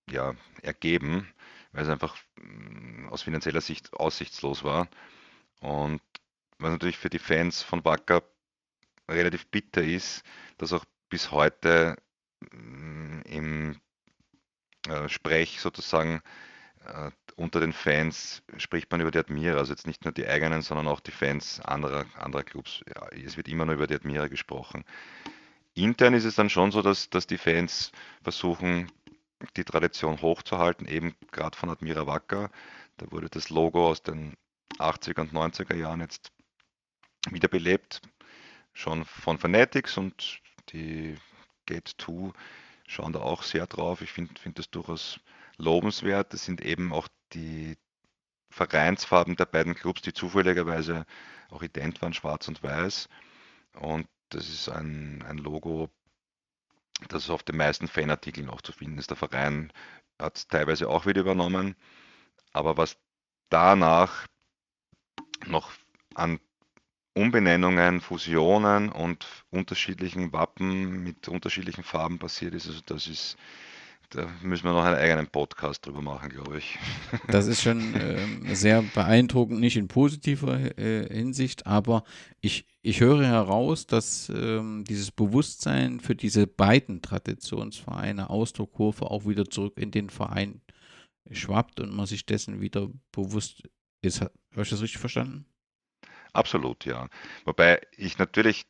ja, 0.10 0.34
ergeben, 0.62 1.28
weil 1.72 1.84
es 1.84 1.90
einfach 1.90 2.18
mm, 2.38 3.10
aus 3.10 3.24
finanzieller 3.24 3.62
Sicht 3.62 3.94
aussichtslos 3.94 4.64
war. 4.64 4.88
Und 5.60 6.02
was 6.60 6.72
natürlich 6.72 6.98
für 6.98 7.10
die 7.10 7.20
Fans 7.20 7.62
von 7.62 7.84
Wacker 7.86 8.24
relativ 9.10 9.48
bitter 9.48 9.84
ist, 9.84 10.24
dass 10.58 10.74
auch 10.74 10.86
bis 11.10 11.32
heute 11.32 11.96
mm, 12.52 13.22
im 13.26 13.80
äh, 14.88 15.10
Sprech 15.10 15.60
sozusagen 15.60 16.22
äh, 16.86 17.12
unter 17.36 17.60
den 17.60 17.74
Fans 17.74 18.44
spricht 18.58 18.92
man 18.92 19.02
über 19.02 19.12
die 19.12 19.20
Admira, 19.20 19.58
also 19.58 19.74
jetzt 19.74 19.88
nicht 19.88 20.06
nur 20.06 20.14
die 20.14 20.28
eigenen, 20.28 20.62
sondern 20.62 20.88
auch 20.88 21.00
die 21.00 21.12
Fans 21.12 21.60
anderer, 21.62 22.06
anderer 22.18 22.44
Clubs. 22.44 22.82
Ja, 22.96 23.08
es 23.10 23.38
wird 23.38 23.48
immer 23.48 23.66
nur 23.66 23.76
über 23.76 23.88
die 23.88 23.96
Admira 23.96 24.28
gesprochen. 24.28 24.86
Intern 25.74 26.14
ist 26.14 26.24
es 26.24 26.36
dann 26.36 26.50
schon 26.50 26.72
so, 26.72 26.82
dass, 26.82 27.10
dass 27.10 27.28
die 27.28 27.38
Fans 27.38 27.92
versuchen, 28.24 28.90
die 29.58 29.66
Tradition 29.66 30.22
hochzuhalten, 30.22 30.88
eben 30.88 31.16
gerade 31.32 31.58
von 31.58 31.70
Admira 31.70 32.08
Wacker. 32.08 32.50
Da 32.98 33.12
wurde 33.12 33.30
das 33.30 33.50
Logo 33.50 33.90
aus 33.90 34.02
den 34.02 34.36
80er 34.78 35.22
und 35.22 35.34
90er 35.34 35.76
Jahren 35.76 36.00
jetzt 36.00 36.32
wiederbelebt, 37.32 38.02
schon 38.74 39.06
von 39.06 39.38
Fanatics 39.38 39.98
und 39.98 40.42
die 40.70 41.18
Gate 41.66 41.96
2 41.98 42.32
schauen 42.88 43.14
da 43.14 43.20
auch 43.20 43.44
sehr 43.44 43.68
drauf. 43.68 44.02
Ich 44.02 44.12
finde 44.12 44.40
find 44.40 44.60
das 44.60 44.70
durchaus 44.70 45.20
lobenswert. 45.58 46.34
Das 46.34 46.46
sind 46.46 46.62
eben 46.62 46.94
auch 46.94 47.08
die 47.34 47.78
Vereinsfarben 48.50 49.36
der 49.36 49.46
beiden 49.46 49.76
Clubs, 49.76 50.02
die 50.02 50.14
zufälligerweise 50.14 51.06
auch 51.50 51.64
ident 51.64 52.02
waren, 52.02 52.14
schwarz 52.14 52.48
und 52.48 52.64
weiß. 52.64 53.10
Und 53.74 54.08
das 54.30 54.50
ist 54.50 54.70
ein, 54.70 55.24
ein 55.24 55.38
Logo, 55.38 55.90
das 57.10 57.30
auf 57.30 57.44
den 57.44 57.58
meisten 57.58 57.88
Fanartikeln 57.88 58.50
auch 58.50 58.62
zu 58.62 58.72
finden 58.72 58.98
ist. 58.98 59.10
Der 59.10 59.18
Verein 59.18 59.74
hat 60.20 60.38
es 60.38 60.48
teilweise 60.48 60.88
auch 60.88 61.06
wieder 61.06 61.22
übernommen. 61.22 61.76
Aber 62.54 62.78
was 62.78 62.98
danach 63.50 64.28
noch 65.46 65.74
an 66.14 66.40
Umbenennungen, 67.16 68.02
Fusionen 68.02 68.90
und 68.90 69.26
unterschiedlichen 69.50 70.34
Wappen 70.34 71.04
mit 71.04 71.28
unterschiedlichen 71.28 71.84
Farben 71.84 72.20
passiert 72.20 72.54
ist, 72.54 72.68
also 72.68 72.82
das 72.86 73.08
ist 73.08 73.38
da 74.12 74.28
müssen 74.42 74.66
wir 74.66 74.74
noch 74.74 74.84
einen 74.84 74.98
eigenen 74.98 75.28
Podcast 75.28 75.86
drüber 75.86 76.02
machen, 76.02 76.30
glaube 76.30 76.58
ich. 76.60 76.78
Das 77.28 77.48
ist 77.48 77.62
schon 77.62 77.96
äh, 77.96 78.56
sehr 78.56 78.82
beeindruckend, 78.82 79.60
nicht 79.60 79.78
in 79.78 79.88
positiver 79.88 80.78
äh, 80.78 81.08
Hinsicht, 81.08 81.66
aber 81.66 82.04
ich, 82.42 82.66
ich 82.82 83.00
höre 83.00 83.26
heraus, 83.26 83.88
dass 83.88 84.30
ähm, 84.30 84.84
dieses 84.88 85.12
Bewusstsein 85.12 86.00
für 86.00 86.16
diese 86.16 86.48
beiden 86.48 87.02
Traditionsvereine 87.02 88.30
Ausdruckkurve 88.30 89.10
auch 89.10 89.26
wieder 89.26 89.46
zurück 89.46 89.78
in 89.78 89.92
den 89.92 90.10
Verein 90.10 90.62
schwappt 91.32 91.80
und 91.80 91.96
man 91.96 92.06
sich 92.06 92.26
dessen 92.26 92.62
wieder 92.62 92.90
bewusst 93.12 93.64
ist. 94.02 94.22
Habe 94.22 94.32
ich 94.62 94.70
das 94.70 94.82
richtig 94.82 95.00
verstanden? 95.00 95.46
Absolut, 96.36 96.86
ja. 96.86 97.08
Wobei 97.46 97.82
ich 97.96 98.18
natürlich 98.18 98.66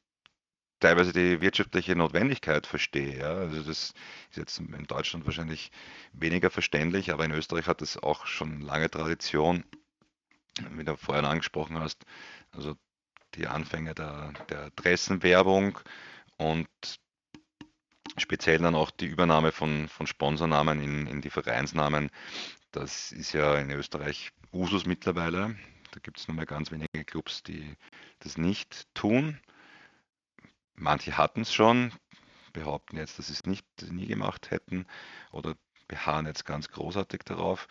teilweise 0.80 1.13
die 1.13 1.41
wirtschaftliche 1.41 1.95
Notwendigkeit 1.95 2.68
verstehe. 2.68 3.18
Ja. 3.20 3.34
Also 3.34 3.57
das 3.57 3.68
ist 3.68 3.95
jetzt 4.34 4.59
in 4.59 4.86
Deutschland 4.86 5.26
wahrscheinlich 5.26 5.72
weniger 6.13 6.51
verständlich, 6.51 7.11
aber 7.11 7.26
in 7.26 7.32
Österreich 7.32 7.66
hat 7.66 7.82
es 7.82 7.97
auch 7.97 8.28
schon 8.28 8.61
lange 8.61 8.89
Tradition, 8.89 9.63
wie 10.72 10.84
du 10.84 10.95
vorhin 10.95 11.26
angesprochen 11.26 11.80
hast, 11.80 12.05
also 12.51 12.76
die 13.34 13.47
Anfänge 13.47 13.95
der, 13.95 14.34
der 14.49 14.66
Adressenwerbung 14.66 15.80
und 16.38 16.68
speziell 18.18 18.59
dann 18.59 18.76
auch 18.76 18.91
die 18.91 19.07
Übernahme 19.07 19.51
von, 19.51 19.89
von 19.89 20.05
Sponsornamen 20.05 20.82
in, 20.82 21.07
in 21.07 21.22
die 21.22 21.32
Vereinsnamen. 21.32 22.11
Das 22.72 23.11
ist 23.11 23.34
ja 23.34 23.55
in 23.57 23.72
Österreich 23.72 24.32
Usus 24.53 24.86
mittlerweile. 24.86 25.55
Da 25.96 26.02
gibt 26.02 26.20
es 26.20 26.28
nur 26.28 26.36
mehr 26.36 26.46
ganz 26.46 26.72
wenige 26.72 27.06
Clubs, 27.06 27.41
die 27.41 27.78
das 28.20 28.38
nicht 28.38 28.93
tun. 28.93 29.39
Manche 30.74 31.18
hatten 31.18 31.41
es 31.41 31.54
schon, 31.54 31.93
behaupten 32.52 32.98
jetzt, 32.98 33.18
dass 33.18 33.28
sie 33.28 33.34
es 33.34 33.46
nicht 33.46 33.66
nie 33.82 34.06
gemacht 34.06 34.52
hätten 34.52 34.88
oder 35.32 35.56
beharren 35.88 36.26
jetzt 36.26 36.43
ganz 36.43 36.68
großartig 36.70 37.22
darauf, 37.24 37.70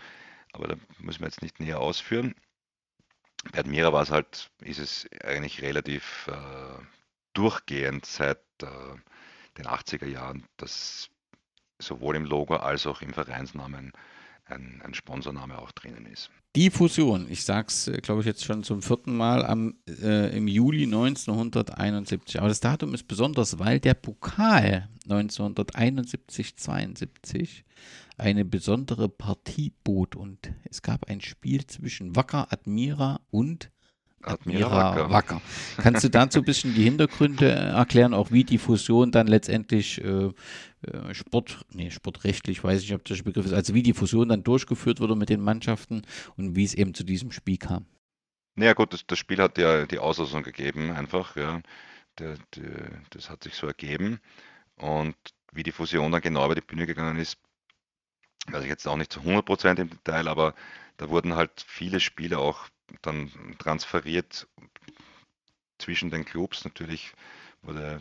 aber 0.55 0.69
da 0.69 0.77
müssen 1.01 1.21
wir 1.21 1.27
jetzt 1.27 1.43
nicht 1.43 1.61
näher 1.61 1.81
ausführen. 1.81 2.35
Bei 3.53 3.59
Admira 3.59 3.93
war 3.93 4.03
es 4.03 4.11
halt, 4.11 4.51
ist 4.63 4.79
es 4.79 5.07
eigentlich 5.23 5.61
relativ 5.61 6.27
äh, 6.29 6.83
durchgehend 7.35 8.07
seit 8.07 8.41
äh, 8.63 8.97
den 9.59 9.67
80er 9.67 10.07
Jahren, 10.07 10.49
dass 10.57 11.11
sowohl 11.79 12.17
im 12.17 12.25
Logo 12.25 12.57
als 12.57 12.87
auch 12.87 13.03
im 13.03 13.13
Vereinsnamen 13.13 13.93
ein, 14.47 14.81
ein 14.85 14.95
Sponsorname 14.95 15.59
auch 15.59 15.73
drinnen 15.73 16.07
ist. 16.07 16.31
Die 16.57 16.71
Fusion, 16.71 17.27
ich 17.29 17.45
sage 17.45 17.67
es, 17.69 17.89
äh, 17.89 18.01
glaube 18.01 18.21
ich, 18.21 18.27
jetzt 18.27 18.45
schon 18.45 18.63
zum 18.63 18.81
vierten 18.81 19.17
Mal 19.17 19.45
am, 19.45 19.75
äh, 19.89 20.37
im 20.37 20.47
Juli 20.47 20.85
1971. 20.85 22.39
Aber 22.39 22.47
das 22.49 22.61
Datum 22.61 22.95
ist 22.95 23.09
besonders, 23.09 23.59
weil 23.59 23.81
der 23.81 23.95
Pokal 23.95 24.89
1971-72 25.09 27.65
eine 28.17 28.45
besondere 28.45 29.09
Partie 29.09 29.73
bot 29.83 30.15
und 30.15 30.53
es 30.65 30.83
gab 30.83 31.09
ein 31.09 31.21
Spiel 31.21 31.67
zwischen 31.67 32.15
Wacker 32.15 32.53
Admira 32.53 33.21
und 33.31 33.73
Admira, 34.27 34.97
Wacker. 34.97 35.11
Wacker. 35.11 35.43
Kannst 35.77 36.05
du 36.05 36.11
dazu 36.11 36.41
ein 36.41 36.45
bisschen 36.45 36.75
die 36.75 36.85
Hintergründe 36.85 37.51
erklären, 37.51 38.15
auch 38.15 38.31
wie 38.31 38.45
die 38.45 38.59
Fusion 38.59 39.13
dann 39.13 39.27
letztendlich 39.27 40.03
äh, 40.03 40.31
äh, 40.83 41.15
Sport, 41.15 41.65
nee, 41.73 41.91
sportrechtlich 41.91 42.63
weiß 42.63 42.83
ich 42.83 42.91
nicht, 42.91 42.99
ob 42.99 43.05
das 43.05 43.19
der 43.19 43.25
Begriff 43.25 43.47
ist, 43.47 43.53
also 43.53 43.75
wie 43.75 43.83
die 43.83 43.95
Fusion 43.95 44.29
dann 44.29 44.43
durchgeführt 44.43 45.01
wurde 45.01 45.17
mit 45.17 45.29
den 45.29 45.41
Mannschaften 45.41 46.03
und 46.37 46.57
wie 46.57 46.65
es 46.65 46.75
eben 46.75 46.95
zu 46.95 47.05
diesem 47.05 47.33
Spiel 47.33 47.59
kam. 47.59 47.87
Naja 48.57 48.73
gut, 48.75 48.93
das, 48.93 49.07
das 49.07 49.19
Spiel 49.19 49.39
hat 49.39 49.59
ja 49.59 49.87
die 49.87 49.99
Auslosung 49.99 50.43
gegeben, 50.43 50.91
einfach, 50.91 51.37
ja. 51.37 51.61
Der, 52.21 52.37
der, 52.55 53.03
das 53.11 53.29
hat 53.29 53.43
sich 53.43 53.55
so 53.55 53.67
ergeben. 53.67 54.21
Und 54.77 55.17
wie 55.53 55.65
die 55.65 55.73
Fusion 55.73 56.13
dann 56.13 56.21
genau 56.21 56.45
über 56.45 56.55
die 56.55 56.61
Bühne 56.61 56.87
gegangen 56.87 57.19
ist, 57.19 57.39
weiß 58.47 58.63
ich 58.63 58.69
jetzt 58.69 58.87
auch 58.87 58.97
nicht 58.97 59.13
zu 59.13 59.21
100% 59.21 59.81
im 59.81 59.91
Detail, 59.91 60.29
aber 60.29 60.55
da 60.97 61.09
wurden 61.09 61.35
halt 61.35 61.65
viele 61.67 61.99
Spiele 61.99 62.39
auch 62.39 62.69
dann 63.03 63.31
transferiert 63.59 64.47
zwischen 65.79 66.11
den 66.11 66.25
Clubs. 66.25 66.65
Natürlich 66.65 67.13
wurde 67.63 68.01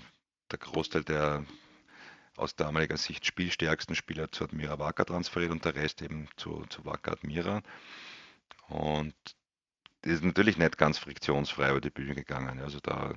der 0.51 0.59
Großteil 0.59 1.03
der 1.03 1.45
aus 2.35 2.55
damaliger 2.55 2.97
Sicht 2.97 3.25
spielstärksten 3.25 3.95
Spieler 3.95 4.31
zu 4.31 4.45
Admira 4.45 4.79
Wacker 4.79 5.05
transferiert 5.05 5.51
und 5.51 5.65
der 5.65 5.75
Rest 5.75 6.01
eben 6.01 6.27
zu, 6.35 6.65
zu 6.69 6.83
Wacker 6.85 7.13
Admira. 7.13 7.61
Und 8.67 9.15
das 10.01 10.13
ist 10.13 10.23
natürlich 10.23 10.57
nicht 10.57 10.77
ganz 10.77 10.97
friktionsfrei 10.97 11.71
über 11.71 11.81
die 11.81 11.89
Bühne 11.89 12.15
gegangen. 12.15 12.59
Also 12.59 12.79
da, 12.79 13.13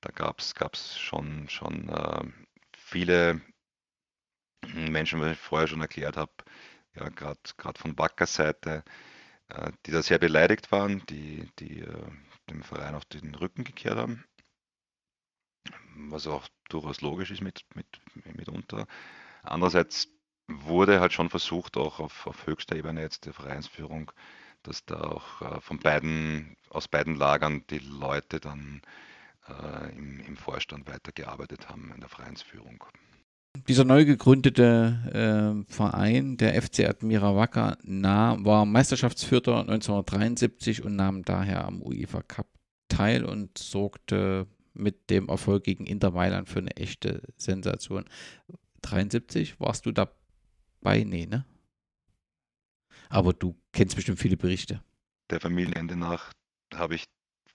da 0.00 0.10
gab 0.10 0.40
es 0.40 0.98
schon, 0.98 1.48
schon 1.48 1.88
äh, 1.88 2.24
viele 2.76 3.40
Menschen, 4.74 5.20
wie 5.20 5.32
ich 5.32 5.38
vorher 5.38 5.66
schon 5.66 5.80
erklärt 5.80 6.16
habe, 6.16 6.32
ja, 6.94 7.08
gerade 7.08 7.78
von 7.78 7.98
Wackers 7.98 8.34
Seite, 8.34 8.84
die 9.86 9.90
da 9.90 10.02
sehr 10.02 10.18
beleidigt 10.18 10.72
waren, 10.72 11.02
die, 11.06 11.48
die 11.58 11.80
äh, 11.80 12.06
dem 12.50 12.62
Verein 12.62 12.94
auf 12.94 13.04
den 13.04 13.34
Rücken 13.34 13.64
gekehrt 13.64 13.96
haben 13.96 14.24
was 15.96 16.26
auch 16.26 16.48
durchaus 16.68 17.00
logisch 17.00 17.30
ist 17.30 17.42
mit, 17.42 17.64
mit, 17.74 17.86
mitunter. 18.36 18.86
Andererseits 19.42 20.08
wurde 20.48 21.00
halt 21.00 21.12
schon 21.12 21.30
versucht, 21.30 21.76
auch 21.76 22.00
auf, 22.00 22.26
auf 22.26 22.46
höchster 22.46 22.76
Ebene 22.76 23.00
jetzt 23.00 23.26
der 23.26 23.32
Vereinsführung, 23.32 24.12
dass 24.62 24.84
da 24.84 25.00
auch 25.00 25.42
äh, 25.42 25.60
von 25.60 25.78
beiden, 25.78 26.56
aus 26.70 26.88
beiden 26.88 27.16
Lagern 27.16 27.64
die 27.68 27.78
Leute 27.78 28.40
dann 28.40 28.82
äh, 29.48 29.96
im, 29.96 30.20
im 30.20 30.36
Vorstand 30.36 30.88
weitergearbeitet 30.88 31.68
haben 31.68 31.92
in 31.94 32.00
der 32.00 32.08
Vereinsführung. 32.08 32.84
Dieser 33.68 33.84
neu 33.84 34.04
gegründete 34.04 35.64
äh, 35.68 35.72
Verein, 35.72 36.36
der 36.36 36.60
FC 36.60 36.88
Admira 36.88 37.36
Wacker, 37.36 37.76
nah, 37.82 38.42
war 38.44 38.64
Meisterschaftsführer 38.64 39.60
1973 39.60 40.82
und 40.82 40.96
nahm 40.96 41.22
daher 41.22 41.66
am 41.66 41.82
UEFA 41.82 42.22
Cup 42.22 42.48
teil 42.88 43.24
und 43.24 43.58
sorgte 43.58 44.46
mit 44.74 45.10
dem 45.10 45.28
Erfolg 45.28 45.64
gegen 45.64 45.86
Inter 45.86 46.10
Mailand 46.12 46.48
für 46.48 46.60
eine 46.60 46.76
echte 46.76 47.22
Sensation. 47.36 48.04
73 48.82 49.60
warst 49.60 49.86
du 49.86 49.92
dabei? 49.92 51.04
Nee, 51.04 51.26
ne? 51.26 51.44
Aber 53.10 53.32
du 53.34 53.54
kennst 53.72 53.96
bestimmt 53.96 54.18
viele 54.18 54.36
Berichte. 54.36 54.82
Der 55.30 55.40
Familienende 55.40 55.96
nach 55.96 56.32
habe 56.74 56.94
ich 56.94 57.04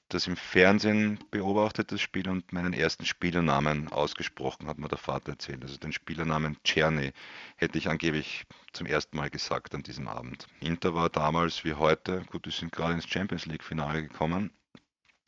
das 0.10 0.28
im 0.28 0.38
Fernsehen 0.38 1.20
beobachtet, 1.32 1.92
das 1.92 2.02
Spiel, 2.02 2.30
und 2.30 2.54
meinen 2.54 2.74
ersten 2.74 3.06
Spielernamen 3.06 3.90
ausgesprochen, 3.90 4.68
hat 4.68 4.78
mir 4.78 4.88
der 4.88 4.98
Vater 4.98 5.34
erzählt. 5.34 5.64
Also 5.64 5.78
den 5.78 5.92
Spielernamen 5.92 6.58
Czerny 6.64 7.12
hätte 7.58 7.78
ich 7.78 7.90
angeblich 7.90 8.46
zum 8.74 8.88
ersten 8.88 9.18
Mal 9.18 9.30
gesagt 9.30 9.76
an 9.76 9.84
diesem 9.84 10.08
Abend. 10.08 10.48
Inter 10.62 10.94
war 10.94 11.10
damals 11.10 11.66
wie 11.66 11.74
heute, 11.74 12.24
gut, 12.32 12.46
die 12.46 12.52
sind 12.52 12.72
gerade 12.72 12.94
ins 12.94 13.08
Champions 13.08 13.46
League-Finale 13.46 14.04
gekommen, 14.04 14.52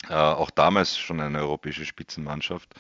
äh, 0.08 0.14
auch 0.14 0.50
damals 0.50 0.98
schon 0.98 1.20
eine 1.20 1.40
europäische 1.40 1.86
Spitzenmannschaft. 1.86 2.74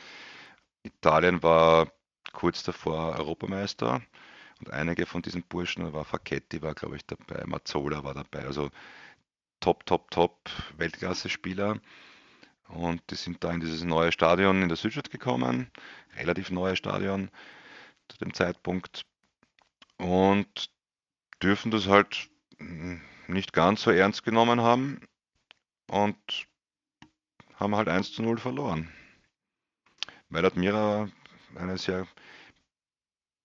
Italien 0.83 1.43
war 1.43 1.91
kurz 2.31 2.63
davor 2.63 3.17
Europameister 3.17 4.01
und 4.59 4.71
einige 4.71 5.05
von 5.05 5.21
diesen 5.21 5.43
Burschen, 5.43 5.83
da 5.83 5.93
war 5.93 6.05
Facchetti 6.05 6.61
war 6.61 6.73
glaube 6.75 6.95
ich 6.95 7.05
dabei, 7.05 7.43
Mazzola 7.45 8.03
war 8.03 8.13
dabei, 8.13 8.45
also 8.45 8.69
top, 9.59 9.85
top, 9.85 10.11
top 10.11 10.49
Weltklasse-Spieler. 10.77 11.79
Und 12.67 13.01
die 13.09 13.15
sind 13.15 13.43
da 13.43 13.51
in 13.51 13.59
dieses 13.59 13.83
neue 13.83 14.11
Stadion 14.11 14.61
in 14.61 14.69
der 14.69 14.77
Südstadt 14.77 15.09
gekommen, 15.09 15.71
relativ 16.17 16.51
neues 16.51 16.77
Stadion 16.77 17.31
zu 18.07 18.17
dem 18.19 18.33
Zeitpunkt. 18.33 19.05
Und 19.97 20.69
dürfen 21.41 21.71
das 21.71 21.87
halt 21.87 22.29
nicht 23.27 23.53
ganz 23.53 23.81
so 23.83 23.91
ernst 23.91 24.23
genommen 24.23 24.61
haben 24.61 25.01
und 25.87 26.47
haben 27.55 27.75
halt 27.75 27.89
1 27.89 28.13
zu 28.13 28.21
0 28.21 28.37
verloren. 28.37 28.93
Weil 30.29 30.45
Admira 30.45 31.09
eine 31.55 31.77
sehr 31.77 32.07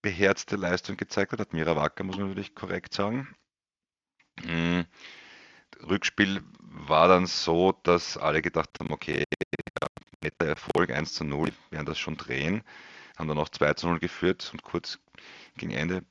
beherzte 0.02 0.56
Leistung 0.56 0.96
gezeigt 0.96 1.32
hat. 1.32 1.40
Admira 1.40 1.76
Wacker 1.76 2.04
muss 2.04 2.18
man 2.18 2.28
natürlich 2.28 2.54
korrekt 2.54 2.92
sagen. 2.92 3.34
Rückspiel 5.88 6.42
war 6.60 7.08
dann 7.08 7.26
so, 7.26 7.72
dass 7.82 8.16
alle 8.16 8.42
gedacht 8.42 8.70
haben, 8.80 8.92
okay, 8.92 9.24
netter 10.22 10.46
Erfolg 10.46 10.90
1 10.90 11.14
zu 11.14 11.24
0, 11.24 11.52
werden 11.70 11.86
das 11.86 11.98
schon 11.98 12.16
drehen. 12.16 12.62
Haben 13.16 13.28
dann 13.28 13.36
noch 13.36 13.48
2 13.48 13.74
zu 13.74 13.88
0 13.88 14.00
geführt 14.00 14.50
und 14.52 14.62
kurz 14.62 14.98
gegen 15.56 15.72
Ende 15.72 16.04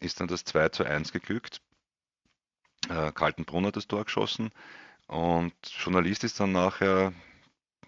ist 0.00 0.20
dann 0.20 0.28
das 0.28 0.44
2 0.44 0.70
zu 0.70 0.84
1 0.84 1.12
geglückt. 1.12 1.60
Äh, 2.88 3.12
Kaltenbrunn 3.12 3.66
hat 3.66 3.76
das 3.76 3.88
Tor 3.88 4.04
geschossen 4.04 4.50
und 5.08 5.54
Journalist 5.64 6.24
ist 6.24 6.40
dann 6.40 6.52
nachher, 6.52 7.12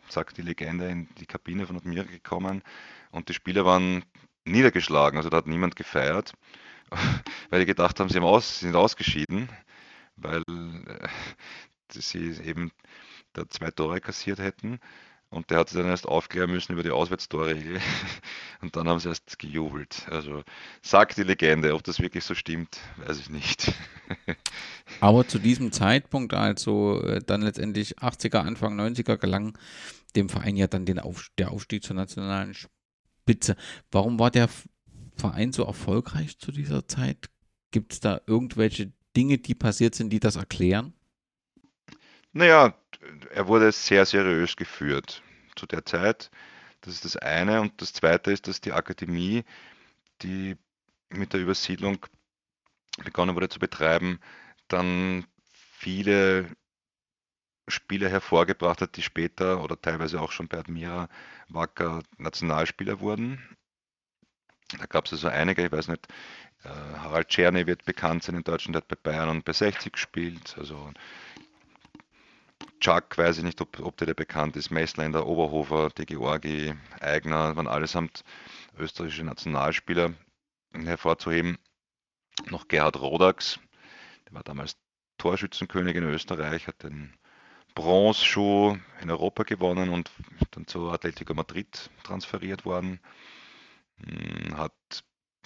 sagt 0.09 0.36
die 0.36 0.43
Legende, 0.43 0.89
in 0.89 1.09
die 1.14 1.26
Kabine 1.26 1.66
von 1.66 1.76
Admira 1.76 2.05
gekommen 2.05 2.62
und 3.11 3.28
die 3.28 3.34
Spieler 3.34 3.64
waren 3.64 4.05
niedergeschlagen, 4.45 5.18
also 5.18 5.30
da 5.30 5.39
hat 5.39 5.47
niemand 5.47 5.76
gefeiert, 5.76 6.32
weil 7.51 7.61
die 7.61 7.66
gedacht 7.66 8.01
haben, 8.01 8.09
sie, 8.09 8.16
haben 8.16 8.24
aus, 8.24 8.61
sie 8.61 8.66
sind 8.66 8.76
ausgeschieden 8.76 9.49
weil 10.20 10.42
äh, 10.48 11.08
sie 11.92 12.32
eben 12.44 12.70
da 13.32 13.48
zwei 13.48 13.70
Tore 13.70 14.00
kassiert 14.00 14.38
hätten. 14.38 14.80
Und 15.30 15.50
der 15.50 15.58
hat 15.58 15.68
sich 15.68 15.78
dann 15.78 15.88
erst 15.88 16.06
aufklären 16.06 16.50
müssen 16.50 16.72
über 16.72 16.82
die 16.82 16.90
Auswärtstorregel. 16.90 17.80
Und 18.62 18.76
dann 18.76 18.88
haben 18.88 18.98
sie 18.98 19.08
erst 19.08 19.38
gejubelt. 19.38 20.06
Also 20.10 20.42
sagt 20.80 21.18
die 21.18 21.22
Legende, 21.22 21.74
ob 21.74 21.84
das 21.84 22.00
wirklich 22.00 22.24
so 22.24 22.34
stimmt, 22.34 22.78
weiß 22.96 23.18
ich 23.18 23.28
nicht. 23.28 23.72
Aber 25.00 25.28
zu 25.28 25.38
diesem 25.38 25.70
Zeitpunkt, 25.70 26.32
also 26.32 27.02
äh, 27.02 27.20
dann 27.20 27.42
letztendlich 27.42 27.98
80er, 27.98 28.38
Anfang 28.38 28.80
90er, 28.80 29.16
gelang 29.18 29.58
dem 30.16 30.30
Verein 30.30 30.56
ja 30.56 30.66
dann 30.66 30.86
den 30.86 30.98
Auf, 30.98 31.28
der 31.36 31.50
Aufstieg 31.50 31.84
zur 31.84 31.96
nationalen 31.96 32.54
Spitze. 32.54 33.54
Warum 33.90 34.18
war 34.18 34.30
der 34.30 34.48
Verein 35.16 35.52
so 35.52 35.64
erfolgreich 35.64 36.38
zu 36.38 36.52
dieser 36.52 36.88
Zeit? 36.88 37.28
Gibt 37.70 37.92
es 37.92 38.00
da 38.00 38.22
irgendwelche 38.26 38.92
Dinge, 39.18 39.38
die 39.38 39.56
passiert 39.56 39.96
sind, 39.96 40.10
die 40.10 40.20
das 40.20 40.36
erklären? 40.36 40.92
Naja, 42.32 42.72
er 43.32 43.48
wurde 43.48 43.72
sehr 43.72 44.06
seriös 44.06 44.54
geführt 44.54 45.24
zu 45.56 45.66
der 45.66 45.84
Zeit. 45.84 46.30
Das 46.82 46.94
ist 46.94 47.04
das 47.04 47.16
eine. 47.16 47.60
Und 47.60 47.82
das 47.82 47.92
zweite 47.92 48.30
ist, 48.30 48.46
dass 48.46 48.60
die 48.60 48.72
Akademie, 48.72 49.42
die 50.22 50.56
mit 51.08 51.32
der 51.32 51.40
Übersiedlung 51.40 52.06
begonnen 53.02 53.34
wurde 53.34 53.48
zu 53.48 53.58
betreiben, 53.58 54.20
dann 54.68 55.26
viele 55.42 56.48
Spieler 57.66 58.08
hervorgebracht 58.08 58.82
hat, 58.82 58.96
die 58.96 59.02
später 59.02 59.64
oder 59.64 59.80
teilweise 59.80 60.20
auch 60.20 60.30
schon 60.30 60.46
bei 60.46 60.58
Admira 60.58 61.08
Wacker 61.48 62.04
Nationalspieler 62.18 63.00
wurden. 63.00 63.42
Da 64.78 64.86
gab 64.86 65.06
es 65.06 65.12
also 65.12 65.26
einige, 65.26 65.64
ich 65.64 65.72
weiß 65.72 65.88
nicht, 65.88 66.06
äh, 66.64 66.68
Harald 66.68 67.28
Czerny 67.28 67.66
wird 67.66 67.84
bekannt 67.84 68.22
sein 68.22 68.36
in 68.36 68.44
Deutschland, 68.44 68.74
der 68.74 68.82
hat 68.82 68.88
bei 68.88 68.96
Bayern 68.96 69.28
und 69.28 69.44
bei 69.44 69.52
60 69.52 69.92
gespielt. 69.92 70.56
Also 70.59 70.92
Chuck, 72.80 73.18
weiß 73.18 73.38
ich 73.38 73.44
nicht, 73.44 73.61
ob, 73.61 73.80
ob 73.80 73.96
der, 73.96 74.06
der 74.06 74.14
bekannt 74.14 74.56
ist, 74.56 74.70
Messländer, 74.70 75.26
Oberhofer, 75.26 75.90
De 75.90 76.04
Georgi, 76.04 76.74
Eigner, 77.00 77.56
waren 77.56 77.66
allesamt 77.66 78.24
österreichische 78.78 79.24
Nationalspieler 79.24 80.14
hervorzuheben. 80.72 81.59
Noch 82.46 82.68
Gerhard 82.68 83.00
Rodax, 83.00 83.59
der 84.26 84.34
war 84.34 84.42
damals 84.44 84.76
Torschützenkönig 85.18 85.96
in 85.96 86.04
Österreich, 86.04 86.68
hat 86.68 86.84
den 86.84 87.12
Bronze-Schuh 87.74 88.78
in 89.00 89.11
Europa 89.11 89.42
gewonnen 89.42 89.88
und 89.88 90.11
dann 90.52 90.66
zu 90.66 90.90
Atletico 90.90 91.34
Madrid 91.34 91.90
transferiert 92.04 92.64
worden. 92.64 93.00
Hm, 93.96 94.56
hat 94.56 95.04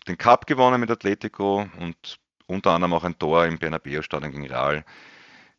den 0.08 0.18
Cup 0.18 0.46
gewonnen 0.46 0.80
mit 0.80 0.90
Atletico 0.90 1.68
und 1.78 2.18
unter 2.46 2.72
anderem 2.72 2.94
auch 2.94 3.04
ein 3.04 3.18
Tor 3.18 3.46
im 3.46 3.58
Bernabeu-Stadion 3.58 4.32
gegen 4.32 4.46
Real 4.46 4.84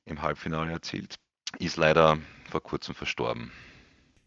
im 0.05 0.21
Halbfinale 0.21 0.71
erzielt. 0.71 1.15
Ist 1.59 1.77
leider 1.77 2.17
vor 2.49 2.61
kurzem 2.61 2.95
verstorben. 2.95 3.51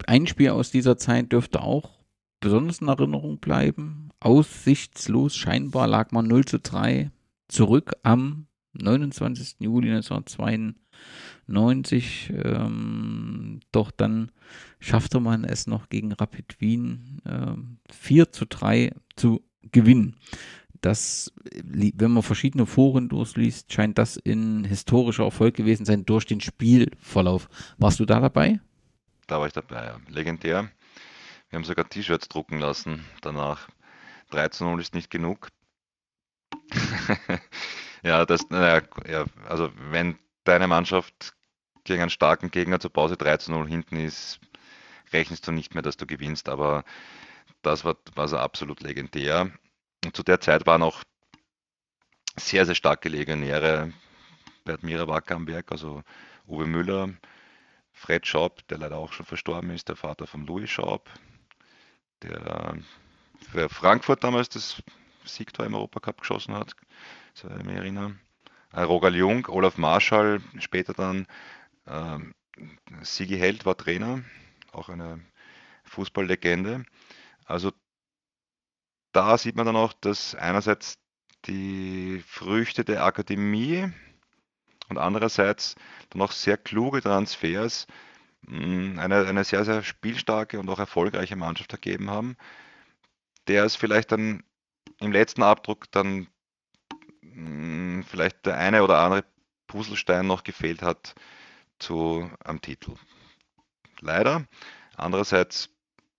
Ein 0.07 0.27
Spiel 0.27 0.51
aus 0.51 0.71
dieser 0.71 0.97
Zeit 0.97 1.33
dürfte 1.33 1.63
auch 1.63 1.99
besonders 2.41 2.81
in 2.81 2.89
Erinnerung 2.89 3.39
bleiben. 3.39 4.11
Aussichtslos 4.21 5.37
scheinbar 5.37 5.87
lag 5.87 6.13
man 6.13 6.27
0 6.27 6.45
zu 6.45 6.59
3 6.59 7.11
zurück 7.49 7.93
am 8.03 8.47
29. 8.75 9.57
Juli 9.61 9.91
1992. 9.91 12.33
Ähm, 12.35 13.61
doch 13.73 13.91
dann 13.91 14.31
schaffte 14.81 15.21
man 15.21 15.45
es 15.45 15.67
noch 15.67 15.89
gegen 15.89 16.13
Rapid 16.13 16.61
Wien 16.61 17.23
ähm, 17.27 17.79
4 17.91 18.33
zu 18.33 18.45
3 18.47 18.93
zu 19.17 19.43
gewinnen. 19.63 20.17
Das, 20.81 21.33
wenn 21.65 22.13
man 22.13 22.23
verschiedene 22.23 22.67
Foren 22.67 23.09
durchliest, 23.09 23.73
scheint 23.73 23.99
das 23.99 24.21
ein 24.27 24.65
historischer 24.65 25.25
Erfolg 25.25 25.55
gewesen 25.55 25.85
sein 25.85 26.05
durch 26.05 26.27
den 26.27 26.41
Spielverlauf. 26.41 27.49
Warst 27.79 27.99
du 27.99 28.05
da 28.05 28.21
dabei? 28.21 28.61
Da 29.27 29.41
war 29.41 29.47
ich 29.47 29.53
dabei, 29.53 29.85
ja. 29.87 30.01
Legendär. 30.09 30.71
Wir 31.49 31.57
haben 31.57 31.65
sogar 31.65 31.89
T-Shirts 31.89 32.29
drucken 32.29 32.59
lassen 32.59 33.05
danach. 33.23 33.69
13-0 34.33 34.81
ist 34.81 34.95
nicht 34.95 35.11
genug. 35.11 35.49
ja, 38.03 38.27
das, 38.27 38.49
naja, 38.51 38.83
ja, 39.09 39.25
also 39.49 39.71
wenn 39.91 40.19
deine 40.45 40.67
Mannschaft 40.67 41.35
gegen 41.85 42.03
einen 42.03 42.11
starken 42.11 42.51
Gegner 42.51 42.81
zur 42.81 42.93
Pause 42.93 43.15
13-0 43.15 43.67
hinten 43.67 43.97
ist, 43.97 44.41
rechnest 45.13 45.47
du 45.47 45.53
nicht 45.53 45.75
mehr, 45.75 45.83
dass 45.83 45.97
du 45.97 46.07
gewinnst, 46.07 46.49
aber 46.49 46.85
das 47.63 47.85
war, 47.85 47.97
war 48.15 48.29
so 48.29 48.39
absolut 48.39 48.81
legendär. 48.81 49.51
Und 50.05 50.17
zu 50.17 50.23
der 50.23 50.41
Zeit 50.41 50.67
waren 50.67 50.83
auch 50.83 51.03
sehr, 52.37 52.67
sehr 52.67 52.75
starke 52.75 53.09
Legionäre 53.09 53.93
bei 54.65 54.75
Admira 54.75 55.23
am 55.29 55.47
Werk, 55.47 55.73
also 55.73 56.03
Uwe 56.47 56.67
Müller, 56.67 57.15
Fred 57.93 58.27
Schaub, 58.27 58.67
der 58.69 58.79
leider 58.79 58.99
auch 58.99 59.13
schon 59.13 59.27
verstorben 59.27 59.71
ist, 59.71 59.89
der 59.89 59.97
Vater 59.97 60.27
von 60.27 60.47
Louis 60.47 60.71
Schaub, 60.71 61.11
der 62.23 62.77
für 63.51 63.69
Frankfurt 63.69 64.23
damals 64.23 64.49
das 64.49 64.83
Siegtor 65.25 65.67
im 65.67 65.75
Europacup 65.75 66.21
geschossen 66.21 66.55
hat, 66.55 66.77
so 67.35 67.49
ich 67.49 67.65
mich 67.65 67.77
erinnere. 67.77 68.17
Äh, 68.73 68.83
Rogal 68.83 69.15
Jung, 69.15 69.47
Olaf 69.49 69.79
Marschall, 69.79 70.41
später 70.59 70.93
dann 70.93 71.27
äh, 71.87 72.19
Sigi 73.03 73.39
Held 73.39 73.65
war 73.67 73.77
Trainer, 73.77 74.23
auch 74.73 74.89
eine 74.89 75.21
Fußballlegende. 75.85 76.85
Also 77.47 77.73
da 79.13 79.39
sieht 79.39 79.57
man 79.57 79.67
dann 79.67 79.77
auch, 79.77 79.93
dass 79.95 80.35
einerseits 80.35 80.99
die 81.47 82.23
Früchte 82.27 82.85
der 82.85 83.05
Akademie 83.05 83.91
und 84.89 84.99
andererseits 84.99 85.77
dann 86.11 86.23
auch 86.23 86.33
sehr 86.33 86.59
kluge 86.59 87.01
Transfers 87.01 87.87
hm, 88.47 88.99
eine, 88.99 89.27
eine 89.27 89.45
sehr, 89.45 89.65
sehr 89.65 89.83
spielstarke 89.83 90.59
und 90.61 90.69
auch 90.69 90.79
erfolgreiche 90.79 91.37
Mannschaft 91.37 91.73
ergeben 91.73 92.11
haben, 92.11 92.37
der 93.49 93.65
es 93.65 93.77
vielleicht 93.77 94.13
dann 94.13 94.43
im 94.99 95.13
letzten 95.13 95.43
Abdruck 95.43 95.91
dann 95.93 96.29
hm, 97.23 98.05
vielleicht 98.07 98.45
der 98.47 98.59
eine 98.59 98.83
oder 98.83 98.99
andere 98.99 99.25
Puzzlestein 99.67 100.27
noch 100.27 100.45
gefehlt 100.45 100.83
hat 100.83 101.15
zu 101.79 102.31
am 102.45 102.61
Titel. 102.61 102.95
Leider. 104.01 104.47
Andererseits 104.97 105.76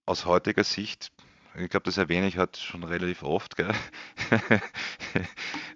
aus 0.07 0.25
heutiger 0.25 0.63
Sicht 0.63 1.11
ich 1.59 1.69
glaube, 1.69 1.85
das 1.85 1.97
erwähne 1.97 2.27
ich 2.27 2.37
halt 2.37 2.57
schon 2.57 2.83
relativ 2.83 3.23
oft? 3.23 3.55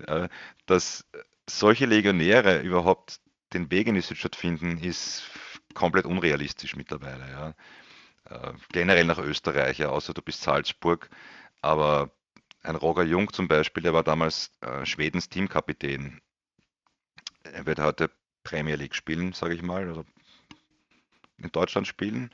Äh, 0.07 0.29
dass 0.65 1.05
solche 1.47 1.85
Legionäre 1.85 2.61
überhaupt 2.61 3.19
den 3.53 3.69
Weg 3.69 3.85
in 3.85 3.93
die 3.93 4.01
Südstadt 4.01 4.35
finden, 4.35 4.79
ist 4.79 5.29
komplett 5.75 6.05
unrealistisch 6.05 6.75
mittlerweile. 6.75 7.29
Ja. 7.29 7.53
Äh, 8.25 8.53
generell 8.71 9.05
nach 9.05 9.19
Österreich, 9.19 9.77
ja, 9.77 9.89
außer 9.89 10.15
du 10.15 10.23
bist 10.23 10.41
Salzburg. 10.41 11.07
Aber 11.61 12.09
ein 12.63 12.75
Roger 12.75 13.03
Jung 13.03 13.31
zum 13.31 13.47
Beispiel, 13.47 13.83
der 13.83 13.93
war 13.93 14.03
damals 14.03 14.51
äh, 14.61 14.87
Schwedens 14.87 15.29
Teamkapitän. 15.29 16.19
Er 17.43 17.67
wird 17.67 17.79
heute 17.79 18.09
Premier 18.43 18.75
League 18.75 18.95
spielen, 18.95 19.33
sage 19.33 19.53
ich 19.53 19.61
mal, 19.61 19.87
also 19.87 20.03
in 21.37 21.51
Deutschland 21.51 21.85
spielen, 21.85 22.31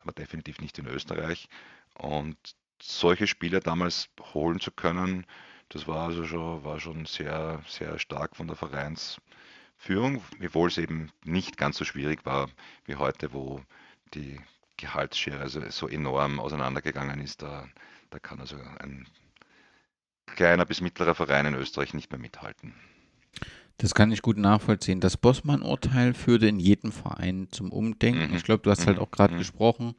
aber 0.00 0.12
definitiv 0.12 0.60
nicht 0.60 0.78
in 0.78 0.86
Österreich. 0.86 1.48
Und 1.94 2.36
solche 2.82 3.26
Spieler 3.26 3.60
damals 3.60 4.08
holen 4.34 4.60
zu 4.60 4.70
können, 4.70 5.26
das 5.68 5.86
war 5.86 6.08
also 6.08 6.24
schon, 6.24 6.64
war 6.64 6.80
schon 6.80 7.06
sehr, 7.06 7.62
sehr 7.66 7.98
stark 7.98 8.36
von 8.36 8.48
der 8.48 8.56
Vereinsführung, 8.56 10.22
wiewohl 10.38 10.68
es 10.68 10.78
eben 10.78 11.12
nicht 11.24 11.56
ganz 11.56 11.76
so 11.76 11.84
schwierig 11.84 12.26
war 12.26 12.48
wie 12.86 12.96
heute, 12.96 13.32
wo 13.32 13.62
die 14.14 14.40
Gehaltsschere 14.76 15.40
also 15.40 15.68
so 15.70 15.88
enorm 15.88 16.40
auseinandergegangen 16.40 17.20
ist. 17.20 17.42
Da, 17.42 17.68
da 18.10 18.18
kann 18.18 18.40
also 18.40 18.56
ein 18.56 19.06
kleiner 20.26 20.64
bis 20.64 20.80
mittlerer 20.80 21.14
Verein 21.14 21.46
in 21.46 21.54
Österreich 21.54 21.94
nicht 21.94 22.10
mehr 22.10 22.20
mithalten. 22.20 22.74
Das 23.80 23.94
kann 23.94 24.12
ich 24.12 24.20
gut 24.20 24.36
nachvollziehen. 24.36 25.00
Das 25.00 25.16
Bossmann-Urteil 25.16 26.12
führte 26.12 26.46
in 26.46 26.60
jedem 26.60 26.92
Verein 26.92 27.48
zum 27.50 27.72
Umdenken. 27.72 28.30
Mhm. 28.30 28.36
Ich 28.36 28.44
glaube, 28.44 28.62
du 28.62 28.70
hast 28.70 28.86
halt 28.86 28.98
mhm. 28.98 29.02
auch 29.02 29.10
gerade 29.10 29.32
mhm. 29.32 29.38
gesprochen, 29.38 29.94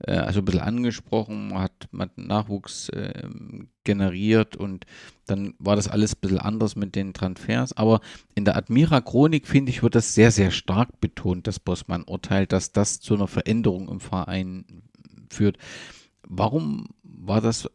äh, 0.00 0.12
also 0.12 0.40
ein 0.40 0.44
bisschen 0.44 0.60
angesprochen, 0.60 1.58
hat, 1.58 1.88
hat 1.98 2.18
Nachwuchs 2.18 2.90
äh, 2.90 3.26
generiert 3.82 4.56
und 4.56 4.84
dann 5.24 5.54
war 5.58 5.74
das 5.74 5.88
alles 5.88 6.14
ein 6.14 6.20
bisschen 6.20 6.38
anders 6.38 6.76
mit 6.76 6.94
den 6.94 7.14
Transfers. 7.14 7.74
Aber 7.74 8.00
in 8.34 8.44
der 8.44 8.58
Admira-Chronik, 8.58 9.46
finde 9.46 9.70
ich, 9.70 9.82
wird 9.82 9.94
das 9.94 10.14
sehr, 10.14 10.30
sehr 10.30 10.50
stark 10.50 11.00
betont, 11.00 11.46
das 11.46 11.58
Bossmann-Urteil, 11.58 12.46
dass 12.46 12.72
das 12.72 13.00
zu 13.00 13.14
einer 13.14 13.26
Veränderung 13.26 13.88
im 13.88 14.00
Verein 14.00 14.66
führt. 15.30 15.56
Warum 16.28 16.88
war 17.02 17.40
das 17.40 17.70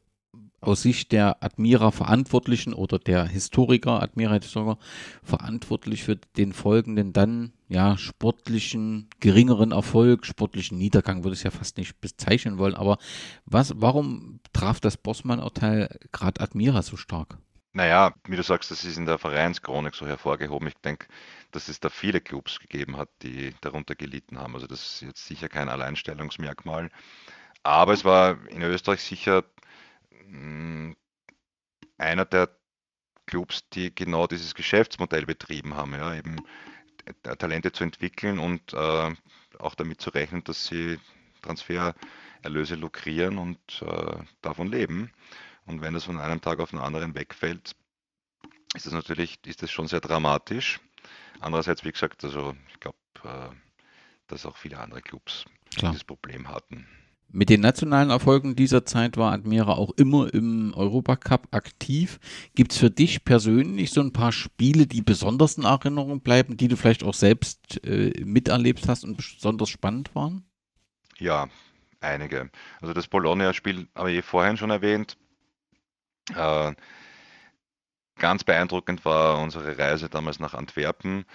aus 0.61 0.81
Sicht 0.81 1.11
der 1.11 1.43
Admira-Verantwortlichen 1.43 2.73
oder 2.73 2.99
der 2.99 3.25
Historiker, 3.25 4.01
Admira-Historiker, 4.01 4.77
verantwortlich 5.23 6.03
für 6.03 6.17
den 6.37 6.53
folgenden 6.53 7.13
dann 7.13 7.53
ja 7.67 7.97
sportlichen 7.97 9.09
geringeren 9.19 9.71
Erfolg, 9.71 10.25
sportlichen 10.25 10.77
Niedergang 10.77 11.23
würde 11.23 11.35
ich 11.35 11.43
ja 11.43 11.51
fast 11.51 11.77
nicht 11.77 12.01
bezeichnen 12.01 12.57
wollen, 12.57 12.75
aber 12.75 12.97
was, 13.45 13.73
warum 13.77 14.39
traf 14.53 14.79
das 14.79 14.97
Bossmann-Urteil 14.97 15.99
gerade 16.11 16.41
Admira 16.41 16.81
so 16.81 16.97
stark? 16.97 17.37
Naja, 17.71 18.13
wie 18.27 18.35
du 18.35 18.41
sagst, 18.43 18.71
das 18.71 18.83
ist 18.83 18.97
in 18.97 19.05
der 19.05 19.19
Vereinschronik 19.19 19.93
so 19.93 20.07
hervorgehoben. 20.07 20.67
Ich 20.67 20.77
denke, 20.83 21.07
dass 21.51 21.69
es 21.69 21.79
da 21.79 21.89
viele 21.89 22.19
Clubs 22.19 22.59
gegeben 22.59 22.97
hat, 22.97 23.09
die 23.21 23.53
darunter 23.61 23.93
gelitten 23.95 24.39
haben. 24.39 24.55
Also 24.55 24.65
das 24.65 24.81
ist 24.81 25.01
jetzt 25.01 25.27
sicher 25.27 25.49
kein 25.49 25.69
Alleinstellungsmerkmal. 25.69 26.89
Aber 27.61 27.93
es 27.93 28.03
war 28.05 28.37
in 28.49 28.63
Österreich 28.63 29.03
sicher 29.03 29.43
einer 31.97 32.25
der 32.25 32.49
Clubs, 33.25 33.69
die 33.69 33.93
genau 33.93 34.27
dieses 34.27 34.55
Geschäftsmodell 34.55 35.25
betrieben 35.25 35.75
haben, 35.75 35.93
ja, 35.93 36.15
eben 36.15 36.37
Talente 37.21 37.71
zu 37.71 37.83
entwickeln 37.83 38.39
und 38.39 38.73
äh, 38.73 39.15
auch 39.59 39.75
damit 39.75 40.01
zu 40.01 40.09
rechnen, 40.09 40.43
dass 40.43 40.65
sie 40.65 40.99
Transfererlöse 41.41 42.75
lukrieren 42.75 43.37
und 43.37 43.59
äh, 43.81 44.17
davon 44.41 44.67
leben. 44.67 45.11
Und 45.65 45.81
wenn 45.81 45.93
das 45.93 46.05
von 46.05 46.19
einem 46.19 46.41
Tag 46.41 46.59
auf 46.59 46.71
den 46.71 46.79
anderen 46.79 47.15
wegfällt, 47.15 47.75
ist 48.75 48.85
das 48.85 48.93
natürlich, 48.93 49.39
ist 49.45 49.61
das 49.61 49.71
schon 49.71 49.87
sehr 49.87 50.01
dramatisch. 50.01 50.79
Andererseits, 51.39 51.83
wie 51.83 51.91
gesagt, 51.91 52.23
also 52.23 52.55
ich 52.71 52.79
glaube, 52.79 52.97
äh, 53.23 53.55
dass 54.27 54.45
auch 54.45 54.57
viele 54.57 54.79
andere 54.79 55.01
Clubs 55.01 55.45
Klar. 55.75 55.91
dieses 55.91 56.03
Problem 56.03 56.47
hatten. 56.49 56.87
Mit 57.31 57.49
den 57.49 57.61
nationalen 57.61 58.09
Erfolgen 58.09 58.55
dieser 58.55 58.85
Zeit 58.85 59.15
war 59.15 59.31
Admira 59.31 59.73
auch 59.73 59.91
immer 59.91 60.33
im 60.33 60.73
Europacup 60.75 61.47
aktiv. 61.51 62.19
Gibt 62.55 62.71
es 62.71 62.79
für 62.79 62.89
dich 62.89 63.23
persönlich 63.23 63.91
so 63.91 64.01
ein 64.01 64.13
paar 64.13 64.31
Spiele, 64.31 64.87
die 64.87 65.03
besonders 65.03 65.57
in 65.57 65.63
Erinnerung 65.63 66.21
bleiben, 66.21 66.57
die 66.57 66.67
du 66.67 66.75
vielleicht 66.75 67.03
auch 67.03 67.13
selbst 67.13 67.83
äh, 67.85 68.23
miterlebt 68.25 68.87
hast 68.87 69.03
und 69.03 69.17
besonders 69.17 69.69
spannend 69.69 70.15
waren? 70.15 70.43
Ja, 71.19 71.47
einige. 72.01 72.49
Also 72.81 72.93
das 72.93 73.07
Bologna-Spiel 73.07 73.87
habe 73.93 74.11
ich 74.11 74.25
vorhin 74.25 74.57
schon 74.57 74.71
erwähnt. 74.71 75.15
Äh, 76.35 76.73
ganz 78.17 78.43
beeindruckend 78.43 79.05
war 79.05 79.39
unsere 79.39 79.77
Reise 79.77 80.09
damals 80.09 80.39
nach 80.39 80.55
Antwerpen. 80.55 81.25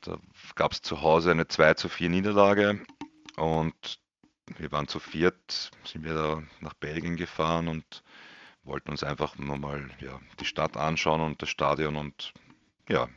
Da 0.00 0.18
gab 0.54 0.72
es 0.72 0.80
zu 0.80 1.02
Hause 1.02 1.32
eine 1.32 1.48
2 1.48 1.74
zu 1.74 1.90
4 1.90 2.08
Niederlage 2.08 2.80
und 3.36 4.00
wir 4.58 4.72
waren 4.72 4.88
zu 4.88 4.98
viert, 4.98 5.70
sind 5.84 6.04
wir 6.04 6.14
da 6.14 6.42
nach 6.60 6.74
Belgien 6.74 7.16
gefahren 7.16 7.68
und 7.68 8.02
wollten 8.64 8.90
uns 8.90 9.02
einfach 9.02 9.36
mal 9.38 9.88
ja, 10.00 10.20
die 10.38 10.44
Stadt 10.44 10.76
anschauen 10.76 11.20
und 11.20 11.40
das 11.42 11.48
Stadion 11.48 11.96
und 11.96 12.32
ja, 12.88 13.08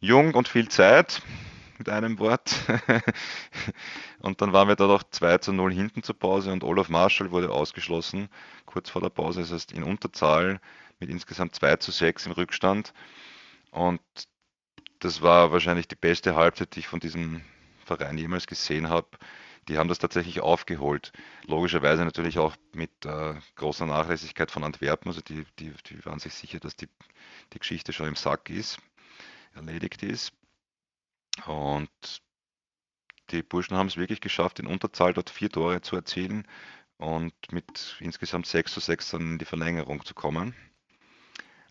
jung 0.00 0.34
und 0.34 0.48
viel 0.48 0.68
Zeit 0.68 1.22
mit 1.78 1.88
einem 1.88 2.18
Wort. 2.18 2.54
und 4.20 4.40
dann 4.40 4.52
waren 4.52 4.68
wir 4.68 4.76
da 4.76 4.86
doch 4.86 5.02
2 5.02 5.38
zu 5.38 5.52
0 5.52 5.72
hinten 5.72 6.02
zur 6.02 6.18
Pause 6.18 6.52
und 6.52 6.64
Olaf 6.64 6.88
Marschall 6.88 7.30
wurde 7.30 7.50
ausgeschlossen 7.50 8.28
kurz 8.64 8.90
vor 8.90 9.02
der 9.02 9.10
Pause, 9.10 9.40
das 9.40 9.52
heißt 9.52 9.72
in 9.72 9.82
Unterzahl 9.82 10.60
mit 10.98 11.10
insgesamt 11.10 11.54
2 11.54 11.76
zu 11.76 11.92
6 11.92 12.26
im 12.26 12.32
Rückstand. 12.32 12.92
Und 13.70 14.00
das 14.98 15.22
war 15.22 15.52
wahrscheinlich 15.52 15.88
die 15.88 15.96
beste 15.96 16.34
Halbzeit, 16.34 16.74
die 16.74 16.80
ich 16.80 16.88
von 16.88 17.00
diesem 17.00 17.42
Verein 17.84 18.18
jemals 18.18 18.46
gesehen 18.46 18.88
habe 18.88 19.08
die 19.68 19.78
haben 19.78 19.88
das 19.88 19.98
tatsächlich 19.98 20.40
aufgeholt. 20.40 21.12
Logischerweise 21.46 22.04
natürlich 22.04 22.38
auch 22.38 22.56
mit 22.72 23.04
äh, 23.04 23.34
großer 23.56 23.86
Nachlässigkeit 23.86 24.50
von 24.50 24.64
Antwerpen. 24.64 25.08
Also 25.08 25.20
die, 25.20 25.44
die, 25.58 25.72
die 25.88 26.04
waren 26.04 26.18
sich 26.18 26.34
sicher, 26.34 26.60
dass 26.60 26.76
die, 26.76 26.88
die 27.52 27.58
Geschichte 27.58 27.92
schon 27.92 28.08
im 28.08 28.16
Sack 28.16 28.48
ist, 28.50 28.78
erledigt 29.54 30.02
ist. 30.02 30.32
Und 31.46 31.90
die 33.30 33.42
Burschen 33.42 33.76
haben 33.76 33.88
es 33.88 33.96
wirklich 33.96 34.20
geschafft, 34.20 34.60
in 34.60 34.66
Unterzahl 34.66 35.12
dort 35.12 35.30
vier 35.30 35.50
Tore 35.50 35.80
zu 35.80 35.96
erzielen 35.96 36.46
und 36.96 37.34
mit 37.50 37.96
insgesamt 38.00 38.46
6 38.46 38.72
zu 38.72 38.80
6 38.80 39.10
dann 39.10 39.20
in 39.32 39.38
die 39.38 39.44
Verlängerung 39.44 40.04
zu 40.04 40.14
kommen. 40.14 40.54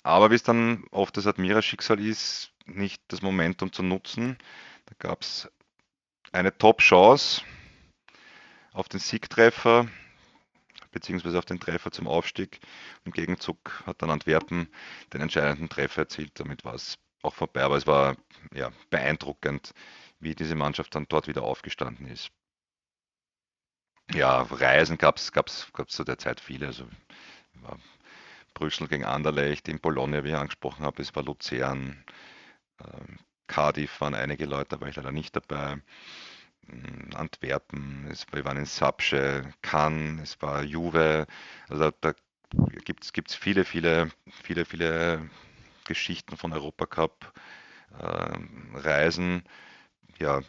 Aber 0.03 0.29
wie 0.29 0.35
es 0.35 0.43
dann 0.43 0.83
oft 0.91 1.17
das 1.17 1.25
Admira-Schicksal 1.25 1.99
ist, 1.99 2.51
nicht 2.65 3.01
das 3.07 3.21
Momentum 3.21 3.71
zu 3.71 3.81
nutzen. 3.81 4.37
Da 4.85 4.95
gab 4.99 5.21
es 5.21 5.49
eine 6.31 6.55
Top-Chance, 6.55 7.41
auf 8.75 8.89
den 8.89 8.99
Siegtreffer 8.99 9.87
beziehungsweise 10.91 11.37
auf 11.37 11.45
den 11.45 11.59
Treffer 11.59 11.91
zum 11.91 12.07
Aufstieg. 12.07 12.59
Im 13.03 13.11
Gegenzug 13.11 13.83
hat 13.85 14.01
dann 14.01 14.09
Antwerpen 14.09 14.69
den 15.13 15.21
entscheidenden 15.21 15.69
Treffer 15.69 16.03
erzielt. 16.03 16.39
Damit 16.39 16.63
war 16.63 16.73
es 16.73 16.97
auch 17.21 17.33
vorbei, 17.33 17.63
aber 17.63 17.77
es 17.77 17.87
war 17.87 18.15
ja, 18.53 18.71
beeindruckend, 18.89 19.73
wie 20.19 20.35
diese 20.35 20.55
Mannschaft 20.55 20.95
dann 20.95 21.05
dort 21.09 21.27
wieder 21.27 21.43
aufgestanden 21.43 22.07
ist. 22.07 22.29
Ja, 24.13 24.41
Reisen 24.41 24.97
gab 24.97 25.17
es 25.17 25.31
zu 25.87 26.03
der 26.03 26.17
Zeit 26.17 26.39
viele. 26.39 26.67
Also 26.67 26.87
war 27.55 27.77
Brüssel 28.53 28.87
gegen 28.87 29.03
Anderlecht, 29.05 29.67
in 29.67 29.79
Bologna, 29.79 30.23
wie 30.23 30.29
ich 30.29 30.35
angesprochen 30.35 30.85
habe, 30.85 31.01
es 31.01 31.15
war 31.15 31.23
Luzern, 31.23 32.05
äh, 32.79 32.85
Cardiff 33.47 33.99
waren 33.99 34.15
einige 34.15 34.45
Leute, 34.45 34.69
da 34.69 34.81
war 34.81 34.87
ich 34.87 34.95
leider 34.95 35.11
nicht 35.11 35.35
dabei. 35.35 35.81
Antwerpen, 37.13 38.07
es, 38.11 38.25
wir 38.31 38.45
waren 38.45 38.57
in 38.57 38.65
Sapsche, 38.65 39.53
Cannes, 39.61 40.21
es 40.21 40.41
war 40.41 40.63
Juve. 40.63 41.27
Also 41.69 41.91
da 42.01 42.13
gibt 42.85 43.03
es 43.05 43.35
viele, 43.35 43.65
viele, 43.65 44.09
viele, 44.43 44.65
viele 44.65 45.29
Geschichten 45.85 46.37
von 46.37 46.53
Europacup, 46.53 47.33
äh, 47.99 48.37
Reisen. 48.73 49.43
Ja, 50.19 50.41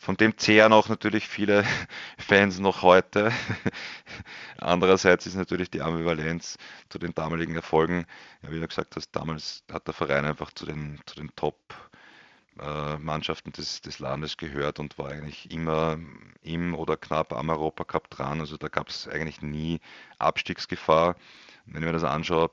von 0.00 0.16
dem 0.16 0.38
zehren 0.38 0.72
auch 0.72 0.88
natürlich 0.88 1.28
viele 1.28 1.64
Fans 2.18 2.58
noch 2.58 2.82
heute. 2.82 3.32
Andererseits 4.58 5.26
ist 5.26 5.34
natürlich 5.36 5.70
die 5.70 5.82
Ambivalenz 5.82 6.58
zu 6.88 6.98
den 6.98 7.14
damaligen 7.14 7.56
Erfolgen, 7.56 8.06
ja, 8.42 8.50
wie 8.50 8.60
du 8.60 8.68
gesagt 8.68 8.96
hast, 8.96 9.10
damals 9.12 9.64
hat 9.72 9.86
der 9.86 9.94
Verein 9.94 10.24
einfach 10.24 10.52
zu 10.52 10.66
den, 10.66 11.00
zu 11.06 11.16
den 11.16 11.34
Top 11.36 11.58
äh, 11.70 11.97
Mannschaften 12.98 13.52
des, 13.52 13.80
des 13.80 13.98
Landes 13.98 14.36
gehört 14.36 14.78
und 14.80 14.98
war 14.98 15.10
eigentlich 15.10 15.50
immer 15.50 15.98
im 16.42 16.74
oder 16.74 16.96
knapp 16.96 17.32
am 17.32 17.50
Europacup 17.50 18.10
dran. 18.10 18.40
Also 18.40 18.56
da 18.56 18.68
gab 18.68 18.88
es 18.88 19.08
eigentlich 19.08 19.42
nie 19.42 19.80
Abstiegsgefahr. 20.18 21.16
Wenn 21.66 21.82
ich 21.82 21.86
mir 21.86 21.92
das 21.92 22.04
anschaue, 22.04 22.50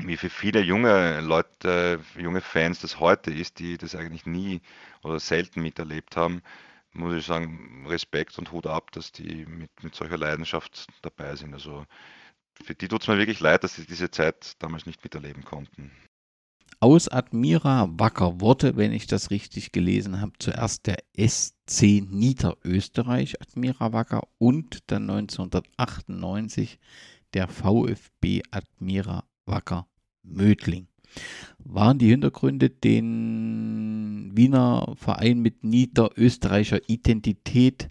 wie 0.00 0.16
für 0.16 0.30
viele 0.30 0.60
junge 0.60 1.20
Leute, 1.20 2.00
junge 2.16 2.40
Fans 2.40 2.80
das 2.80 3.00
heute 3.00 3.32
ist, 3.32 3.58
die 3.58 3.78
das 3.78 3.94
eigentlich 3.94 4.26
nie 4.26 4.60
oder 5.02 5.18
selten 5.18 5.60
miterlebt 5.62 6.16
haben, 6.16 6.42
muss 6.92 7.14
ich 7.14 7.26
sagen, 7.26 7.86
Respekt 7.88 8.38
und 8.38 8.52
Hut 8.52 8.66
ab, 8.66 8.92
dass 8.92 9.12
die 9.12 9.46
mit, 9.46 9.70
mit 9.82 9.94
solcher 9.94 10.16
Leidenschaft 10.18 10.86
dabei 11.02 11.36
sind. 11.36 11.52
Also 11.54 11.84
für 12.64 12.74
die 12.74 12.88
tut 12.88 13.02
es 13.02 13.08
mir 13.08 13.18
wirklich 13.18 13.40
leid, 13.40 13.64
dass 13.64 13.74
sie 13.76 13.86
diese 13.86 14.10
Zeit 14.10 14.54
damals 14.62 14.86
nicht 14.86 15.02
miterleben 15.04 15.44
konnten. 15.44 15.90
Aus 16.80 17.08
Admira 17.08 17.88
Wacker 17.98 18.40
wurde, 18.40 18.76
wenn 18.76 18.92
ich 18.92 19.06
das 19.06 19.30
richtig 19.30 19.72
gelesen 19.72 20.20
habe, 20.20 20.32
zuerst 20.38 20.86
der 20.86 20.98
SC 21.16 22.02
Niederösterreich 22.08 23.40
Admira 23.40 23.92
Wacker 23.92 24.22
und 24.38 24.78
dann 24.86 25.10
1998 25.10 26.78
der 27.34 27.48
VfB 27.48 28.42
Admira 28.50 29.24
Wacker 29.44 29.88
Mödling. 30.22 30.86
Waren 31.58 31.98
die 31.98 32.10
Hintergründe, 32.10 32.70
den 32.70 34.30
Wiener 34.34 34.94
Verein 34.96 35.40
mit 35.40 35.64
niederösterreichischer 35.64 36.88
Identität 36.88 37.90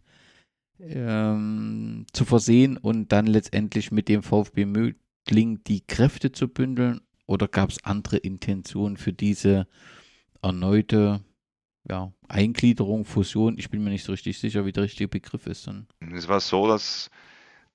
ähm, 0.80 2.06
zu 2.14 2.26
versehen 2.26 2.78
und 2.78 3.12
dann 3.12 3.28
letztendlich 3.28 3.92
mit 3.92 4.08
dem 4.08 4.24
VfB 4.24 4.66
Mödling 4.66 5.64
die 5.66 5.82
Kräfte 5.82 6.32
zu 6.32 6.48
bündeln? 6.48 7.02
Oder 7.28 7.48
gab 7.48 7.70
es 7.70 7.84
andere 7.84 8.18
Intentionen 8.18 8.98
für 8.98 9.14
diese 9.14 9.68
erneute 10.42 11.24
ja, 11.84 12.12
Eingliederung, 12.28 13.06
Fusion? 13.06 13.58
Ich 13.58 13.70
bin 13.70 13.84
mir 13.84 13.90
nicht 13.90 14.06
so 14.06 14.14
richtig 14.14 14.40
sicher, 14.40 14.66
wie 14.66 14.72
der 14.72 14.84
richtige 14.84 15.10
Begriff 15.10 15.46
ist. 15.46 15.68
Dann. 15.68 15.88
Es 16.14 16.28
war 16.28 16.40
so, 16.40 16.68
dass 16.68 17.12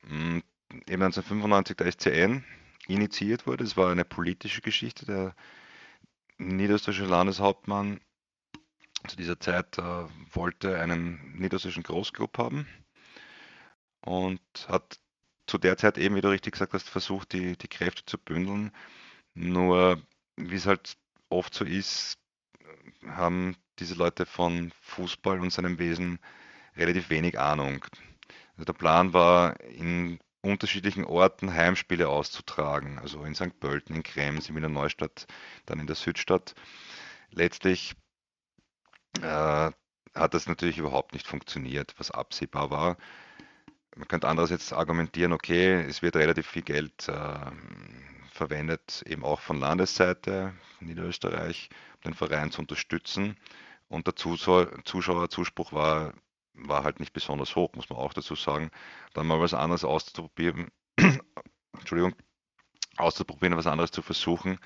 mh, 0.03 0.41
eben 0.89 1.03
1995 1.03 1.77
der 1.77 1.93
SCN 1.93 2.45
initiiert 2.89 3.47
wurde. 3.47 3.65
Es 3.65 3.77
war 3.77 3.93
eine 3.93 4.07
politische 4.07 4.62
Geschichte. 4.62 5.07
Der 5.07 5.37
niederösterreichische 6.39 7.07
Landeshauptmann 7.07 8.01
zu 9.07 9.16
dieser 9.16 9.39
Zeit 9.39 9.79
äh, 9.79 9.83
wollte 10.33 10.79
einen 10.79 11.35
niederösterreichischen 11.37 11.83
Großclub 11.83 12.39
haben 12.39 12.66
und 14.01 14.41
hat 14.69 14.99
zu 15.47 15.59
der 15.59 15.77
Zeit 15.77 15.99
eben, 15.99 16.15
wie 16.15 16.20
du 16.20 16.31
richtig 16.31 16.53
gesagt 16.53 16.73
hast, 16.73 16.89
versucht, 16.89 17.33
die, 17.33 17.57
die 17.57 17.69
Kräfte 17.69 18.05
zu 18.07 18.16
bündeln. 18.16 18.73
Nur, 19.35 20.01
wie 20.37 20.57
es 20.57 20.67
halt 20.67 20.97
oft 21.29 21.55
so 21.55 21.65
ist, 21.65 22.19
haben 23.07 23.57
diese 23.79 23.95
Leute 23.95 24.27
von 24.27 24.73
Fußball 24.81 25.41
und 25.41 25.53
seinem 25.53 25.79
Wesen 25.79 26.19
relativ 26.77 27.11
wenig 27.11 27.39
Ahnung. 27.39 27.85
Also 28.53 28.65
der 28.65 28.73
Plan 28.75 29.13
war, 29.13 29.59
in 29.61 30.19
unterschiedlichen 30.43 31.05
Orten 31.05 31.53
Heimspiele 31.53 32.09
auszutragen, 32.09 32.99
also 32.99 33.25
in 33.25 33.35
St. 33.35 33.59
Pölten, 33.61 33.95
in 33.97 34.03
Krems, 34.03 34.49
in 34.49 34.57
Wiener 34.57 34.69
Neustadt, 34.69 35.27
dann 35.67 35.79
in 35.79 35.87
der 35.87 35.97
Südstadt. 35.97 36.55
Letztlich 37.31 37.95
äh, 39.21 39.71
hat 40.15 40.35
das 40.35 40.47
natürlich 40.47 40.79
überhaupt 40.79 41.13
nicht 41.13 41.27
funktioniert, 41.27 41.95
was 41.99 42.11
absehbar 42.11 42.71
war. 42.71 42.97
Man 43.97 44.09
könnte 44.09 44.29
andererseits 44.29 44.73
argumentieren, 44.73 45.33
okay, 45.33 45.83
es 45.83 46.03
wird 46.03 46.17
relativ 46.17 46.47
viel 46.47 46.63
Geld 46.63 47.09
äh, 47.09 47.51
verwendet, 48.33 49.03
eben 49.07 49.25
auch 49.25 49.41
von 49.41 49.61
Landesseite 49.61 50.55
Niederösterreich, 50.81 51.71
den 52.05 52.15
Verein 52.15 52.51
zu 52.51 52.61
unterstützen. 52.61 53.37
Und 53.89 54.07
der 54.07 54.17
Zuschauerzuspruch 54.17 55.73
war, 55.73 56.15
war 56.55 56.85
halt 56.85 57.01
nicht 57.01 57.13
besonders 57.13 57.55
hoch, 57.57 57.73
muss 57.75 57.91
man 57.91 57.99
auch 57.99 58.15
dazu 58.15 58.35
sagen. 58.35 58.71
Dann 59.13 59.27
mal 59.27 59.41
was 59.41 59.55
anderes 59.55 59.85
auszuprobieren, 59.85 60.71
Entschuldigung, 61.73 62.15
auszuprobieren, 62.97 63.57
was 63.57 63.67
anderes 63.67 63.91
zu 63.91 64.03
versuchen, 64.03 64.59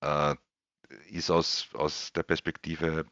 äh, 0.00 0.34
ist 1.10 1.30
aus, 1.30 1.68
aus 1.72 2.12
der 2.12 2.22
Perspektive 2.22 3.06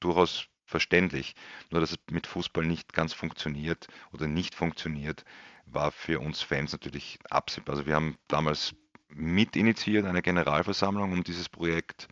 durchaus 0.00 0.46
verständlich. 0.64 1.34
Nur 1.70 1.80
dass 1.80 1.92
es 1.92 1.98
mit 2.10 2.26
Fußball 2.26 2.64
nicht 2.64 2.92
ganz 2.92 3.12
funktioniert 3.12 3.88
oder 4.12 4.28
nicht 4.28 4.54
funktioniert, 4.54 5.24
war 5.72 5.92
für 5.92 6.20
uns 6.20 6.40
Fans 6.40 6.72
natürlich 6.72 7.18
absehbar. 7.30 7.74
Also 7.74 7.86
wir 7.86 7.94
haben 7.94 8.16
damals 8.28 8.74
mit 9.08 9.56
initiiert 9.56 10.06
eine 10.06 10.22
Generalversammlung, 10.22 11.12
um 11.12 11.24
dieses 11.24 11.48
Projekt 11.48 12.08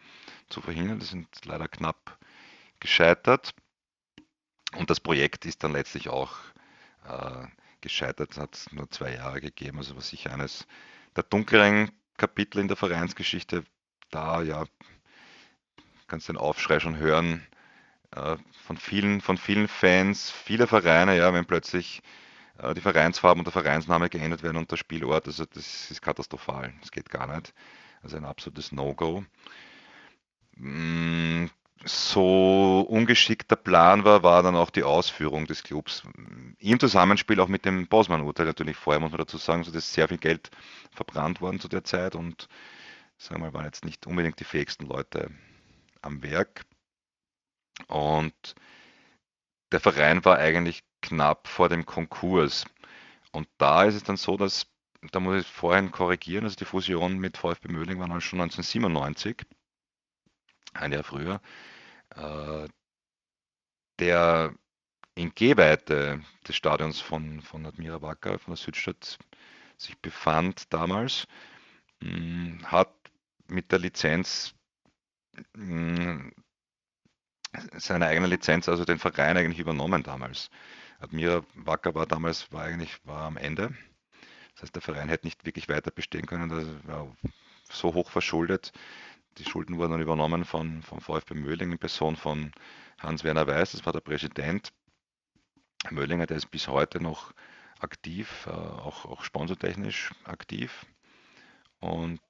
zu 0.48 0.60
verhindern. 0.60 0.98
Das 0.98 1.10
sind 1.10 1.28
leider 1.44 1.68
knapp 1.68 2.18
gescheitert. 2.80 3.54
Und 4.76 4.90
das 4.90 5.00
Projekt 5.00 5.44
ist 5.44 5.64
dann 5.64 5.72
letztlich 5.72 6.08
auch 6.08 6.36
äh, 7.06 7.46
gescheitert. 7.80 8.32
Es 8.32 8.38
hat 8.38 8.66
nur 8.72 8.90
zwei 8.90 9.14
Jahre 9.14 9.40
gegeben. 9.40 9.78
Also 9.78 9.94
war 9.94 10.02
sicher 10.02 10.32
eines 10.32 10.66
der 11.14 11.24
dunkleren 11.24 11.90
Kapitel 12.16 12.60
in 12.60 12.68
der 12.68 12.76
Vereinsgeschichte. 12.76 13.64
Da 14.10 14.42
ja, 14.42 14.64
kannst 16.06 16.28
den 16.28 16.36
Aufschrei 16.36 16.80
schon 16.80 16.96
hören 16.96 17.46
äh, 18.12 18.36
von 18.64 18.76
vielen, 18.76 19.20
von 19.20 19.38
vielen 19.38 19.68
Fans, 19.68 20.30
vieler 20.30 20.66
Vereine, 20.66 21.16
ja, 21.16 21.32
wenn 21.32 21.46
plötzlich 21.46 22.02
die 22.74 22.80
Vereinsfarben 22.80 23.40
und 23.40 23.44
der 23.44 23.62
Vereinsname 23.62 24.08
geändert 24.08 24.42
werden 24.42 24.56
und 24.56 24.70
der 24.70 24.76
Spielort. 24.76 25.26
Also 25.26 25.44
das 25.44 25.90
ist 25.90 26.02
katastrophal. 26.02 26.72
Das 26.80 26.90
geht 26.90 27.10
gar 27.10 27.26
nicht. 27.34 27.52
Also 28.02 28.16
ein 28.16 28.24
absolutes 28.24 28.72
No-Go. 28.72 29.24
Mm, 30.56 31.46
so 31.84 32.80
ungeschickt 32.88 33.50
der 33.50 33.56
Plan 33.56 34.04
war, 34.04 34.22
war 34.22 34.42
dann 34.42 34.56
auch 34.56 34.70
die 34.70 34.82
Ausführung 34.82 35.46
des 35.46 35.62
Clubs. 35.62 36.02
Im 36.58 36.80
Zusammenspiel 36.80 37.40
auch 37.40 37.48
mit 37.48 37.64
dem 37.64 37.86
Bosman-Urteil 37.86 38.46
natürlich 38.46 38.76
vorher, 38.76 39.00
muss 39.00 39.12
man 39.12 39.18
dazu 39.18 39.38
sagen, 39.38 39.64
so 39.64 39.70
dass 39.70 39.92
sehr 39.92 40.08
viel 40.08 40.18
Geld 40.18 40.50
verbrannt 40.92 41.40
worden 41.40 41.60
zu 41.60 41.68
der 41.68 41.84
Zeit 41.84 42.14
und 42.14 42.48
sagen 43.18 43.40
wir 43.40 43.46
mal, 43.46 43.54
waren 43.54 43.66
jetzt 43.66 43.84
nicht 43.84 44.06
unbedingt 44.06 44.40
die 44.40 44.44
fähigsten 44.44 44.86
Leute 44.86 45.30
am 46.02 46.22
Werk. 46.22 46.62
Und 47.88 48.54
der 49.72 49.80
Verein 49.80 50.24
war 50.24 50.38
eigentlich 50.38 50.82
knapp 51.02 51.48
vor 51.48 51.68
dem 51.68 51.86
Konkurs. 51.86 52.64
Und 53.32 53.48
da 53.58 53.84
ist 53.84 53.94
es 53.94 54.02
dann 54.02 54.16
so, 54.16 54.36
dass, 54.36 54.66
da 55.12 55.20
muss 55.20 55.42
ich 55.42 55.46
vorhin 55.46 55.90
korrigieren, 55.90 56.44
also 56.44 56.56
die 56.56 56.64
Fusion 56.64 57.18
mit 57.18 57.36
VfB 57.36 57.68
Möhling 57.68 57.98
war 57.98 58.06
schon 58.20 58.40
1997, 58.40 59.42
ein 60.74 60.92
Jahr 60.92 61.04
früher. 61.04 61.40
Äh, 62.14 62.68
der 63.98 64.54
in 65.14 65.34
Gehweite 65.34 66.22
des 66.46 66.56
Stadions 66.56 67.00
von, 67.00 67.40
von 67.40 67.64
Admira 67.66 68.02
Wacker, 68.02 68.38
von 68.38 68.54
der 68.54 68.58
Südstadt, 68.58 69.18
sich 69.78 69.98
befand 69.98 70.72
damals, 70.72 71.26
hm, 72.02 72.60
hat 72.64 72.92
mit 73.48 73.72
der 73.72 73.78
Lizenz 73.78 74.54
hm, 75.54 76.32
seine 77.76 78.06
eigene 78.06 78.26
Lizenz, 78.26 78.68
also 78.68 78.84
den 78.84 78.98
Verein 78.98 79.36
eigentlich 79.36 79.58
übernommen 79.58 80.02
damals. 80.02 80.50
Admira 80.98 81.42
Wacker 81.54 81.94
war 81.94 82.06
damals 82.06 82.50
war 82.52 82.64
eigentlich 82.64 82.98
war 83.04 83.22
am 83.22 83.36
Ende. 83.36 83.74
Das 84.54 84.62
heißt, 84.62 84.74
der 84.74 84.82
Verein 84.82 85.08
hätte 85.08 85.26
nicht 85.26 85.44
wirklich 85.44 85.68
weiter 85.68 85.90
bestehen 85.90 86.26
können. 86.26 86.48
Das 86.48 86.66
war 86.86 87.14
so 87.70 87.94
hoch 87.94 88.10
verschuldet. 88.10 88.72
Die 89.38 89.44
Schulden 89.44 89.76
wurden 89.76 89.92
dann 89.92 90.00
übernommen 90.00 90.44
von, 90.44 90.82
vom 90.82 91.00
VfB 91.00 91.34
Möhling 91.34 91.72
in 91.72 91.78
Person 91.78 92.16
von 92.16 92.52
Hans-Werner 92.98 93.46
Weiß, 93.46 93.72
das 93.72 93.84
war 93.84 93.92
der 93.92 94.00
Präsident. 94.00 94.72
Möhlinger, 95.90 96.26
der 96.26 96.38
ist 96.38 96.50
bis 96.50 96.68
heute 96.68 97.00
noch 97.02 97.32
aktiv, 97.80 98.46
äh, 98.46 98.50
auch, 98.50 99.04
auch 99.04 99.22
sponsortechnisch 99.22 100.12
aktiv. 100.24 100.86
Und 101.80 102.20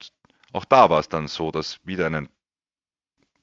auch 0.51 0.65
da 0.65 0.89
war 0.89 0.99
es 0.99 1.07
dann 1.07 1.27
so, 1.27 1.51
dass 1.51 1.79
wieder 1.85 2.07
eine 2.07 2.29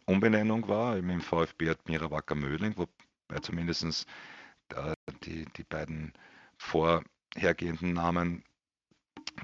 Umbenennung 0.06 0.68
war, 0.68 0.98
im 0.98 1.20
VfB 1.20 1.70
Admira 1.70 2.10
Wacker 2.10 2.34
Möhling, 2.34 2.76
wobei 2.76 3.40
zumindest 3.40 4.06
die, 5.24 5.44
die 5.56 5.64
beiden 5.64 6.12
vorhergehenden 6.56 7.92
Namen 7.92 8.44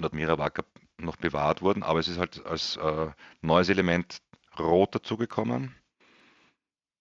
Admira 0.01 0.37
Wacker 0.37 0.65
noch 0.97 1.17
bewahrt 1.17 1.61
wurden, 1.61 1.83
aber 1.83 1.99
es 1.99 2.07
ist 2.07 2.17
halt 2.17 2.45
als 2.45 2.77
äh, 2.77 3.11
neues 3.41 3.69
Element 3.69 4.21
Rot 4.59 4.95
dazugekommen, 4.95 5.75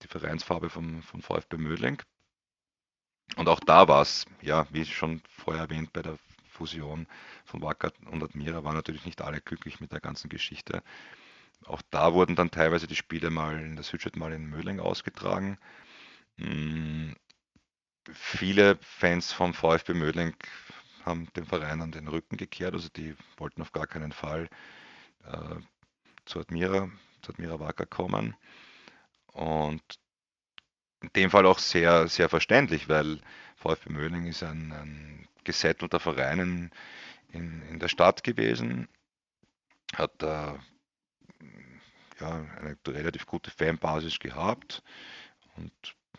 die 0.03 0.09
Vereinsfarbe 0.09 0.71
vom, 0.71 1.03
vom 1.03 1.23
VfB 1.23 1.57
Mödling. 1.59 2.03
Und 3.37 3.49
auch 3.49 3.61
da 3.61 3.87
war 3.89 4.03
es, 4.03 4.27
ja, 4.41 4.67
wie 4.71 4.85
schon 4.85 5.23
vorher 5.29 5.65
erwähnt, 5.65 5.93
bei 5.93 6.03
der 6.03 6.19
Fusion 6.49 7.07
von 7.45 7.63
Wacker 7.63 7.93
und 8.11 8.23
Admira 8.23 8.65
waren 8.65 8.75
natürlich 8.75 9.07
nicht 9.07 9.23
alle 9.23 9.41
glücklich 9.41 9.81
mit 9.81 9.93
der 9.93 10.01
ganzen 10.01 10.29
Geschichte. 10.29 10.83
Auch 11.67 11.83
da 11.91 12.15
wurden 12.15 12.37
dann 12.37 12.51
teilweise 12.51 12.87
die 12.87 12.97
Spiele 12.97 13.31
mal 13.31 13.59
in 13.61 13.77
der 13.77 13.85
Südstadt 13.85 14.17
mal 14.17 14.33
in 14.33 14.47
Möhling 14.47 14.81
ausgetragen. 14.81 15.59
Viele 18.13 18.79
Fans 18.81 19.33
vom 19.33 19.53
VfB 19.53 19.95
Mödling 19.95 20.35
haben 21.05 21.33
dem 21.35 21.47
Verein 21.47 21.83
an 21.83 21.93
den 21.93 22.09
Rücken 22.09 22.37
gekehrt, 22.37 22.75
also 22.75 22.89
die 22.89 23.15
wollten 23.37 23.63
auf 23.63 23.73
gar 23.73 23.87
keinen 23.87 24.13
Fall 24.13 24.49
äh, 25.25 25.57
zu 26.25 26.41
Admira, 26.41 26.91
zu 27.23 27.33
Admira 27.33 27.61
Wacker 27.61 27.87
kommen. 27.87 28.37
Und 29.27 29.83
in 31.03 31.11
dem 31.15 31.31
Fall 31.31 31.47
auch 31.47 31.59
sehr, 31.59 32.09
sehr 32.09 32.29
verständlich, 32.29 32.89
weil 32.89 33.21
VfB 33.57 33.91
Möhling 33.91 34.27
ist 34.27 34.43
ein, 34.43 34.73
ein 34.73 35.29
gesettelter 35.45 36.01
Verein 36.01 36.39
in, 36.39 36.71
in, 37.33 37.63
in, 37.69 37.79
der 37.79 37.89
Stadt 37.89 38.25
gewesen, 38.25 38.89
hat 39.95 40.13
da 40.19 40.59
ja, 42.21 42.45
eine 42.59 42.77
relativ 42.87 43.27
gute 43.27 43.51
Fanbasis 43.51 44.19
gehabt 44.19 44.83
und 45.57 45.73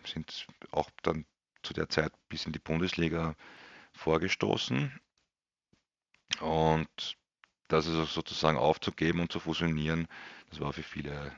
sind 0.05 0.47
auch 0.71 0.89
dann 1.03 1.25
zu 1.63 1.73
der 1.73 1.89
Zeit 1.89 2.13
bis 2.29 2.45
in 2.45 2.53
die 2.53 2.59
Bundesliga 2.59 3.35
vorgestoßen. 3.93 4.99
Und 6.39 7.17
das 7.67 7.87
also 7.87 8.05
sozusagen 8.05 8.57
aufzugeben 8.57 9.19
und 9.19 9.31
zu 9.31 9.39
fusionieren, 9.39 10.07
das 10.49 10.59
war 10.59 10.73
für 10.73 10.83
viele 10.83 11.31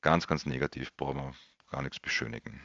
ganz, 0.00 0.26
ganz 0.26 0.46
negativ, 0.46 0.94
brauchen 0.96 1.16
wir 1.16 1.34
gar 1.70 1.82
nichts 1.82 2.00
beschönigen. 2.00 2.60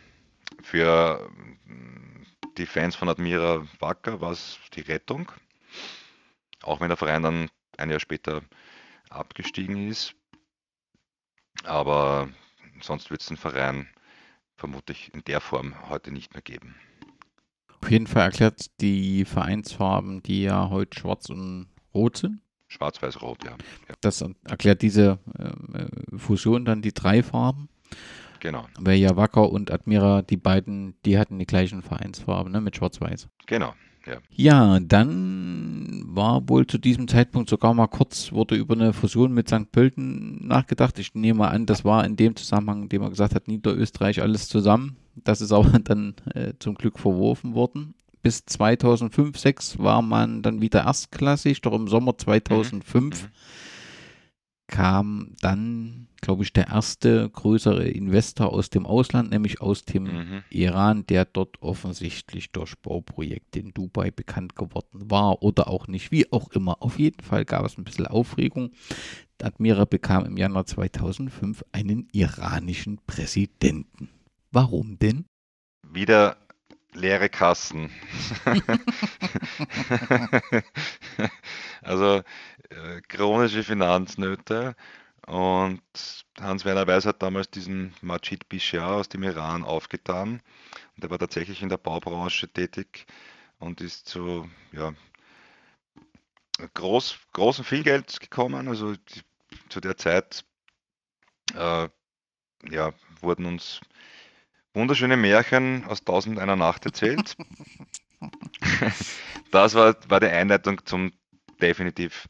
Für 0.62 1.30
mm, 1.66 2.26
die 2.58 2.66
Fans 2.66 2.96
von 2.96 3.10
Admira 3.10 3.66
Wacker 3.80 4.22
war 4.22 4.32
es 4.32 4.60
die 4.74 4.82
Rettung, 4.82 5.32
auch 6.62 6.80
wenn 6.80 6.90
der 6.90 6.98
Verein 6.98 7.24
dann 7.24 7.50
ein 7.78 7.90
Jahr 7.90 8.00
später 8.00 8.42
abgestiegen 9.10 9.90
ist. 9.90 10.16
Aber 11.64 12.30
sonst 12.82 13.10
wird 13.10 13.22
es 13.22 13.28
den 13.28 13.38
Verein 13.38 13.90
vermutlich 14.58 15.14
in 15.14 15.24
der 15.26 15.40
Form 15.40 15.76
heute 15.90 16.12
nicht 16.12 16.34
mehr 16.34 16.42
geben. 16.42 16.76
Auf 17.82 17.92
jeden 17.92 18.08
Fall 18.08 18.24
erklärt 18.24 18.82
die 18.82 19.24
Vereinsfarben, 19.24 20.24
die 20.24 20.44
ja 20.44 20.70
heute 20.70 21.00
schwarz 21.00 21.30
und 21.30 21.68
rot 21.94 22.18
sind. 22.18 22.42
Schwarz-Weiß-Rot, 22.68 23.46
ja. 23.46 23.52
ja. 23.52 23.96
Das 24.02 24.22
erklärt 24.44 24.82
diese 24.82 25.20
äh, 25.38 26.18
Fusion 26.18 26.66
dann 26.66 26.82
die 26.82 26.94
drei 26.94 27.24
Farben. 27.24 27.70
Genau. 28.40 28.68
Weil 28.78 28.98
ja 28.98 29.16
Wacker 29.16 29.50
und 29.50 29.72
Admira, 29.72 30.22
die 30.22 30.38
beiden, 30.38 30.96
die 31.06 31.18
hatten 31.18 31.40
die 31.40 31.46
gleichen 31.46 31.82
Vereinsfarben, 31.82 32.52
ne, 32.52 32.60
mit 32.60 32.76
Schwarz-Weiß. 32.76 33.30
Genau. 33.46 33.74
Ja. 34.08 34.20
ja, 34.32 34.80
dann 34.80 36.04
war 36.06 36.48
wohl 36.48 36.66
zu 36.66 36.78
diesem 36.78 37.08
Zeitpunkt 37.08 37.50
sogar 37.50 37.74
mal 37.74 37.88
kurz, 37.88 38.32
wurde 38.32 38.56
über 38.56 38.74
eine 38.74 38.94
Fusion 38.94 39.34
mit 39.34 39.50
St. 39.50 39.72
Pölten 39.72 40.48
nachgedacht. 40.48 40.98
Ich 41.00 41.14
nehme 41.14 41.48
an, 41.50 41.66
das 41.66 41.84
war 41.84 42.06
in 42.06 42.16
dem 42.16 42.36
Zusammenhang, 42.36 42.84
in 42.84 42.90
dem 42.90 43.02
er 43.02 43.10
gesagt 43.10 43.36
hat, 43.36 43.48
Niederösterreich 43.48 44.22
alles 44.22 44.48
zusammen. 44.48 44.96
Das 45.16 45.42
ist 45.42 45.52
aber 45.52 45.80
dann 45.84 46.16
äh, 46.34 46.54
zum 46.60 46.76
Glück 46.76 47.00
verworfen 47.00 47.54
worden. 47.54 47.94
Bis 48.22 48.46
2005, 48.46 49.38
2006 49.38 49.80
war 49.80 50.02
man 50.02 50.42
dann 50.42 50.62
wieder 50.62 50.86
erstklassig, 50.86 51.62
doch 51.62 51.74
im 51.74 51.88
Sommer 51.88 52.18
2005 52.18 53.24
mhm. 53.24 53.28
Kam 54.68 55.36
dann 55.42 56.08
glaube 56.22 56.44
ich, 56.44 56.54
der 56.54 56.68
erste 56.68 57.30
größere 57.30 57.88
Investor 57.88 58.52
aus 58.52 58.70
dem 58.70 58.86
Ausland, 58.86 59.30
nämlich 59.30 59.62
aus 59.62 59.86
dem 59.86 60.04
mhm. 60.04 60.44
Iran, 60.50 61.06
der 61.08 61.26
dort 61.26 61.62
offensichtlich 61.62 62.52
durch 62.52 62.78
Bauprojekte 62.80 63.60
in 63.60 63.74
Dubai 63.74 64.12
bekannt 64.12 64.56
geworden 64.56 65.10
war 65.10 65.42
oder 65.44 65.68
auch 65.68 65.88
nicht, 65.88 66.12
wie 66.12 66.32
auch 66.32 66.50
immer. 66.52 66.82
Auf 66.82 67.00
jeden 67.00 67.24
Fall 67.24 67.46
gab 67.46 67.66
es 67.66 67.78
ein 67.78 67.84
bisschen 67.84 68.08
Aufregung. 68.08 68.72
Admira 69.42 69.86
bekam 69.86 70.26
im 70.26 70.38
Januar 70.38 70.66
2005 70.66 71.64
einen 71.72 72.08
iranischen 72.12 73.00
Präsidenten. 73.06 74.10
Warum 74.52 74.98
denn? 74.98 75.26
Wieder 75.88 76.38
leere 76.98 77.30
Kassen. 77.30 77.90
also 81.82 82.24
äh, 82.70 83.02
chronische 83.08 83.64
Finanznöte 83.64 84.76
und 85.26 85.82
Hans-Werner 86.40 86.88
Weiß 86.88 87.06
hat 87.06 87.22
damals 87.22 87.50
diesen 87.50 87.94
Majid 88.02 88.48
Bishar 88.50 88.96
aus 88.96 89.10
dem 89.10 89.24
Iran 89.24 89.64
aufgetan. 89.64 90.42
Und 90.96 91.04
er 91.04 91.10
war 91.10 91.20
tatsächlich 91.20 91.62
in 91.62 91.70
der 91.70 91.78
Baubranche 91.78 92.48
tätig 92.48 93.06
und 93.60 93.82
ist 93.82 94.08
zu 94.08 94.50
ja, 94.72 94.94
groß, 96.74 97.20
großem 97.34 97.66
Vielgeld 97.66 98.20
gekommen. 98.20 98.68
Also 98.68 98.94
die, 98.94 99.22
zu 99.70 99.82
der 99.82 99.98
Zeit 99.98 100.46
äh, 101.54 101.90
ja, 102.70 102.94
wurden 103.22 103.46
uns 103.46 103.82
wunderschöne 104.78 105.18
Märchen 105.18 105.86
aus 105.86 106.04
Tausend 106.04 106.38
einer 106.40 106.56
Nacht 106.56 106.86
erzählt. 106.86 107.36
das 109.52 109.74
war, 109.74 109.96
war 110.08 110.20
die 110.20 110.28
Einleitung 110.28 110.86
zum 110.86 111.12
definitiv 111.60 112.28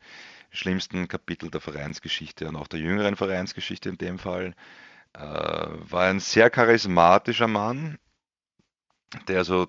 schlimmsten 0.49 1.09
Kapitel 1.09 1.51
der 1.51 1.59
Vereinsgeschichte 1.59 2.47
und 2.47 2.55
auch 2.55 2.67
der 2.67 2.79
jüngeren 2.79 3.17
Vereinsgeschichte 3.17 3.89
in 3.89 3.97
dem 3.97 4.17
Fall. 4.17 4.55
Äh, 5.13 5.19
war 5.19 6.03
ein 6.03 6.21
sehr 6.21 6.49
charismatischer 6.49 7.47
Mann, 7.47 7.99
der 9.27 9.43
so 9.43 9.67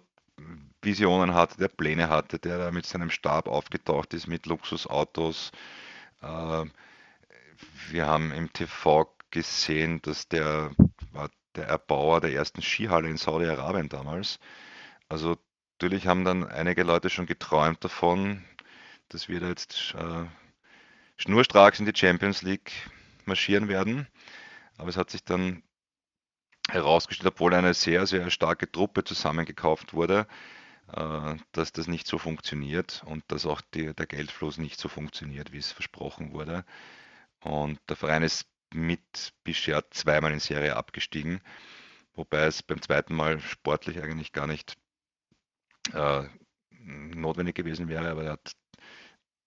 Visionen 0.81 1.35
hatte, 1.35 1.59
der 1.59 1.69
Pläne 1.69 2.09
hatte, 2.09 2.39
der 2.39 2.59
da 2.59 2.71
mit 2.71 2.87
seinem 2.87 3.11
Stab 3.11 3.49
aufgetaucht 3.49 4.15
ist 4.15 4.29
mit 4.29 4.47
Luxusautos. 4.47 5.51
Äh, 6.23 6.65
wir 7.91 8.07
haben 8.07 8.31
im 8.31 8.53
TV 8.53 9.13
gesehen, 9.31 10.01
dass 10.03 10.29
der 10.29 10.71
der 11.57 11.67
Erbauer 11.67 12.21
der 12.21 12.33
ersten 12.33 12.63
Skihalle 12.63 13.09
in 13.09 13.17
Saudi-Arabien 13.17 13.89
damals. 13.89 14.39
Also 15.09 15.37
natürlich 15.77 16.07
haben 16.07 16.25
dann 16.25 16.47
einige 16.47 16.83
Leute 16.83 17.11
schon 17.11 17.27
geträumt 17.27 17.85
davon, 17.85 18.45
dass 19.09 19.29
wir 19.29 19.41
da 19.41 19.49
jetzt 19.49 19.95
äh, 19.95 20.25
schnurstracks 21.17 21.81
in 21.81 21.87
die 21.87 21.99
Champions 21.99 22.43
League 22.43 22.73
marschieren 23.25 23.69
werden. 23.69 24.07
Aber 24.77 24.89
es 24.89 24.97
hat 24.97 25.11
sich 25.11 25.25
dann 25.25 25.63
herausgestellt, 26.69 27.33
obwohl 27.35 27.55
eine 27.55 27.75
sehr, 27.75 28.07
sehr 28.07 28.31
starke 28.31 28.71
Truppe 28.71 29.05
zusammengekauft 29.05 29.95
wurde, 29.95 30.27
äh, 30.93 31.37
dass 31.53 31.73
das 31.73 31.87
nicht 31.89 32.07
so 32.07 32.19
funktioniert 32.19 33.03
und 33.07 33.25
dass 33.29 33.47
auch 33.47 33.61
die, 33.61 33.95
der 33.95 34.07
Geldfluss 34.07 34.59
nicht 34.59 34.79
so 34.79 34.89
funktioniert, 34.89 35.53
wie 35.53 35.59
es 35.59 35.73
versprochen 35.73 36.33
wurde. 36.33 36.65
Und 37.41 37.79
der 37.89 37.97
Verein 37.97 38.23
ist 38.23 38.47
mit 38.73 39.33
Bichert 39.45 39.95
zweimal 39.95 40.33
in 40.33 40.41
Serie 40.41 40.77
abgestiegen, 40.77 41.41
wobei 42.15 42.45
es 42.45 42.63
beim 42.63 42.83
zweiten 42.83 43.15
Mal 43.15 43.41
sportlich 43.41 44.03
eigentlich 44.03 44.33
gar 44.33 44.47
nicht 44.47 44.77
äh, 45.93 46.25
notwendig 46.81 47.55
gewesen 47.55 47.89
wäre, 47.89 48.11
aber 48.11 48.25
er 48.25 48.33
hat 48.33 48.53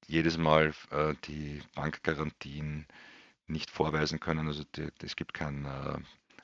jedes 0.07 0.37
Mal 0.37 0.73
äh, 0.91 1.13
die 1.25 1.61
Bankgarantien 1.75 2.87
nicht 3.47 3.69
vorweisen 3.69 4.19
können. 4.19 4.47
Also 4.47 4.63
es 5.01 5.15
gibt 5.15 5.33
kein 5.33 5.65
äh, 5.65 5.99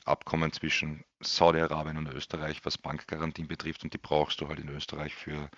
Abkommen 0.06 0.54
zwischen 0.54 1.04
Saudi-Arabien 1.20 1.98
und 1.98 2.14
Österreich, 2.14 2.64
was 2.64 2.78
Bankgarantien 2.78 3.48
betrifft 3.48 3.84
und 3.84 3.94
die 3.94 3.98
brauchst 3.98 4.40
du 4.40 4.48
halt 4.48 4.60
in 4.60 4.70
Österreich 4.70 5.16
für, 5.16 5.50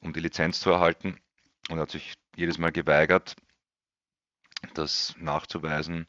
um 0.00 0.12
die 0.12 0.20
Lizenz 0.20 0.60
zu 0.60 0.70
erhalten. 0.70 1.20
Und 1.68 1.78
er 1.78 1.82
hat 1.82 1.90
sich 1.90 2.14
jedes 2.34 2.58
Mal 2.58 2.72
geweigert, 2.72 3.36
das 4.74 5.14
nachzuweisen 5.18 6.06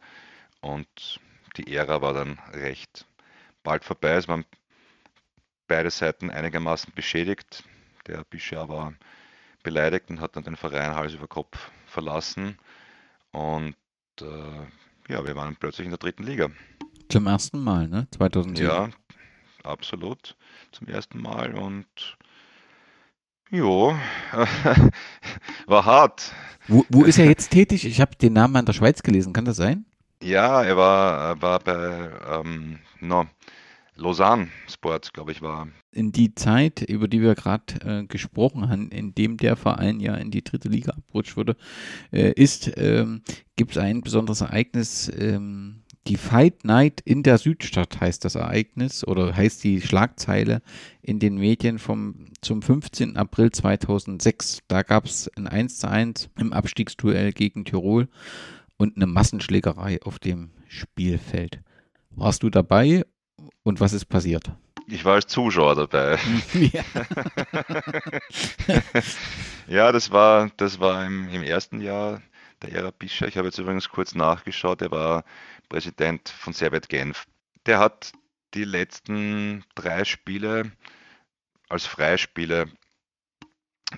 und 0.68 1.20
die 1.56 1.74
Ära 1.74 2.02
war 2.02 2.14
dann 2.14 2.40
recht 2.52 3.08
bald 3.64 3.86
vorbei. 3.86 4.16
Es 4.16 4.28
waren 4.28 4.46
beide 5.68 5.90
Seiten 5.90 6.30
einigermaßen 6.30 6.94
beschädigt. 6.94 7.64
Der 8.06 8.24
Bischof 8.26 8.70
war 8.70 8.94
beleidigt 9.64 10.10
und 10.10 10.22
hat 10.22 10.36
dann 10.36 10.44
den 10.44 10.56
Verein 10.56 10.96
Hals 10.96 11.14
über 11.14 11.28
Kopf 11.28 11.72
verlassen. 11.86 12.58
Und 13.32 13.76
äh, 14.22 15.14
ja, 15.14 15.26
wir 15.26 15.36
waren 15.36 15.56
plötzlich 15.56 15.86
in 15.86 15.92
der 15.92 16.00
dritten 16.00 16.24
Liga. 16.24 16.50
Zum 17.10 17.28
ersten 17.28 17.64
Mal, 17.64 17.88
ne? 17.88 18.08
2010. 18.12 18.66
Ja, 18.66 18.90
absolut. 19.64 20.36
Zum 20.72 20.88
ersten 20.88 21.22
Mal 21.22 21.56
und 21.56 22.18
jo, 23.50 23.98
war 25.68 25.86
hart. 25.86 26.34
Wo, 26.68 26.86
wo 26.90 27.06
ist 27.06 27.20
er 27.20 27.26
jetzt 27.26 27.52
tätig? 27.52 27.86
Ich 27.86 28.02
habe 28.02 28.16
den 28.18 28.34
Namen 28.34 28.58
an 28.58 28.66
der 28.66 28.74
Schweiz 28.74 29.02
gelesen, 29.02 29.32
kann 29.32 29.46
das 29.46 29.56
sein? 29.56 29.86
Ja, 30.22 30.64
er 30.64 30.78
war, 30.78 31.42
war 31.42 31.60
bei 31.60 32.10
ähm, 32.28 32.80
no, 33.00 33.26
Lausanne 33.96 34.48
Sport, 34.68 35.14
glaube 35.14 35.32
ich, 35.32 35.42
war. 35.42 35.68
In 35.92 36.12
die 36.12 36.34
Zeit, 36.36 36.82
über 36.82 37.08
die 37.08 37.22
wir 37.22 37.36
gerade 37.36 37.74
äh, 37.84 38.06
gesprochen 38.06 38.70
haben, 38.70 38.90
in 38.90 39.14
dem 39.16 39.38
der 39.38 39.56
Verein 39.56 40.00
ja 40.00 40.16
in 40.16 40.32
die 40.32 40.44
dritte 40.44 40.70
Liga 40.70 40.94
abrutscht 40.94 41.38
wurde, 41.38 41.56
äh, 42.12 42.32
ist, 42.34 42.72
ähm, 42.78 43.22
gibt 43.56 43.72
es 43.72 43.78
ein 43.78 44.02
besonderes 44.02 44.42
Ereignis. 44.42 45.12
Ähm, 45.18 45.84
die 46.08 46.18
Fight 46.18 46.64
Night 46.64 47.02
in 47.02 47.22
der 47.22 47.38
Südstadt 47.38 48.00
heißt 48.00 48.24
das 48.24 48.36
Ereignis 48.36 49.06
oder 49.06 49.36
heißt 49.36 49.64
die 49.64 49.82
Schlagzeile 49.82 50.62
in 51.02 51.20
den 51.20 51.36
Medien 51.36 51.80
vom, 51.80 52.28
zum 52.42 52.62
15. 52.62 53.18
April 53.18 53.52
2006. 53.52 54.60
Da 54.68 54.84
gab 54.84 55.06
es 55.06 55.30
ein 55.36 55.48
1 55.48 55.80
zu 55.80 55.90
1 55.90 56.30
im 56.40 56.54
Abstiegsduell 56.54 57.34
gegen 57.34 57.66
Tirol 57.66 58.08
und 58.78 58.96
eine 58.96 59.08
Massenschlägerei 59.08 60.00
auf 60.04 60.20
dem 60.20 60.52
Spielfeld. 60.68 61.62
Warst 62.12 62.44
du 62.44 62.50
dabei 62.50 63.06
und 63.64 63.80
was 63.80 63.94
ist 63.94 64.06
passiert? 64.06 64.52
Ich 64.88 65.04
war 65.04 65.16
als 65.16 65.28
Zuschauer 65.28 65.76
dabei. 65.76 66.18
Ja, 66.54 66.84
ja 69.68 69.92
das 69.92 70.12
war, 70.12 70.50
das 70.58 70.80
war 70.80 71.06
im, 71.06 71.30
im 71.30 71.44
ersten 71.44 71.82
Jahr 71.82 72.22
der 72.62 72.72
Ära 72.72 72.92
Bischer. 72.92 73.28
Ich 73.28 73.38
habe 73.38 73.48
jetzt 73.48 73.58
übrigens 73.58 73.90
kurz 73.90 74.16
nachgeschaut. 74.16 74.82
Er 74.82 74.92
war 74.92 75.24
Präsident 75.70 76.30
von 76.30 76.54
Servet 76.54 76.90
Genf. 76.90 77.26
Der 77.66 77.80
hat 77.80 78.14
die 78.54 78.64
letzten 78.64 79.64
drei 79.76 80.06
Spiele 80.06 80.72
als 81.70 81.86
Freispiele 81.86 82.68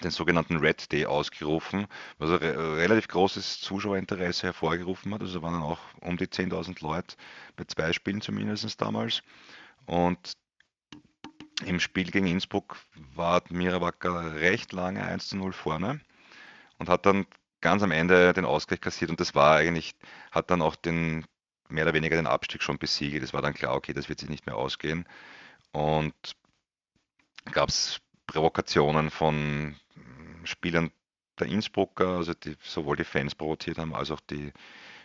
den 0.03 0.11
sogenannten 0.11 0.57
Red 0.57 0.91
Day 0.91 1.05
ausgerufen, 1.05 1.87
was 2.19 2.29
ein 2.29 2.37
relativ 2.37 3.07
großes 3.07 3.59
Zuschauerinteresse 3.61 4.47
hervorgerufen 4.47 5.13
hat. 5.13 5.21
Also 5.21 5.41
waren 5.41 5.53
dann 5.53 5.63
auch 5.63 5.79
um 6.01 6.17
die 6.17 6.27
10.000 6.27 6.81
Leute 6.83 7.15
bei 7.55 7.63
zwei 7.65 7.91
Spielen 7.91 8.21
zumindest 8.21 8.79
damals. 8.81 9.23
Und 9.85 10.33
im 11.65 11.79
Spiel 11.79 12.11
gegen 12.11 12.27
Innsbruck 12.27 12.77
war 13.15 13.41
Mirawacker 13.49 14.35
recht 14.35 14.71
lange 14.73 15.03
1 15.03 15.29
zu 15.29 15.37
0 15.37 15.53
vorne 15.53 15.99
und 16.77 16.87
hat 16.87 17.05
dann 17.05 17.25
ganz 17.61 17.83
am 17.83 17.91
Ende 17.91 18.31
den 18.33 18.45
Ausgleich 18.45 18.79
kassiert 18.79 19.11
und 19.11 19.19
das 19.19 19.35
war 19.35 19.57
eigentlich, 19.57 19.95
hat 20.31 20.51
dann 20.51 20.61
auch 20.61 20.75
den 20.75 21.25
mehr 21.67 21.83
oder 21.83 21.93
weniger 21.93 22.15
den 22.15 22.27
Abstieg 22.27 22.63
schon 22.63 22.77
besiegelt. 22.77 23.23
Es 23.23 23.33
war 23.33 23.41
dann 23.41 23.53
klar, 23.53 23.75
okay, 23.75 23.93
das 23.93 24.09
wird 24.09 24.19
sich 24.19 24.29
nicht 24.29 24.45
mehr 24.45 24.55
ausgehen. 24.55 25.05
Und 25.71 26.13
gab 27.51 27.69
es 27.69 27.99
Provokationen 28.29 29.09
von 29.09 29.75
Spielern 30.43 30.91
der 31.39 31.47
Innsbrucker, 31.47 32.17
also 32.17 32.33
die 32.35 32.55
sowohl 32.61 32.95
die 32.95 33.03
Fans 33.03 33.33
provoziert 33.33 33.79
haben, 33.79 33.95
als 33.95 34.11
auch 34.11 34.19
die 34.19 34.53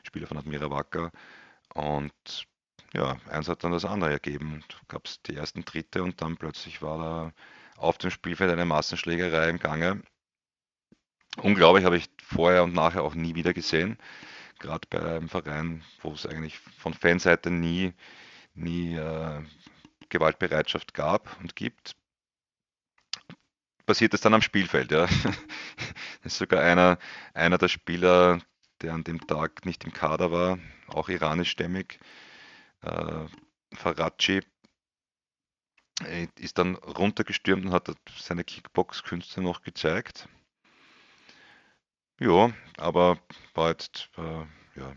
Spieler 0.02 0.26
von 0.26 0.36
Admira 0.36 0.70
Wacker. 0.70 1.10
Und 1.72 2.12
ja, 2.92 3.16
eins 3.30 3.48
hat 3.48 3.64
dann 3.64 3.72
das 3.72 3.86
andere 3.86 4.12
ergeben. 4.12 4.62
Gab 4.88 5.06
es 5.06 5.22
die 5.22 5.36
ersten 5.36 5.64
Dritte 5.64 6.02
und 6.02 6.20
dann 6.20 6.36
plötzlich 6.36 6.82
war 6.82 6.98
da 6.98 7.32
auf 7.80 7.96
dem 7.96 8.10
Spielfeld 8.10 8.51
eine 8.51 8.66
Massenschlägerei 8.66 9.48
im 9.48 9.59
Gange. 9.59 10.02
Unglaublich 11.38 11.86
habe 11.86 11.96
ich 11.96 12.10
vorher 12.22 12.62
und 12.62 12.74
nachher 12.74 13.02
auch 13.02 13.14
nie 13.14 13.34
wieder 13.34 13.55
gesehen. 13.55 13.96
Gerade 14.59 14.86
bei 14.90 15.01
einem 15.01 15.30
Verein, 15.30 15.82
wo 16.02 16.12
es 16.12 16.26
eigentlich 16.26 16.59
von 16.59 16.92
Fanseite 16.92 17.51
nie, 17.51 17.94
nie 18.55 18.94
äh, 18.96 19.42
Gewaltbereitschaft 20.10 20.92
gab 20.92 21.40
und 21.40 21.56
gibt, 21.56 21.96
passiert 23.86 24.15
es 24.15 24.20
dann 24.20 24.35
am 24.35 24.43
Spielfeld. 24.43 24.90
Ja. 24.90 25.06
ist 26.24 26.39
sogar 26.39 26.62
einer, 26.62 26.98
einer 27.35 27.59
der 27.59 27.69
Spieler, 27.69 28.40
der 28.81 28.94
an 28.94 29.05
dem 29.05 29.27
Tag 29.27 29.65
nicht 29.66 29.85
im 29.85 29.93
Kader 29.93 30.32
war, 30.32 30.59
auch 30.89 31.09
iranischstämmig, 31.09 31.98
äh, 32.82 33.27
Faraci, 33.74 34.43
äh, 36.02 36.28
ist 36.39 36.59
dann 36.59 36.77
runtergestürmt 36.77 37.66
und 37.66 37.73
hat 37.73 37.90
seine 38.19 38.44
Kickbox-Künste 38.44 39.40
noch 39.40 39.62
gezeigt. 39.62 40.28
Ja, 42.20 42.52
aber 42.77 43.19
war 43.55 43.70
jetzt 43.70 44.09
äh, 44.16 44.81
ja, 44.81 44.97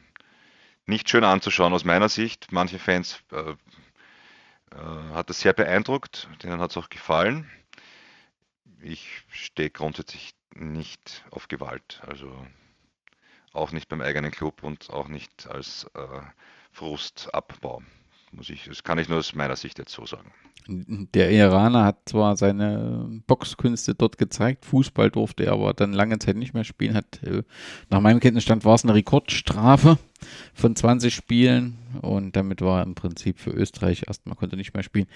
nicht 0.85 1.09
schön 1.09 1.23
anzuschauen 1.23 1.73
aus 1.73 1.83
meiner 1.83 2.09
Sicht. 2.09 2.51
Manche 2.51 2.79
Fans 2.79 3.21
äh, 3.31 3.51
äh, 4.71 5.13
hat 5.13 5.29
das 5.29 5.41
sehr 5.41 5.53
beeindruckt, 5.53 6.29
denen 6.43 6.59
hat 6.59 6.71
es 6.71 6.77
auch 6.77 6.89
gefallen. 6.89 7.49
Ich 8.81 9.23
stehe 9.29 9.69
grundsätzlich 9.69 10.33
nicht 10.55 11.25
auf 11.31 11.47
Gewalt, 11.47 12.01
also 12.05 12.31
auch 13.53 13.71
nicht 13.71 13.89
beim 13.89 14.01
eigenen 14.01 14.31
Club 14.31 14.63
und 14.63 14.89
auch 14.89 15.07
nicht 15.07 15.47
als 15.47 15.87
äh, 15.95 16.21
Frustabbau. 16.71 17.81
Muss 18.31 18.49
ich, 18.49 18.65
das 18.65 18.83
kann 18.83 18.99
ich 18.99 19.09
nur 19.09 19.19
aus 19.19 19.33
meiner 19.33 19.55
Sicht 19.55 19.79
jetzt 19.79 19.93
so 19.93 20.05
sagen. 20.05 20.31
Der 20.67 21.31
Iraner 21.31 21.85
hat 21.85 22.09
zwar 22.09 22.35
seine 22.35 23.21
Boxkünste 23.25 23.95
dort 23.95 24.17
gezeigt, 24.17 24.65
Fußball 24.65 25.09
durfte 25.09 25.45
er 25.45 25.53
aber 25.53 25.73
dann 25.73 25.93
lange 25.93 26.19
Zeit 26.19 26.35
nicht 26.35 26.53
mehr 26.53 26.65
spielen. 26.65 26.93
Hat, 26.93 27.23
äh, 27.23 27.43
nach 27.89 28.01
meinem 28.01 28.19
Kenntnisstand 28.19 28.65
war 28.65 28.75
es 28.75 28.83
eine 28.83 28.93
Rekordstrafe 28.93 29.97
von 30.53 30.75
20 30.75 31.15
Spielen 31.15 31.77
und 32.01 32.35
damit 32.35 32.61
war 32.61 32.81
er 32.81 32.85
im 32.85 32.95
Prinzip 32.95 33.39
für 33.39 33.51
Österreich 33.51 34.03
erstmal 34.07 34.35
konnte 34.35 34.57
nicht 34.57 34.73
mehr 34.73 34.83
spielen. 34.83 35.07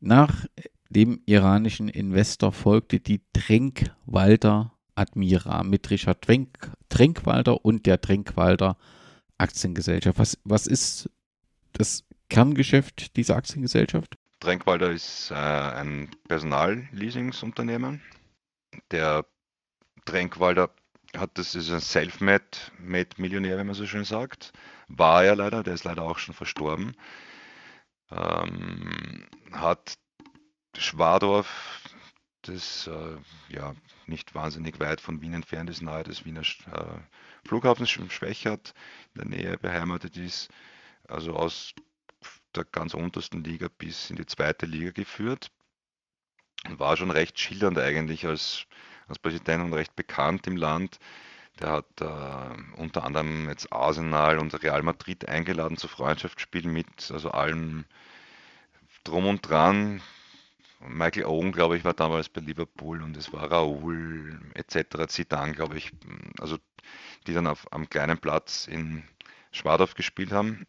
Nach 0.00 0.46
dem 0.90 1.22
iranischen 1.24 1.88
Investor 1.88 2.52
folgte 2.52 3.00
die 3.00 3.22
Trenkwalder 3.32 4.72
Admira 4.96 5.62
mit 5.62 5.88
Richard 5.90 6.22
Trenk, 6.22 6.72
Trenkwalder 6.88 7.64
und 7.64 7.86
der 7.86 8.00
Trenkwalder 8.00 8.76
Aktiengesellschaft. 9.38 10.18
Was, 10.18 10.38
was 10.44 10.66
ist 10.66 11.08
das 11.72 12.04
Kerngeschäft 12.28 13.16
dieser 13.16 13.36
Aktiengesellschaft? 13.36 14.16
Trenkwalder 14.40 14.90
ist 14.90 15.30
äh, 15.30 15.34
ein 15.34 16.10
Personalleasingsunternehmen. 16.28 18.02
Der 18.90 19.24
Trenkwalder 20.04 20.70
hat 21.16 21.30
das 21.34 21.54
ist 21.54 21.70
ein 21.70 21.80
Self-Made-Millionär, 21.80 23.56
wenn 23.56 23.66
man 23.66 23.74
so 23.74 23.86
schön 23.86 24.04
sagt. 24.04 24.52
War 24.88 25.24
er 25.24 25.36
leider, 25.36 25.62
der 25.62 25.74
ist 25.74 25.84
leider 25.84 26.02
auch 26.02 26.18
schon 26.18 26.34
verstorben. 26.34 26.96
Ähm, 28.10 29.26
hat 29.52 29.94
Schwadorf, 30.76 31.80
das 32.42 32.86
äh, 32.86 33.16
ja 33.48 33.74
nicht 34.06 34.34
wahnsinnig 34.34 34.80
weit 34.80 35.00
von 35.00 35.20
Wien 35.20 35.34
entfernt 35.34 35.70
ist, 35.70 35.82
nahe 35.82 36.04
des 36.04 36.24
Wiener 36.24 36.42
äh, 36.42 36.98
Flughafens 37.46 37.90
Schwächert, 37.90 38.74
in 39.14 39.20
der 39.20 39.28
Nähe 39.28 39.58
beheimatet 39.58 40.16
ist, 40.16 40.50
also 41.08 41.34
aus 41.34 41.74
der 42.54 42.64
ganz 42.64 42.94
untersten 42.94 43.44
Liga 43.44 43.68
bis 43.78 44.10
in 44.10 44.16
die 44.16 44.26
zweite 44.26 44.66
Liga 44.66 44.90
geführt. 44.90 45.50
War 46.68 46.96
schon 46.96 47.10
recht 47.10 47.38
schildernd 47.38 47.78
eigentlich 47.78 48.26
als, 48.26 48.66
als 49.08 49.18
Präsident 49.18 49.64
und 49.64 49.72
recht 49.72 49.96
bekannt 49.96 50.46
im 50.46 50.56
Land. 50.56 50.98
Der 51.60 51.70
hat 51.70 52.00
äh, 52.00 52.80
unter 52.80 53.04
anderem 53.04 53.48
jetzt 53.48 53.72
Arsenal 53.72 54.38
und 54.38 54.62
Real 54.62 54.82
Madrid 54.82 55.28
eingeladen 55.28 55.76
zu 55.76 55.88
Freundschaftsspielen 55.88 56.72
mit, 56.72 57.10
also 57.10 57.30
allem 57.30 57.84
drum 59.04 59.26
und 59.26 59.48
dran. 59.48 60.02
Michael 60.80 61.26
Owen, 61.26 61.52
glaube 61.52 61.76
ich, 61.76 61.84
war 61.84 61.94
damals 61.94 62.28
bei 62.28 62.40
Liverpool 62.40 63.02
und 63.02 63.16
es 63.16 63.32
war 63.32 63.50
Raoul 63.50 64.40
etc. 64.54 65.06
Zidane, 65.08 65.52
glaube 65.52 65.76
ich, 65.76 65.92
also 66.40 66.58
die 67.26 67.34
dann 67.34 67.46
auf, 67.46 67.70
am 67.72 67.88
kleinen 67.90 68.18
Platz 68.18 68.66
in 68.66 69.04
Schwadorf 69.52 69.94
gespielt 69.94 70.32
haben 70.32 70.66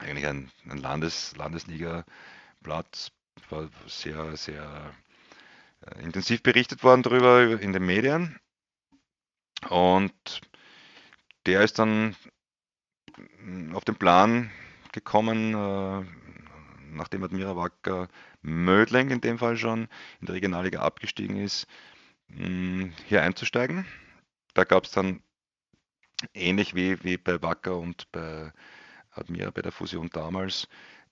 eigentlich 0.00 0.26
ein, 0.26 0.50
ein 0.68 0.78
Landes, 0.78 1.36
Landesliga-Platz, 1.36 3.12
war 3.48 3.68
sehr, 3.86 4.36
sehr 4.36 4.94
äh, 5.86 6.02
intensiv 6.02 6.42
berichtet 6.42 6.82
worden 6.82 7.02
darüber 7.02 7.60
in 7.60 7.72
den 7.72 7.84
Medien. 7.84 8.38
Und 9.68 10.40
der 11.46 11.62
ist 11.62 11.78
dann 11.78 12.16
auf 13.72 13.84
den 13.84 13.96
Plan 13.96 14.50
gekommen, 14.92 15.54
äh, 15.54 16.04
nachdem 16.96 17.24
Admira 17.24 17.56
Wacker 17.56 18.08
Mödling 18.42 19.10
in 19.10 19.20
dem 19.20 19.38
Fall 19.38 19.56
schon 19.56 19.88
in 20.20 20.26
der 20.26 20.34
Regionalliga 20.34 20.80
abgestiegen 20.80 21.36
ist, 21.36 21.66
mm, 22.28 22.86
hier 23.06 23.22
einzusteigen. 23.22 23.86
Da 24.54 24.64
gab 24.64 24.84
es 24.84 24.90
dann 24.92 25.22
ähnlich 26.34 26.74
wie, 26.74 27.02
wie 27.04 27.16
bei 27.16 27.42
Wacker 27.42 27.76
und 27.78 28.10
bei 28.12 28.52
Admira 29.10 29.50
bei 29.50 29.62
der 29.62 29.72
Fusion 29.72 30.10
damals 30.10 30.68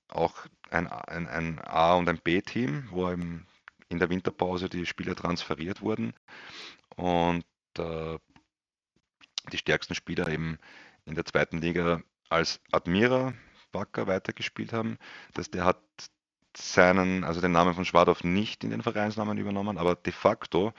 auch 0.09 0.47
ein, 0.71 0.87
ein, 0.87 1.29
ein 1.29 1.59
A- 1.61 1.95
und 1.95 2.09
ein 2.09 2.19
B-Team, 2.19 2.89
wo 2.91 3.09
im, 3.09 3.47
in 3.89 3.99
der 3.99 4.11
Winterpause 4.11 4.69
die 4.69 4.87
Spieler 4.87 5.15
transferiert 5.15 5.83
wurden 5.83 6.15
und 6.97 7.45
äh, 7.79 8.19
die 9.53 9.59
stärksten 9.59 9.95
Spieler 9.95 10.29
eben 10.29 10.59
in 11.05 11.15
der 11.15 11.25
zweiten 11.25 11.61
Liga 11.61 12.03
als 12.29 12.61
Admira 12.71 13.33
Wacker 13.73 14.07
weitergespielt 14.07 14.73
haben. 14.73 14.99
dass 15.35 15.51
der 15.51 15.65
hat 15.65 15.79
seinen, 16.57 17.25
also 17.25 17.41
den 17.41 17.53
Namen 17.53 17.75
von 17.75 17.85
Schwadorf 17.85 18.25
nicht 18.25 18.65
in 18.65 18.71
den 18.71 18.83
Vereinsnamen 18.83 19.39
übernommen, 19.39 19.79
aber 19.79 19.95
de 19.95 20.13
facto 20.13 20.73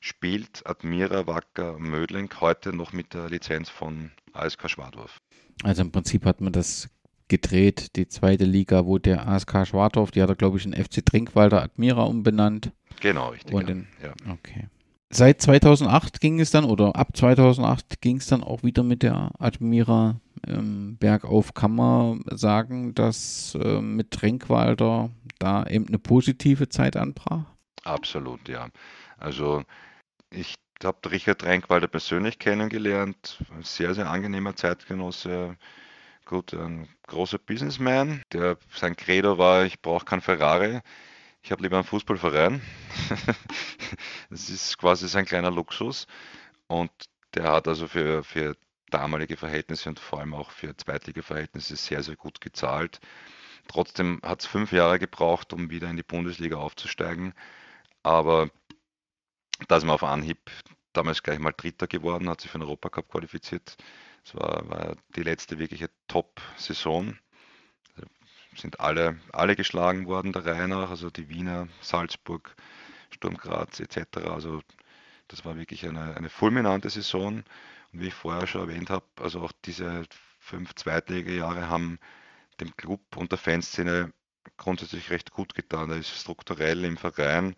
spielt 0.00 0.66
Admira 0.66 1.26
Wacker 1.26 1.78
Mödling 1.78 2.30
heute 2.40 2.74
noch 2.74 2.92
mit 2.92 3.14
der 3.14 3.28
Lizenz 3.30 3.70
von 3.70 4.10
ASK 4.32 4.68
Schwadorf. 4.68 5.20
Also 5.62 5.82
im 5.82 5.92
Prinzip 5.92 6.24
hat 6.24 6.40
man 6.40 6.52
das 6.52 6.88
gedreht, 7.28 7.96
die 7.96 8.06
zweite 8.06 8.44
Liga, 8.44 8.84
wo 8.84 8.98
der 8.98 9.26
ASK 9.26 9.66
Schwartorf, 9.66 10.10
die 10.10 10.22
hat 10.22 10.28
er 10.28 10.36
glaube 10.36 10.58
ich 10.58 10.66
in 10.66 10.74
FC 10.74 11.04
Trinkwalder 11.04 11.62
Admira 11.62 12.02
umbenannt. 12.02 12.70
Genau, 13.00 13.30
richtig. 13.30 13.54
Und 13.54 13.70
in, 13.70 13.86
ja. 14.02 14.12
Okay. 14.30 14.68
Seit 15.16 15.40
2008 15.40 16.20
ging 16.20 16.40
es 16.40 16.50
dann, 16.50 16.64
oder 16.64 16.96
ab 16.96 17.16
2008 17.16 18.00
ging 18.00 18.16
es 18.16 18.26
dann 18.26 18.42
auch 18.42 18.64
wieder 18.64 18.82
mit 18.82 19.04
der 19.04 19.30
Admira 19.38 20.20
ähm, 20.44 20.96
bergauf. 20.98 21.54
Kann 21.54 21.76
man 21.76 22.24
sagen, 22.32 22.96
dass 22.96 23.54
äh, 23.54 23.80
mit 23.80 24.10
Trinkwalder 24.10 25.10
da 25.38 25.66
eben 25.66 25.86
eine 25.86 26.00
positive 26.00 26.68
Zeit 26.68 26.96
anbrach? 26.96 27.44
Absolut, 27.84 28.48
ja. 28.48 28.70
Also 29.16 29.62
ich 30.30 30.56
habe 30.82 30.98
Richard 31.08 31.42
Trenkwalder 31.42 31.86
persönlich 31.86 32.40
kennengelernt. 32.40 33.38
Sehr, 33.62 33.94
sehr 33.94 34.10
angenehmer 34.10 34.56
Zeitgenosse. 34.56 35.56
Gut, 36.24 36.54
ein 36.54 36.88
großer 37.06 37.38
Businessman. 37.38 38.20
Der, 38.32 38.56
sein 38.74 38.96
Credo 38.96 39.38
war, 39.38 39.64
ich 39.64 39.80
brauche 39.80 40.06
kein 40.06 40.20
Ferrari. 40.20 40.80
Ich 41.44 41.52
habe 41.52 41.62
lieber 41.62 41.76
einen 41.76 41.84
Fußballverein. 41.84 42.62
das 44.30 44.48
ist 44.48 44.78
quasi 44.78 45.06
sein 45.08 45.26
kleiner 45.26 45.50
Luxus. 45.50 46.06
Und 46.68 46.90
der 47.34 47.52
hat 47.52 47.68
also 47.68 47.86
für, 47.86 48.24
für 48.24 48.56
damalige 48.88 49.36
Verhältnisse 49.36 49.90
und 49.90 50.00
vor 50.00 50.20
allem 50.20 50.32
auch 50.32 50.50
für 50.50 50.74
Zweitliga-Verhältnisse 50.74 51.76
sehr, 51.76 52.02
sehr 52.02 52.16
gut 52.16 52.40
gezahlt. 52.40 52.98
Trotzdem 53.68 54.20
hat 54.24 54.40
es 54.40 54.46
fünf 54.46 54.72
Jahre 54.72 54.98
gebraucht, 54.98 55.52
um 55.52 55.68
wieder 55.68 55.90
in 55.90 55.98
die 55.98 56.02
Bundesliga 56.02 56.56
aufzusteigen. 56.56 57.34
Aber 58.02 58.48
da 59.68 59.76
ist 59.76 59.84
man 59.84 59.96
auf 59.96 60.02
Anhieb 60.02 60.50
damals 60.94 61.22
gleich 61.22 61.38
mal 61.38 61.52
Dritter 61.52 61.86
geworden, 61.86 62.30
hat 62.30 62.40
sich 62.40 62.50
für 62.50 62.58
den 62.58 62.64
Europacup 62.64 63.10
qualifiziert. 63.10 63.76
Das 64.24 64.34
war, 64.34 64.66
war 64.70 64.96
die 65.14 65.22
letzte 65.22 65.58
wirkliche 65.58 65.90
Top-Saison. 66.08 67.18
Sind 68.56 68.80
alle, 68.80 69.18
alle 69.32 69.56
geschlagen 69.56 70.06
worden 70.06 70.32
der 70.32 70.46
Reihe 70.46 70.68
nach, 70.68 70.90
also 70.90 71.10
die 71.10 71.28
Wiener, 71.28 71.68
Salzburg, 71.80 72.54
Sturm 73.10 73.36
Graz 73.36 73.80
etc. 73.80 74.18
Also 74.28 74.62
Das 75.28 75.44
war 75.44 75.56
wirklich 75.56 75.86
eine, 75.86 76.16
eine 76.16 76.30
fulminante 76.30 76.90
Saison. 76.90 77.44
Und 77.92 78.00
wie 78.00 78.08
ich 78.08 78.14
vorher 78.14 78.46
schon 78.46 78.62
erwähnt 78.68 78.90
habe, 78.90 79.06
also 79.20 79.42
auch 79.42 79.52
diese 79.64 80.04
fünf 80.40 80.74
Zweitliga-Jahre 80.74 81.68
haben 81.68 81.98
dem 82.60 82.76
Club 82.76 83.16
und 83.16 83.32
der 83.32 83.38
Fanszene 83.38 84.12
grundsätzlich 84.56 85.10
recht 85.10 85.30
gut 85.32 85.54
getan. 85.54 85.88
Da 85.88 85.96
ist 85.96 86.10
strukturell 86.10 86.84
im 86.84 86.96
Verein 86.96 87.56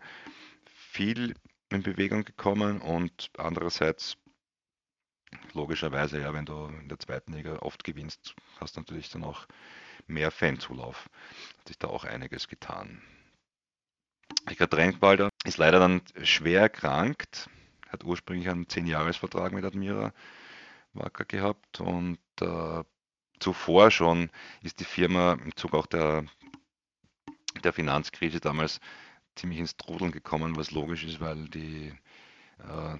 viel 0.65 1.35
in 1.69 1.83
Bewegung 1.83 2.23
gekommen 2.23 2.81
und 2.81 3.29
andererseits 3.37 4.17
logischerweise, 5.53 6.21
ja, 6.21 6.33
wenn 6.33 6.45
du 6.45 6.67
in 6.67 6.87
der 6.87 6.99
zweiten 6.99 7.33
Liga 7.33 7.57
oft 7.59 7.83
gewinnst, 7.83 8.35
hast 8.59 8.77
du 8.77 8.81
natürlich 8.81 9.09
dann 9.09 9.23
auch 9.23 9.45
mehr 10.07 10.31
Fanzulauf. 10.31 11.09
Hat 11.59 11.67
sich 11.67 11.77
da 11.77 11.87
auch 11.87 12.03
einiges 12.03 12.47
getan. 12.47 13.01
Richard 14.49 14.71
Trenkwalder 14.71 15.29
ist 15.43 15.57
leider 15.57 15.79
dann 15.79 16.01
schwer 16.23 16.61
erkrankt, 16.61 17.49
hat 17.89 18.03
ursprünglich 18.03 18.49
einen 18.49 18.65
10-Jahres-Vertrag 18.65 19.53
mit 19.53 19.65
Admira 19.65 20.13
Wacker 20.93 21.25
gehabt 21.25 21.79
und 21.79 22.19
äh, 22.41 22.83
zuvor 23.39 23.91
schon 23.91 24.29
ist 24.61 24.79
die 24.79 24.85
Firma 24.85 25.33
im 25.33 25.55
Zug 25.55 25.73
auch 25.73 25.85
der, 25.85 26.25
der 27.63 27.73
Finanzkrise 27.73 28.39
damals 28.39 28.79
ziemlich 29.35 29.59
ins 29.59 29.77
Trudeln 29.77 30.11
gekommen, 30.11 30.55
was 30.55 30.71
logisch 30.71 31.03
ist, 31.03 31.19
weil 31.19 31.47
die 31.49 31.93
äh, 32.59 32.97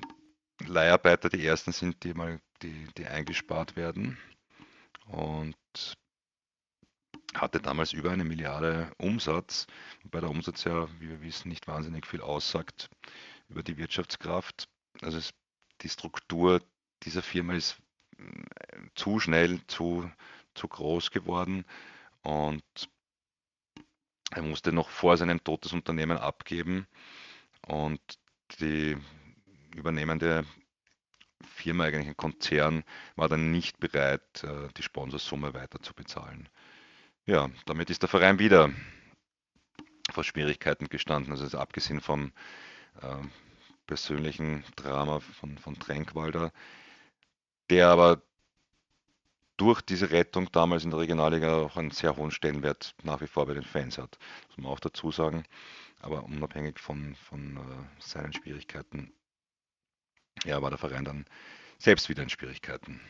Leiharbeiter 0.65 1.29
die 1.29 1.45
ersten 1.45 1.71
sind, 1.71 2.03
die 2.03 2.13
mal 2.13 2.39
die, 2.61 2.87
die 2.97 3.05
eingespart 3.05 3.75
werden. 3.75 4.17
Und 5.05 5.55
hatte 7.35 7.59
damals 7.59 7.93
über 7.93 8.11
eine 8.11 8.23
Milliarde 8.23 8.91
Umsatz, 8.97 9.67
wobei 10.03 10.21
der 10.21 10.29
Umsatz 10.29 10.63
ja, 10.63 10.87
wie 10.99 11.09
wir 11.09 11.21
wissen, 11.21 11.49
nicht 11.49 11.67
wahnsinnig 11.67 12.05
viel 12.05 12.21
aussagt 12.21 12.89
über 13.49 13.63
die 13.63 13.77
Wirtschaftskraft. 13.77 14.67
Also 15.01 15.17
es, 15.17 15.33
die 15.81 15.89
Struktur 15.89 16.61
dieser 17.03 17.21
Firma 17.21 17.53
ist 17.53 17.77
äh, 18.17 18.23
zu 18.95 19.19
schnell, 19.19 19.59
zu, 19.67 20.09
zu 20.55 20.67
groß 20.67 21.11
geworden 21.11 21.65
und 22.23 22.63
er 24.31 24.41
musste 24.41 24.71
noch 24.71 24.89
vor 24.89 25.15
seinem 25.17 25.43
Tod 25.43 25.63
das 25.63 25.73
Unternehmen 25.73 26.17
abgeben 26.17 26.87
und 27.67 28.01
die 28.59 28.97
übernehmende 29.75 30.45
Firma, 31.45 31.85
eigentlich 31.85 32.07
ein 32.07 32.17
Konzern, 32.17 32.83
war 33.15 33.29
dann 33.29 33.51
nicht 33.51 33.79
bereit, 33.79 34.43
äh, 34.43 34.67
die 34.75 34.83
Sponsorsumme 34.83 35.53
weiter 35.53 35.81
zu 35.81 35.93
bezahlen. 35.93 36.49
Ja, 37.27 37.49
damit 37.65 37.89
ist 37.89 38.03
der 38.03 38.09
Verein 38.09 38.39
wieder 38.39 38.71
vor 40.09 40.23
Schwierigkeiten 40.23 40.87
gestanden. 40.87 41.33
Also 41.33 41.57
abgesehen 41.57 41.99
vom 41.99 42.31
äh, 43.01 43.17
persönlichen 43.85 44.63
Drama 44.77 45.19
von, 45.19 45.57
von 45.57 45.77
Tränkwalder, 45.77 46.53
der 47.69 47.89
aber 47.89 48.21
durch 49.57 49.81
diese 49.81 50.11
Rettung 50.11 50.49
damals 50.53 50.85
in 50.85 50.91
der 50.91 50.99
Regionalliga 50.99 51.57
auch 51.57 51.75
einen 51.75 51.91
sehr 51.91 52.15
hohen 52.15 52.31
Stellenwert 52.31 52.95
nach 53.03 53.19
wie 53.19 53.27
vor 53.27 53.45
bei 53.45 53.55
den 53.55 53.63
Fans 53.63 53.97
hat. 53.97 54.17
Das 54.47 54.57
muss 54.57 54.63
man 54.63 54.71
auch 54.71 54.79
dazu 54.79 55.11
sagen. 55.11 55.43
Aber 55.99 56.23
unabhängig 56.23 56.79
von, 56.79 57.15
von 57.15 57.57
äh, 57.57 58.01
seinen 58.01 58.31
Schwierigkeiten, 58.31 59.11
ja, 60.45 60.61
war 60.61 60.69
der 60.69 60.79
Verein 60.79 61.03
dann 61.03 61.25
selbst 61.77 62.07
wieder 62.07 62.23
in 62.23 62.29
Schwierigkeiten. 62.29 63.01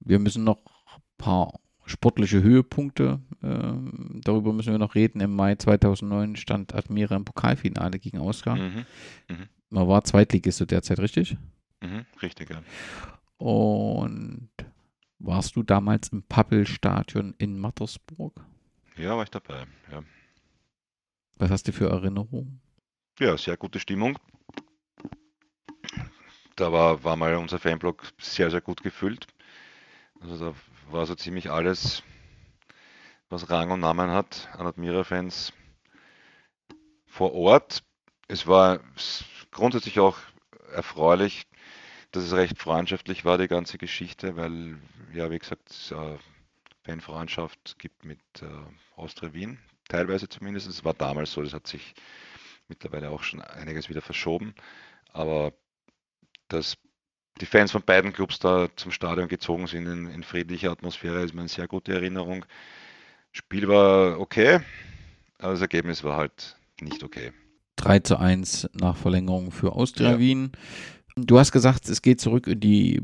Wir 0.00 0.18
müssen 0.18 0.42
noch 0.42 0.58
ein 0.96 1.02
paar 1.18 1.60
sportliche 1.88 2.42
Höhepunkte. 2.42 3.20
Äh, 3.42 4.20
darüber 4.22 4.52
müssen 4.52 4.72
wir 4.72 4.78
noch 4.78 4.94
reden. 4.94 5.20
Im 5.20 5.34
Mai 5.34 5.56
2009 5.56 6.36
stand 6.36 6.74
Admira 6.74 7.16
im 7.16 7.24
Pokalfinale 7.24 7.98
gegen 7.98 8.18
Oscar. 8.18 8.56
Mhm. 8.56 8.86
Mhm. 9.28 9.48
Man 9.70 9.88
war 9.88 10.04
Zweitligist 10.04 10.58
zu 10.58 10.66
der 10.66 10.82
Zeit, 10.82 10.98
richtig? 10.98 11.36
Mhm. 11.80 12.06
Richtig, 12.22 12.50
ja. 12.50 12.62
Und 13.38 14.50
warst 15.18 15.56
du 15.56 15.62
damals 15.62 16.08
im 16.08 16.22
Pappelstadion 16.22 17.34
in 17.38 17.58
Mattersburg? 17.58 18.40
Ja, 18.96 19.16
war 19.16 19.24
ich 19.24 19.30
dabei, 19.30 19.64
ja. 19.90 20.02
Was 21.36 21.50
hast 21.50 21.68
du 21.68 21.72
für 21.72 21.88
Erinnerungen? 21.88 22.60
Ja, 23.20 23.36
sehr 23.36 23.56
gute 23.56 23.78
Stimmung. 23.78 24.18
Da 26.56 26.72
war, 26.72 27.04
war 27.04 27.14
mal 27.14 27.36
unser 27.36 27.60
Fanblock 27.60 28.12
sehr, 28.18 28.50
sehr 28.50 28.60
gut 28.60 28.82
gefüllt. 28.82 29.28
Also 30.20 30.46
da 30.46 30.54
war 30.90 31.06
so 31.06 31.14
ziemlich 31.14 31.50
alles, 31.50 32.02
was 33.28 33.50
Rang 33.50 33.70
und 33.70 33.80
Namen 33.80 34.10
hat, 34.10 34.48
an 34.52 34.66
Admira-Fans 34.66 35.52
vor 37.06 37.34
Ort. 37.34 37.82
Es 38.26 38.46
war 38.46 38.80
grundsätzlich 39.50 40.00
auch 40.00 40.18
erfreulich, 40.72 41.46
dass 42.12 42.24
es 42.24 42.32
recht 42.32 42.58
freundschaftlich 42.58 43.24
war, 43.24 43.38
die 43.38 43.48
ganze 43.48 43.78
Geschichte, 43.78 44.36
weil, 44.36 44.78
ja, 45.12 45.30
wie 45.30 45.38
gesagt, 45.38 45.70
es 45.70 45.90
äh, 45.90 46.18
Fanfreundschaft 46.84 47.78
gibt 47.78 48.04
mit 48.04 48.20
äh, 48.40 48.46
Austria 48.96 49.34
Wien, 49.34 49.58
teilweise 49.88 50.28
zumindest. 50.28 50.68
Es 50.68 50.84
war 50.84 50.94
damals 50.94 51.32
so, 51.32 51.42
das 51.42 51.52
hat 51.52 51.66
sich 51.66 51.94
mittlerweile 52.68 53.10
auch 53.10 53.22
schon 53.22 53.42
einiges 53.42 53.88
wieder 53.88 54.02
verschoben, 54.02 54.54
aber 55.12 55.52
das 56.48 56.76
die 57.40 57.46
Fans 57.46 57.72
von 57.72 57.82
beiden 57.82 58.12
Clubs 58.12 58.38
da 58.38 58.68
zum 58.76 58.92
Stadion 58.92 59.28
gezogen 59.28 59.66
sind 59.66 59.86
in, 59.86 60.06
in 60.06 60.22
friedlicher 60.22 60.70
Atmosphäre, 60.70 61.22
ist 61.22 61.34
mir 61.34 61.40
eine 61.40 61.48
sehr 61.48 61.68
gute 61.68 61.92
Erinnerung. 61.92 62.44
Spiel 63.32 63.68
war 63.68 64.20
okay, 64.20 64.60
aber 65.38 65.52
das 65.52 65.60
Ergebnis 65.60 66.04
war 66.04 66.16
halt 66.16 66.56
nicht 66.80 67.02
okay. 67.02 67.32
3 67.76 68.00
zu 68.00 68.18
1 68.18 68.70
nach 68.74 68.96
Verlängerung 68.96 69.50
für 69.50 69.72
Austria 69.72 70.12
ja. 70.12 70.18
Wien. 70.18 70.52
Du 71.16 71.38
hast 71.38 71.52
gesagt, 71.52 71.88
es 71.88 72.02
geht 72.02 72.20
zurück 72.20 72.46
in 72.46 72.60
die, 72.60 73.00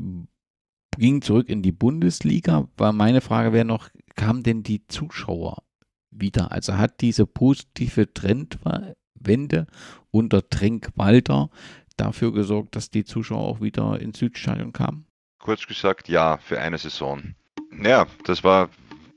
ging 0.97 1.21
zurück 1.21 1.49
in 1.49 1.61
die 1.61 1.71
Bundesliga. 1.71 2.67
War 2.77 2.91
meine 2.91 3.21
Frage 3.21 3.53
wäre 3.53 3.65
noch, 3.65 3.89
kamen 4.15 4.43
denn 4.43 4.63
die 4.63 4.85
Zuschauer 4.87 5.63
wieder? 6.11 6.51
Also 6.51 6.77
hat 6.77 7.01
diese 7.01 7.25
positive 7.25 8.13
Trendwende 8.13 9.67
unter 10.11 10.47
Trenk 10.49 10.89
Walter 10.95 11.49
dafür 11.97 12.33
gesorgt, 12.33 12.75
dass 12.75 12.89
die 12.89 13.03
Zuschauer 13.03 13.47
auch 13.47 13.61
wieder 13.61 13.99
ins 13.99 14.19
Südstadion 14.19 14.73
kamen? 14.73 15.07
Kurz 15.39 15.67
gesagt, 15.67 16.09
ja, 16.09 16.37
für 16.37 16.59
eine 16.59 16.77
Saison. 16.77 17.35
Ja, 17.71 18.07
das 18.25 18.43
war 18.43 18.69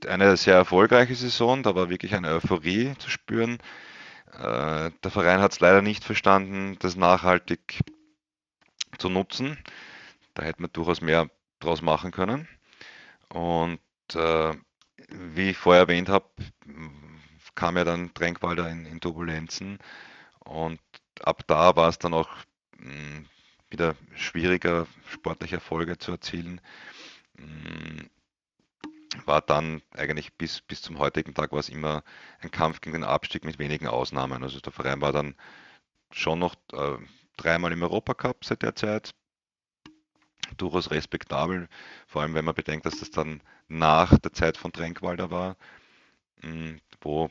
eine 0.07 0.37
sehr 0.37 0.55
erfolgreiche 0.55 1.15
Saison, 1.15 1.63
da 1.63 1.75
war 1.75 1.89
wirklich 1.89 2.15
eine 2.15 2.29
Euphorie 2.29 2.93
zu 2.99 3.09
spüren. 3.09 3.57
Äh, 4.33 4.91
der 5.03 5.11
Verein 5.11 5.41
hat 5.41 5.53
es 5.53 5.59
leider 5.59 5.81
nicht 5.81 6.03
verstanden, 6.03 6.77
das 6.79 6.95
nachhaltig 6.95 7.79
zu 8.97 9.09
nutzen. 9.09 9.57
Da 10.33 10.43
hätte 10.43 10.61
man 10.61 10.71
durchaus 10.71 11.01
mehr 11.01 11.29
draus 11.59 11.81
machen 11.81 12.11
können. 12.11 12.47
Und 13.29 13.79
äh, 14.13 14.53
wie 15.09 15.49
ich 15.49 15.57
vorher 15.57 15.83
erwähnt 15.83 16.09
habe, 16.09 16.29
kam 17.55 17.77
ja 17.77 17.83
dann 17.83 18.13
Tränkwalder 18.13 18.69
in, 18.69 18.85
in 18.85 18.99
Turbulenzen. 18.99 19.79
Und 20.39 20.79
ab 21.21 21.43
da 21.47 21.75
war 21.75 21.89
es 21.89 21.99
dann 21.99 22.13
auch 22.13 22.29
wieder 23.69 23.95
schwieriger, 24.15 24.87
sportliche 25.07 25.55
Erfolge 25.55 25.97
zu 25.97 26.11
erzielen. 26.11 26.61
War 29.25 29.41
dann 29.41 29.81
eigentlich 29.91 30.33
bis, 30.33 30.61
bis 30.61 30.81
zum 30.81 30.99
heutigen 30.99 31.33
Tag 31.33 31.51
war 31.51 31.59
es 31.59 31.69
immer 31.69 32.03
ein 32.41 32.51
Kampf 32.51 32.81
gegen 32.81 32.93
den 32.93 33.03
Abstieg 33.03 33.43
mit 33.45 33.59
wenigen 33.59 33.87
Ausnahmen. 33.87 34.43
Also 34.43 34.59
der 34.59 34.71
Verein 34.71 35.01
war 35.01 35.11
dann 35.11 35.35
schon 36.11 36.39
noch 36.39 36.55
äh, 36.73 36.97
dreimal 37.37 37.71
im 37.71 37.83
Europacup 37.83 38.43
seit 38.45 38.61
der 38.63 38.75
Zeit. 38.75 39.13
Durchaus 40.57 40.89
respektabel, 40.89 41.69
vor 42.07 42.21
allem 42.21 42.33
wenn 42.33 42.45
man 42.45 42.55
bedenkt, 42.55 42.85
dass 42.85 42.99
das 42.99 43.11
dann 43.11 43.41
nach 43.67 44.17
der 44.17 44.33
Zeit 44.33 44.57
von 44.57 44.71
Tränkwalder 44.71 45.29
war, 45.29 45.57
wo 47.01 47.29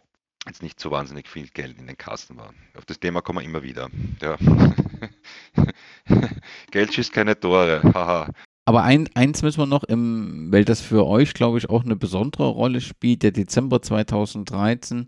jetzt 0.49 0.63
nicht 0.63 0.81
so 0.81 0.91
wahnsinnig 0.91 1.29
viel 1.29 1.49
Geld 1.49 1.79
in 1.79 1.87
den 1.87 1.97
Kassen 1.97 2.37
war. 2.37 2.53
Auf 2.77 2.85
das 2.87 2.99
Thema 2.99 3.21
kommen 3.21 3.39
wir 3.39 3.45
immer 3.45 3.63
wieder. 3.63 3.89
Ja. 4.21 4.37
Geld 6.71 6.95
schießt 6.95 7.13
keine 7.13 7.39
Tore. 7.39 7.83
Haha. 7.95 8.31
Aber 8.65 8.83
ein, 8.83 9.09
eins 9.15 9.43
müssen 9.43 9.61
wir 9.61 9.67
noch, 9.67 9.85
im, 9.85 10.49
weil 10.51 10.65
das 10.65 10.81
für 10.81 11.07
euch, 11.07 11.33
glaube 11.33 11.59
ich, 11.59 11.71
auch 11.71 11.85
eine 11.85 11.97
besondere 11.97 12.49
Rolle 12.49 12.81
spielt, 12.81 13.23
der 13.23 13.31
Dezember 13.31 13.81
2013, 13.81 15.07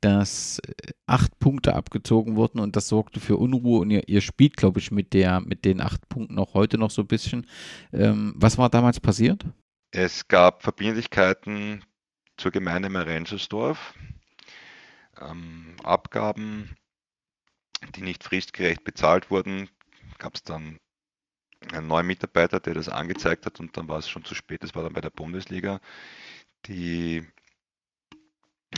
dass 0.00 0.58
äh, 0.58 0.92
acht 1.06 1.38
Punkte 1.38 1.74
abgezogen 1.74 2.36
wurden 2.36 2.60
und 2.60 2.76
das 2.76 2.88
sorgte 2.88 3.20
für 3.20 3.36
Unruhe 3.36 3.80
und 3.80 3.90
ihr, 3.90 4.08
ihr 4.08 4.20
spielt, 4.20 4.56
glaube 4.56 4.80
ich, 4.80 4.90
mit, 4.90 5.12
der, 5.12 5.40
mit 5.40 5.64
den 5.64 5.80
acht 5.80 6.08
Punkten 6.08 6.38
auch 6.38 6.54
heute 6.54 6.76
noch 6.78 6.90
so 6.90 7.02
ein 7.02 7.08
bisschen. 7.08 7.46
Ähm, 7.92 8.34
was 8.36 8.58
war 8.58 8.68
damals 8.68 9.00
passiert? 9.00 9.44
Es 9.90 10.28
gab 10.28 10.62
Verbindlichkeiten 10.62 11.82
zur 12.36 12.52
Gemeinde 12.52 12.90
Merenzelsdorf, 12.90 13.94
ähm, 15.20 15.76
Abgaben 15.84 16.76
die 17.94 18.02
nicht 18.02 18.24
fristgerecht 18.24 18.84
bezahlt 18.84 19.30
wurden, 19.30 19.68
gab 20.18 20.34
es 20.34 20.42
dann 20.42 20.78
einen 21.72 21.88
neuen 21.88 22.06
Mitarbeiter, 22.06 22.60
der 22.60 22.74
das 22.74 22.88
angezeigt 22.88 23.46
hat 23.46 23.60
und 23.60 23.76
dann 23.76 23.88
war 23.88 23.98
es 23.98 24.08
schon 24.08 24.24
zu 24.24 24.34
spät. 24.34 24.62
Das 24.62 24.74
war 24.74 24.82
dann 24.82 24.92
bei 24.92 25.00
der 25.00 25.10
Bundesliga, 25.10 25.80
die, 26.66 27.26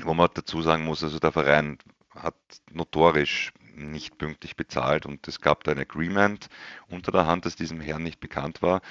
wo 0.03 0.15
man 0.15 0.31
dazu 0.35 0.63
sagen 0.63 0.85
muss, 0.85 1.03
also 1.03 1.19
der 1.19 1.33
Verein 1.33 1.79
hat 2.11 2.37
notorisch 2.71 3.53
nicht 3.75 4.19
pünktlich 4.19 4.57
bezahlt 4.57 5.07
und 5.07 5.27
es 5.29 5.41
gab 5.41 5.65
da 5.65 5.73
ein 5.73 5.79
Agreement 5.79 6.49
unter 6.89 7.13
der 7.13 7.27
Hand, 7.27 7.47
das 7.47 7.57
diesem 7.57 7.81
Herrn 7.81 8.03
nicht 8.03 8.21
bekannt 8.21 8.63
war 8.63 8.83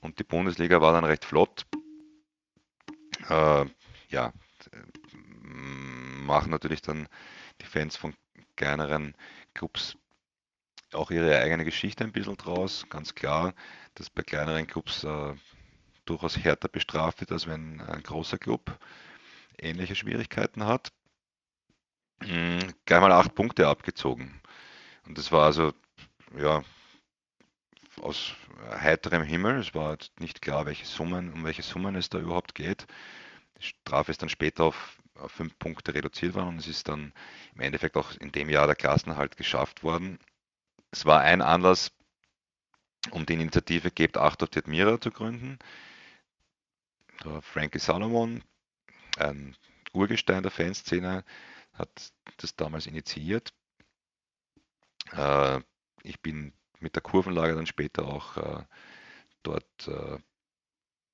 und 0.00 0.18
die 0.18 0.24
Bundesliga 0.24 0.80
war 0.80 0.92
dann 0.92 1.04
recht 1.04 1.24
flott. 1.24 1.66
Äh, 3.28 3.66
ja, 4.08 4.32
machen 6.30 6.50
natürlich 6.50 6.82
dann 6.82 7.08
die 7.60 7.66
Fans 7.66 7.96
von 7.96 8.14
kleineren 8.56 9.14
Clubs 9.54 9.96
auch 10.92 11.10
ihre 11.10 11.38
eigene 11.38 11.64
Geschichte 11.64 12.04
ein 12.04 12.12
bisschen 12.12 12.36
draus. 12.36 12.86
Ganz 12.88 13.14
klar, 13.14 13.54
dass 13.94 14.10
bei 14.10 14.22
kleineren 14.22 14.66
Clubs 14.66 15.04
äh, 15.04 15.34
durchaus 16.04 16.36
härter 16.36 16.68
bestraft 16.68 17.20
wird, 17.20 17.32
als 17.32 17.46
wenn 17.46 17.80
ein 17.80 18.02
großer 18.02 18.38
Club 18.38 18.78
ähnliche 19.58 19.94
Schwierigkeiten 19.94 20.64
hat. 20.64 20.92
Mhm, 22.22 22.74
gleich 22.84 23.00
mal 23.00 23.12
acht 23.12 23.34
Punkte 23.34 23.68
abgezogen. 23.68 24.40
Und 25.06 25.16
das 25.16 25.32
war 25.32 25.46
also, 25.46 25.72
ja, 26.36 26.62
aus 28.00 28.34
heiterem 28.70 29.22
Himmel. 29.22 29.58
Es 29.58 29.74
war 29.74 29.96
nicht 30.18 30.42
klar, 30.42 30.66
welche 30.66 30.86
Summen, 30.86 31.32
um 31.32 31.44
welche 31.44 31.62
Summen 31.62 31.94
es 31.94 32.08
da 32.08 32.18
überhaupt 32.18 32.54
geht. 32.54 32.86
Die 33.58 33.64
Strafe 33.64 34.10
ist 34.10 34.22
dann 34.22 34.28
später 34.28 34.64
auf, 34.64 34.98
auf 35.20 35.32
fünf 35.32 35.58
Punkte 35.58 35.94
reduziert 35.94 36.34
worden 36.34 36.48
und 36.48 36.58
es 36.58 36.66
ist 36.66 36.88
dann 36.88 37.12
im 37.54 37.60
Endeffekt 37.60 37.96
auch 37.96 38.12
in 38.16 38.32
dem 38.32 38.48
Jahr 38.48 38.66
der 38.66 38.76
Klassenhalt 38.76 39.36
geschafft 39.36 39.82
worden. 39.82 40.18
Es 40.90 41.04
war 41.04 41.20
ein 41.20 41.42
Anlass, 41.42 41.92
um 43.10 43.26
die 43.26 43.34
Initiative 43.34 43.90
Gebt 43.90 44.16
Acht 44.16 44.42
auf 44.42 44.50
die 44.50 44.58
Admira 44.58 45.00
zu 45.00 45.10
gründen. 45.10 45.58
Der 47.24 47.42
Frankie 47.42 47.78
Salomon, 47.78 48.42
ein 49.18 49.56
Urgestein 49.92 50.42
der 50.42 50.50
Fanszene, 50.50 51.24
hat 51.74 52.12
das 52.38 52.56
damals 52.56 52.86
initiiert. 52.86 53.52
Äh, 55.12 55.60
ich 56.02 56.20
bin 56.20 56.52
mit 56.78 56.94
der 56.94 57.02
Kurvenlage 57.02 57.54
dann 57.54 57.66
später 57.66 58.06
auch 58.06 58.36
äh, 58.36 58.64
dort 59.42 59.88
äh, 59.88 60.18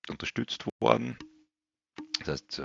unterstützt 0.09 0.67
worden. 0.81 1.19
Das 2.21 2.29
heißt, 2.29 2.63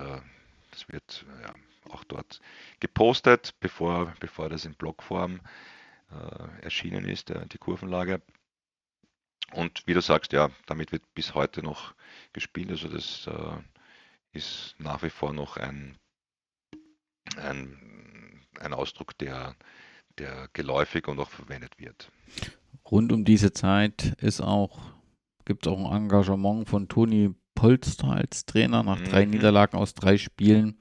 das 0.72 0.90
wird 0.90 1.26
ja, 1.44 1.54
auch 1.92 2.04
dort 2.04 2.42
gepostet, 2.80 3.56
bevor, 3.60 4.14
bevor 4.20 4.50
das 4.50 4.66
in 4.66 4.76
Blogform 4.76 5.42
erschienen 6.62 7.06
ist, 7.06 7.34
die 7.54 7.58
Kurvenlage. 7.58 8.22
Und 9.54 9.88
wie 9.88 9.94
du 9.94 10.02
sagst, 10.02 10.34
ja, 10.34 10.50
damit 10.66 10.92
wird 10.92 11.04
bis 11.14 11.36
heute 11.36 11.64
noch 11.64 11.94
gespielt. 12.34 12.70
Also 12.70 12.90
das 12.90 13.30
ist 14.34 14.76
nach 14.78 15.04
wie 15.04 15.10
vor 15.10 15.34
noch 15.34 15.58
ein, 15.58 15.98
ein, 17.38 18.46
ein 18.60 18.74
Ausdruck, 18.74 19.18
der, 19.18 19.56
der 20.18 20.50
geläufig 20.54 21.08
und 21.08 21.20
auch 21.20 21.30
verwendet 21.30 21.80
wird. 21.80 22.12
Rund 22.90 23.12
um 23.12 23.26
diese 23.26 23.54
Zeit 23.54 24.16
ist 24.22 24.42
auch, 24.42 24.80
gibt 25.46 25.66
es 25.66 25.72
auch 25.72 25.80
ein 25.80 26.04
Engagement 26.04 26.68
von 26.68 26.88
Toni 26.88 27.34
Polster 27.56 28.10
als 28.10 28.46
Trainer. 28.46 28.84
Nach 28.84 29.00
drei 29.00 29.26
mhm. 29.26 29.32
Niederlagen 29.32 29.78
aus 29.78 29.94
drei 29.94 30.18
Spielen 30.18 30.78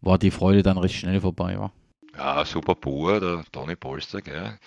war 0.00 0.18
die 0.18 0.30
Freude 0.30 0.62
dann 0.62 0.78
recht 0.78 0.96
schnell 0.96 1.20
vorbei. 1.20 1.58
War. 1.58 1.72
Ja, 2.16 2.44
super 2.44 2.74
pur, 2.74 3.20
der 3.20 3.44
Toni 3.52 3.76
Polster, 3.76 4.22
gell? 4.22 4.58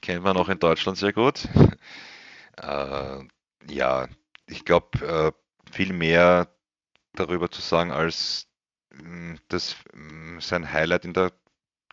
kennt 0.00 0.24
man 0.24 0.36
auch 0.36 0.48
in 0.48 0.58
Deutschland 0.58 0.98
sehr 0.98 1.12
gut. 1.12 1.48
Äh, 2.58 3.24
ja, 3.70 4.08
ich 4.46 4.64
glaube, 4.66 4.98
äh, 5.06 5.32
viel 5.72 5.94
mehr 5.94 6.48
darüber 7.14 7.50
zu 7.50 7.62
sagen, 7.62 7.90
als 7.90 8.46
hm, 8.94 9.38
dass 9.48 9.76
hm, 9.92 10.40
sein 10.40 10.70
Highlight 10.70 11.04
in 11.04 11.14
der 11.14 11.32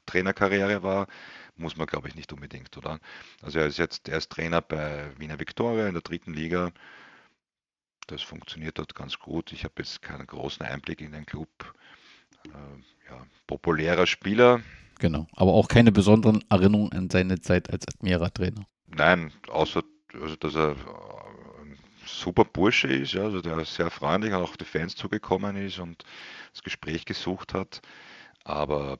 Trainerkarriere 0.05 0.83
war, 0.83 1.07
muss 1.55 1.77
man, 1.77 1.87
glaube 1.87 2.07
ich, 2.07 2.15
nicht 2.15 2.33
unbedingt, 2.33 2.75
oder? 2.77 2.99
Also 3.41 3.59
er 3.59 3.67
ist 3.67 3.77
jetzt, 3.77 4.09
er 4.09 4.17
ist 4.17 4.31
Trainer 4.31 4.61
bei 4.61 5.11
Wiener 5.17 5.39
Viktoria 5.39 5.87
in 5.87 5.93
der 5.93 6.01
dritten 6.01 6.33
Liga. 6.33 6.71
Das 8.09 8.23
funktioniert 8.23 8.79
dort 8.79 8.95
ganz 8.95 9.19
gut. 9.19 9.51
Ich 9.51 9.63
habe 9.63 9.75
jetzt 9.77 10.01
keinen 10.01 10.25
großen 10.25 10.65
Einblick 10.65 10.99
in 10.99 11.11
den 11.11 11.27
Club. 11.27 11.49
Äh, 12.45 13.09
ja, 13.09 13.25
populärer 13.45 14.07
Spieler. 14.07 14.61
Genau, 14.97 15.27
aber 15.35 15.53
auch 15.53 15.67
keine 15.67 15.91
besonderen 15.91 16.43
Erinnerungen 16.49 16.91
an 16.93 17.09
seine 17.09 17.39
Zeit 17.39 17.69
als 17.69 17.87
Admira-Trainer. 17.87 18.65
Nein, 18.87 19.31
außer 19.47 19.83
also, 20.19 20.35
dass 20.37 20.55
er 20.55 20.75
super 22.03 22.45
Bursche 22.45 22.87
ist, 22.87 23.13
ja, 23.13 23.23
also 23.23 23.41
der 23.41 23.63
sehr 23.63 23.91
freundlich 23.91 24.33
auch 24.33 24.41
auf 24.41 24.57
die 24.57 24.65
Fans 24.65 24.95
zugekommen 24.95 25.55
ist 25.55 25.77
und 25.77 26.03
das 26.51 26.63
Gespräch 26.63 27.05
gesucht 27.05 27.53
hat. 27.53 27.81
Aber 28.43 28.97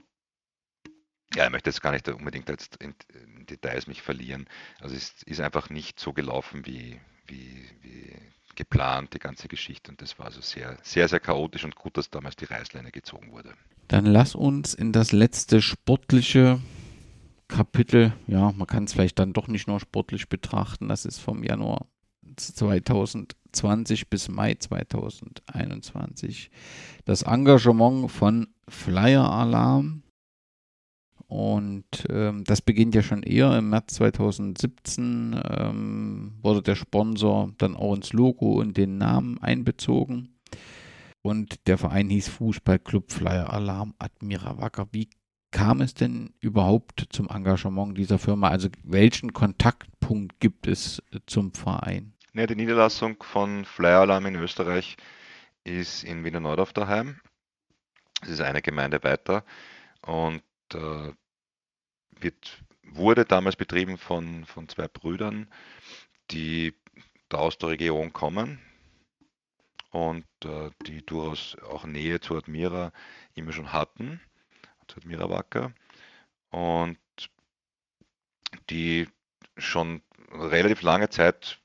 ja, 1.34 1.45
ich 1.45 1.52
möchte 1.52 1.72
jetzt 1.72 1.81
gar 1.81 1.91
nicht 1.91 2.07
unbedingt 2.07 2.48
jetzt 2.48 2.76
in, 2.77 2.94
in 3.14 3.48
Details 3.48 3.88
mich 3.88 4.03
verlieren. 4.03 4.48
Also 4.80 4.95
es 4.95 5.23
ist 5.23 5.41
einfach 5.41 5.72
nicht 5.72 5.99
so 5.99 6.14
gelaufen 6.14 6.68
wie, 6.68 6.99
wie, 7.26 7.69
wie 7.81 8.15
geplant, 8.56 9.14
die 9.14 9.20
ganze 9.20 9.48
Geschichte. 9.48 9.92
Und 9.92 10.02
das 10.02 10.20
war 10.20 10.28
also 10.28 10.42
sehr, 10.42 10.78
sehr, 10.84 11.08
sehr 11.08 11.20
chaotisch 11.20 11.64
und 11.64 11.76
gut, 11.76 11.98
dass 11.98 12.10
damals 12.10 12.36
die 12.36 12.46
Reißleine 12.46 12.92
gezogen 12.92 13.32
wurde. 13.32 13.54
Dann 13.88 14.06
lass 14.06 14.36
uns 14.36 14.74
in 14.74 14.92
das 14.92 15.12
letzte 15.12 15.62
sportliche 15.62 16.60
Kapitel, 17.48 18.14
ja, 18.28 18.52
man 18.52 18.68
kann 18.68 18.84
es 18.84 18.94
vielleicht 18.94 19.18
dann 19.18 19.34
doch 19.34 19.48
nicht 19.48 19.68
nur 19.68 19.80
sportlich 19.80 20.30
betrachten, 20.30 20.88
das 20.88 21.06
ist 21.06 21.18
vom 21.18 21.44
Januar 21.44 21.88
2020 22.36 24.10
bis 24.10 24.30
Mai 24.30 24.56
2021. 24.56 26.52
Das 27.06 27.24
Engagement 27.24 28.12
von 28.12 28.48
Flyer 28.68 29.30
Alarm. 29.30 30.04
Und 31.30 32.08
ähm, 32.10 32.44
das 32.44 32.60
beginnt 32.64 32.96
ja 32.96 33.04
schon 33.04 33.22
eher. 33.22 33.56
Im 33.56 33.70
März 33.70 33.94
2017 33.96 35.40
ähm, 35.48 36.34
wurde 36.42 36.64
der 36.64 36.74
Sponsor 36.74 37.54
dann 37.60 37.76
auch 37.76 37.94
ins 37.94 38.14
Logo 38.14 38.60
und 38.60 38.76
den 38.78 38.98
Namen 38.98 39.38
einbezogen. 39.38 40.40
Und 41.22 41.68
der 41.68 41.78
Verein 41.78 42.10
hieß 42.10 42.30
Fußballclub 42.30 43.12
Flyer 43.12 43.54
Alarm 43.54 43.94
Admira 44.00 44.58
Wacker. 44.58 44.88
Wie 44.92 45.08
kam 45.52 45.82
es 45.82 45.94
denn 45.94 46.34
überhaupt 46.40 47.06
zum 47.12 47.30
Engagement 47.30 47.96
dieser 47.96 48.18
Firma? 48.18 48.50
Also 48.50 48.70
welchen 48.84 49.32
Kontaktpunkt 49.32 50.40
gibt 50.40 50.66
es 50.66 51.00
zum 51.28 51.54
Verein? 51.54 52.14
Ja, 52.34 52.48
die 52.48 52.56
Niederlassung 52.56 53.22
von 53.22 53.66
Flyer 53.66 54.00
Alarm 54.00 54.26
in 54.26 54.36
Österreich 54.36 54.98
ist 55.64 56.04
in 56.04 56.24
Wiener 56.24 56.40
Neudorf 56.40 56.74
daheim. 56.74 57.20
Es 58.24 58.30
ist 58.30 58.42
eine 58.42 58.64
Gemeinde 58.64 59.04
weiter 59.04 59.44
und 60.02 60.42
äh, 60.74 61.12
wird, 62.20 62.64
wurde 62.84 63.26
damals 63.26 63.56
betrieben 63.56 63.98
von, 63.98 64.46
von 64.46 64.68
zwei 64.70 64.88
Brüdern, 64.88 65.48
die 66.32 66.74
da 67.30 67.38
aus 67.38 67.58
der 67.58 67.70
Region 67.70 68.14
kommen 68.14 68.60
und 69.91 70.26
äh, 70.44 70.70
die 70.86 71.06
durchaus 71.06 71.58
auch 71.64 71.86
Nähe 71.86 72.20
zu 72.20 72.36
Admira 72.36 72.91
immer 73.34 73.52
schon 73.54 73.74
hatten, 73.74 74.22
zu 74.88 74.98
Admira 74.98 75.30
Wacker 75.30 75.74
und 76.50 76.98
die 78.70 79.08
schon 79.58 80.02
relativ 80.32 80.82
lange 80.82 81.10
Zeit 81.10 81.60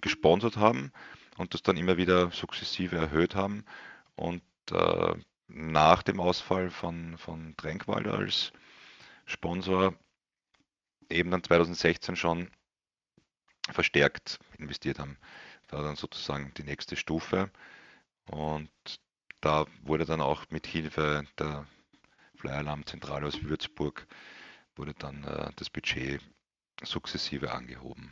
gesponsert 0.00 0.56
haben 0.56 0.92
und 1.36 1.54
das 1.54 1.62
dann 1.62 1.76
immer 1.76 1.96
wieder 1.96 2.30
sukzessive 2.30 2.96
erhöht 2.96 3.34
haben. 3.34 3.64
Und 4.16 4.42
äh, 4.72 5.14
nach 5.48 6.02
dem 6.02 6.20
Ausfall 6.20 6.70
von, 6.70 7.16
von 7.18 7.56
Tränkwalder 7.56 8.14
als 8.14 8.52
Sponsor 9.30 9.94
eben 11.08 11.30
dann 11.30 11.42
2016 11.42 12.16
schon 12.16 12.50
verstärkt 13.70 14.38
investiert 14.58 14.98
haben. 14.98 15.16
Da 15.68 15.78
war 15.78 15.84
dann 15.84 15.96
sozusagen 15.96 16.52
die 16.56 16.64
nächste 16.64 16.96
Stufe. 16.96 17.50
Und 18.26 18.70
da 19.40 19.66
wurde 19.82 20.04
dann 20.04 20.20
auch 20.20 20.44
mit 20.50 20.66
Hilfe 20.66 21.24
der 21.38 21.66
Flyalarm-Zentrale 22.36 23.26
aus 23.26 23.42
Würzburg 23.42 24.06
wurde 24.76 24.94
dann 24.94 25.24
äh, 25.24 25.50
das 25.56 25.68
Budget 25.68 26.20
sukzessive 26.82 27.52
angehoben 27.52 28.10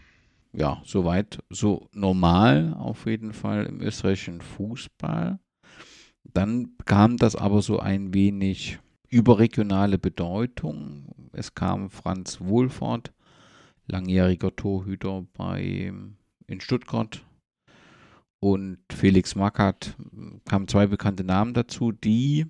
ja, 0.53 0.82
soweit 0.85 1.43
so 1.51 1.89
normal 1.93 2.74
auf 2.78 3.07
jeden 3.07 3.32
Fall 3.32 3.66
im 3.66 3.81
österreichischen 3.81 4.40
Fußball. 4.40 5.39
Dann 6.24 6.77
kam 6.85 7.16
das 7.16 7.36
aber 7.36 7.62
so 7.62 7.78
ein 7.78 8.12
wenig 8.15 8.78
überregionale 9.09 9.98
Bedeutung. 9.98 11.14
Es 11.32 11.55
kam 11.55 11.90
Franz 11.90 12.40
Wohlfahrt, 12.40 13.12
langjähriger 13.86 14.55
Torhüter 14.55 15.26
bei 15.35 15.93
in 16.47 16.60
Stuttgart 16.60 17.22
und 18.40 18.78
Felix 18.93 19.35
Mackert 19.35 19.97
kamen 20.44 20.68
zwei 20.68 20.86
bekannte 20.86 21.24
Namen 21.24 21.55
dazu, 21.55 21.93
die 21.93 22.47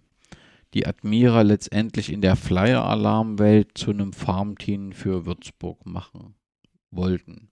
die 0.74 0.86
Admira 0.86 1.42
letztendlich 1.42 2.12
in 2.12 2.20
der 2.20 2.36
Flyer-Alarmwelt 2.36 3.78
zu 3.78 3.90
einem 3.90 4.12
Farmteam 4.12 4.92
für 4.92 5.24
Würzburg 5.24 5.86
machen 5.86 6.34
wollten. 6.90 7.50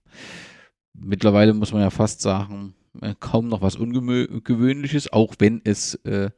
Mittlerweile 0.93 1.53
muss 1.53 1.73
man 1.73 1.81
ja 1.81 1.89
fast 1.89 2.21
sagen, 2.21 2.75
äh, 3.01 3.15
kaum 3.19 3.47
noch 3.47 3.61
was 3.61 3.75
Ungewöhnliches, 3.75 5.11
auch 5.11 5.35
wenn 5.39 5.61
es 5.63 5.95
äh, 6.05 6.29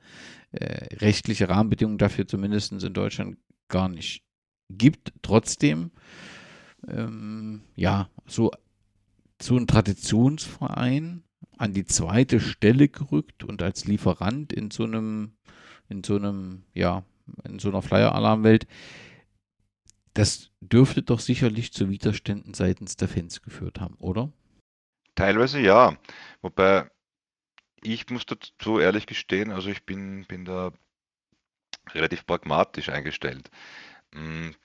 äh, 0.51 0.95
rechtliche 0.95 1.49
Rahmenbedingungen 1.49 1.97
dafür 1.97 2.27
zumindest 2.27 2.71
in 2.71 2.93
Deutschland 2.93 3.37
gar 3.67 3.89
nicht 3.89 4.23
gibt 4.69 5.13
trotzdem 5.21 5.91
ähm, 6.87 7.61
ja 7.75 8.09
so, 8.25 8.51
so 9.41 9.57
ein 9.57 9.67
Traditionsverein 9.67 11.23
an 11.57 11.73
die 11.73 11.85
zweite 11.85 12.39
Stelle 12.39 12.87
gerückt 12.87 13.43
und 13.43 13.61
als 13.61 13.85
Lieferant 13.85 14.53
in 14.53 14.71
so 14.71 14.83
einem, 14.83 15.33
in 15.89 16.03
so 16.03 16.15
einem, 16.15 16.63
ja, 16.73 17.03
in 17.43 17.59
so 17.59 17.69
einer 17.69 17.81
Flyer-Alarmwelt, 17.81 18.65
das 20.13 20.51
dürfte 20.61 21.03
doch 21.03 21.19
sicherlich 21.19 21.73
zu 21.73 21.89
Widerständen 21.89 22.53
seitens 22.53 22.95
der 22.95 23.07
Fans 23.07 23.41
geführt 23.41 23.79
haben, 23.79 23.95
oder? 23.95 24.31
Teilweise 25.15 25.59
ja. 25.59 25.97
Wobei 26.41 26.89
ich 27.81 28.09
muss 28.09 28.25
dazu 28.25 28.79
ehrlich 28.79 29.05
gestehen, 29.05 29.51
also 29.51 29.69
ich 29.69 29.85
bin, 29.85 30.25
bin 30.25 30.45
da 30.45 30.71
relativ 31.93 32.25
pragmatisch 32.25 32.89
eingestellt. 32.89 33.49
Hm, 34.13 34.55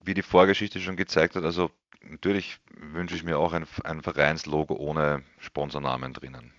wie 0.00 0.14
die 0.14 0.22
Vorgeschichte 0.22 0.80
schon 0.80 0.96
gezeigt 0.96 1.36
hat, 1.36 1.44
also 1.44 1.70
natürlich 2.02 2.58
wünsche 2.76 3.16
ich 3.16 3.24
mir 3.24 3.38
auch 3.38 3.52
ein, 3.52 3.66
ein 3.84 4.02
Vereinslogo 4.02 4.74
ohne 4.74 5.22
Sponsornamen 5.38 6.12
drinnen. 6.12 6.52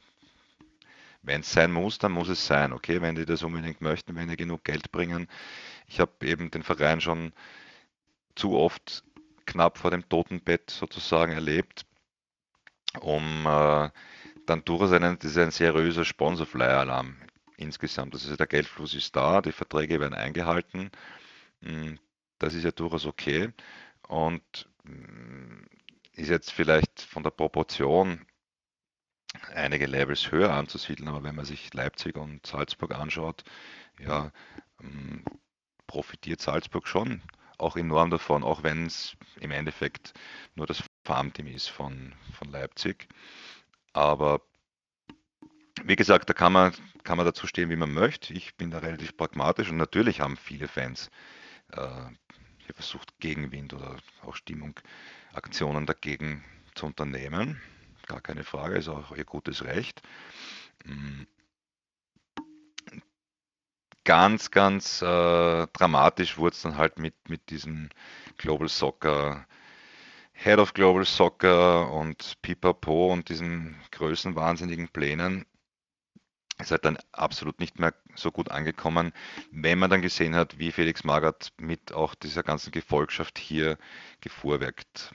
Wenn 1.22 1.42
es 1.42 1.52
sein 1.52 1.72
muss, 1.72 1.98
dann 1.98 2.12
muss 2.12 2.30
es 2.30 2.46
sein, 2.46 2.72
okay? 2.72 3.02
Wenn 3.02 3.16
die 3.16 3.26
das 3.26 3.44
unbedingt 3.44 3.82
möchten, 3.82 4.16
wenn 4.16 4.30
die 4.30 4.38
genug 4.38 4.64
Geld 4.64 4.92
bringen. 4.92 5.28
Ich 5.88 6.00
habe 6.00 6.12
eben 6.26 6.52
den 6.52 6.62
Verein 6.62 7.02
schon 7.02 7.34
zu 8.36 8.56
oft 8.56 9.04
knapp 9.46 9.78
vor 9.78 9.92
dem 9.92 10.08
Totenbett 10.08 10.70
sozusagen 10.70 11.32
erlebt, 11.32 11.86
um 13.00 13.46
äh, 13.48 13.90
dann 14.46 14.64
durchaus 14.66 14.92
einen, 14.92 15.18
das 15.20 15.32
ist 15.32 15.38
ein 15.38 15.52
seriöser 15.52 16.06
Sponsor-Flyer-Alarm 16.06 17.16
insgesamt. 17.58 18.14
Also 18.14 18.36
der 18.36 18.48
Geldfluss 18.48 18.94
ist 18.94 19.16
da, 19.16 19.42
die 19.42 19.52
Verträge 19.52 20.00
werden 20.00 20.14
eingehalten. 20.14 20.92
Hm, 21.62 22.00
das 22.40 22.54
ist 22.54 22.64
ja 22.64 22.72
durchaus 22.72 23.06
okay 23.06 23.50
und 24.08 24.70
hm, 24.86 25.66
ist 26.14 26.30
jetzt 26.30 26.52
vielleicht 26.52 27.02
von 27.02 27.24
der 27.24 27.32
Proportion 27.32 28.26
einige 29.54 29.86
Levels 29.86 30.32
höher 30.32 30.52
anzusiedeln, 30.54 31.10
aber 31.10 31.24
wenn 31.24 31.36
man 31.36 31.46
sich 31.46 31.74
Leipzig 31.74 32.16
und 32.16 32.46
Salzburg 32.46 32.94
anschaut, 32.96 33.44
ja, 34.00 34.32
hm, 34.80 35.24
profitiert 35.88 36.42
Salzburg 36.42 36.88
schon 36.88 37.22
auch 37.58 37.78
enorm 37.78 38.10
davon, 38.10 38.44
auch 38.44 38.64
wenn 38.64 38.86
es 38.88 39.16
im 39.40 39.52
Endeffekt 39.52 40.14
nur 40.56 40.68
das 40.68 40.84
Farmteam 41.04 41.48
ist 41.48 41.70
von, 41.70 42.14
von 42.34 42.50
Leipzig. 42.50 43.08
Aber 43.96 44.42
wie 45.86 45.96
gesagt, 45.96 46.30
da 46.30 46.34
kann 46.34 46.52
man, 46.52 46.74
kann 47.04 47.16
man 47.16 47.26
dazu 47.26 47.48
stehen, 47.48 47.70
wie 47.70 47.78
man 47.78 47.94
möchte. 47.94 48.34
Ich 48.34 48.58
bin 48.58 48.70
da 48.70 48.80
relativ 48.80 49.16
pragmatisch 49.16 49.70
und 49.70 49.78
natürlich 49.78 50.20
haben 50.20 50.36
viele 50.36 50.68
Fans 50.68 51.10
äh, 51.72 51.88
hier 52.66 52.76
versucht, 52.76 53.18
Gegenwind 53.20 53.74
oder 53.74 53.96
auch 54.22 54.36
Stimmung, 54.36 54.78
Aktionen 55.32 55.86
dagegen 55.86 56.44
zu 56.76 56.88
unternehmen. 56.88 57.62
Gar 58.06 58.20
keine 58.20 58.44
Frage, 58.44 58.76
ist 58.76 58.90
auch 58.90 59.16
ihr 59.16 59.24
gutes 59.24 59.64
Recht. 59.64 60.02
Mm. 60.84 61.24
Ganz, 64.04 64.52
ganz 64.52 65.02
äh, 65.02 65.68
dramatisch 65.72 66.38
wurde 66.38 66.54
es 66.54 66.62
dann 66.62 66.78
halt 66.78 67.00
mit, 67.00 67.30
mit 67.30 67.50
diesem 67.50 67.90
Global 68.38 68.68
Soccer, 68.68 69.48
Head 70.36 70.60
of 70.60 70.74
Global 70.74 71.06
Soccer 71.06 71.92
und 71.92 72.36
Pipapo 72.42 73.12
und 73.12 73.30
diesen 73.30 73.76
größenwahnsinnigen 73.92 74.90
Plänen 74.90 75.46
ist 76.60 76.72
halt 76.72 76.86
dann 76.86 76.98
absolut 77.12 77.60
nicht 77.60 77.80
mehr 77.80 77.94
so 78.16 78.32
gut 78.32 78.52
angekommen, 78.52 79.12
wenn 79.52 79.80
man 79.80 79.90
dann 79.90 80.02
gesehen 80.02 80.36
hat, 80.36 80.58
wie 80.60 80.72
Felix 80.72 81.04
Magath 81.04 81.52
mit 81.58 81.94
auch 81.94 82.16
dieser 82.16 82.44
ganzen 82.44 82.72
Gefolgschaft 82.72 83.38
hier 83.40 83.78
gefuhrwerkt 84.22 85.14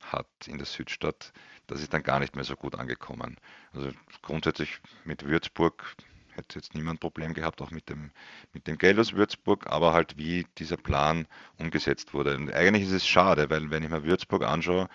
hat 0.00 0.26
in 0.46 0.58
der 0.58 0.66
Südstadt. 0.66 1.32
Das 1.68 1.80
ist 1.80 1.94
dann 1.94 2.02
gar 2.02 2.18
nicht 2.18 2.34
mehr 2.34 2.44
so 2.44 2.56
gut 2.56 2.74
angekommen. 2.74 3.36
Also 3.72 3.90
grundsätzlich 4.20 4.80
mit 5.04 5.24
Würzburg 5.24 5.94
hätte 6.34 6.58
jetzt 6.58 6.74
niemand 6.74 7.00
Problem 7.00 7.34
gehabt, 7.34 7.62
auch 7.62 7.70
mit 7.70 7.88
dem, 7.88 8.10
mit 8.52 8.66
dem 8.66 8.78
Geld 8.78 8.98
aus 8.98 9.12
Würzburg, 9.12 9.66
aber 9.66 9.92
halt 9.92 10.16
wie 10.16 10.46
dieser 10.58 10.76
Plan 10.76 11.26
umgesetzt 11.58 12.14
wurde. 12.14 12.36
Und 12.36 12.52
eigentlich 12.52 12.84
ist 12.84 12.92
es 12.92 13.06
schade, 13.06 13.50
weil 13.50 13.70
wenn 13.70 13.82
ich 13.82 13.90
mir 13.90 14.04
Würzburg 14.04 14.44
anschaue, 14.44 14.88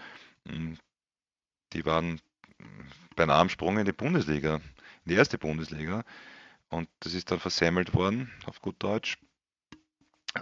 die 1.74 1.86
waren 1.86 2.20
beinahe 3.16 3.40
am 3.40 3.50
Sprung 3.50 3.78
in 3.78 3.86
die 3.86 3.92
Bundesliga 3.92 4.62
in 5.08 5.12
die 5.12 5.18
erste 5.18 5.38
Bundesliga. 5.38 6.04
Und 6.70 6.90
das 7.00 7.14
ist 7.14 7.32
dann 7.32 7.40
versemmelt 7.40 7.94
worden, 7.94 8.30
auf 8.46 8.62
gut 8.62 8.76
Deutsch. 8.80 9.18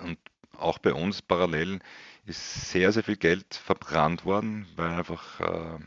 Und 0.01 0.17
auch 0.57 0.79
bei 0.79 0.91
uns 0.91 1.21
parallel 1.21 1.79
ist 2.25 2.71
sehr, 2.71 2.91
sehr 2.91 3.03
viel 3.03 3.17
Geld 3.17 3.53
verbrannt 3.53 4.25
worden, 4.25 4.65
weil 4.75 4.89
einfach 4.89 5.39
äh, 5.39 5.79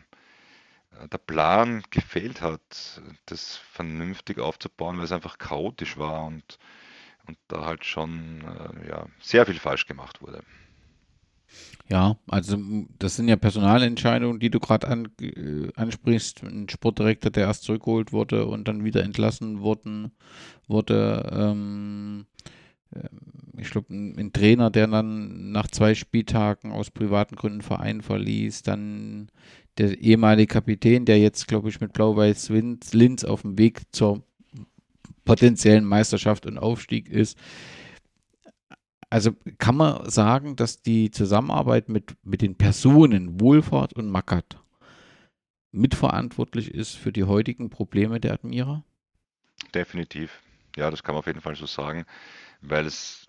der 1.06 1.18
Plan 1.18 1.82
gefehlt 1.90 2.40
hat, 2.40 3.00
das 3.26 3.56
vernünftig 3.56 4.38
aufzubauen, 4.38 4.98
weil 4.98 5.04
es 5.04 5.12
einfach 5.12 5.38
chaotisch 5.38 5.96
war 5.96 6.26
und, 6.26 6.58
und 7.26 7.38
da 7.48 7.66
halt 7.66 7.84
schon 7.84 8.42
äh, 8.42 8.88
ja, 8.88 9.06
sehr 9.20 9.46
viel 9.46 9.58
falsch 9.58 9.86
gemacht 9.86 10.22
wurde. 10.22 10.42
Ja, 11.90 12.16
also 12.28 12.58
das 12.98 13.16
sind 13.16 13.28
ja 13.28 13.36
Personalentscheidungen, 13.36 14.40
die 14.40 14.50
du 14.50 14.60
gerade 14.60 14.88
an, 14.88 15.08
äh, 15.20 15.72
ansprichst. 15.74 16.42
Ein 16.42 16.68
Sportdirektor, 16.68 17.30
der 17.30 17.46
erst 17.46 17.62
zurückgeholt 17.62 18.12
wurde 18.12 18.46
und 18.46 18.68
dann 18.68 18.84
wieder 18.84 19.02
entlassen 19.02 19.60
worden, 19.60 20.12
wurde. 20.66 21.30
Ähm, 21.32 22.26
äh, 22.94 23.08
ich 23.56 23.70
glaube, 23.70 23.92
ein, 23.94 24.32
Trainer, 24.32 24.70
der 24.70 24.86
dann 24.86 25.50
nach 25.50 25.68
zwei 25.68 25.94
Spieltagen 25.94 26.72
aus 26.72 26.90
privaten 26.90 27.36
Gründen 27.36 27.62
Verein 27.62 28.02
verließ. 28.02 28.62
Dann 28.62 29.30
der 29.78 29.98
ehemalige 29.98 30.52
Kapitän, 30.52 31.04
der 31.04 31.18
jetzt, 31.18 31.48
glaube 31.48 31.68
ich, 31.68 31.80
mit 31.80 31.92
Blau-Weiß 31.92 32.50
Linz 32.50 33.24
auf 33.24 33.42
dem 33.42 33.58
Weg 33.58 33.82
zur 33.92 34.22
potenziellen 35.24 35.84
Meisterschaft 35.84 36.46
und 36.46 36.58
Aufstieg 36.58 37.08
ist. 37.08 37.38
Also 39.10 39.32
kann 39.58 39.76
man 39.76 40.08
sagen, 40.10 40.56
dass 40.56 40.82
die 40.82 41.10
Zusammenarbeit 41.10 41.88
mit, 41.88 42.16
mit 42.24 42.42
den 42.42 42.56
Personen 42.56 43.40
Wohlfahrt 43.40 43.94
und 43.94 44.10
Mackert 44.10 44.58
mitverantwortlich 45.70 46.74
ist 46.74 46.96
für 46.96 47.12
die 47.12 47.24
heutigen 47.24 47.70
Probleme 47.70 48.20
der 48.20 48.34
Admira? 48.34 48.84
Definitiv. 49.74 50.42
Ja, 50.76 50.90
das 50.90 51.02
kann 51.02 51.14
man 51.14 51.20
auf 51.20 51.26
jeden 51.26 51.40
Fall 51.40 51.56
so 51.56 51.66
sagen, 51.66 52.04
weil 52.60 52.86
es, 52.86 53.28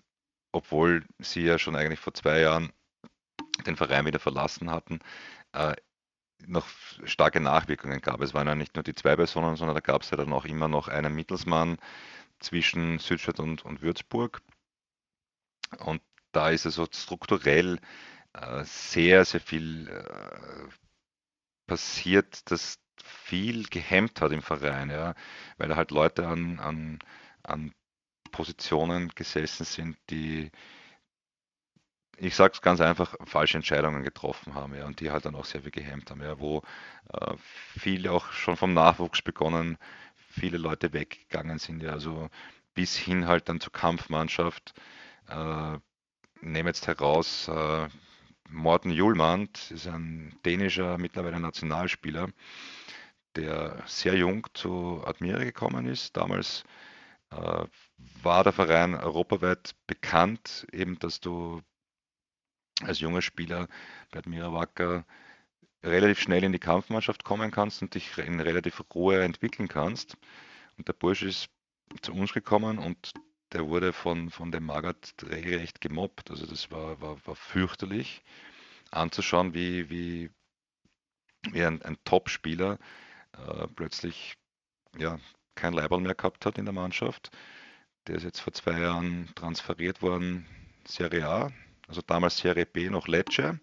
obwohl 0.52 1.04
sie 1.18 1.42
ja 1.42 1.58
schon 1.58 1.76
eigentlich 1.76 2.00
vor 2.00 2.14
zwei 2.14 2.40
Jahren 2.40 2.70
den 3.66 3.76
Verein 3.76 4.06
wieder 4.06 4.18
verlassen 4.18 4.70
hatten, 4.70 5.00
äh, 5.52 5.74
noch 6.46 6.66
starke 7.04 7.40
Nachwirkungen 7.40 8.00
gab. 8.00 8.20
Es 8.20 8.34
waren 8.34 8.46
ja 8.46 8.54
nicht 8.54 8.74
nur 8.76 8.82
die 8.82 8.94
zwei 8.94 9.16
Personen, 9.16 9.56
sondern 9.56 9.74
da 9.74 9.80
gab 9.80 10.02
es 10.02 10.10
ja 10.10 10.16
dann 10.16 10.32
auch 10.32 10.44
immer 10.44 10.68
noch 10.68 10.88
einen 10.88 11.14
Mittelsmann 11.14 11.78
zwischen 12.40 12.98
Südstadt 12.98 13.40
und, 13.40 13.64
und 13.64 13.82
Würzburg, 13.82 14.42
und 15.78 16.02
da 16.32 16.50
ist 16.50 16.66
also 16.66 16.86
strukturell 16.92 17.80
äh, 18.34 18.64
sehr, 18.64 19.24
sehr 19.24 19.40
viel 19.40 19.88
äh, 19.88 20.68
passiert, 21.66 22.50
das 22.50 22.78
viel 23.02 23.64
gehemmt 23.64 24.20
hat 24.20 24.32
im 24.32 24.42
Verein, 24.42 24.90
ja, 24.90 25.14
weil 25.58 25.76
halt 25.76 25.90
Leute 25.90 26.26
an, 26.26 26.58
an, 26.58 26.98
an 27.42 27.72
Positionen 28.32 29.10
gesessen 29.14 29.64
sind, 29.64 29.96
die, 30.10 30.50
ich 32.20 32.34
sage 32.34 32.52
es 32.54 32.60
ganz 32.60 32.80
einfach, 32.80 33.14
falsche 33.24 33.56
Entscheidungen 33.56 34.02
getroffen 34.02 34.54
haben, 34.54 34.74
ja, 34.74 34.86
und 34.86 35.00
die 35.00 35.10
halt 35.10 35.24
dann 35.24 35.34
auch 35.34 35.46
sehr 35.46 35.62
viel 35.62 35.70
gehemmt 35.70 36.10
haben, 36.10 36.22
ja, 36.22 36.38
wo 36.38 36.62
äh, 37.12 37.34
viele 37.78 38.12
auch 38.12 38.32
schon 38.32 38.56
vom 38.56 38.74
Nachwuchs 38.74 39.22
begonnen, 39.22 39.78
viele 40.16 40.58
Leute 40.58 40.92
weggegangen 40.92 41.58
sind, 41.58 41.82
ja, 41.82 41.92
also 41.92 42.28
bis 42.74 42.96
hin 42.96 43.26
halt 43.26 43.48
dann 43.48 43.60
zur 43.60 43.72
Kampfmannschaft, 43.72 44.74
äh, 45.28 45.78
nehme 46.42 46.68
jetzt 46.70 46.86
heraus 46.86 47.48
äh, 47.48 47.88
Morten 48.50 48.90
Julmand, 48.90 49.70
ist 49.70 49.86
ein 49.86 50.36
dänischer, 50.44 50.98
mittlerweile 50.98 51.40
Nationalspieler, 51.40 52.28
der 53.36 53.82
sehr 53.86 54.14
jung 54.16 54.46
zu 54.54 55.02
Admira 55.06 55.38
gekommen 55.44 55.86
ist. 55.86 56.16
Damals 56.16 56.64
äh, 57.30 57.64
war 58.22 58.44
der 58.44 58.52
Verein 58.52 58.94
europaweit 58.94 59.74
bekannt, 59.86 60.66
eben 60.72 60.98
dass 60.98 61.20
du 61.20 61.62
als 62.82 63.00
junger 63.00 63.22
Spieler 63.22 63.68
bei 64.10 64.20
Admira 64.20 64.52
Wacker 64.52 65.04
relativ 65.82 66.20
schnell 66.20 66.44
in 66.44 66.52
die 66.52 66.58
Kampfmannschaft 66.58 67.24
kommen 67.24 67.50
kannst 67.50 67.82
und 67.82 67.94
dich 67.94 68.16
in 68.18 68.40
relativ 68.40 68.82
Ruhe 68.94 69.22
entwickeln 69.22 69.68
kannst. 69.68 70.16
Und 70.76 70.88
der 70.88 70.92
Bursch 70.92 71.22
ist 71.22 71.48
zu 72.02 72.12
uns 72.12 72.32
gekommen 72.32 72.78
und 72.78 73.12
der 73.52 73.66
wurde 73.66 73.92
von, 73.92 74.30
von 74.30 74.52
dem 74.52 74.64
Magath 74.66 75.14
regelrecht 75.28 75.80
gemobbt. 75.80 76.30
Also 76.30 76.46
das 76.46 76.70
war, 76.70 77.00
war, 77.00 77.16
war 77.26 77.34
fürchterlich 77.34 78.22
anzuschauen, 78.90 79.54
wie, 79.54 79.90
wie, 79.90 80.30
wie 81.50 81.64
ein, 81.64 81.82
ein 81.82 81.96
Top-Spieler 82.04 82.78
äh, 83.32 83.66
plötzlich 83.74 84.36
ja, 84.98 85.18
kein 85.54 85.72
Leiberl 85.72 86.00
mehr 86.00 86.14
gehabt 86.14 86.46
hat 86.46 86.58
in 86.58 86.64
der 86.64 86.74
Mannschaft. 86.74 87.30
Der 88.06 88.16
ist 88.16 88.24
jetzt 88.24 88.40
vor 88.40 88.52
zwei 88.52 88.80
Jahren 88.80 89.30
transferiert 89.34 90.02
worden, 90.02 90.46
Serie 90.86 91.28
A, 91.28 91.52
also 91.90 92.02
damals 92.06 92.38
Serie 92.38 92.66
B 92.66 92.88
noch 92.88 93.08
Lecce 93.08 93.58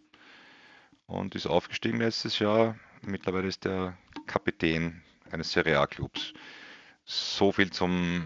und 1.05 1.33
ist 1.33 1.47
aufgestiegen 1.47 1.99
letztes 1.99 2.39
Jahr. 2.39 2.75
Mittlerweile 3.01 3.47
ist 3.47 3.65
er 3.65 3.97
Kapitän 4.25 5.01
eines 5.31 5.53
Serie 5.53 5.79
A-Clubs. 5.79 6.33
So 7.05 7.53
viel 7.53 7.71
zum 7.71 8.21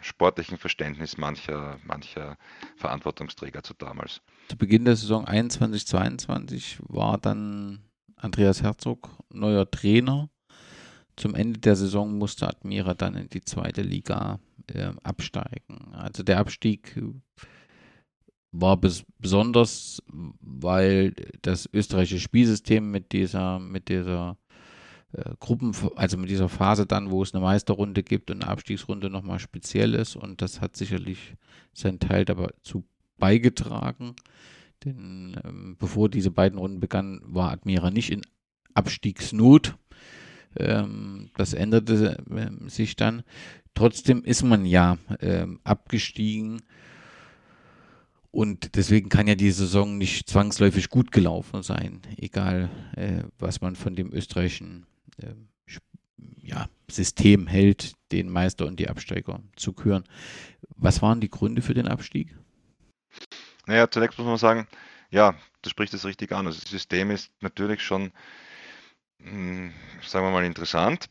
sportlichen 0.00 0.56
Verständnis 0.56 1.18
mancher, 1.18 1.78
mancher 1.84 2.38
Verantwortungsträger 2.76 3.62
zu 3.62 3.74
damals. 3.74 4.22
Zu 4.48 4.56
Beginn 4.56 4.86
der 4.86 4.96
Saison 4.96 5.26
21-22 5.26 6.78
war 6.78 7.18
dann 7.18 7.84
Andreas 8.16 8.62
Herzog 8.62 9.10
neuer 9.28 9.70
Trainer. 9.70 10.30
Zum 11.16 11.34
Ende 11.34 11.60
der 11.60 11.76
Saison 11.76 12.16
musste 12.16 12.48
Admira 12.48 12.94
dann 12.94 13.14
in 13.14 13.28
die 13.28 13.42
zweite 13.42 13.82
Liga 13.82 14.40
äh, 14.68 14.92
absteigen. 15.02 15.92
Also 15.92 16.22
der 16.22 16.38
Abstieg 16.38 16.98
war 18.52 18.76
bes 18.76 19.04
besonders, 19.18 20.02
weil 20.40 21.14
das 21.40 21.68
österreichische 21.72 22.20
Spielsystem 22.20 22.90
mit 22.90 23.12
dieser, 23.12 23.58
mit 23.58 23.88
dieser 23.88 24.36
äh, 25.12 25.30
Gruppen, 25.40 25.74
also 25.96 26.18
mit 26.18 26.30
dieser 26.30 26.50
Phase 26.50 26.86
dann, 26.86 27.10
wo 27.10 27.22
es 27.22 27.34
eine 27.34 27.42
Meisterrunde 27.42 28.02
gibt 28.02 28.30
und 28.30 28.42
eine 28.42 28.50
Abstiegsrunde 28.50 29.08
nochmal 29.10 29.38
speziell 29.38 29.94
ist 29.94 30.16
und 30.16 30.42
das 30.42 30.60
hat 30.60 30.76
sicherlich 30.76 31.34
seinen 31.72 31.98
Teil 31.98 32.24
dazu 32.24 32.84
beigetragen. 33.18 34.14
Denn 34.84 35.40
ähm, 35.44 35.76
bevor 35.78 36.08
diese 36.08 36.30
beiden 36.30 36.58
Runden 36.58 36.80
begannen, 36.80 37.22
war 37.24 37.50
Admira 37.52 37.90
nicht 37.90 38.10
in 38.10 38.22
Abstiegsnot. 38.74 39.76
Ähm, 40.56 41.30
das 41.36 41.54
änderte 41.54 42.18
äh, 42.30 42.68
sich 42.68 42.96
dann. 42.96 43.22
Trotzdem 43.74 44.24
ist 44.24 44.42
man 44.42 44.66
ja 44.66 44.98
ähm, 45.20 45.60
abgestiegen 45.64 46.60
und 48.32 48.76
deswegen 48.76 49.10
kann 49.10 49.28
ja 49.28 49.34
die 49.34 49.50
Saison 49.50 49.98
nicht 49.98 50.28
zwangsläufig 50.28 50.88
gut 50.88 51.12
gelaufen 51.12 51.62
sein, 51.62 52.00
egal 52.16 52.70
äh, 52.96 53.24
was 53.38 53.60
man 53.60 53.76
von 53.76 53.94
dem 53.94 54.12
österreichischen 54.12 54.86
äh, 55.18 55.34
ja, 56.40 56.66
System 56.90 57.46
hält, 57.46 57.92
den 58.10 58.30
Meister 58.30 58.66
und 58.66 58.80
die 58.80 58.88
Absteiger 58.88 59.40
zu 59.54 59.74
küren. 59.74 60.04
Was 60.76 61.02
waren 61.02 61.20
die 61.20 61.30
Gründe 61.30 61.62
für 61.62 61.74
den 61.74 61.86
Abstieg? 61.86 62.34
Naja, 63.66 63.90
zunächst 63.90 64.18
muss 64.18 64.26
man 64.26 64.38
sagen, 64.38 64.66
ja, 65.10 65.34
du 65.60 65.68
sprichst 65.70 65.94
es 65.94 66.06
richtig 66.06 66.32
an. 66.32 66.46
Also 66.46 66.58
das 66.60 66.70
System 66.70 67.10
ist 67.10 67.30
natürlich 67.40 67.82
schon, 67.82 68.12
mh, 69.18 69.30
hm, 69.30 69.72
sagen 70.02 70.26
wir 70.26 70.30
mal, 70.32 70.44
interessant. 70.44 71.10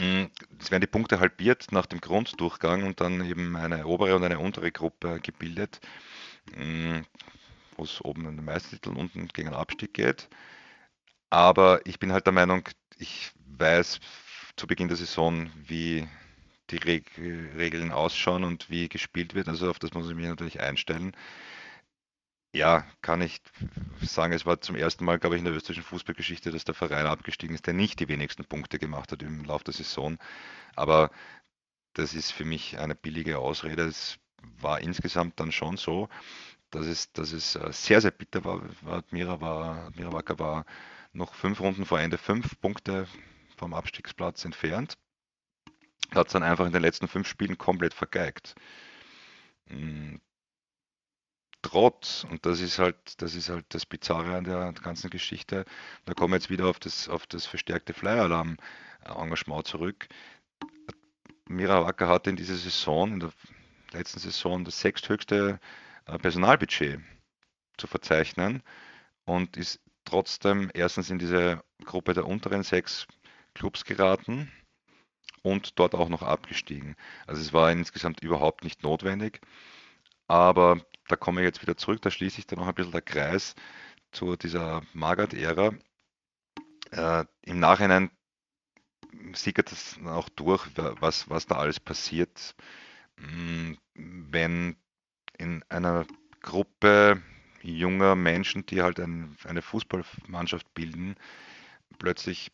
Hm, 0.00 0.30
es 0.58 0.70
werden 0.70 0.80
die 0.80 0.86
Punkte 0.86 1.20
halbiert 1.20 1.72
nach 1.72 1.86
dem 1.86 2.00
Grunddurchgang 2.00 2.84
und 2.84 3.00
dann 3.00 3.22
eben 3.24 3.54
eine 3.56 3.86
obere 3.86 4.16
und 4.16 4.24
eine 4.24 4.38
untere 4.38 4.72
Gruppe 4.72 5.20
gebildet, 5.20 5.80
hm, 6.54 7.04
wo 7.76 7.84
es 7.84 8.00
oben 8.04 8.26
in 8.28 8.36
den 8.36 8.44
Meistertitel 8.46 8.90
unten 8.98 9.28
gegen 9.28 9.50
den 9.50 9.54
Abstieg 9.56 9.94
geht. 9.94 10.28
Aber 11.30 11.80
ich 11.86 11.98
bin 11.98 12.12
halt 12.12 12.26
der 12.26 12.32
Meinung, 12.32 12.68
ich 12.98 13.32
weiß 13.56 14.00
zu 14.56 14.66
Beginn 14.66 14.88
der 14.88 14.96
Saison, 14.96 15.50
wie 15.66 16.06
die 16.70 16.76
Reg 16.78 17.10
Regeln 17.18 17.92
ausschauen 17.92 18.44
und 18.44 18.70
wie 18.70 18.88
gespielt 18.88 19.34
wird. 19.34 19.48
Also 19.48 19.70
auf 19.70 19.78
das 19.78 19.92
muss 19.94 20.08
ich 20.08 20.14
mich 20.16 20.26
natürlich 20.26 20.60
einstellen. 20.60 21.12
Ja, 22.52 22.84
kann 23.00 23.20
ich 23.22 23.40
sagen, 24.02 24.32
es 24.32 24.44
war 24.44 24.60
zum 24.60 24.74
ersten 24.74 25.04
Mal, 25.04 25.18
glaube 25.20 25.36
ich, 25.36 25.40
in 25.40 25.44
der 25.44 25.54
österreichischen 25.54 25.86
Fußballgeschichte, 25.86 26.50
dass 26.50 26.64
der 26.64 26.74
Verein 26.74 27.06
abgestiegen 27.06 27.54
ist, 27.54 27.66
der 27.66 27.74
nicht 27.74 28.00
die 28.00 28.08
wenigsten 28.08 28.44
Punkte 28.44 28.78
gemacht 28.80 29.12
hat 29.12 29.22
im 29.22 29.44
Laufe 29.44 29.64
der 29.64 29.74
Saison. 29.74 30.18
Aber 30.74 31.10
das 31.94 32.14
ist 32.14 32.32
für 32.32 32.44
mich 32.44 32.78
eine 32.78 32.96
billige 32.96 33.38
Ausrede. 33.38 33.84
Es 33.84 34.18
war 34.60 34.80
insgesamt 34.80 35.38
dann 35.38 35.52
schon 35.52 35.76
so, 35.76 36.08
dass 36.70 36.86
es, 36.86 37.12
dass 37.12 37.32
es 37.32 37.56
äh, 37.56 37.72
sehr, 37.72 38.00
sehr 38.00 38.10
bitter 38.10 38.44
war. 38.44 38.62
Admira 38.86 39.40
war, 39.40 39.92
Wacker 39.96 40.38
war 40.38 40.64
noch 41.12 41.34
fünf 41.34 41.60
Runden 41.60 41.86
vor 41.86 42.00
Ende 42.00 42.18
fünf 42.18 42.60
Punkte 42.60 43.06
vom 43.56 43.74
Abstiegsplatz 43.74 44.44
entfernt. 44.44 44.96
Hat 46.12 46.28
es 46.28 46.32
dann 46.32 46.42
einfach 46.42 46.66
in 46.66 46.72
den 46.72 46.82
letzten 46.82 47.08
fünf 47.08 47.28
Spielen 47.28 47.58
komplett 47.58 47.94
vergeigt. 47.94 48.54
Trotz, 51.62 52.24
und 52.24 52.46
das 52.46 52.60
ist 52.60 52.78
halt, 52.78 53.20
das 53.20 53.34
ist 53.34 53.50
halt 53.50 53.66
das 53.68 53.84
Bizarre 53.84 54.36
an 54.36 54.44
der 54.44 54.72
ganzen 54.72 55.10
Geschichte, 55.10 55.66
da 56.06 56.14
kommen 56.14 56.32
wir 56.32 56.36
jetzt 56.38 56.48
wieder 56.50 56.66
auf 56.66 56.78
das, 56.78 57.08
auf 57.08 57.26
das 57.26 57.44
verstärkte 57.46 57.92
Flyer-Alarm-Engagement 57.92 59.66
zurück. 59.66 60.08
Mira 61.46 61.84
Wacker 61.84 62.08
hatte 62.08 62.30
in 62.30 62.36
dieser 62.36 62.56
Saison, 62.56 63.12
in 63.12 63.20
der 63.20 63.32
letzten 63.92 64.20
Saison, 64.20 64.64
das 64.64 64.80
sechsthöchste 64.80 65.60
äh, 66.06 66.18
Personalbudget 66.18 67.00
zu 67.76 67.86
verzeichnen 67.86 68.62
und 69.24 69.56
ist 69.56 69.80
trotzdem 70.04 70.70
erstens 70.72 71.10
in 71.10 71.18
diese 71.18 71.62
Gruppe 71.84 72.14
der 72.14 72.26
unteren 72.26 72.62
sechs 72.62 73.06
Clubs 73.54 73.84
geraten 73.84 74.50
und 75.42 75.78
dort 75.78 75.94
auch 75.94 76.08
noch 76.08 76.22
abgestiegen. 76.22 76.96
Also 77.26 77.42
es 77.42 77.52
war 77.52 77.70
insgesamt 77.70 78.22
überhaupt 78.22 78.64
nicht 78.64 78.82
notwendig. 78.82 79.40
Aber 80.30 80.80
da 81.08 81.16
komme 81.16 81.40
ich 81.40 81.44
jetzt 81.44 81.60
wieder 81.60 81.76
zurück, 81.76 82.02
da 82.02 82.10
schließt 82.12 82.36
sich 82.36 82.46
dann 82.46 82.60
noch 82.60 82.68
ein 82.68 82.74
bisschen 82.76 82.92
der 82.92 83.02
Kreis 83.02 83.56
zu 84.12 84.36
dieser 84.36 84.80
Magath-Ära. 84.92 85.74
Äh, 86.92 87.24
Im 87.42 87.58
Nachhinein 87.58 88.12
sickert 89.32 89.72
es 89.72 89.98
auch 90.06 90.28
durch, 90.28 90.68
was, 90.76 91.28
was 91.28 91.46
da 91.46 91.56
alles 91.56 91.80
passiert, 91.80 92.54
hm, 93.16 93.76
wenn 93.94 94.76
in 95.36 95.64
einer 95.68 96.06
Gruppe 96.42 97.20
junger 97.60 98.14
Menschen, 98.14 98.64
die 98.66 98.82
halt 98.82 99.00
ein, 99.00 99.36
eine 99.42 99.62
Fußballmannschaft 99.62 100.72
bilden, 100.74 101.16
plötzlich 101.98 102.52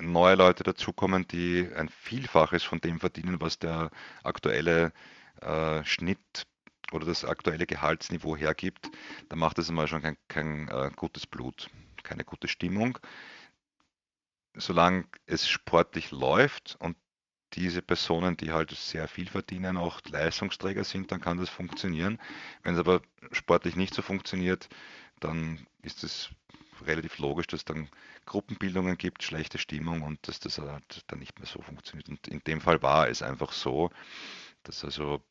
neue 0.00 0.34
Leute 0.34 0.64
dazukommen, 0.64 1.28
die 1.28 1.68
ein 1.76 1.88
Vielfaches 1.88 2.64
von 2.64 2.80
dem 2.80 2.98
verdienen, 2.98 3.40
was 3.40 3.60
der 3.60 3.92
aktuelle 4.24 4.92
äh, 5.40 5.84
Schnitt 5.84 6.48
oder 6.92 7.06
das 7.06 7.24
aktuelle 7.24 7.66
Gehaltsniveau 7.66 8.36
hergibt, 8.36 8.90
dann 9.28 9.38
macht 9.38 9.58
das 9.58 9.68
einmal 9.68 9.88
schon 9.88 10.02
kein, 10.02 10.16
kein 10.28 10.68
äh, 10.68 10.90
gutes 10.94 11.26
Blut, 11.26 11.70
keine 12.02 12.24
gute 12.24 12.48
Stimmung. 12.48 12.98
Solange 14.54 15.04
es 15.26 15.48
sportlich 15.48 16.10
läuft 16.10 16.76
und 16.78 16.96
diese 17.52 17.82
Personen, 17.82 18.36
die 18.36 18.52
halt 18.52 18.70
sehr 18.70 19.08
viel 19.08 19.28
verdienen, 19.28 19.76
auch 19.76 20.00
Leistungsträger 20.08 20.84
sind, 20.84 21.12
dann 21.12 21.20
kann 21.20 21.38
das 21.38 21.48
funktionieren. 21.48 22.18
Wenn 22.62 22.74
es 22.74 22.80
aber 22.80 23.02
sportlich 23.32 23.76
nicht 23.76 23.94
so 23.94 24.02
funktioniert, 24.02 24.68
dann 25.20 25.66
ist 25.82 26.04
es 26.04 26.30
relativ 26.84 27.18
logisch, 27.18 27.46
dass 27.46 27.60
es 27.60 27.64
dann 27.64 27.88
Gruppenbildungen 28.26 28.98
gibt, 28.98 29.22
schlechte 29.22 29.58
Stimmung 29.58 30.02
und 30.02 30.26
dass 30.28 30.40
das 30.40 30.58
halt 30.58 31.04
dann 31.06 31.18
nicht 31.18 31.38
mehr 31.38 31.48
so 31.48 31.62
funktioniert. 31.62 32.08
Und 32.08 32.28
in 32.28 32.40
dem 32.40 32.60
Fall 32.60 32.82
war 32.82 33.08
es 33.08 33.22
einfach 33.22 33.52
so, 33.52 33.90
dass 34.64 34.84
also 34.84 35.22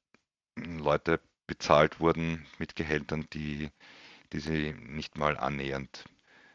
Leute 0.55 1.19
bezahlt 1.47 1.99
wurden 1.99 2.45
mit 2.59 2.75
Gehältern, 2.75 3.25
die, 3.33 3.69
die 4.33 4.39
sie 4.39 4.73
nicht 4.87 5.17
mal 5.17 5.37
annähernd 5.37 6.05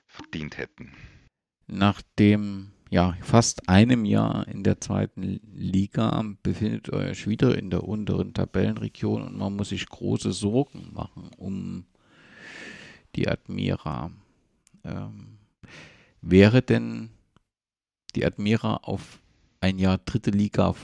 verdient 0.06 0.58
hätten. 0.58 0.92
Nach 1.66 2.02
dem 2.18 2.72
ja, 2.90 3.16
fast 3.22 3.68
einem 3.68 4.04
Jahr 4.04 4.48
in 4.48 4.64
der 4.64 4.80
zweiten 4.80 5.40
Liga 5.54 6.24
befindet 6.42 6.88
ihr 6.88 6.94
euch 6.94 7.28
wieder 7.28 7.56
in 7.56 7.70
der 7.70 7.84
unteren 7.84 8.34
Tabellenregion 8.34 9.22
und 9.22 9.38
man 9.38 9.54
muss 9.54 9.68
sich 9.68 9.88
große 9.88 10.32
Sorgen 10.32 10.90
machen 10.92 11.30
um 11.36 11.84
die 13.14 13.28
Admira. 13.28 14.10
Ähm, 14.82 15.38
wäre 16.20 16.62
denn 16.62 17.10
die 18.16 18.24
Admira 18.26 18.78
auf 18.82 19.20
ein 19.60 19.78
Jahr 19.78 19.98
dritte 19.98 20.32
Liga 20.32 20.74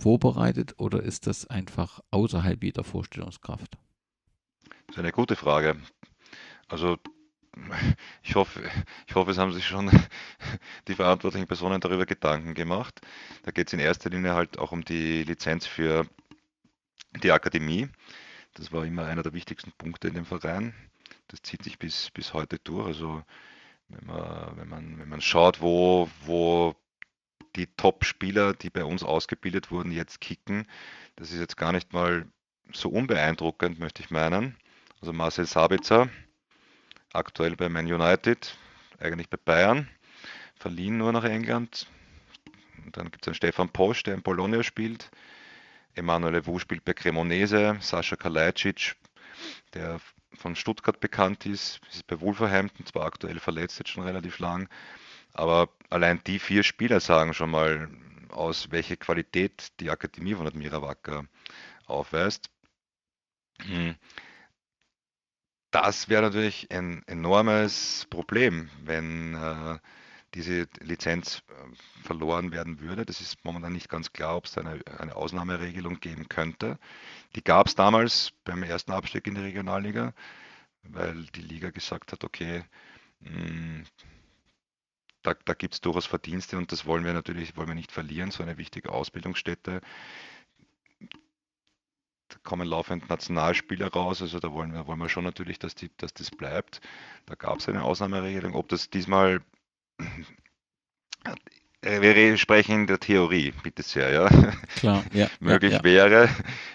vorbereitet 0.00 0.74
oder 0.78 1.02
ist 1.02 1.26
das 1.26 1.46
einfach 1.46 2.00
außerhalb 2.10 2.62
jeder 2.62 2.84
Vorstellungskraft? 2.84 3.76
Das 4.86 4.96
ist 4.96 4.98
eine 4.98 5.12
gute 5.12 5.36
Frage. 5.36 5.76
Also 6.68 6.98
ich 8.22 8.34
hoffe, 8.34 8.62
ich 9.06 9.14
hoffe, 9.14 9.30
es 9.30 9.38
haben 9.38 9.52
sich 9.52 9.66
schon 9.66 9.90
die 10.88 10.94
verantwortlichen 10.94 11.46
Personen 11.46 11.80
darüber 11.80 12.06
Gedanken 12.06 12.54
gemacht. 12.54 13.00
Da 13.44 13.50
geht 13.50 13.68
es 13.68 13.72
in 13.72 13.78
erster 13.78 14.10
Linie 14.10 14.34
halt 14.34 14.58
auch 14.58 14.72
um 14.72 14.84
die 14.84 15.22
Lizenz 15.22 15.66
für 15.66 16.06
die 17.22 17.32
Akademie. 17.32 17.88
Das 18.54 18.72
war 18.72 18.84
immer 18.84 19.04
einer 19.04 19.22
der 19.22 19.32
wichtigsten 19.32 19.72
Punkte 19.72 20.08
in 20.08 20.14
dem 20.14 20.24
Verein. 20.24 20.74
Das 21.28 21.42
zieht 21.42 21.62
sich 21.64 21.78
bis, 21.78 22.10
bis 22.10 22.32
heute 22.34 22.58
durch. 22.58 22.86
Also 22.86 23.22
wenn 23.88 24.06
man, 24.06 24.56
wenn 24.56 24.68
man, 24.68 24.98
wenn 24.98 25.08
man 25.08 25.20
schaut, 25.20 25.60
wo, 25.60 26.08
wo 26.24 26.74
die 27.56 27.66
Top-Spieler, 27.76 28.54
die 28.54 28.70
bei 28.70 28.84
uns 28.84 29.02
ausgebildet 29.02 29.70
wurden, 29.70 29.92
jetzt 29.92 30.20
kicken, 30.20 30.66
das 31.16 31.30
ist 31.30 31.40
jetzt 31.40 31.56
gar 31.56 31.72
nicht 31.72 31.92
mal 31.92 32.26
so 32.72 32.88
unbeeindruckend, 32.88 33.78
möchte 33.78 34.02
ich 34.02 34.10
meinen. 34.10 34.56
Also 35.00 35.12
Marcel 35.12 35.46
Sabitzer, 35.46 36.08
aktuell 37.12 37.56
bei 37.56 37.68
Man 37.68 37.86
United, 37.86 38.56
eigentlich 38.98 39.28
bei 39.28 39.36
Bayern, 39.36 39.88
verliehen 40.56 40.96
nur 40.96 41.12
nach 41.12 41.24
England. 41.24 41.86
Und 42.84 42.96
dann 42.96 43.10
gibt 43.10 43.24
es 43.24 43.28
einen 43.28 43.34
Stefan 43.34 43.68
Posch, 43.68 44.02
der 44.02 44.14
in 44.14 44.22
Bologna 44.22 44.62
spielt. 44.62 45.10
Emanuele 45.94 46.46
Wu 46.46 46.58
spielt 46.58 46.84
bei 46.84 46.92
Cremonese, 46.92 47.76
Sascha 47.80 48.16
Kalajdzic, 48.16 48.96
der 49.74 50.00
von 50.36 50.56
Stuttgart 50.56 50.98
bekannt 50.98 51.46
ist, 51.46 51.80
ist 51.92 52.06
bei 52.06 52.20
Wolverhampton, 52.20 52.86
zwar 52.86 53.06
aktuell 53.06 53.38
verletzt, 53.38 53.78
jetzt 53.78 53.90
schon 53.90 54.04
relativ 54.04 54.38
lang, 54.40 54.68
aber 55.34 55.68
allein 55.90 56.22
die 56.24 56.38
vier 56.38 56.62
Spieler 56.62 57.00
sagen 57.00 57.34
schon 57.34 57.50
mal 57.50 57.90
aus, 58.30 58.70
welche 58.70 58.96
Qualität 58.96 59.68
die 59.80 59.90
Akademie 59.90 60.34
von 60.34 60.46
Admira 60.46 60.80
Wacker 60.80 61.26
aufweist. 61.86 62.50
Hm. 63.62 63.96
Das 65.70 66.08
wäre 66.08 66.22
natürlich 66.22 66.70
ein 66.70 67.02
enormes 67.06 68.06
Problem, 68.08 68.70
wenn 68.84 69.34
äh, 69.34 69.78
diese 70.34 70.68
Lizenz 70.80 71.42
äh, 71.48 72.04
verloren 72.04 72.52
werden 72.52 72.80
würde. 72.80 73.04
Das 73.04 73.20
ist 73.20 73.44
momentan 73.44 73.72
nicht 73.72 73.88
ganz 73.88 74.12
klar, 74.12 74.36
ob 74.36 74.46
es 74.46 74.56
eine, 74.56 74.80
eine 74.98 75.16
Ausnahmeregelung 75.16 75.98
geben 75.98 76.28
könnte. 76.28 76.78
Die 77.34 77.42
gab 77.42 77.66
es 77.66 77.74
damals 77.74 78.32
beim 78.44 78.62
ersten 78.62 78.92
Abstieg 78.92 79.26
in 79.26 79.34
die 79.34 79.40
Regionalliga, 79.40 80.12
weil 80.84 81.24
die 81.34 81.42
Liga 81.42 81.70
gesagt 81.70 82.12
hat, 82.12 82.22
okay, 82.22 82.64
mh, 83.20 83.30
hm, 83.30 83.84
da, 85.24 85.34
da 85.44 85.54
gibt 85.54 85.74
es 85.74 85.80
durchaus 85.80 86.06
Verdienste 86.06 86.56
und 86.56 86.70
das 86.70 86.86
wollen 86.86 87.04
wir 87.04 87.12
natürlich 87.12 87.56
wollen 87.56 87.68
wir 87.68 87.74
nicht 87.74 87.90
verlieren, 87.90 88.30
so 88.30 88.42
eine 88.42 88.58
wichtige 88.58 88.92
Ausbildungsstätte. 88.92 89.80
Da 92.28 92.36
kommen 92.42 92.68
laufend 92.68 93.08
Nationalspieler 93.08 93.88
raus, 93.88 94.22
also 94.22 94.38
da 94.38 94.52
wollen 94.52 94.72
wir, 94.72 94.86
wollen 94.86 94.98
wir 94.98 95.08
schon 95.08 95.24
natürlich, 95.24 95.58
dass, 95.58 95.74
die, 95.74 95.90
dass 95.96 96.14
das 96.14 96.30
bleibt. 96.30 96.80
Da 97.26 97.34
gab 97.34 97.58
es 97.58 97.68
eine 97.68 97.82
Ausnahmeregelung. 97.82 98.54
Ob 98.54 98.68
das 98.68 98.90
diesmal 98.90 99.40
äh, 101.80 102.00
wir 102.00 102.36
sprechen 102.36 102.80
in 102.80 102.86
der 102.86 103.00
Theorie, 103.00 103.52
bitte 103.62 103.82
sehr, 103.82 104.12
ja. 104.12 104.28
Klar, 104.76 105.04
ja. 105.12 105.28
Möglich 105.40 105.72
ja, 105.72 105.78
ja. 105.78 105.84
wäre, 105.84 106.28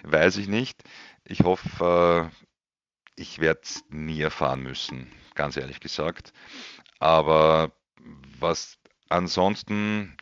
weiß 0.03 0.37
ich 0.37 0.47
nicht. 0.47 0.81
Ich 1.23 1.41
hoffe, 1.41 2.31
ich 3.15 3.39
werde 3.39 3.61
es 3.63 3.83
nie 3.89 4.21
erfahren 4.21 4.61
müssen, 4.61 5.11
ganz 5.35 5.55
ehrlich 5.57 5.79
gesagt. 5.79 6.33
Aber 6.99 7.71
was 8.39 8.77
ansonsten 9.09 10.15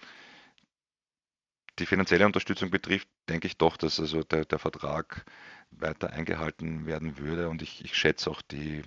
die 1.79 1.85
finanzielle 1.85 2.25
Unterstützung 2.25 2.71
betrifft, 2.71 3.07
denke 3.29 3.47
ich 3.47 3.57
doch, 3.57 3.77
dass 3.77 3.99
also 3.99 4.23
der, 4.23 4.45
der 4.45 4.59
Vertrag 4.59 5.25
weiter 5.71 6.11
eingehalten 6.11 6.85
werden 6.85 7.17
würde. 7.17 7.49
Und 7.49 7.61
ich, 7.61 7.83
ich 7.85 7.95
schätze 7.95 8.29
auch 8.31 8.41
die, 8.41 8.81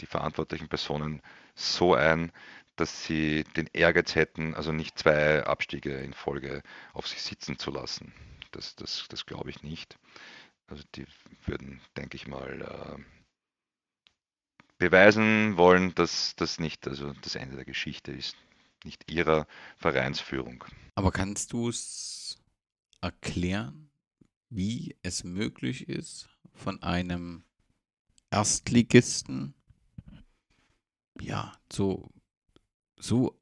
die 0.00 0.06
verantwortlichen 0.06 0.68
Personen 0.68 1.22
so 1.54 1.94
ein, 1.94 2.32
dass 2.76 3.04
sie 3.04 3.44
den 3.56 3.68
Ehrgeiz 3.72 4.14
hätten, 4.14 4.54
also 4.54 4.72
nicht 4.72 4.98
zwei 4.98 5.44
Abstiege 5.44 5.94
in 5.98 6.14
Folge 6.14 6.62
auf 6.92 7.06
sich 7.06 7.22
sitzen 7.22 7.58
zu 7.58 7.70
lassen. 7.70 8.14
Das, 8.52 8.76
das, 8.76 9.06
das 9.08 9.26
glaube 9.26 9.50
ich 9.50 9.62
nicht. 9.62 9.98
Also 10.68 10.84
die 10.94 11.06
würden, 11.44 11.80
denke 11.96 12.16
ich 12.16 12.26
mal, 12.26 12.62
äh, 12.62 13.21
beweisen 14.82 15.56
wollen, 15.56 15.94
dass 15.94 16.34
das 16.34 16.58
nicht 16.58 16.88
also 16.88 17.12
das 17.22 17.36
Ende 17.36 17.54
der 17.54 17.64
Geschichte 17.64 18.10
ist, 18.10 18.36
nicht 18.82 19.08
ihrer 19.08 19.46
Vereinsführung. 19.76 20.64
Aber 20.96 21.12
kannst 21.12 21.52
du 21.52 21.68
es 21.68 22.42
erklären, 23.00 23.90
wie 24.50 24.96
es 25.02 25.22
möglich 25.22 25.88
ist, 25.88 26.28
von 26.52 26.82
einem 26.82 27.44
Erstligisten 28.32 29.54
ja, 31.20 31.52
zu 31.68 32.10
so 32.98 33.40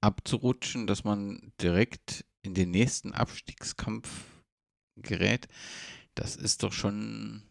abzurutschen, 0.00 0.88
dass 0.88 1.04
man 1.04 1.52
direkt 1.60 2.24
in 2.42 2.54
den 2.54 2.72
nächsten 2.72 3.12
Abstiegskampf 3.12 4.08
gerät, 4.96 5.46
das 6.16 6.34
ist 6.34 6.64
doch 6.64 6.72
schon, 6.72 7.44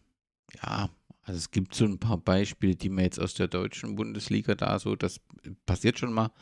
ja, 0.62 0.90
also 1.30 1.38
es 1.38 1.50
gibt 1.52 1.74
so 1.76 1.84
ein 1.84 2.00
paar 2.00 2.18
Beispiele, 2.18 2.74
die 2.74 2.88
mir 2.88 3.02
jetzt 3.02 3.20
aus 3.20 3.34
der 3.34 3.46
deutschen 3.46 3.94
Bundesliga 3.94 4.56
da 4.56 4.78
so, 4.80 4.96
das 4.96 5.20
passiert 5.64 5.98
schon 5.98 6.12
mal, 6.12 6.32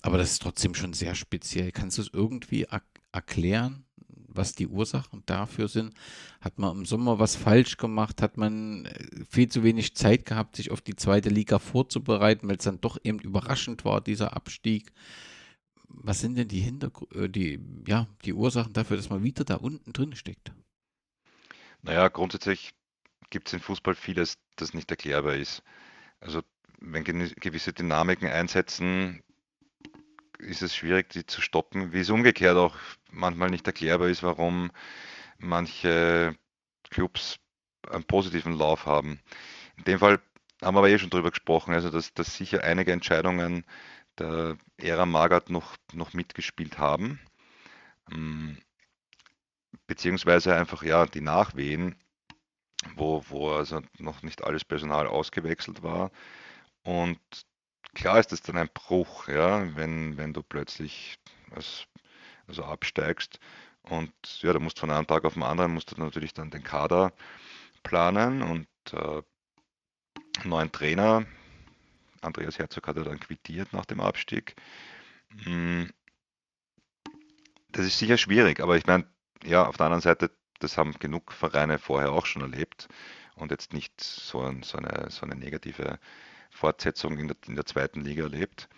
aber 0.00 0.16
das 0.16 0.32
ist 0.32 0.42
trotzdem 0.42 0.74
schon 0.74 0.94
sehr 0.94 1.14
speziell. 1.14 1.72
Kannst 1.72 1.98
du 1.98 2.02
es 2.02 2.10
irgendwie 2.12 2.66
erklären? 3.12 3.84
was 4.32 4.54
die 4.54 4.68
Ursachen 4.68 5.24
dafür 5.26 5.66
sind. 5.66 5.92
Hat 6.40 6.56
man 6.56 6.78
im 6.78 6.84
Sommer 6.84 7.18
was 7.18 7.34
falsch 7.34 7.78
gemacht? 7.78 8.22
Hat 8.22 8.36
man 8.36 8.86
äh, 8.86 9.24
viel 9.28 9.48
zu 9.48 9.64
wenig 9.64 9.96
Zeit 9.96 10.24
gehabt, 10.24 10.54
sich 10.54 10.70
auf 10.70 10.80
die 10.80 10.94
zweite 10.94 11.30
Liga 11.30 11.58
vorzubereiten, 11.58 12.48
weil 12.48 12.54
es 12.54 12.62
dann 12.62 12.80
doch 12.80 12.96
eben 13.02 13.18
überraschend 13.18 13.84
war, 13.84 14.00
dieser 14.00 14.36
Abstieg? 14.36 14.92
Was 15.88 16.20
sind 16.20 16.38
denn 16.38 16.46
die 16.46 16.60
Hintergründe, 16.60 17.24
äh, 17.24 17.28
die, 17.28 17.58
ja, 17.88 18.06
die 18.24 18.32
Ursachen 18.32 18.72
dafür, 18.72 18.96
dass 18.96 19.10
man 19.10 19.24
wieder 19.24 19.44
da 19.44 19.56
unten 19.56 19.92
drin 19.92 20.14
steckt? 20.14 20.52
Naja, 21.82 22.06
grundsätzlich 22.06 22.70
gibt 23.30 23.48
es 23.48 23.54
im 23.54 23.60
Fußball 23.60 23.94
vieles, 23.94 24.38
das 24.56 24.74
nicht 24.74 24.90
erklärbar 24.90 25.36
ist. 25.36 25.62
Also 26.20 26.42
wenn 26.80 27.04
gewisse 27.04 27.72
Dynamiken 27.72 28.28
einsetzen, 28.28 29.22
ist 30.38 30.62
es 30.62 30.74
schwierig, 30.74 31.10
die 31.10 31.26
zu 31.26 31.40
stoppen, 31.40 31.92
wie 31.92 32.00
es 32.00 32.10
umgekehrt 32.10 32.56
auch 32.56 32.76
manchmal 33.10 33.50
nicht 33.50 33.66
erklärbar 33.66 34.08
ist, 34.08 34.22
warum 34.22 34.70
manche 35.38 36.34
Clubs 36.90 37.38
einen 37.88 38.04
positiven 38.04 38.54
Lauf 38.54 38.86
haben. 38.86 39.20
In 39.76 39.84
dem 39.84 39.98
Fall 39.98 40.20
haben 40.62 40.74
wir 40.74 40.78
aber 40.80 40.90
eh 40.90 40.98
schon 40.98 41.10
drüber 41.10 41.30
gesprochen, 41.30 41.74
also 41.74 41.90
dass, 41.90 42.12
dass 42.14 42.36
sicher 42.36 42.64
einige 42.64 42.92
Entscheidungen 42.92 43.64
der 44.18 44.56
Ära 44.76 45.06
Magath 45.06 45.50
noch, 45.50 45.76
noch 45.92 46.12
mitgespielt 46.12 46.78
haben, 46.78 47.20
mm, 48.10 48.54
beziehungsweise 49.86 50.54
einfach 50.54 50.82
ja 50.82 51.06
die 51.06 51.22
Nachwehen, 51.22 51.96
wo, 52.96 53.24
wo 53.28 53.50
also 53.52 53.80
noch 53.98 54.22
nicht 54.22 54.44
alles 54.44 54.64
Personal 54.64 55.06
ausgewechselt 55.06 55.82
war 55.82 56.10
und 56.82 57.18
klar 57.94 58.18
ist 58.18 58.32
das 58.32 58.42
dann 58.42 58.56
ein 58.56 58.70
Bruch, 58.72 59.28
ja, 59.28 59.76
wenn, 59.76 60.16
wenn 60.16 60.32
du 60.32 60.42
plötzlich 60.42 61.18
als, 61.50 61.86
also 62.46 62.64
absteigst 62.64 63.38
und 63.82 64.12
ja, 64.42 64.52
da 64.52 64.58
musst 64.58 64.78
du 64.78 64.80
von 64.80 64.90
einem 64.90 65.06
Tag 65.06 65.24
auf 65.24 65.34
den 65.34 65.42
anderen 65.42 65.74
musst 65.74 65.92
du 65.92 66.00
natürlich 66.00 66.34
dann 66.34 66.50
den 66.50 66.64
Kader 66.64 67.12
planen 67.82 68.42
und 68.42 68.68
äh, 68.92 69.22
neuen 70.44 70.72
Trainer. 70.72 71.26
Andreas 72.20 72.58
Herzog 72.58 72.86
hat 72.86 72.96
ja 72.96 73.04
dann 73.04 73.20
quittiert 73.20 73.72
nach 73.72 73.86
dem 73.86 74.00
Abstieg. 74.00 74.54
Hm, 75.44 75.90
das 77.68 77.86
ist 77.86 77.98
sicher 77.98 78.18
schwierig, 78.18 78.60
aber 78.60 78.76
ich 78.76 78.86
meine, 78.86 79.06
ja, 79.44 79.66
auf 79.66 79.76
der 79.76 79.86
anderen 79.86 80.02
Seite, 80.02 80.30
das 80.60 80.78
haben 80.78 80.94
genug 80.98 81.32
Vereine 81.32 81.78
vorher 81.78 82.12
auch 82.12 82.26
schon 82.26 82.42
erlebt 82.42 82.88
und 83.34 83.50
jetzt 83.50 83.72
nicht 83.72 84.00
so, 84.00 84.40
ein, 84.42 84.62
so, 84.62 84.78
eine, 84.78 85.10
so 85.10 85.26
eine 85.26 85.34
negative 85.34 85.98
Fortsetzung 86.50 87.18
in 87.18 87.28
der, 87.28 87.36
in 87.46 87.56
der 87.56 87.66
zweiten 87.66 88.02
Liga 88.02 88.24
erlebt. 88.24 88.68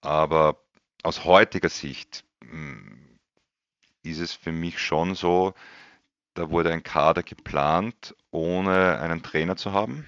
Aber 0.00 0.62
aus 1.02 1.24
heutiger 1.24 1.68
Sicht 1.68 2.24
hm, 2.42 3.18
ist 4.02 4.18
es 4.18 4.32
für 4.32 4.52
mich 4.52 4.78
schon 4.78 5.14
so, 5.14 5.54
da 6.34 6.50
wurde 6.50 6.72
ein 6.72 6.82
Kader 6.82 7.22
geplant, 7.22 8.14
ohne 8.30 8.98
einen 9.00 9.22
Trainer 9.22 9.56
zu 9.56 9.72
haben. 9.72 10.06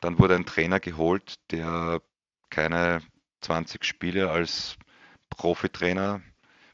Dann 0.00 0.18
wurde 0.18 0.34
ein 0.34 0.46
Trainer 0.46 0.80
geholt, 0.80 1.36
der 1.50 2.02
keine 2.50 3.00
20 3.40 3.84
Spiele 3.84 4.30
als 4.30 4.76
Profitrainer 5.30 6.20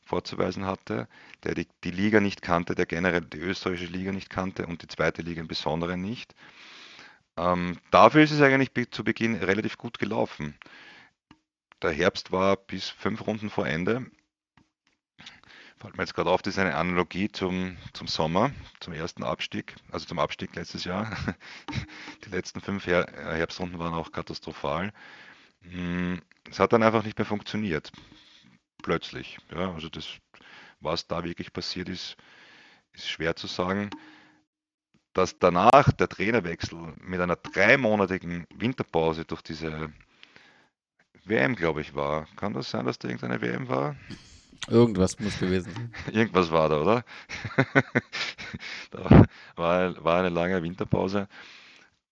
vorzuweisen 0.03 0.67
hatte, 0.67 1.09
der 1.45 1.55
die, 1.55 1.69
die 1.85 1.91
Liga 1.91 2.21
nicht 2.21 2.43
kannte, 2.43 2.75
der 2.75 2.87
generell 2.87 3.23
die 3.23 3.39
österreichische 3.39 3.91
Liga 3.91 4.13
nicht 4.13 4.31
kannte 4.31 4.67
und 4.67 4.83
die 4.83 4.89
zweite 4.89 5.23
Liga 5.23 5.41
im 5.41 5.49
Besonderen 5.49 6.01
nicht. 6.01 6.35
Ähm, 7.37 7.79
dafür 7.91 8.23
ist 8.23 8.33
es 8.33 8.41
eigentlich 8.41 8.73
zu 8.91 9.05
Beginn 9.05 9.37
relativ 9.37 9.79
gut 9.79 9.99
gelaufen. 9.99 10.59
Der 11.83 11.93
Herbst 11.93 12.33
war 12.33 12.57
bis 12.57 12.89
fünf 12.89 13.27
Runden 13.27 13.49
vor 13.49 13.67
Ende. 13.67 14.11
Fällt 15.79 15.97
mir 15.97 16.03
jetzt 16.03 16.15
gerade 16.15 16.29
auf, 16.29 16.43
das 16.43 16.55
ist 16.55 16.59
eine 16.59 16.75
Analogie 16.75 17.33
zum, 17.33 17.79
zum 17.95 18.07
Sommer, 18.07 18.51
zum 18.81 18.93
ersten 18.93 19.23
Abstieg, 19.25 19.77
also 19.91 20.05
zum 20.05 20.19
Abstieg 20.19 20.55
letztes 20.55 20.85
Jahr. 20.85 21.17
Die 22.25 22.29
letzten 22.29 22.61
fünf 22.61 22.87
Her 22.87 23.09
äh, 23.17 23.39
Herbstrunden 23.39 23.79
waren 23.79 23.95
auch 23.95 24.13
katastrophal. 24.13 24.93
Hm, 25.63 26.21
es 26.51 26.59
hat 26.59 26.75
dann 26.75 26.83
einfach 26.83 27.03
nicht 27.05 27.17
mehr 27.17 27.25
funktioniert. 27.25 27.93
Plötzlich. 28.83 29.39
Ja, 29.55 29.73
also 29.73 29.89
das, 29.89 30.07
was 30.81 31.07
da 31.07 31.25
wirklich 31.25 31.53
passiert 31.53 31.89
ist, 31.89 32.17
ist 32.93 33.09
schwer 33.09 33.37
zu 33.37 33.47
sagen 33.47 33.91
dass 35.13 35.39
danach 35.39 35.93
der 35.93 36.09
Trainerwechsel 36.09 36.95
mit 37.01 37.21
einer 37.21 37.37
dreimonatigen 37.37 38.47
Winterpause 38.55 39.25
durch 39.25 39.43
diese 39.43 39.93
WM, 41.25 41.57
glaube 41.57 41.81
ich, 41.81 41.95
war. 41.95 42.27
Kann 42.37 42.55
das 42.55 42.71
sein, 42.71 42.87
dass 42.87 42.99
da 42.99 43.09
irgendeine 43.09 43.41
WM 43.43 43.69
war? 43.69 43.97
Irgendwas 44.69 45.19
muss 45.19 45.39
gewesen 45.39 45.73
sein. 45.73 45.95
Irgendwas 46.15 46.51
war 46.51 46.69
da, 46.69 46.81
oder? 46.81 47.05
da 48.91 49.27
war, 49.57 50.05
war 50.05 50.19
eine 50.19 50.29
lange 50.29 50.63
Winterpause 50.63 51.29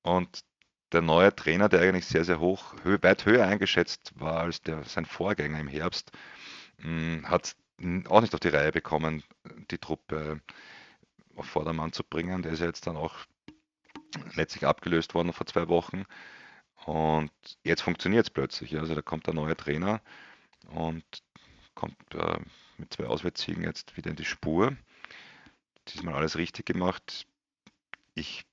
und 0.03 0.45
der 0.93 1.03
neue 1.03 1.35
Trainer, 1.35 1.69
der 1.69 1.83
eigentlich 1.83 2.07
sehr, 2.07 2.25
sehr 2.25 2.41
hoch, 2.41 2.75
weit 2.85 3.27
höher 3.27 3.47
eingeschätzt 3.47 4.13
war 4.17 4.41
als 4.41 4.63
der, 4.63 4.85
sein 4.85 5.05
Vorgänger 5.05 5.61
im 5.61 5.69
Herbst, 5.69 6.11
hm, 6.79 7.23
hat 7.29 7.55
auch 8.09 8.21
nicht 8.21 8.35
auf 8.35 8.41
die 8.41 8.49
Reihe 8.49 8.73
bekommen, 8.73 9.23
die 9.71 9.79
Truppe 9.79 10.41
auf 11.37 11.47
Vordermann 11.47 11.93
zu 11.93 12.03
bringen. 12.05 12.43
Der 12.43 12.53
ist 12.53 12.61
ja 12.61 12.67
jetzt 12.67 12.87
dann 12.87 12.97
auch 12.97 13.15
letztlich 14.35 14.67
abgelöst 14.67 15.15
worden 15.15 15.33
vor 15.33 15.47
zwei 15.47 15.69
Wochen. 15.69 16.05
Und 16.85 17.31
jetzt 17.65 17.83
funktioniert 17.83 18.27
es 18.27 18.31
plötzlich. 18.31 18.77
Also 18.79 18.95
da 18.95 19.03
kommt 19.03 19.27
der 19.27 19.35
neue 19.35 19.57
Trainer 19.57 20.01
und 20.71 21.05
kommt 21.75 21.97
äh, 22.15 22.39
mit 22.79 22.93
zwei 22.93 23.07
Auswärtssiegen 23.07 23.63
jetzt 23.63 23.97
wieder 23.97 24.11
in 24.11 24.17
die 24.17 24.25
Spur. 24.25 24.77
Diesmal 25.89 26.15
alles 26.15 26.37
richtig 26.37 26.67
gemacht. 26.67 27.27
Ich 28.15 28.45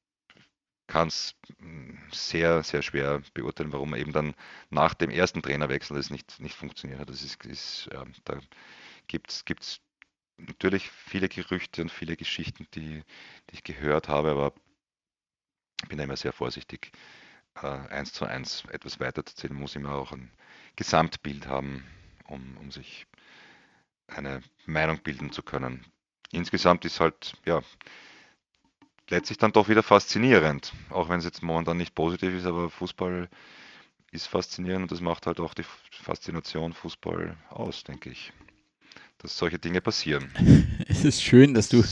kann 0.87 1.07
es 1.07 1.35
hm, 1.59 1.97
sehr, 2.11 2.63
sehr 2.63 2.81
schwer 2.81 3.21
beurteilen, 3.33 3.73
warum 3.73 3.93
er 3.93 3.99
eben 3.99 4.13
dann 4.13 4.35
nach 4.69 4.93
dem 4.93 5.09
ersten 5.09 5.41
Trainerwechsel 5.41 5.97
es 5.97 6.09
nicht, 6.09 6.39
nicht 6.39 6.55
funktioniert 6.55 6.99
hat. 6.99 7.09
Das 7.09 7.23
ist, 7.23 7.43
ist 7.45 7.89
ja, 7.91 8.05
da 8.25 8.39
gibt 9.07 9.31
es 9.31 9.81
natürlich 10.37 10.89
viele 10.89 11.29
Gerüchte 11.29 11.81
und 11.81 11.91
viele 11.91 12.17
Geschichten, 12.17 12.67
die, 12.73 13.03
die 13.49 13.53
ich 13.53 13.63
gehört 13.63 14.07
habe, 14.09 14.31
aber 14.31 14.53
ich 15.83 15.89
bin 15.89 15.99
immer 15.99 16.17
sehr 16.17 16.33
vorsichtig, 16.33 16.91
äh, 17.61 17.67
eins 17.67 18.13
zu 18.13 18.25
eins 18.25 18.63
etwas 18.71 18.99
weiterzuzählen, 18.99 19.55
muss 19.55 19.75
immer 19.75 19.93
auch 19.93 20.11
ein 20.11 20.31
Gesamtbild 20.75 21.47
haben, 21.47 21.85
um, 22.27 22.57
um 22.57 22.71
sich 22.71 23.05
eine 24.07 24.41
Meinung 24.65 24.99
bilden 24.99 25.31
zu 25.31 25.43
können. 25.43 25.85
Insgesamt 26.31 26.85
ist 26.85 26.99
halt, 26.99 27.33
ja, 27.45 27.61
letztlich 29.09 29.37
dann 29.37 29.51
doch 29.51 29.69
wieder 29.69 29.83
faszinierend, 29.83 30.73
auch 30.89 31.09
wenn 31.09 31.19
es 31.19 31.25
jetzt 31.25 31.43
momentan 31.43 31.77
nicht 31.77 31.95
positiv 31.95 32.33
ist, 32.33 32.45
aber 32.45 32.69
Fußball 32.69 33.29
ist 34.11 34.27
faszinierend 34.27 34.83
und 34.83 34.91
das 34.91 35.01
macht 35.01 35.27
halt 35.27 35.39
auch 35.39 35.53
die 35.53 35.65
Faszination 35.91 36.73
Fußball 36.73 37.37
aus, 37.49 37.83
denke 37.83 38.09
ich. 38.09 38.33
Dass 39.19 39.37
solche 39.37 39.59
Dinge 39.59 39.81
passieren. 39.81 40.31
Es 40.87 41.03
ist 41.03 41.23
schön, 41.23 41.53
dass 41.53 41.67
du. 41.67 41.83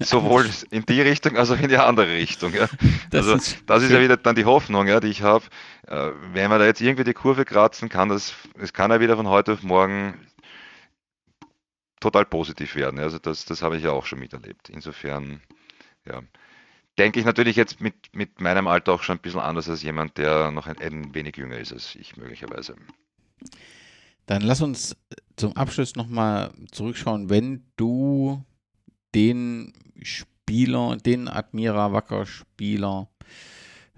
Sowohl 0.00 0.50
in 0.70 0.84
die 0.86 1.00
Richtung 1.00 1.36
als 1.36 1.50
auch 1.50 1.58
in 1.58 1.68
die 1.68 1.76
andere 1.76 2.08
Richtung. 2.08 2.52
Ja. 2.52 2.68
Das 3.10 3.26
also, 3.26 3.34
ist 3.36 3.58
das 3.66 3.82
ist 3.82 3.90
ja 3.90 4.00
wieder 4.00 4.16
dann 4.16 4.34
die 4.34 4.44
Hoffnung, 4.44 4.88
ja, 4.88 4.98
die 4.98 5.08
ich 5.08 5.22
habe. 5.22 5.44
Äh, 5.86 6.10
wenn 6.32 6.50
man 6.50 6.58
da 6.58 6.66
jetzt 6.66 6.80
irgendwie 6.80 7.04
die 7.04 7.14
Kurve 7.14 7.44
kratzen 7.44 7.88
kann, 7.88 8.08
das, 8.08 8.34
es 8.58 8.72
kann 8.72 8.90
ja 8.90 9.00
wieder 9.00 9.16
von 9.16 9.28
heute 9.28 9.52
auf 9.52 9.62
morgen 9.62 10.14
total 12.00 12.24
positiv 12.24 12.74
werden. 12.74 12.98
Also, 12.98 13.18
das, 13.18 13.44
das 13.44 13.62
habe 13.62 13.76
ich 13.76 13.84
ja 13.84 13.90
auch 13.90 14.04
schon 14.04 14.18
miterlebt. 14.18 14.68
Insofern 14.68 15.40
ja, 16.06 16.22
denke 16.98 17.20
ich 17.20 17.26
natürlich 17.26 17.56
jetzt 17.56 17.80
mit, 17.80 17.94
mit 18.12 18.40
meinem 18.40 18.66
Alter 18.66 18.92
auch 18.92 19.02
schon 19.02 19.16
ein 19.16 19.22
bisschen 19.22 19.40
anders 19.40 19.68
als 19.68 19.82
jemand, 19.82 20.18
der 20.18 20.50
noch 20.50 20.66
ein, 20.66 20.78
ein 20.78 21.14
wenig 21.14 21.36
jünger 21.36 21.58
ist 21.58 21.72
als 21.72 21.94
ich 21.94 22.16
möglicherweise. 22.16 22.76
Dann 24.26 24.42
lass 24.42 24.62
uns 24.62 24.96
zum 25.36 25.56
Abschluss 25.56 25.96
nochmal 25.96 26.52
zurückschauen, 26.70 27.28
wenn 27.28 27.64
du 27.76 28.42
den 29.14 29.72
Spieler, 30.02 30.96
den 30.96 31.28
Admira 31.28 31.92
Wacker 31.92 32.26
Spieler 32.26 33.08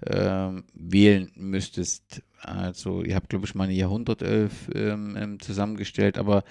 äh, 0.01 0.49
wählen 0.73 1.31
müsstest. 1.35 2.21
Also 2.41 3.03
ihr 3.03 3.15
habt, 3.15 3.29
glaube 3.29 3.45
ich, 3.45 3.55
mal 3.55 3.65
eine 3.65 3.73
Jahrhundertelf 3.73 4.69
ähm, 4.73 5.15
ähm 5.17 5.39
zusammengestellt, 5.39 6.17
aber 6.17 6.43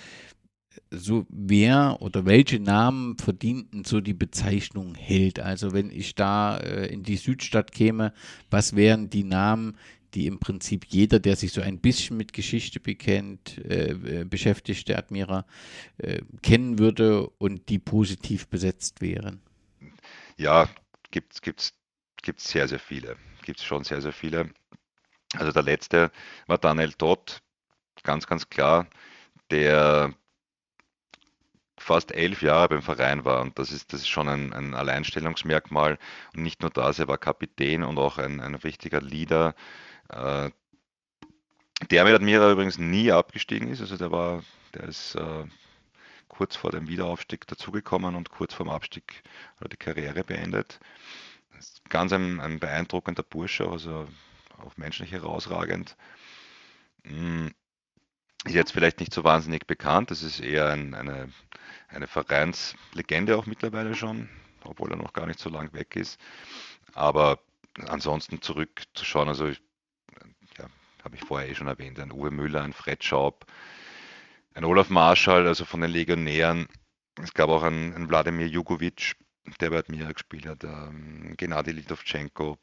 so 0.91 1.27
wer 1.29 1.99
oder 2.01 2.27
welche 2.27 2.61
Namen 2.61 3.17
verdienten 3.17 3.85
so 3.85 4.01
die 4.01 4.15
Bezeichnung 4.15 4.95
Held? 4.95 5.41
Also 5.41 5.73
wenn 5.73 5.91
ich 5.91 6.15
da 6.15 6.59
äh, 6.59 6.87
in 6.87 7.03
die 7.03 7.17
Südstadt 7.17 7.73
käme, 7.73 8.13
was 8.51 8.77
wären 8.77 9.11
die 9.11 9.25
Namen, 9.25 9.77
die 10.17 10.27
im 10.27 10.41
Prinzip 10.41 10.87
jeder, 10.87 11.21
der 11.21 11.37
sich 11.37 11.53
so 11.53 11.61
ein 11.61 11.79
bisschen 11.79 12.17
mit 12.17 12.33
Geschichte 12.33 12.81
bekennt, 12.81 13.59
äh, 13.59 13.91
äh 13.91 14.25
beschäftigt, 14.25 14.89
der 14.89 14.99
Admira, 14.99 15.47
äh, 15.99 16.23
kennen 16.43 16.79
würde 16.79 17.29
und 17.39 17.69
die 17.69 17.79
positiv 17.79 18.49
besetzt 18.49 19.03
wären? 19.03 19.43
Ja, 20.39 20.69
gibt 21.11 21.35
es 21.35 21.43
gibt's, 21.43 21.73
sehr, 22.51 22.67
sehr 22.67 22.81
viele. 22.81 23.17
Gibt 23.45 23.61
es 23.61 23.65
schon 23.65 23.85
sehr, 23.85 24.01
sehr 24.01 24.13
viele. 24.13 24.51
Also 25.35 25.53
der 25.53 25.63
letzte 25.63 26.11
war 26.47 26.59
Daniel 26.59 26.93
Todd, 26.95 27.43
ganz, 28.03 28.27
ganz 28.27 28.49
klar, 28.49 28.87
der 29.51 30.15
fast 31.79 32.13
elf 32.13 32.43
Jahre 32.43 32.69
beim 32.71 32.83
Verein 32.83 33.25
war. 33.25 33.43
Und 33.43 33.59
das 33.59 33.71
ist, 33.71 33.93
das 33.93 34.01
ist 34.01 34.09
schon 34.09 34.29
ein, 34.29 34.53
ein 34.53 34.75
Alleinstellungsmerkmal. 34.75 35.99
Und 36.35 36.43
nicht 36.43 36.63
nur 36.63 36.71
das, 36.71 36.99
er 36.99 37.09
war 37.09 37.19
Kapitän 37.19 37.83
und 37.83 37.99
auch 37.99 38.19
ein, 38.19 38.41
ein 38.41 38.63
wichtiger 38.65 39.01
Leader. 39.01 39.55
Äh, 40.09 40.51
der 41.91 42.05
mit 42.05 42.15
Admira 42.15 42.51
übrigens 42.51 42.79
nie 42.79 43.13
abgestiegen 43.13 43.69
ist. 43.69 43.81
Also 43.81 43.97
der 43.97 44.11
war, 44.11 44.43
der 44.75 44.85
ist 44.85 45.15
äh, 45.15 45.45
kurz 46.29 46.57
vor 46.57 46.71
dem 46.71 46.89
Wiederaufstieg 46.89 47.47
dazugekommen 47.47 48.15
und 48.15 48.31
kurz 48.31 48.55
vor 48.55 48.67
dem 48.67 48.73
Abstieg 48.73 49.23
hat 49.61 49.73
die 49.73 49.77
Karriere 49.77 50.25
beendet. 50.25 50.81
Ganz 51.89 52.13
ein, 52.13 52.41
ein 52.41 52.59
beeindruckender 52.59 53.23
Bursche, 53.23 53.69
also 53.69 54.09
auch 54.59 54.77
menschlich 54.77 55.13
herausragend. 55.13 55.97
Mm, 57.05 57.49
ist 58.45 58.55
jetzt 58.55 58.73
vielleicht 58.73 59.01
nicht 59.01 59.13
so 59.13 59.25
wahnsinnig 59.25 59.67
bekannt. 59.67 60.11
Das 60.11 60.23
ist 60.23 60.41
eher 60.41 60.71
ein, 60.71 60.95
eine 60.95 61.29
eine 61.89 62.07
Vereinslegende 62.07 63.37
auch 63.37 63.47
mittlerweile 63.47 63.95
schon, 63.95 64.29
obwohl 64.65 64.91
er 64.91 64.97
noch 64.97 65.13
gar 65.13 65.27
nicht 65.27 65.39
so 65.39 65.51
lang 65.51 65.73
weg 65.73 65.97
ist. 65.97 66.21
Aber 66.95 67.39
ansonsten 67.87 68.43
zurückzuschauen, 68.43 69.29
also 69.29 69.49
ja, 69.49 69.55
habe 71.07 71.15
ich 71.15 71.25
vorher 71.25 71.49
eh 71.49 71.55
schon 71.55 71.69
erwähnt, 71.69 72.01
ein 72.01 72.11
Uwe 72.11 72.33
Müller, 72.33 72.63
ein 72.63 72.73
Fred 72.73 73.03
Schaub, 73.05 73.47
ein 74.55 74.65
Olaf 74.65 74.91
Marschall, 74.91 75.47
also 75.47 75.65
von 75.65 75.81
den 75.81 75.93
Legionären. 75.93 76.67
Es 77.23 77.33
gab 77.33 77.49
auch 77.49 77.63
einen, 77.63 77.95
einen 77.95 78.09
Wladimir 78.09 78.49
Jugovic, 78.49 79.15
der 79.61 79.71
bei 79.71 79.79
Admira 79.79 80.11
gespielt 80.11 80.47
hat, 80.47 80.65
ähm, 80.65 81.35
Gennady 81.37 81.71
Litovchenko, 81.71 82.59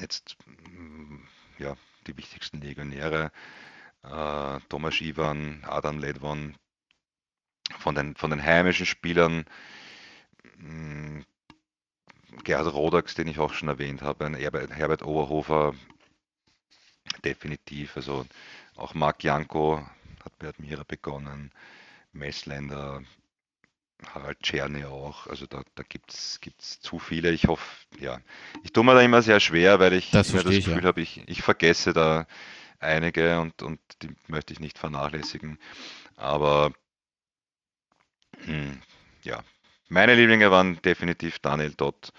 jetzt 0.00 0.36
ja, 1.58 1.76
die 2.08 2.16
wichtigsten 2.16 2.60
Legionäre, 2.60 3.30
äh, 4.02 4.58
Thomas 4.68 5.00
Ivan, 5.00 5.62
Adam 5.64 6.00
Ledwan, 6.00 6.56
von 7.78 7.94
den, 7.94 8.16
von 8.16 8.30
den 8.30 8.42
heimischen 8.42 8.86
Spielern, 8.86 9.44
mh, 10.56 11.22
hm, 11.22 11.24
Gerhard 12.42 12.74
Rodax, 12.74 13.14
den 13.14 13.28
ich 13.28 13.38
auch 13.38 13.54
schon 13.54 13.68
erwähnt 13.68 14.02
habe, 14.02 14.28
Herbert, 14.36 14.72
Herbert 14.72 15.04
Oberhofer, 15.04 15.74
definitiv. 17.24 17.96
Also 17.96 18.26
auch 18.76 18.94
Marc 18.94 19.24
Janko 19.24 19.84
hat 20.24 20.38
bei 20.38 20.48
Admira 20.48 20.84
begonnen, 20.86 21.50
Messländer, 22.12 23.02
Harald 24.12 24.40
Czerny 24.42 24.84
auch. 24.84 25.26
Also 25.26 25.46
da, 25.46 25.62
da 25.74 25.82
gibt 25.82 26.12
es 26.12 26.40
zu 26.80 26.98
viele. 26.98 27.30
Ich 27.32 27.46
hoffe, 27.46 27.64
ja. 27.98 28.20
Ich 28.62 28.72
tue 28.72 28.84
mir 28.84 28.94
da 28.94 29.00
immer 29.00 29.22
sehr 29.22 29.40
schwer, 29.40 29.80
weil 29.80 29.94
ich 29.94 30.10
das, 30.10 30.32
das 30.32 30.44
Gefühl 30.44 30.82
ja. 30.82 30.84
habe, 30.84 31.00
ich, 31.00 31.22
ich 31.26 31.42
vergesse 31.42 31.92
da 31.92 32.26
einige 32.78 33.40
und, 33.40 33.62
und 33.62 33.80
die 34.02 34.10
möchte 34.26 34.52
ich 34.52 34.60
nicht 34.60 34.78
vernachlässigen. 34.78 35.58
Aber 36.16 36.72
hm, 38.44 38.80
ja, 39.22 39.42
meine 39.88 40.14
Lieblinge 40.14 40.50
waren 40.50 40.80
definitiv 40.82 41.38
Daniel 41.38 41.72
Dott 41.74 42.12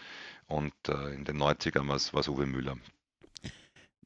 und 0.47 0.73
äh, 0.87 1.13
in 1.13 1.25
den 1.25 1.37
90ern 1.37 1.87
war 1.87 1.95
es 1.95 2.27
Uwe 2.27 2.45
Müller. 2.45 2.77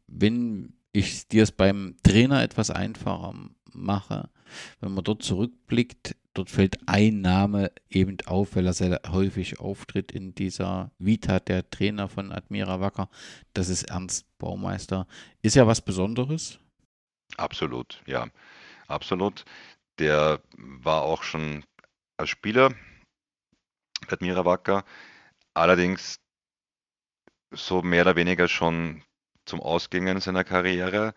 Wenn 0.07 0.73
ich 0.91 1.27
dir 1.27 1.43
es 1.43 1.51
beim 1.51 1.95
Trainer 2.03 2.41
etwas 2.41 2.71
einfacher 2.71 3.33
mache, 3.73 4.29
wenn 4.79 4.93
man 4.93 5.03
dort 5.03 5.23
zurückblickt, 5.23 6.15
dort 6.33 6.49
fällt 6.49 6.77
ein 6.87 7.21
Name 7.21 7.71
eben 7.89 8.17
auf, 8.25 8.55
weil 8.55 8.65
er 8.65 8.73
sehr 8.73 8.99
häufig 9.09 9.59
auftritt 9.59 10.11
in 10.11 10.33
dieser 10.33 10.91
Vita 10.97 11.39
der 11.39 11.69
Trainer 11.69 12.09
von 12.09 12.31
Admira 12.31 12.79
Wacker. 12.79 13.09
Das 13.53 13.69
ist 13.69 13.83
Ernst 13.83 14.25
Baumeister. 14.37 15.07
Ist 15.41 15.55
ja 15.55 15.67
was 15.67 15.81
Besonderes? 15.81 16.59
Absolut, 17.37 18.01
ja, 18.07 18.27
absolut. 18.87 19.45
Der 19.99 20.41
war 20.57 21.03
auch 21.03 21.23
schon 21.23 21.63
als 22.17 22.29
Spieler 22.29 22.73
Admira 24.07 24.45
Wacker, 24.45 24.85
allerdings 25.53 26.19
so 27.51 27.81
mehr 27.81 28.03
oder 28.03 28.15
weniger 28.15 28.47
schon 28.47 29.03
zum 29.49 29.61
Ausgängen 29.61 30.21
seiner 30.21 30.43
Karriere. 30.43 31.13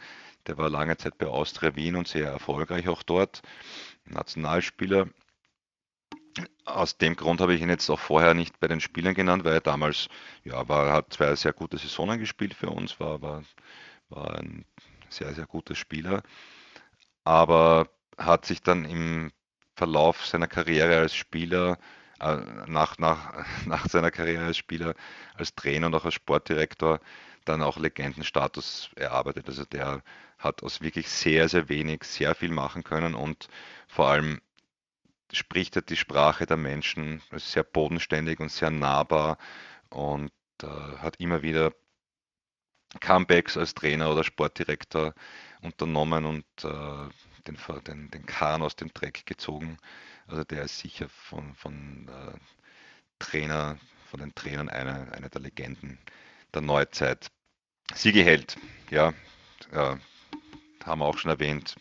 Der 0.46 0.58
war 0.58 0.68
lange 0.68 0.96
Zeit 0.96 1.18
bei 1.18 1.26
Austria 1.26 1.76
Wien 1.76 1.96
und 1.96 2.08
sehr 2.08 2.28
erfolgreich 2.28 2.88
auch 2.88 3.02
dort. 3.02 3.42
Nationalspieler. 4.06 5.08
Aus 6.64 6.96
dem 6.96 7.14
Grund 7.14 7.40
habe 7.40 7.54
ich 7.54 7.60
ihn 7.60 7.68
jetzt 7.68 7.90
auch 7.90 8.00
vorher 8.00 8.34
nicht 8.34 8.58
bei 8.58 8.68
den 8.68 8.80
Spielern 8.80 9.14
genannt, 9.14 9.44
weil 9.44 9.54
er 9.54 9.60
damals, 9.60 10.08
ja, 10.44 10.66
war, 10.68 10.92
hat 10.92 11.12
zwei 11.12 11.34
sehr 11.36 11.52
gute 11.52 11.76
Saisonen 11.78 12.18
gespielt 12.18 12.54
für 12.54 12.70
uns, 12.70 12.98
war, 12.98 13.20
war, 13.20 13.42
war 14.08 14.38
ein 14.38 14.64
sehr, 15.10 15.34
sehr 15.34 15.46
guter 15.46 15.74
Spieler. 15.74 16.22
Aber 17.24 17.88
hat 18.18 18.46
sich 18.46 18.62
dann 18.62 18.84
im 18.84 19.30
Verlauf 19.76 20.26
seiner 20.26 20.48
Karriere 20.48 20.98
als 20.98 21.14
Spieler, 21.14 21.78
äh, 22.20 22.36
nach, 22.66 22.98
nach, 22.98 23.44
nach 23.66 23.86
seiner 23.88 24.10
Karriere 24.10 24.46
als 24.46 24.56
Spieler, 24.56 24.94
als 25.34 25.54
Trainer 25.54 25.88
und 25.88 25.94
auch 25.94 26.04
als 26.06 26.14
Sportdirektor 26.14 27.00
dann 27.44 27.62
auch 27.62 27.76
Legendenstatus 27.76 28.90
erarbeitet. 28.96 29.48
Also 29.48 29.64
der 29.64 30.02
hat 30.38 30.62
aus 30.62 30.80
wirklich 30.80 31.08
sehr, 31.08 31.48
sehr 31.48 31.68
wenig 31.68 32.04
sehr 32.04 32.34
viel 32.34 32.50
machen 32.50 32.84
können 32.84 33.14
und 33.14 33.48
vor 33.88 34.08
allem 34.08 34.40
spricht 35.32 35.76
halt 35.76 35.88
die 35.90 35.96
Sprache 35.96 36.46
der 36.46 36.56
Menschen, 36.56 37.22
ist 37.30 37.52
sehr 37.52 37.64
bodenständig 37.64 38.40
und 38.40 38.50
sehr 38.50 38.70
nahbar 38.70 39.38
und 39.90 40.32
äh, 40.62 40.66
hat 40.66 41.16
immer 41.20 41.42
wieder 41.42 41.72
Comebacks 43.00 43.56
als 43.56 43.74
Trainer 43.74 44.12
oder 44.12 44.24
Sportdirektor 44.24 45.14
unternommen 45.62 46.24
und 46.26 46.44
äh, 46.64 47.08
den, 47.46 47.56
den, 47.86 48.10
den 48.10 48.26
Kahn 48.26 48.62
aus 48.62 48.76
dem 48.76 48.92
Dreck 48.92 49.24
gezogen. 49.26 49.78
Also 50.26 50.44
der 50.44 50.64
ist 50.64 50.78
sicher 50.78 51.08
von, 51.08 51.54
von 51.54 52.08
äh, 52.08 52.38
Trainer, 53.18 53.78
von 54.10 54.20
den 54.20 54.34
Trainern 54.34 54.68
einer 54.68 55.12
eine 55.12 55.30
der 55.30 55.40
Legenden 55.40 55.98
der 56.54 56.62
Neuzeit. 56.62 57.30
Sigi 57.94 58.22
Held, 58.22 58.56
ja, 58.90 59.12
äh, 59.70 59.96
haben 60.84 60.98
wir 61.00 61.06
auch 61.06 61.18
schon 61.18 61.30
erwähnt. 61.30 61.76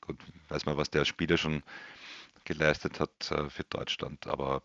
Gut, 0.00 0.18
weiß 0.48 0.66
man, 0.66 0.76
was 0.76 0.90
der 0.90 1.04
Spieler 1.04 1.36
schon 1.36 1.62
geleistet 2.44 3.00
hat 3.00 3.30
äh, 3.30 3.48
für 3.48 3.64
Deutschland, 3.64 4.26
aber 4.26 4.62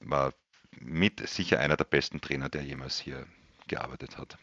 war 0.00 0.32
mit 0.80 1.26
sicher 1.28 1.60
einer 1.60 1.76
der 1.76 1.84
besten 1.84 2.20
Trainer, 2.20 2.48
der 2.48 2.62
jemals 2.62 2.98
hier 2.98 3.26
gearbeitet 3.66 4.18
hat 4.18 4.38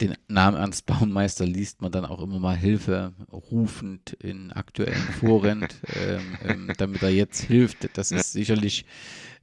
den 0.00 0.16
Namen 0.28 0.56
Ernst 0.56 0.86
Baumeister 0.86 1.46
liest 1.46 1.80
man 1.80 1.92
dann 1.92 2.04
auch 2.04 2.20
immer 2.20 2.38
mal 2.38 2.56
Hilfe 2.56 3.12
rufend 3.32 4.12
in 4.14 4.52
aktuellen 4.52 4.94
Foren, 5.20 5.66
ähm, 5.94 6.38
ähm, 6.42 6.72
damit 6.76 7.02
er 7.02 7.10
jetzt 7.10 7.42
hilft. 7.42 7.96
Das 7.96 8.10
ist 8.10 8.32
sicherlich 8.32 8.84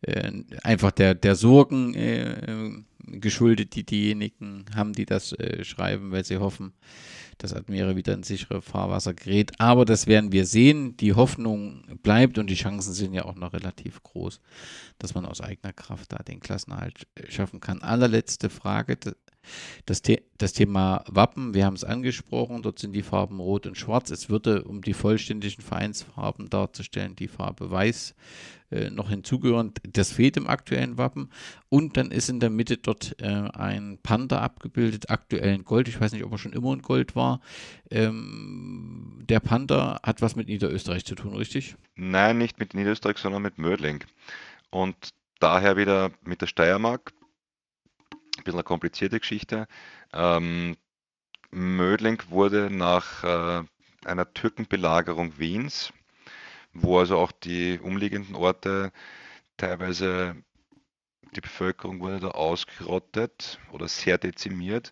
äh, 0.01 0.31
einfach 0.63 0.91
der, 0.91 1.15
der 1.15 1.35
Sorgen 1.35 1.93
äh, 1.93 2.71
geschuldet, 3.05 3.75
die 3.75 3.83
diejenigen 3.83 4.65
haben, 4.75 4.93
die 4.93 5.05
das 5.05 5.33
äh, 5.33 5.63
schreiben, 5.63 6.11
weil 6.11 6.25
sie 6.25 6.37
hoffen, 6.37 6.73
dass 7.37 7.53
Admira 7.53 7.95
wieder 7.95 8.13
in 8.13 8.23
sichere 8.23 8.61
Fahrwasser 8.61 9.13
gerät. 9.13 9.51
Aber 9.59 9.85
das 9.85 10.07
werden 10.07 10.31
wir 10.31 10.45
sehen. 10.45 10.95
Die 10.97 11.13
Hoffnung 11.13 11.83
bleibt 12.03 12.37
und 12.37 12.49
die 12.49 12.55
Chancen 12.55 12.93
sind 12.93 13.13
ja 13.13 13.25
auch 13.25 13.35
noch 13.35 13.53
relativ 13.53 14.01
groß, 14.03 14.39
dass 14.99 15.15
man 15.15 15.25
aus 15.25 15.41
eigener 15.41 15.73
Kraft 15.73 16.13
da 16.13 16.17
den 16.17 16.39
Klassenhalt 16.39 17.07
äh, 17.15 17.31
schaffen 17.31 17.59
kann. 17.59 17.81
Allerletzte 17.81 18.49
Frage. 18.49 18.97
Das, 19.85 20.01
The 20.05 20.21
das, 20.37 20.53
Thema 20.53 21.03
Wappen, 21.07 21.53
wir 21.53 21.65
haben 21.65 21.75
es 21.75 21.83
angesprochen, 21.83 22.61
dort 22.61 22.79
sind 22.79 22.93
die 22.93 23.03
Farben 23.03 23.39
Rot 23.39 23.67
und 23.67 23.77
Schwarz. 23.77 24.11
Es 24.11 24.29
würde, 24.29 24.63
um 24.63 24.81
die 24.81 24.93
vollständigen 24.93 25.63
Vereinsfarben 25.63 26.49
darzustellen, 26.49 27.15
die 27.15 27.27
Farbe 27.27 27.71
Weiß 27.71 28.15
äh, 28.71 28.89
noch 28.89 29.09
hinzugehören. 29.09 29.73
Das 29.83 30.11
fehlt 30.11 30.37
im 30.37 30.47
aktuellen 30.47 30.97
Wappen. 30.97 31.29
Und 31.69 31.97
dann 31.97 32.11
ist 32.11 32.29
in 32.29 32.39
der 32.39 32.49
Mitte 32.49 32.77
dort 32.77 33.15
äh, 33.21 33.27
ein 33.27 33.99
Panda 34.01 34.39
abgebildet, 34.39 35.09
aktuell 35.09 35.55
in 35.55 35.65
Gold. 35.65 35.87
Ich 35.87 35.99
weiß 35.99 36.13
nicht, 36.13 36.23
ob 36.23 36.31
er 36.31 36.37
schon 36.37 36.53
immer 36.53 36.73
in 36.73 36.81
Gold 36.81 37.15
war. 37.15 37.41
Ähm, 37.89 39.19
der 39.29 39.39
Panda 39.39 39.99
hat 40.03 40.21
was 40.21 40.35
mit 40.35 40.47
Niederösterreich 40.47 41.05
zu 41.05 41.15
tun, 41.15 41.35
richtig? 41.35 41.75
Nein, 41.95 42.37
nicht 42.37 42.59
mit 42.59 42.73
Niederösterreich, 42.73 43.17
sondern 43.17 43.41
mit 43.41 43.57
Mödling. 43.57 44.03
Und 44.69 44.95
daher 45.39 45.75
wieder 45.75 46.11
mit 46.23 46.41
der 46.41 46.47
Steiermark 46.47 47.13
ein 48.41 48.43
bisschen 48.43 48.59
eine 48.59 48.63
komplizierte 48.63 49.19
Geschichte. 49.19 49.67
Ähm, 50.13 50.77
Mödling 51.51 52.21
wurde 52.29 52.69
nach 52.69 53.23
äh, 53.23 53.63
einer 54.05 54.33
Türkenbelagerung 54.33 55.37
Wiens, 55.37 55.93
wo 56.73 56.99
also 56.99 57.17
auch 57.17 57.31
die 57.31 57.79
umliegenden 57.79 58.35
Orte 58.35 58.91
teilweise 59.57 60.35
die 61.35 61.41
Bevölkerung 61.41 61.99
wurde 61.99 62.19
da 62.19 62.29
ausgerottet 62.29 63.59
oder 63.71 63.87
sehr 63.87 64.17
dezimiert. 64.17 64.91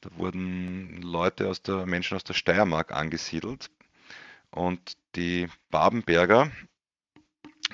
Da 0.00 0.10
wurden 0.16 1.00
Leute 1.02 1.48
aus 1.48 1.62
der 1.62 1.86
Menschen 1.86 2.16
aus 2.16 2.24
der 2.24 2.34
Steiermark 2.34 2.92
angesiedelt 2.92 3.70
und 4.50 4.96
die 5.14 5.48
Babenberger, 5.70 6.50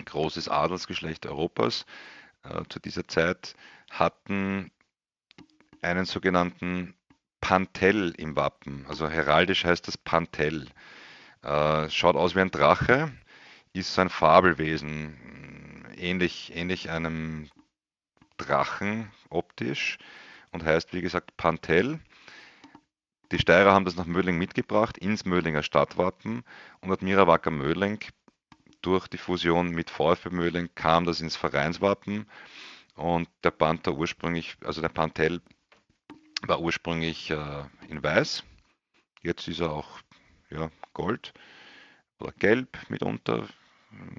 großes 0.05 0.49
Adelsgeschlecht 0.49 1.27
Europas, 1.27 1.87
äh, 2.45 2.63
zu 2.69 2.81
dieser 2.81 3.07
Zeit 3.09 3.55
hatten 3.91 4.71
einen 5.83 6.05
sogenannten 6.05 6.95
Pantel 7.41 8.15
im 8.17 8.37
Wappen. 8.37 8.87
Also 8.89 9.09
heraldisch 9.09 9.65
heißt 9.65 9.87
das 9.89 9.99
Pantel. 9.99 10.69
Äh, 11.43 11.91
schaut 11.91 12.17
aus 12.17 12.35
wie 12.35 12.41
ein 12.41 12.51
Drache, 12.51 13.13
ist 13.73 13.95
so 13.95 14.01
ein 14.01 14.09
Fabelwesen, 14.09 15.87
ähnlich, 15.97 16.53
ähnlich 16.55 16.91
einem 16.91 17.51
Drachen 18.37 19.11
optisch 19.29 19.99
und 20.53 20.65
heißt 20.65 20.93
wie 20.93 21.01
gesagt 21.03 21.37
Pantel. 21.37 22.01
Die 23.33 23.39
Steirer 23.39 23.73
haben 23.73 23.85
das 23.85 23.97
nach 23.97 24.07
Mödling 24.07 24.39
mitgebracht, 24.39 24.99
ins 24.99 25.25
Mödlinger 25.25 25.63
Stadtwappen 25.63 26.45
und 26.81 26.93
Admira 26.93 27.27
Wacker 27.27 27.51
Mödling 27.51 27.99
durch 28.83 29.09
die 29.09 29.19
Fusion 29.19 29.71
mit 29.71 29.91
VfB 29.91 30.31
Mödling 30.31 30.69
kam 30.75 31.05
das 31.05 31.21
ins 31.21 31.37
Vereinswappen 31.37 32.27
und 32.95 33.29
der 33.43 33.53
Panther 33.53 33.95
ursprünglich, 33.95 34.57
also 34.65 34.81
der 34.81 34.89
Pantel 34.89 35.41
war 36.47 36.61
ursprünglich 36.61 37.31
äh, 37.31 37.65
in 37.89 38.03
Weiß, 38.03 38.45
jetzt 39.23 39.49
ist 39.49 39.61
er 39.61 39.73
auch 39.73 40.01
ja, 40.51 40.71
Gold 40.93 41.33
oder 42.19 42.33
Gelb 42.33 42.79
mitunter, 42.89 43.49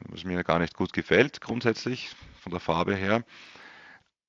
was 0.09 0.23
mir 0.23 0.43
gar 0.43 0.59
nicht 0.59 0.75
gut 0.75 0.93
gefällt 0.93 1.41
grundsätzlich 1.41 2.15
von 2.39 2.51
der 2.51 2.59
Farbe 2.59 2.95
her. 2.95 3.23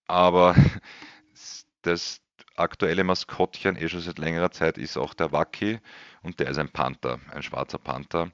Aber 0.06 0.54
das 1.82 2.20
aktuelle 2.56 3.04
Maskottchen 3.04 3.76
eh 3.76 3.88
schon 3.88 4.00
seit 4.00 4.18
längerer 4.18 4.50
Zeit 4.50 4.78
ist 4.78 4.96
auch 4.96 5.14
der 5.14 5.32
Waki 5.32 5.80
und 6.22 6.40
der 6.40 6.48
ist 6.48 6.58
ein 6.58 6.70
Panther, 6.70 7.20
ein 7.30 7.42
schwarzer 7.42 7.78
Panther. 7.78 8.30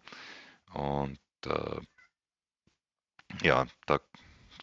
Und 0.72 1.18
äh, 1.46 1.80
ja, 3.42 3.66
da 3.86 4.00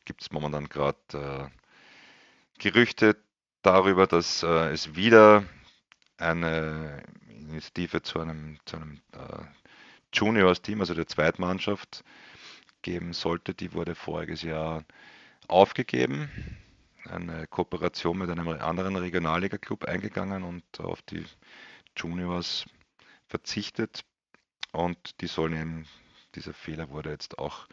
gibt 0.06 0.22
es 0.22 0.32
momentan 0.32 0.69
gerade 0.69 1.52
äh, 1.52 2.60
Gerüchte, 2.60 3.18
darüber, 3.68 4.07
dass 4.07 4.44
äh, 4.44 4.72
es 4.72 4.95
wieder 4.95 5.44
eine 6.18 7.03
Initiative 7.27 8.02
zu 8.02 8.22
einem, 8.22 8.57
zu 8.64 8.77
einem 8.77 9.02
äh, 9.11 9.44
Juniors-Team, 10.14 10.80
also 10.80 10.94
der 10.94 11.06
Zweitmannschaft, 11.06 12.06
geben 12.81 13.11
sollte. 13.11 13.53
Die 13.53 13.73
wurde 13.73 13.94
voriges 13.94 14.41
Jahr 14.41 14.85
aufgegeben. 15.49 16.31
Eine 17.10 17.45
Kooperation 17.48 18.18
mit 18.18 18.30
einem 18.30 18.48
anderen 18.48 18.95
Regionalliga-Club 18.95 19.84
eingegangen 19.84 20.44
und 20.44 20.64
auf 20.80 21.02
die 21.02 21.26
Juniors 21.98 22.65
verzichtet. 23.27 24.06
Und 24.72 25.19
die 25.19 25.27
sollen 25.27 25.53
eben, 25.53 25.85
dieser 26.35 26.53
Fehler 26.53 26.89
wurde 26.89 27.10
jetzt 27.10 27.38
auch 27.38 27.68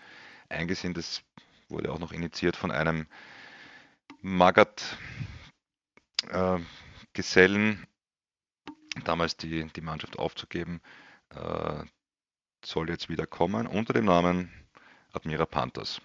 eingesehen. 0.49 0.93
Das 0.93 1.23
wurde 1.69 1.93
auch 1.93 2.01
noch 2.01 2.11
initiiert 2.11 2.57
von 2.57 2.73
einem 2.73 3.07
Magat 4.23 4.99
äh, 6.31 6.59
Gesellen, 7.13 7.87
damals 9.05 9.37
die, 9.37 9.65
die 9.65 9.81
Mannschaft 9.81 10.19
aufzugeben, 10.19 10.81
äh, 11.31 11.85
soll 12.65 12.91
jetzt 12.91 13.09
wieder 13.09 13.27
kommen 13.27 13.67
unter 13.67 13.93
dem 13.93 14.07
Namen 14.07 14.51
Admira 15.13 15.47
Panthers. 15.47 16.01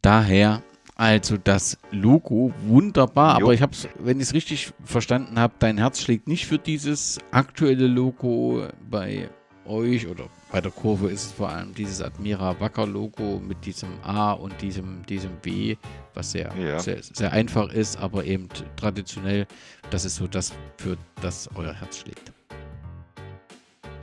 Daher 0.00 0.62
also 0.94 1.36
das 1.36 1.78
Logo, 1.90 2.52
wunderbar, 2.66 3.40
jo. 3.40 3.46
aber 3.46 3.54
ich 3.54 3.62
habe 3.62 3.72
es, 3.72 3.88
wenn 3.98 4.18
ich 4.18 4.28
es 4.28 4.34
richtig 4.34 4.72
verstanden 4.84 5.38
habe, 5.38 5.54
dein 5.58 5.78
Herz 5.78 6.02
schlägt 6.02 6.28
nicht 6.28 6.46
für 6.46 6.58
dieses 6.58 7.18
aktuelle 7.30 7.86
Logo 7.86 8.68
bei 8.90 9.30
euch 9.66 10.06
oder 10.06 10.24
bei 10.50 10.60
der 10.60 10.70
Kurve 10.70 11.10
ist 11.10 11.26
es 11.26 11.32
vor 11.32 11.48
allem 11.48 11.74
dieses 11.74 12.02
Admira 12.02 12.58
Wacker 12.60 12.86
Logo 12.86 13.40
mit 13.40 13.64
diesem 13.64 13.90
A 14.02 14.32
und 14.32 14.60
diesem, 14.60 15.04
diesem 15.06 15.30
W, 15.42 15.76
was 16.14 16.32
sehr, 16.32 16.52
ja. 16.56 16.78
sehr, 16.78 17.02
sehr 17.02 17.32
einfach 17.32 17.70
ist, 17.70 17.96
aber 17.96 18.24
eben 18.24 18.48
traditionell. 18.76 19.46
Das 19.90 20.04
ist 20.04 20.16
so 20.16 20.26
das, 20.26 20.52
für 20.78 20.96
das 21.20 21.48
euer 21.54 21.72
Herz 21.72 22.00
schlägt. 22.00 22.32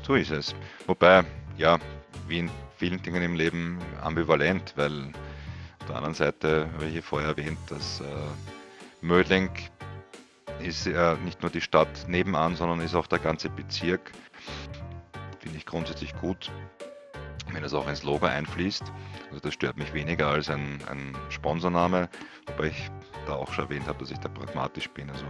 So 0.02 0.16
ist 0.16 0.32
es. 0.32 0.56
Wobei, 0.88 1.24
ja, 1.58 1.78
wie 2.28 2.40
in 2.40 2.50
vielen 2.78 3.02
Dingen 3.02 3.22
im 3.22 3.36
Leben 3.36 3.78
ambivalent, 4.02 4.74
weil 4.76 5.12
auf 5.80 5.88
der 5.88 5.96
anderen 5.98 6.16
Seite 6.16 6.70
habe 6.74 6.86
ich 6.86 6.94
hier 6.94 7.04
vorher 7.04 7.30
erwähnt, 7.30 7.60
dass 7.68 8.02
äh, 8.02 8.06
Mödling 9.02 9.50
ist 10.62 10.86
ja 10.86 11.16
nicht 11.24 11.42
nur 11.42 11.52
die 11.52 11.62
Stadt 11.62 12.06
nebenan, 12.08 12.56
sondern 12.56 12.82
ist 12.82 12.96
auch 12.96 13.08
der 13.08 13.20
ganze 13.20 13.50
Bezirk 13.50 14.12
finde 15.40 15.58
ich 15.58 15.66
grundsätzlich 15.66 16.16
gut, 16.18 16.52
wenn 17.52 17.64
es 17.64 17.74
auch 17.74 17.88
ins 17.88 18.04
Logo 18.04 18.26
einfließt. 18.26 18.84
Also 19.30 19.40
das 19.40 19.54
stört 19.54 19.78
mich 19.78 19.94
weniger 19.94 20.28
als 20.28 20.50
ein, 20.50 20.80
ein 20.90 21.16
Sponsorname, 21.30 22.10
wobei 22.48 22.68
ich 22.68 22.90
da 23.26 23.36
auch 23.36 23.52
schon 23.54 23.66
erwähnt 23.66 23.88
habe, 23.88 24.00
dass 24.00 24.12
ich 24.12 24.20
da 24.20 24.30
pragmatisch 24.30 24.90
bin. 24.90 25.10
Also 25.10 25.26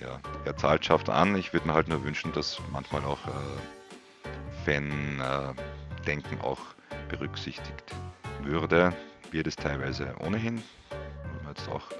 ja, 0.00 0.20
er 0.44 0.56
zahlt, 0.56 0.84
schafft 0.84 1.08
an. 1.08 1.36
Ich 1.36 1.52
würde 1.52 1.66
mir 1.66 1.74
halt 1.74 1.88
nur 1.88 2.04
wünschen, 2.04 2.32
dass 2.32 2.60
manchmal 2.70 3.04
auch 3.04 3.18
äh, 3.26 4.64
Fan-Denken 4.64 6.38
äh, 6.38 6.42
auch 6.42 6.60
berücksichtigt 7.08 7.94
würde. 8.42 8.92
Wird 9.30 9.46
es 9.46 9.56
teilweise 9.56 10.14
ohnehin, 10.24 10.56
muss 10.56 11.42
man 11.42 11.54
jetzt 11.54 11.68
auch 11.68 11.90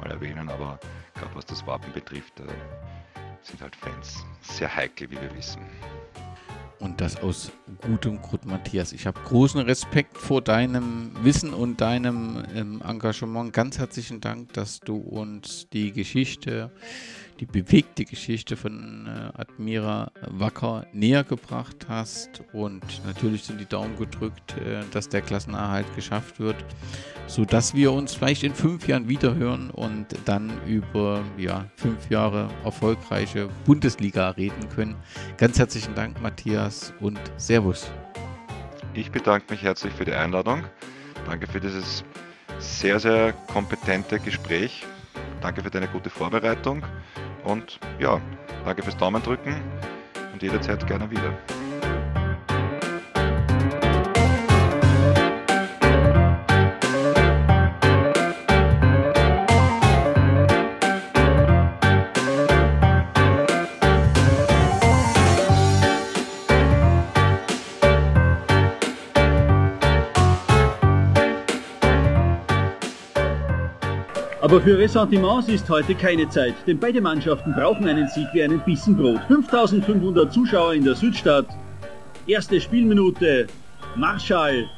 mal 0.00 0.10
erwähnen, 0.10 0.48
aber 0.48 0.78
gerade 1.14 1.34
was 1.34 1.46
das 1.46 1.66
Wappen 1.66 1.92
betrifft, 1.92 2.40
äh, 2.40 2.44
sind 3.42 3.60
halt 3.60 3.76
Fans 3.76 4.24
sehr 4.40 4.74
heikel, 4.74 5.10
wie 5.10 5.20
wir 5.20 5.34
wissen. 5.36 5.62
Und 6.84 7.00
das 7.00 7.16
aus 7.16 7.50
gutem 7.80 8.20
Grund, 8.20 8.44
Matthias. 8.44 8.92
Ich 8.92 9.06
habe 9.06 9.18
großen 9.18 9.58
Respekt 9.62 10.18
vor 10.18 10.42
deinem 10.42 11.12
Wissen 11.22 11.54
und 11.54 11.80
deinem 11.80 12.44
ähm, 12.54 12.82
Engagement. 12.86 13.54
Ganz 13.54 13.78
herzlichen 13.78 14.20
Dank, 14.20 14.52
dass 14.52 14.80
du 14.80 14.98
uns 14.98 15.66
die 15.72 15.92
Geschichte 15.92 16.70
die 17.40 17.46
bewegte 17.46 18.04
Geschichte 18.04 18.56
von 18.56 19.06
äh, 19.06 19.40
Admira 19.40 20.12
Wacker 20.28 20.86
näher 20.92 21.24
gebracht 21.24 21.86
hast. 21.88 22.42
Und 22.52 22.82
natürlich 23.06 23.44
sind 23.44 23.60
die 23.60 23.66
Daumen 23.66 23.96
gedrückt, 23.96 24.56
äh, 24.58 24.82
dass 24.92 25.08
der 25.08 25.22
Klassenerhalt 25.22 25.86
geschafft 25.94 26.38
wird, 26.38 26.56
sodass 27.26 27.74
wir 27.74 27.92
uns 27.92 28.14
vielleicht 28.14 28.44
in 28.44 28.54
fünf 28.54 28.86
Jahren 28.86 29.08
wiederhören 29.08 29.70
und 29.70 30.06
dann 30.24 30.52
über 30.66 31.22
ja, 31.36 31.66
fünf 31.76 32.10
Jahre 32.10 32.48
erfolgreiche 32.64 33.48
Bundesliga 33.64 34.30
reden 34.30 34.68
können. 34.74 34.96
Ganz 35.36 35.58
herzlichen 35.58 35.94
Dank, 35.94 36.20
Matthias, 36.22 36.92
und 37.00 37.18
Servus. 37.36 37.90
Ich 38.94 39.10
bedanke 39.10 39.52
mich 39.52 39.62
herzlich 39.62 39.92
für 39.92 40.04
die 40.04 40.12
Einladung. 40.12 40.62
Danke 41.26 41.46
für 41.46 41.60
dieses 41.60 42.04
sehr, 42.58 43.00
sehr 43.00 43.32
kompetente 43.32 44.20
Gespräch. 44.20 44.84
Danke 45.44 45.62
für 45.62 45.70
deine 45.70 45.88
gute 45.88 46.08
Vorbereitung 46.08 46.82
und 47.44 47.78
ja, 48.00 48.18
danke 48.64 48.82
fürs 48.82 48.96
Daumen 48.96 49.22
drücken 49.22 49.54
und 50.32 50.42
jederzeit 50.42 50.86
gerne 50.86 51.10
wieder. 51.10 51.36
Aber 74.54 74.62
für 74.62 74.78
Ressentiments 74.78 75.48
ist 75.48 75.68
heute 75.68 75.96
keine 75.96 76.28
Zeit, 76.28 76.54
denn 76.64 76.78
beide 76.78 77.00
Mannschaften 77.00 77.52
brauchen 77.54 77.88
einen 77.88 78.06
Sieg 78.06 78.28
wie 78.34 78.44
einen 78.44 78.60
Bissen 78.60 78.96
Brot. 78.96 79.20
5500 79.26 80.32
Zuschauer 80.32 80.74
in 80.74 80.84
der 80.84 80.94
Südstadt. 80.94 81.46
Erste 82.28 82.60
Spielminute. 82.60 83.48
Marschall 83.96 84.70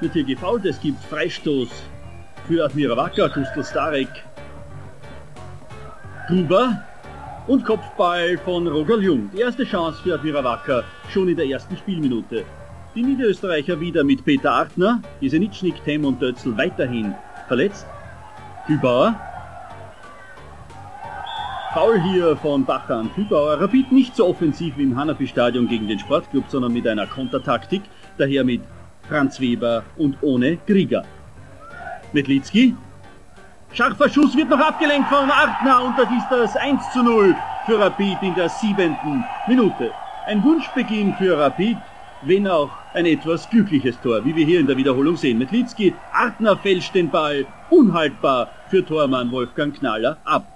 wird 0.00 0.14
hier 0.14 0.24
gefault. 0.24 0.64
Es 0.64 0.80
gibt 0.80 1.00
Freistoß 1.04 1.68
für 2.48 2.64
Admira 2.64 2.96
Wacker, 2.96 3.28
Gustl 3.28 3.62
Starek. 3.62 4.08
Gruber 6.26 6.82
und 7.46 7.64
Kopfball 7.64 8.36
von 8.38 8.66
Roger 8.66 8.98
Jung. 8.98 9.30
Die 9.32 9.42
erste 9.42 9.62
Chance 9.62 10.02
für 10.02 10.14
Admira 10.14 10.42
Wacker 10.42 10.82
schon 11.10 11.28
in 11.28 11.36
der 11.36 11.46
ersten 11.46 11.76
Spielminute. 11.76 12.44
Die 12.96 13.04
Niederösterreicher 13.04 13.78
wieder 13.78 14.02
mit 14.02 14.24
Peter 14.24 14.50
Artner, 14.50 15.00
Jesenitschnik, 15.20 15.84
Tem 15.84 16.04
und 16.04 16.20
Dötzl 16.20 16.56
weiterhin 16.56 17.14
verletzt. 17.46 17.86
Kübauer. 18.66 19.14
Foul 21.74 22.00
hier 22.00 22.36
von 22.36 22.64
Bacher 22.64 22.96
an 22.96 23.10
Kübauer. 23.12 23.60
Rapid 23.60 23.90
nicht 23.90 24.14
so 24.14 24.28
offensiv 24.28 24.76
wie 24.76 24.84
im 24.84 24.96
Hanapi-Stadion 24.96 25.66
gegen 25.66 25.88
den 25.88 25.98
Sportclub, 25.98 26.44
sondern 26.48 26.72
mit 26.72 26.86
einer 26.86 27.06
Kontertaktik. 27.06 27.82
Daher 28.18 28.44
mit 28.44 28.62
Franz 29.08 29.40
Weber 29.40 29.82
und 29.96 30.16
ohne 30.22 30.58
Krieger. 30.58 31.04
Medlitzki. 32.12 32.76
Scharfer 33.72 34.08
Schuss 34.08 34.36
wird 34.36 34.50
noch 34.50 34.60
abgelenkt 34.60 35.08
von 35.08 35.30
Artner 35.30 35.82
und 35.82 35.98
das 35.98 36.08
ist 36.10 36.28
das 36.30 36.56
1 36.56 36.92
zu 36.92 37.02
0 37.02 37.34
für 37.66 37.80
Rapid 37.80 38.22
in 38.22 38.34
der 38.34 38.48
siebenten 38.48 39.24
Minute. 39.48 39.90
Ein 40.26 40.44
Wunschbeginn 40.44 41.14
für 41.14 41.36
Rapid, 41.38 41.78
wenn 42.22 42.46
auch 42.46 42.70
ein 42.94 43.06
etwas 43.06 43.48
glückliches 43.48 44.00
Tor, 44.00 44.24
wie 44.24 44.36
wir 44.36 44.44
hier 44.44 44.60
in 44.60 44.66
der 44.66 44.76
Wiederholung 44.76 45.16
sehen. 45.16 45.38
Metlitzki, 45.38 45.94
Artner 46.12 46.56
fälscht 46.56 46.94
den 46.94 47.10
Ball, 47.10 47.46
unhaltbar 47.70 48.50
für 48.68 48.84
Tormann 48.84 49.32
Wolfgang 49.32 49.74
Knaller 49.74 50.18
ab. 50.24 50.46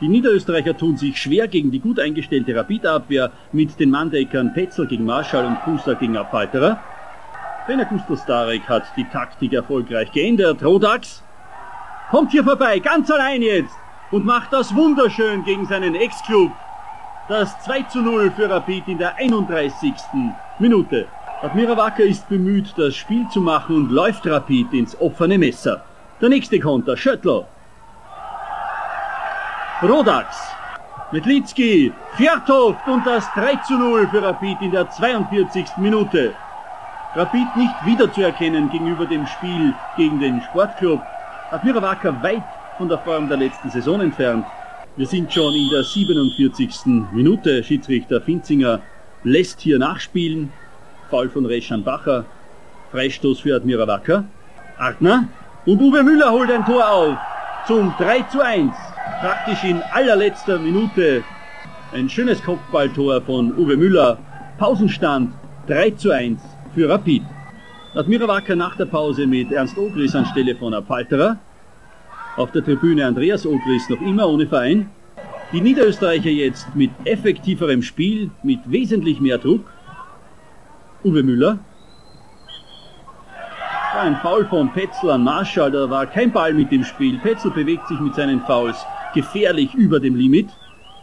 Die 0.00 0.08
Niederösterreicher 0.08 0.76
tun 0.76 0.96
sich 0.96 1.20
schwer 1.20 1.46
gegen 1.46 1.70
die 1.70 1.78
gut 1.78 2.00
eingestellte 2.00 2.56
Rapidabwehr 2.56 3.30
mit 3.52 3.78
den 3.78 3.90
Manndeckern 3.90 4.52
Petzel 4.52 4.86
gegen 4.86 5.04
Marschall 5.04 5.46
und 5.46 5.60
Kusa 5.62 5.94
gegen 5.94 6.16
Abfalterer. 6.16 6.80
Trainer 7.66 7.84
Gustl 7.84 8.16
Starek 8.16 8.68
hat 8.68 8.84
die 8.96 9.04
Taktik 9.04 9.52
erfolgreich 9.52 10.10
geändert. 10.12 10.64
Rodax 10.64 11.22
kommt 12.10 12.32
hier 12.32 12.44
vorbei, 12.44 12.78
ganz 12.78 13.10
allein 13.10 13.40
jetzt 13.40 13.74
und 14.10 14.24
macht 14.24 14.52
das 14.52 14.74
wunderschön 14.74 15.44
gegen 15.44 15.66
seinen 15.66 15.94
Ex-Club. 15.94 16.52
Das 17.28 17.58
2 17.64 17.82
zu 17.84 18.02
0 18.02 18.32
für 18.32 18.50
Rapid 18.50 18.88
in 18.88 18.98
der 18.98 19.16
31. 19.16 19.94
Minute. 20.58 21.06
Admira 21.42 21.76
Wacker 21.76 22.04
ist 22.04 22.28
bemüht, 22.28 22.72
das 22.76 22.94
Spiel 22.94 23.26
zu 23.28 23.40
machen 23.40 23.76
und 23.76 23.90
läuft 23.90 24.26
rapid 24.26 24.72
ins 24.72 24.98
offene 25.00 25.38
Messer. 25.38 25.84
Der 26.20 26.28
nächste 26.28 26.58
Konter, 26.58 26.96
Schöttl. 26.96 27.44
Rodax. 29.82 30.54
Metlitzki, 31.12 31.92
Fjärtoft 32.16 32.88
und 32.88 33.06
das 33.06 33.26
3 33.34 33.56
zu 33.66 33.74
0 33.74 34.08
für 34.08 34.22
Rapid 34.22 34.62
in 34.62 34.70
der 34.70 34.90
42. 34.90 35.76
Minute. 35.76 36.32
Rapid 37.14 37.56
nicht 37.56 37.74
wiederzuerkennen 37.84 38.70
gegenüber 38.70 39.06
dem 39.06 39.26
Spiel 39.26 39.74
gegen 39.96 40.18
den 40.18 40.40
Sportclub. 40.42 41.00
Admira 41.50 41.82
Wacker 41.82 42.20
weit 42.22 42.42
von 42.78 42.88
der 42.88 42.98
Form 42.98 43.28
der 43.28 43.36
letzten 43.36 43.70
Saison 43.70 44.00
entfernt. 44.00 44.46
Wir 44.96 45.06
sind 45.06 45.32
schon 45.32 45.52
in 45.54 45.68
der 45.70 45.84
47. 45.84 46.86
Minute. 47.12 47.62
Schiedsrichter 47.62 48.20
Finzinger 48.20 48.80
lässt 49.22 49.60
hier 49.60 49.78
nachspielen. 49.78 50.52
Foul 51.10 51.28
von 51.28 51.46
Reschan 51.46 51.84
Bacher. 51.84 52.24
Freistoß 52.92 53.40
für 53.40 53.56
Admira 53.56 53.86
Wacker. 53.86 54.24
Artner. 54.78 55.28
Und 55.66 55.80
Uwe 55.80 56.02
Müller 56.02 56.30
holt 56.30 56.50
ein 56.50 56.64
Tor 56.64 56.88
auf. 56.88 57.16
Zum 57.66 57.94
3 57.98 58.22
zu 58.22 58.40
1. 58.40 58.72
Praktisch 59.20 59.64
in 59.64 59.82
allerletzter 59.92 60.58
Minute. 60.58 61.22
Ein 61.92 62.08
schönes 62.08 62.42
Kopfballtor 62.42 63.20
von 63.22 63.56
Uwe 63.56 63.76
Müller. 63.76 64.18
Pausenstand 64.58 65.32
3 65.68 65.90
zu 65.92 66.10
1 66.10 66.40
für 66.74 66.88
Rapid. 66.88 67.22
Admira 67.94 68.26
Wacker 68.26 68.56
nach 68.56 68.76
der 68.76 68.86
Pause 68.86 69.26
mit 69.26 69.52
Ernst 69.52 69.78
Ogris 69.78 70.14
anstelle 70.14 70.56
von 70.56 70.74
Apfalterer. 70.74 71.38
Auf 72.36 72.50
der 72.50 72.64
Tribüne 72.64 73.06
Andreas 73.06 73.46
Ogris 73.46 73.88
noch 73.88 74.00
immer 74.00 74.28
ohne 74.28 74.46
Verein. 74.46 74.90
Die 75.52 75.60
Niederösterreicher 75.60 76.30
jetzt 76.30 76.74
mit 76.74 76.90
effektiverem 77.04 77.82
Spiel, 77.82 78.30
mit 78.42 78.58
wesentlich 78.64 79.20
mehr 79.20 79.38
Druck. 79.38 79.64
Uwe 81.04 81.22
Müller. 81.22 81.58
Ein 84.00 84.16
Foul 84.22 84.46
von 84.46 84.72
Petzl 84.72 85.10
an 85.10 85.22
Marschall, 85.22 85.70
da 85.70 85.88
war 85.88 86.06
kein 86.06 86.32
Ball 86.32 86.54
mit 86.54 86.72
dem 86.72 86.82
Spiel. 86.82 87.18
Petzl 87.18 87.50
bewegt 87.50 87.86
sich 87.88 88.00
mit 88.00 88.14
seinen 88.14 88.40
Fouls 88.40 88.84
gefährlich 89.12 89.74
über 89.74 90.00
dem 90.00 90.16
Limit. 90.16 90.48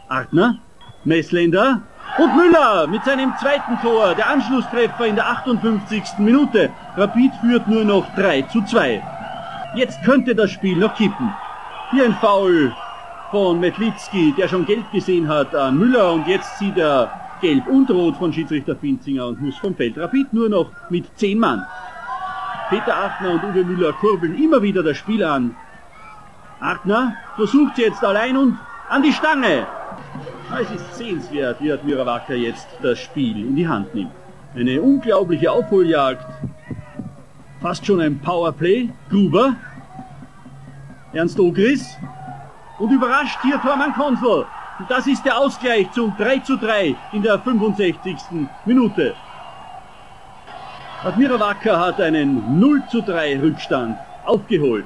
Artner, 0.08 0.58
Messländer 1.04 1.82
und 2.18 2.36
Müller 2.36 2.86
mit 2.88 3.04
seinem 3.04 3.32
zweiten 3.40 3.80
Tor, 3.80 4.14
der 4.14 4.28
Anschlusstreffer 4.28 5.06
in 5.06 5.14
der 5.14 5.28
58. 5.28 6.18
Minute. 6.18 6.70
Rapid 6.96 7.32
führt 7.40 7.68
nur 7.68 7.84
noch 7.84 8.12
3 8.16 8.42
zu 8.42 8.62
2. 8.62 9.02
Jetzt 9.76 10.02
könnte 10.04 10.34
das 10.34 10.50
Spiel 10.50 10.76
noch 10.76 10.94
kippen. 10.96 11.32
Hier 11.92 12.04
ein 12.06 12.14
Foul 12.14 12.74
von 13.30 13.60
Metlitzki, 13.60 14.34
der 14.36 14.48
schon 14.48 14.66
Geld 14.66 14.90
gesehen 14.92 15.28
hat 15.28 15.54
an 15.54 15.78
Müller 15.78 16.12
und 16.12 16.26
jetzt 16.26 16.58
sieht 16.58 16.76
er 16.76 17.21
gelb 17.42 17.66
und 17.66 17.90
rot 17.90 18.16
von 18.16 18.32
Schiedsrichter 18.32 18.76
Finzinger 18.76 19.26
und 19.26 19.42
muss 19.42 19.58
vom 19.58 19.74
Feld. 19.74 19.98
Rapid 19.98 20.32
nur 20.32 20.48
noch 20.48 20.70
mit 20.88 21.04
10 21.18 21.38
Mann. 21.38 21.62
Peter 22.70 22.96
Achtner 22.96 23.32
und 23.32 23.44
Uwe 23.44 23.64
Müller 23.64 23.92
kurbeln 23.92 24.42
immer 24.42 24.62
wieder 24.62 24.82
das 24.82 24.96
Spiel 24.96 25.22
an. 25.22 25.54
Achtner 26.60 27.16
versucht 27.36 27.76
jetzt 27.76 28.02
allein 28.02 28.36
und 28.36 28.56
an 28.88 29.02
die 29.02 29.12
Stange. 29.12 29.66
Es 30.58 30.70
ist 30.70 30.94
sehenswert, 30.96 31.60
wie 31.60 31.72
Admira 31.72 32.06
Wacker 32.06 32.34
jetzt 32.34 32.66
das 32.82 32.98
Spiel 32.98 33.46
in 33.46 33.56
die 33.56 33.68
Hand 33.68 33.94
nimmt. 33.94 34.12
Eine 34.54 34.80
unglaubliche 34.80 35.50
Aufholjagd. 35.50 36.24
Fast 37.60 37.84
schon 37.84 38.00
ein 38.00 38.18
Powerplay. 38.18 38.90
Gruber. 39.10 39.56
Ernst 41.12 41.38
Ogris. 41.40 41.96
Und 42.78 42.90
überrascht 42.90 43.38
hier 43.42 43.60
Tormann 43.60 43.92
Konsul. 43.94 44.46
Das 44.88 45.06
ist 45.06 45.24
der 45.24 45.38
Ausgleich 45.38 45.90
zum 45.92 46.14
3 46.16 46.38
zu 46.38 46.56
3 46.56 46.94
in 47.12 47.22
der 47.22 47.38
65. 47.38 48.16
Minute. 48.64 49.14
Admira 51.04 51.38
Wacker 51.38 51.78
hat 51.78 52.00
einen 52.00 52.58
0 52.58 52.82
zu 52.90 53.02
3 53.02 53.40
Rückstand 53.40 53.98
aufgeholt. 54.24 54.84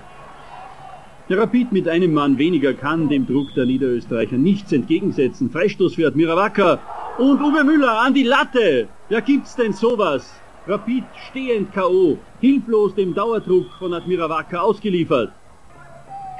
Der 1.28 1.38
Rapid 1.38 1.72
mit 1.72 1.88
einem 1.88 2.14
Mann 2.14 2.38
weniger 2.38 2.72
kann 2.72 3.08
dem 3.08 3.26
Druck 3.26 3.52
der 3.54 3.66
Niederösterreicher 3.66 4.36
nichts 4.36 4.72
entgegensetzen. 4.72 5.50
Freistoß 5.50 5.94
für 5.94 6.06
Admira 6.06 6.36
Wacker 6.36 6.78
und 7.18 7.40
Uwe 7.40 7.64
Müller 7.64 8.00
an 8.00 8.14
die 8.14 8.22
Latte. 8.22 8.88
Wer 9.08 9.22
gibt's 9.22 9.56
denn 9.56 9.72
sowas? 9.72 10.32
Rapid 10.66 11.04
stehend 11.30 11.72
K.O., 11.72 12.18
hilflos 12.40 12.94
dem 12.94 13.14
Dauerdruck 13.14 13.66
von 13.78 13.94
Admira 13.94 14.28
Wacker 14.28 14.62
ausgeliefert. 14.62 15.32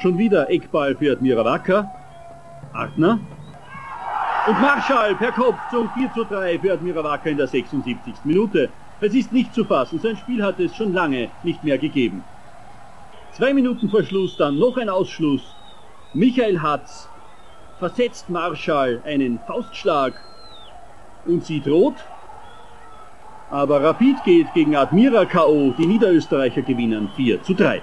Schon 0.03 0.19
wieder 0.19 0.51
Eckball 0.51 0.97
für 0.97 1.13
Admira 1.13 1.45
Wacker. 1.45 1.91
Artner 2.73 3.21
Und 4.47 4.61
Marschall 4.61 5.17
per 5.17 5.33
Kopf 5.33 5.57
zum 5.73 5.91
4 5.91 6.13
zu 6.15 6.25
3 6.25 6.61
für 6.61 6.75
Admira 6.75 7.03
Wacker 7.03 7.31
in 7.31 7.37
der 7.37 7.49
76. 7.49 8.15
Minute. 8.23 8.69
Es 9.01 9.13
ist 9.13 9.33
nicht 9.33 9.53
zu 9.53 9.65
fassen, 9.65 9.99
sein 9.99 10.17
Spiel 10.17 10.41
hat 10.41 10.61
es 10.61 10.77
schon 10.77 10.93
lange 10.93 11.31
nicht 11.43 11.65
mehr 11.65 11.79
gegeben. 11.79 12.23
Zwei 13.33 13.53
Minuten 13.53 13.91
vor 13.91 14.05
Schluss 14.05 14.37
dann 14.37 14.57
noch 14.57 14.77
ein 14.77 14.89
Ausschluss. 14.89 15.43
Michael 16.15 16.63
Hatz 16.63 17.09
versetzt 17.81 18.31
Marschall 18.31 19.03
einen 19.05 19.41
Faustschlag 19.49 20.15
und 21.27 21.45
sie 21.45 21.61
droht. 21.61 21.97
Aber 23.51 23.83
Rapid 23.83 24.23
geht 24.25 24.55
gegen 24.55 24.77
Admira 24.77 25.25
K.O. 25.25 25.75
Die 25.77 25.87
Niederösterreicher 25.87 26.63
gewinnen 26.63 27.11
4 27.17 27.43
zu 27.43 27.53
3. 27.53 27.83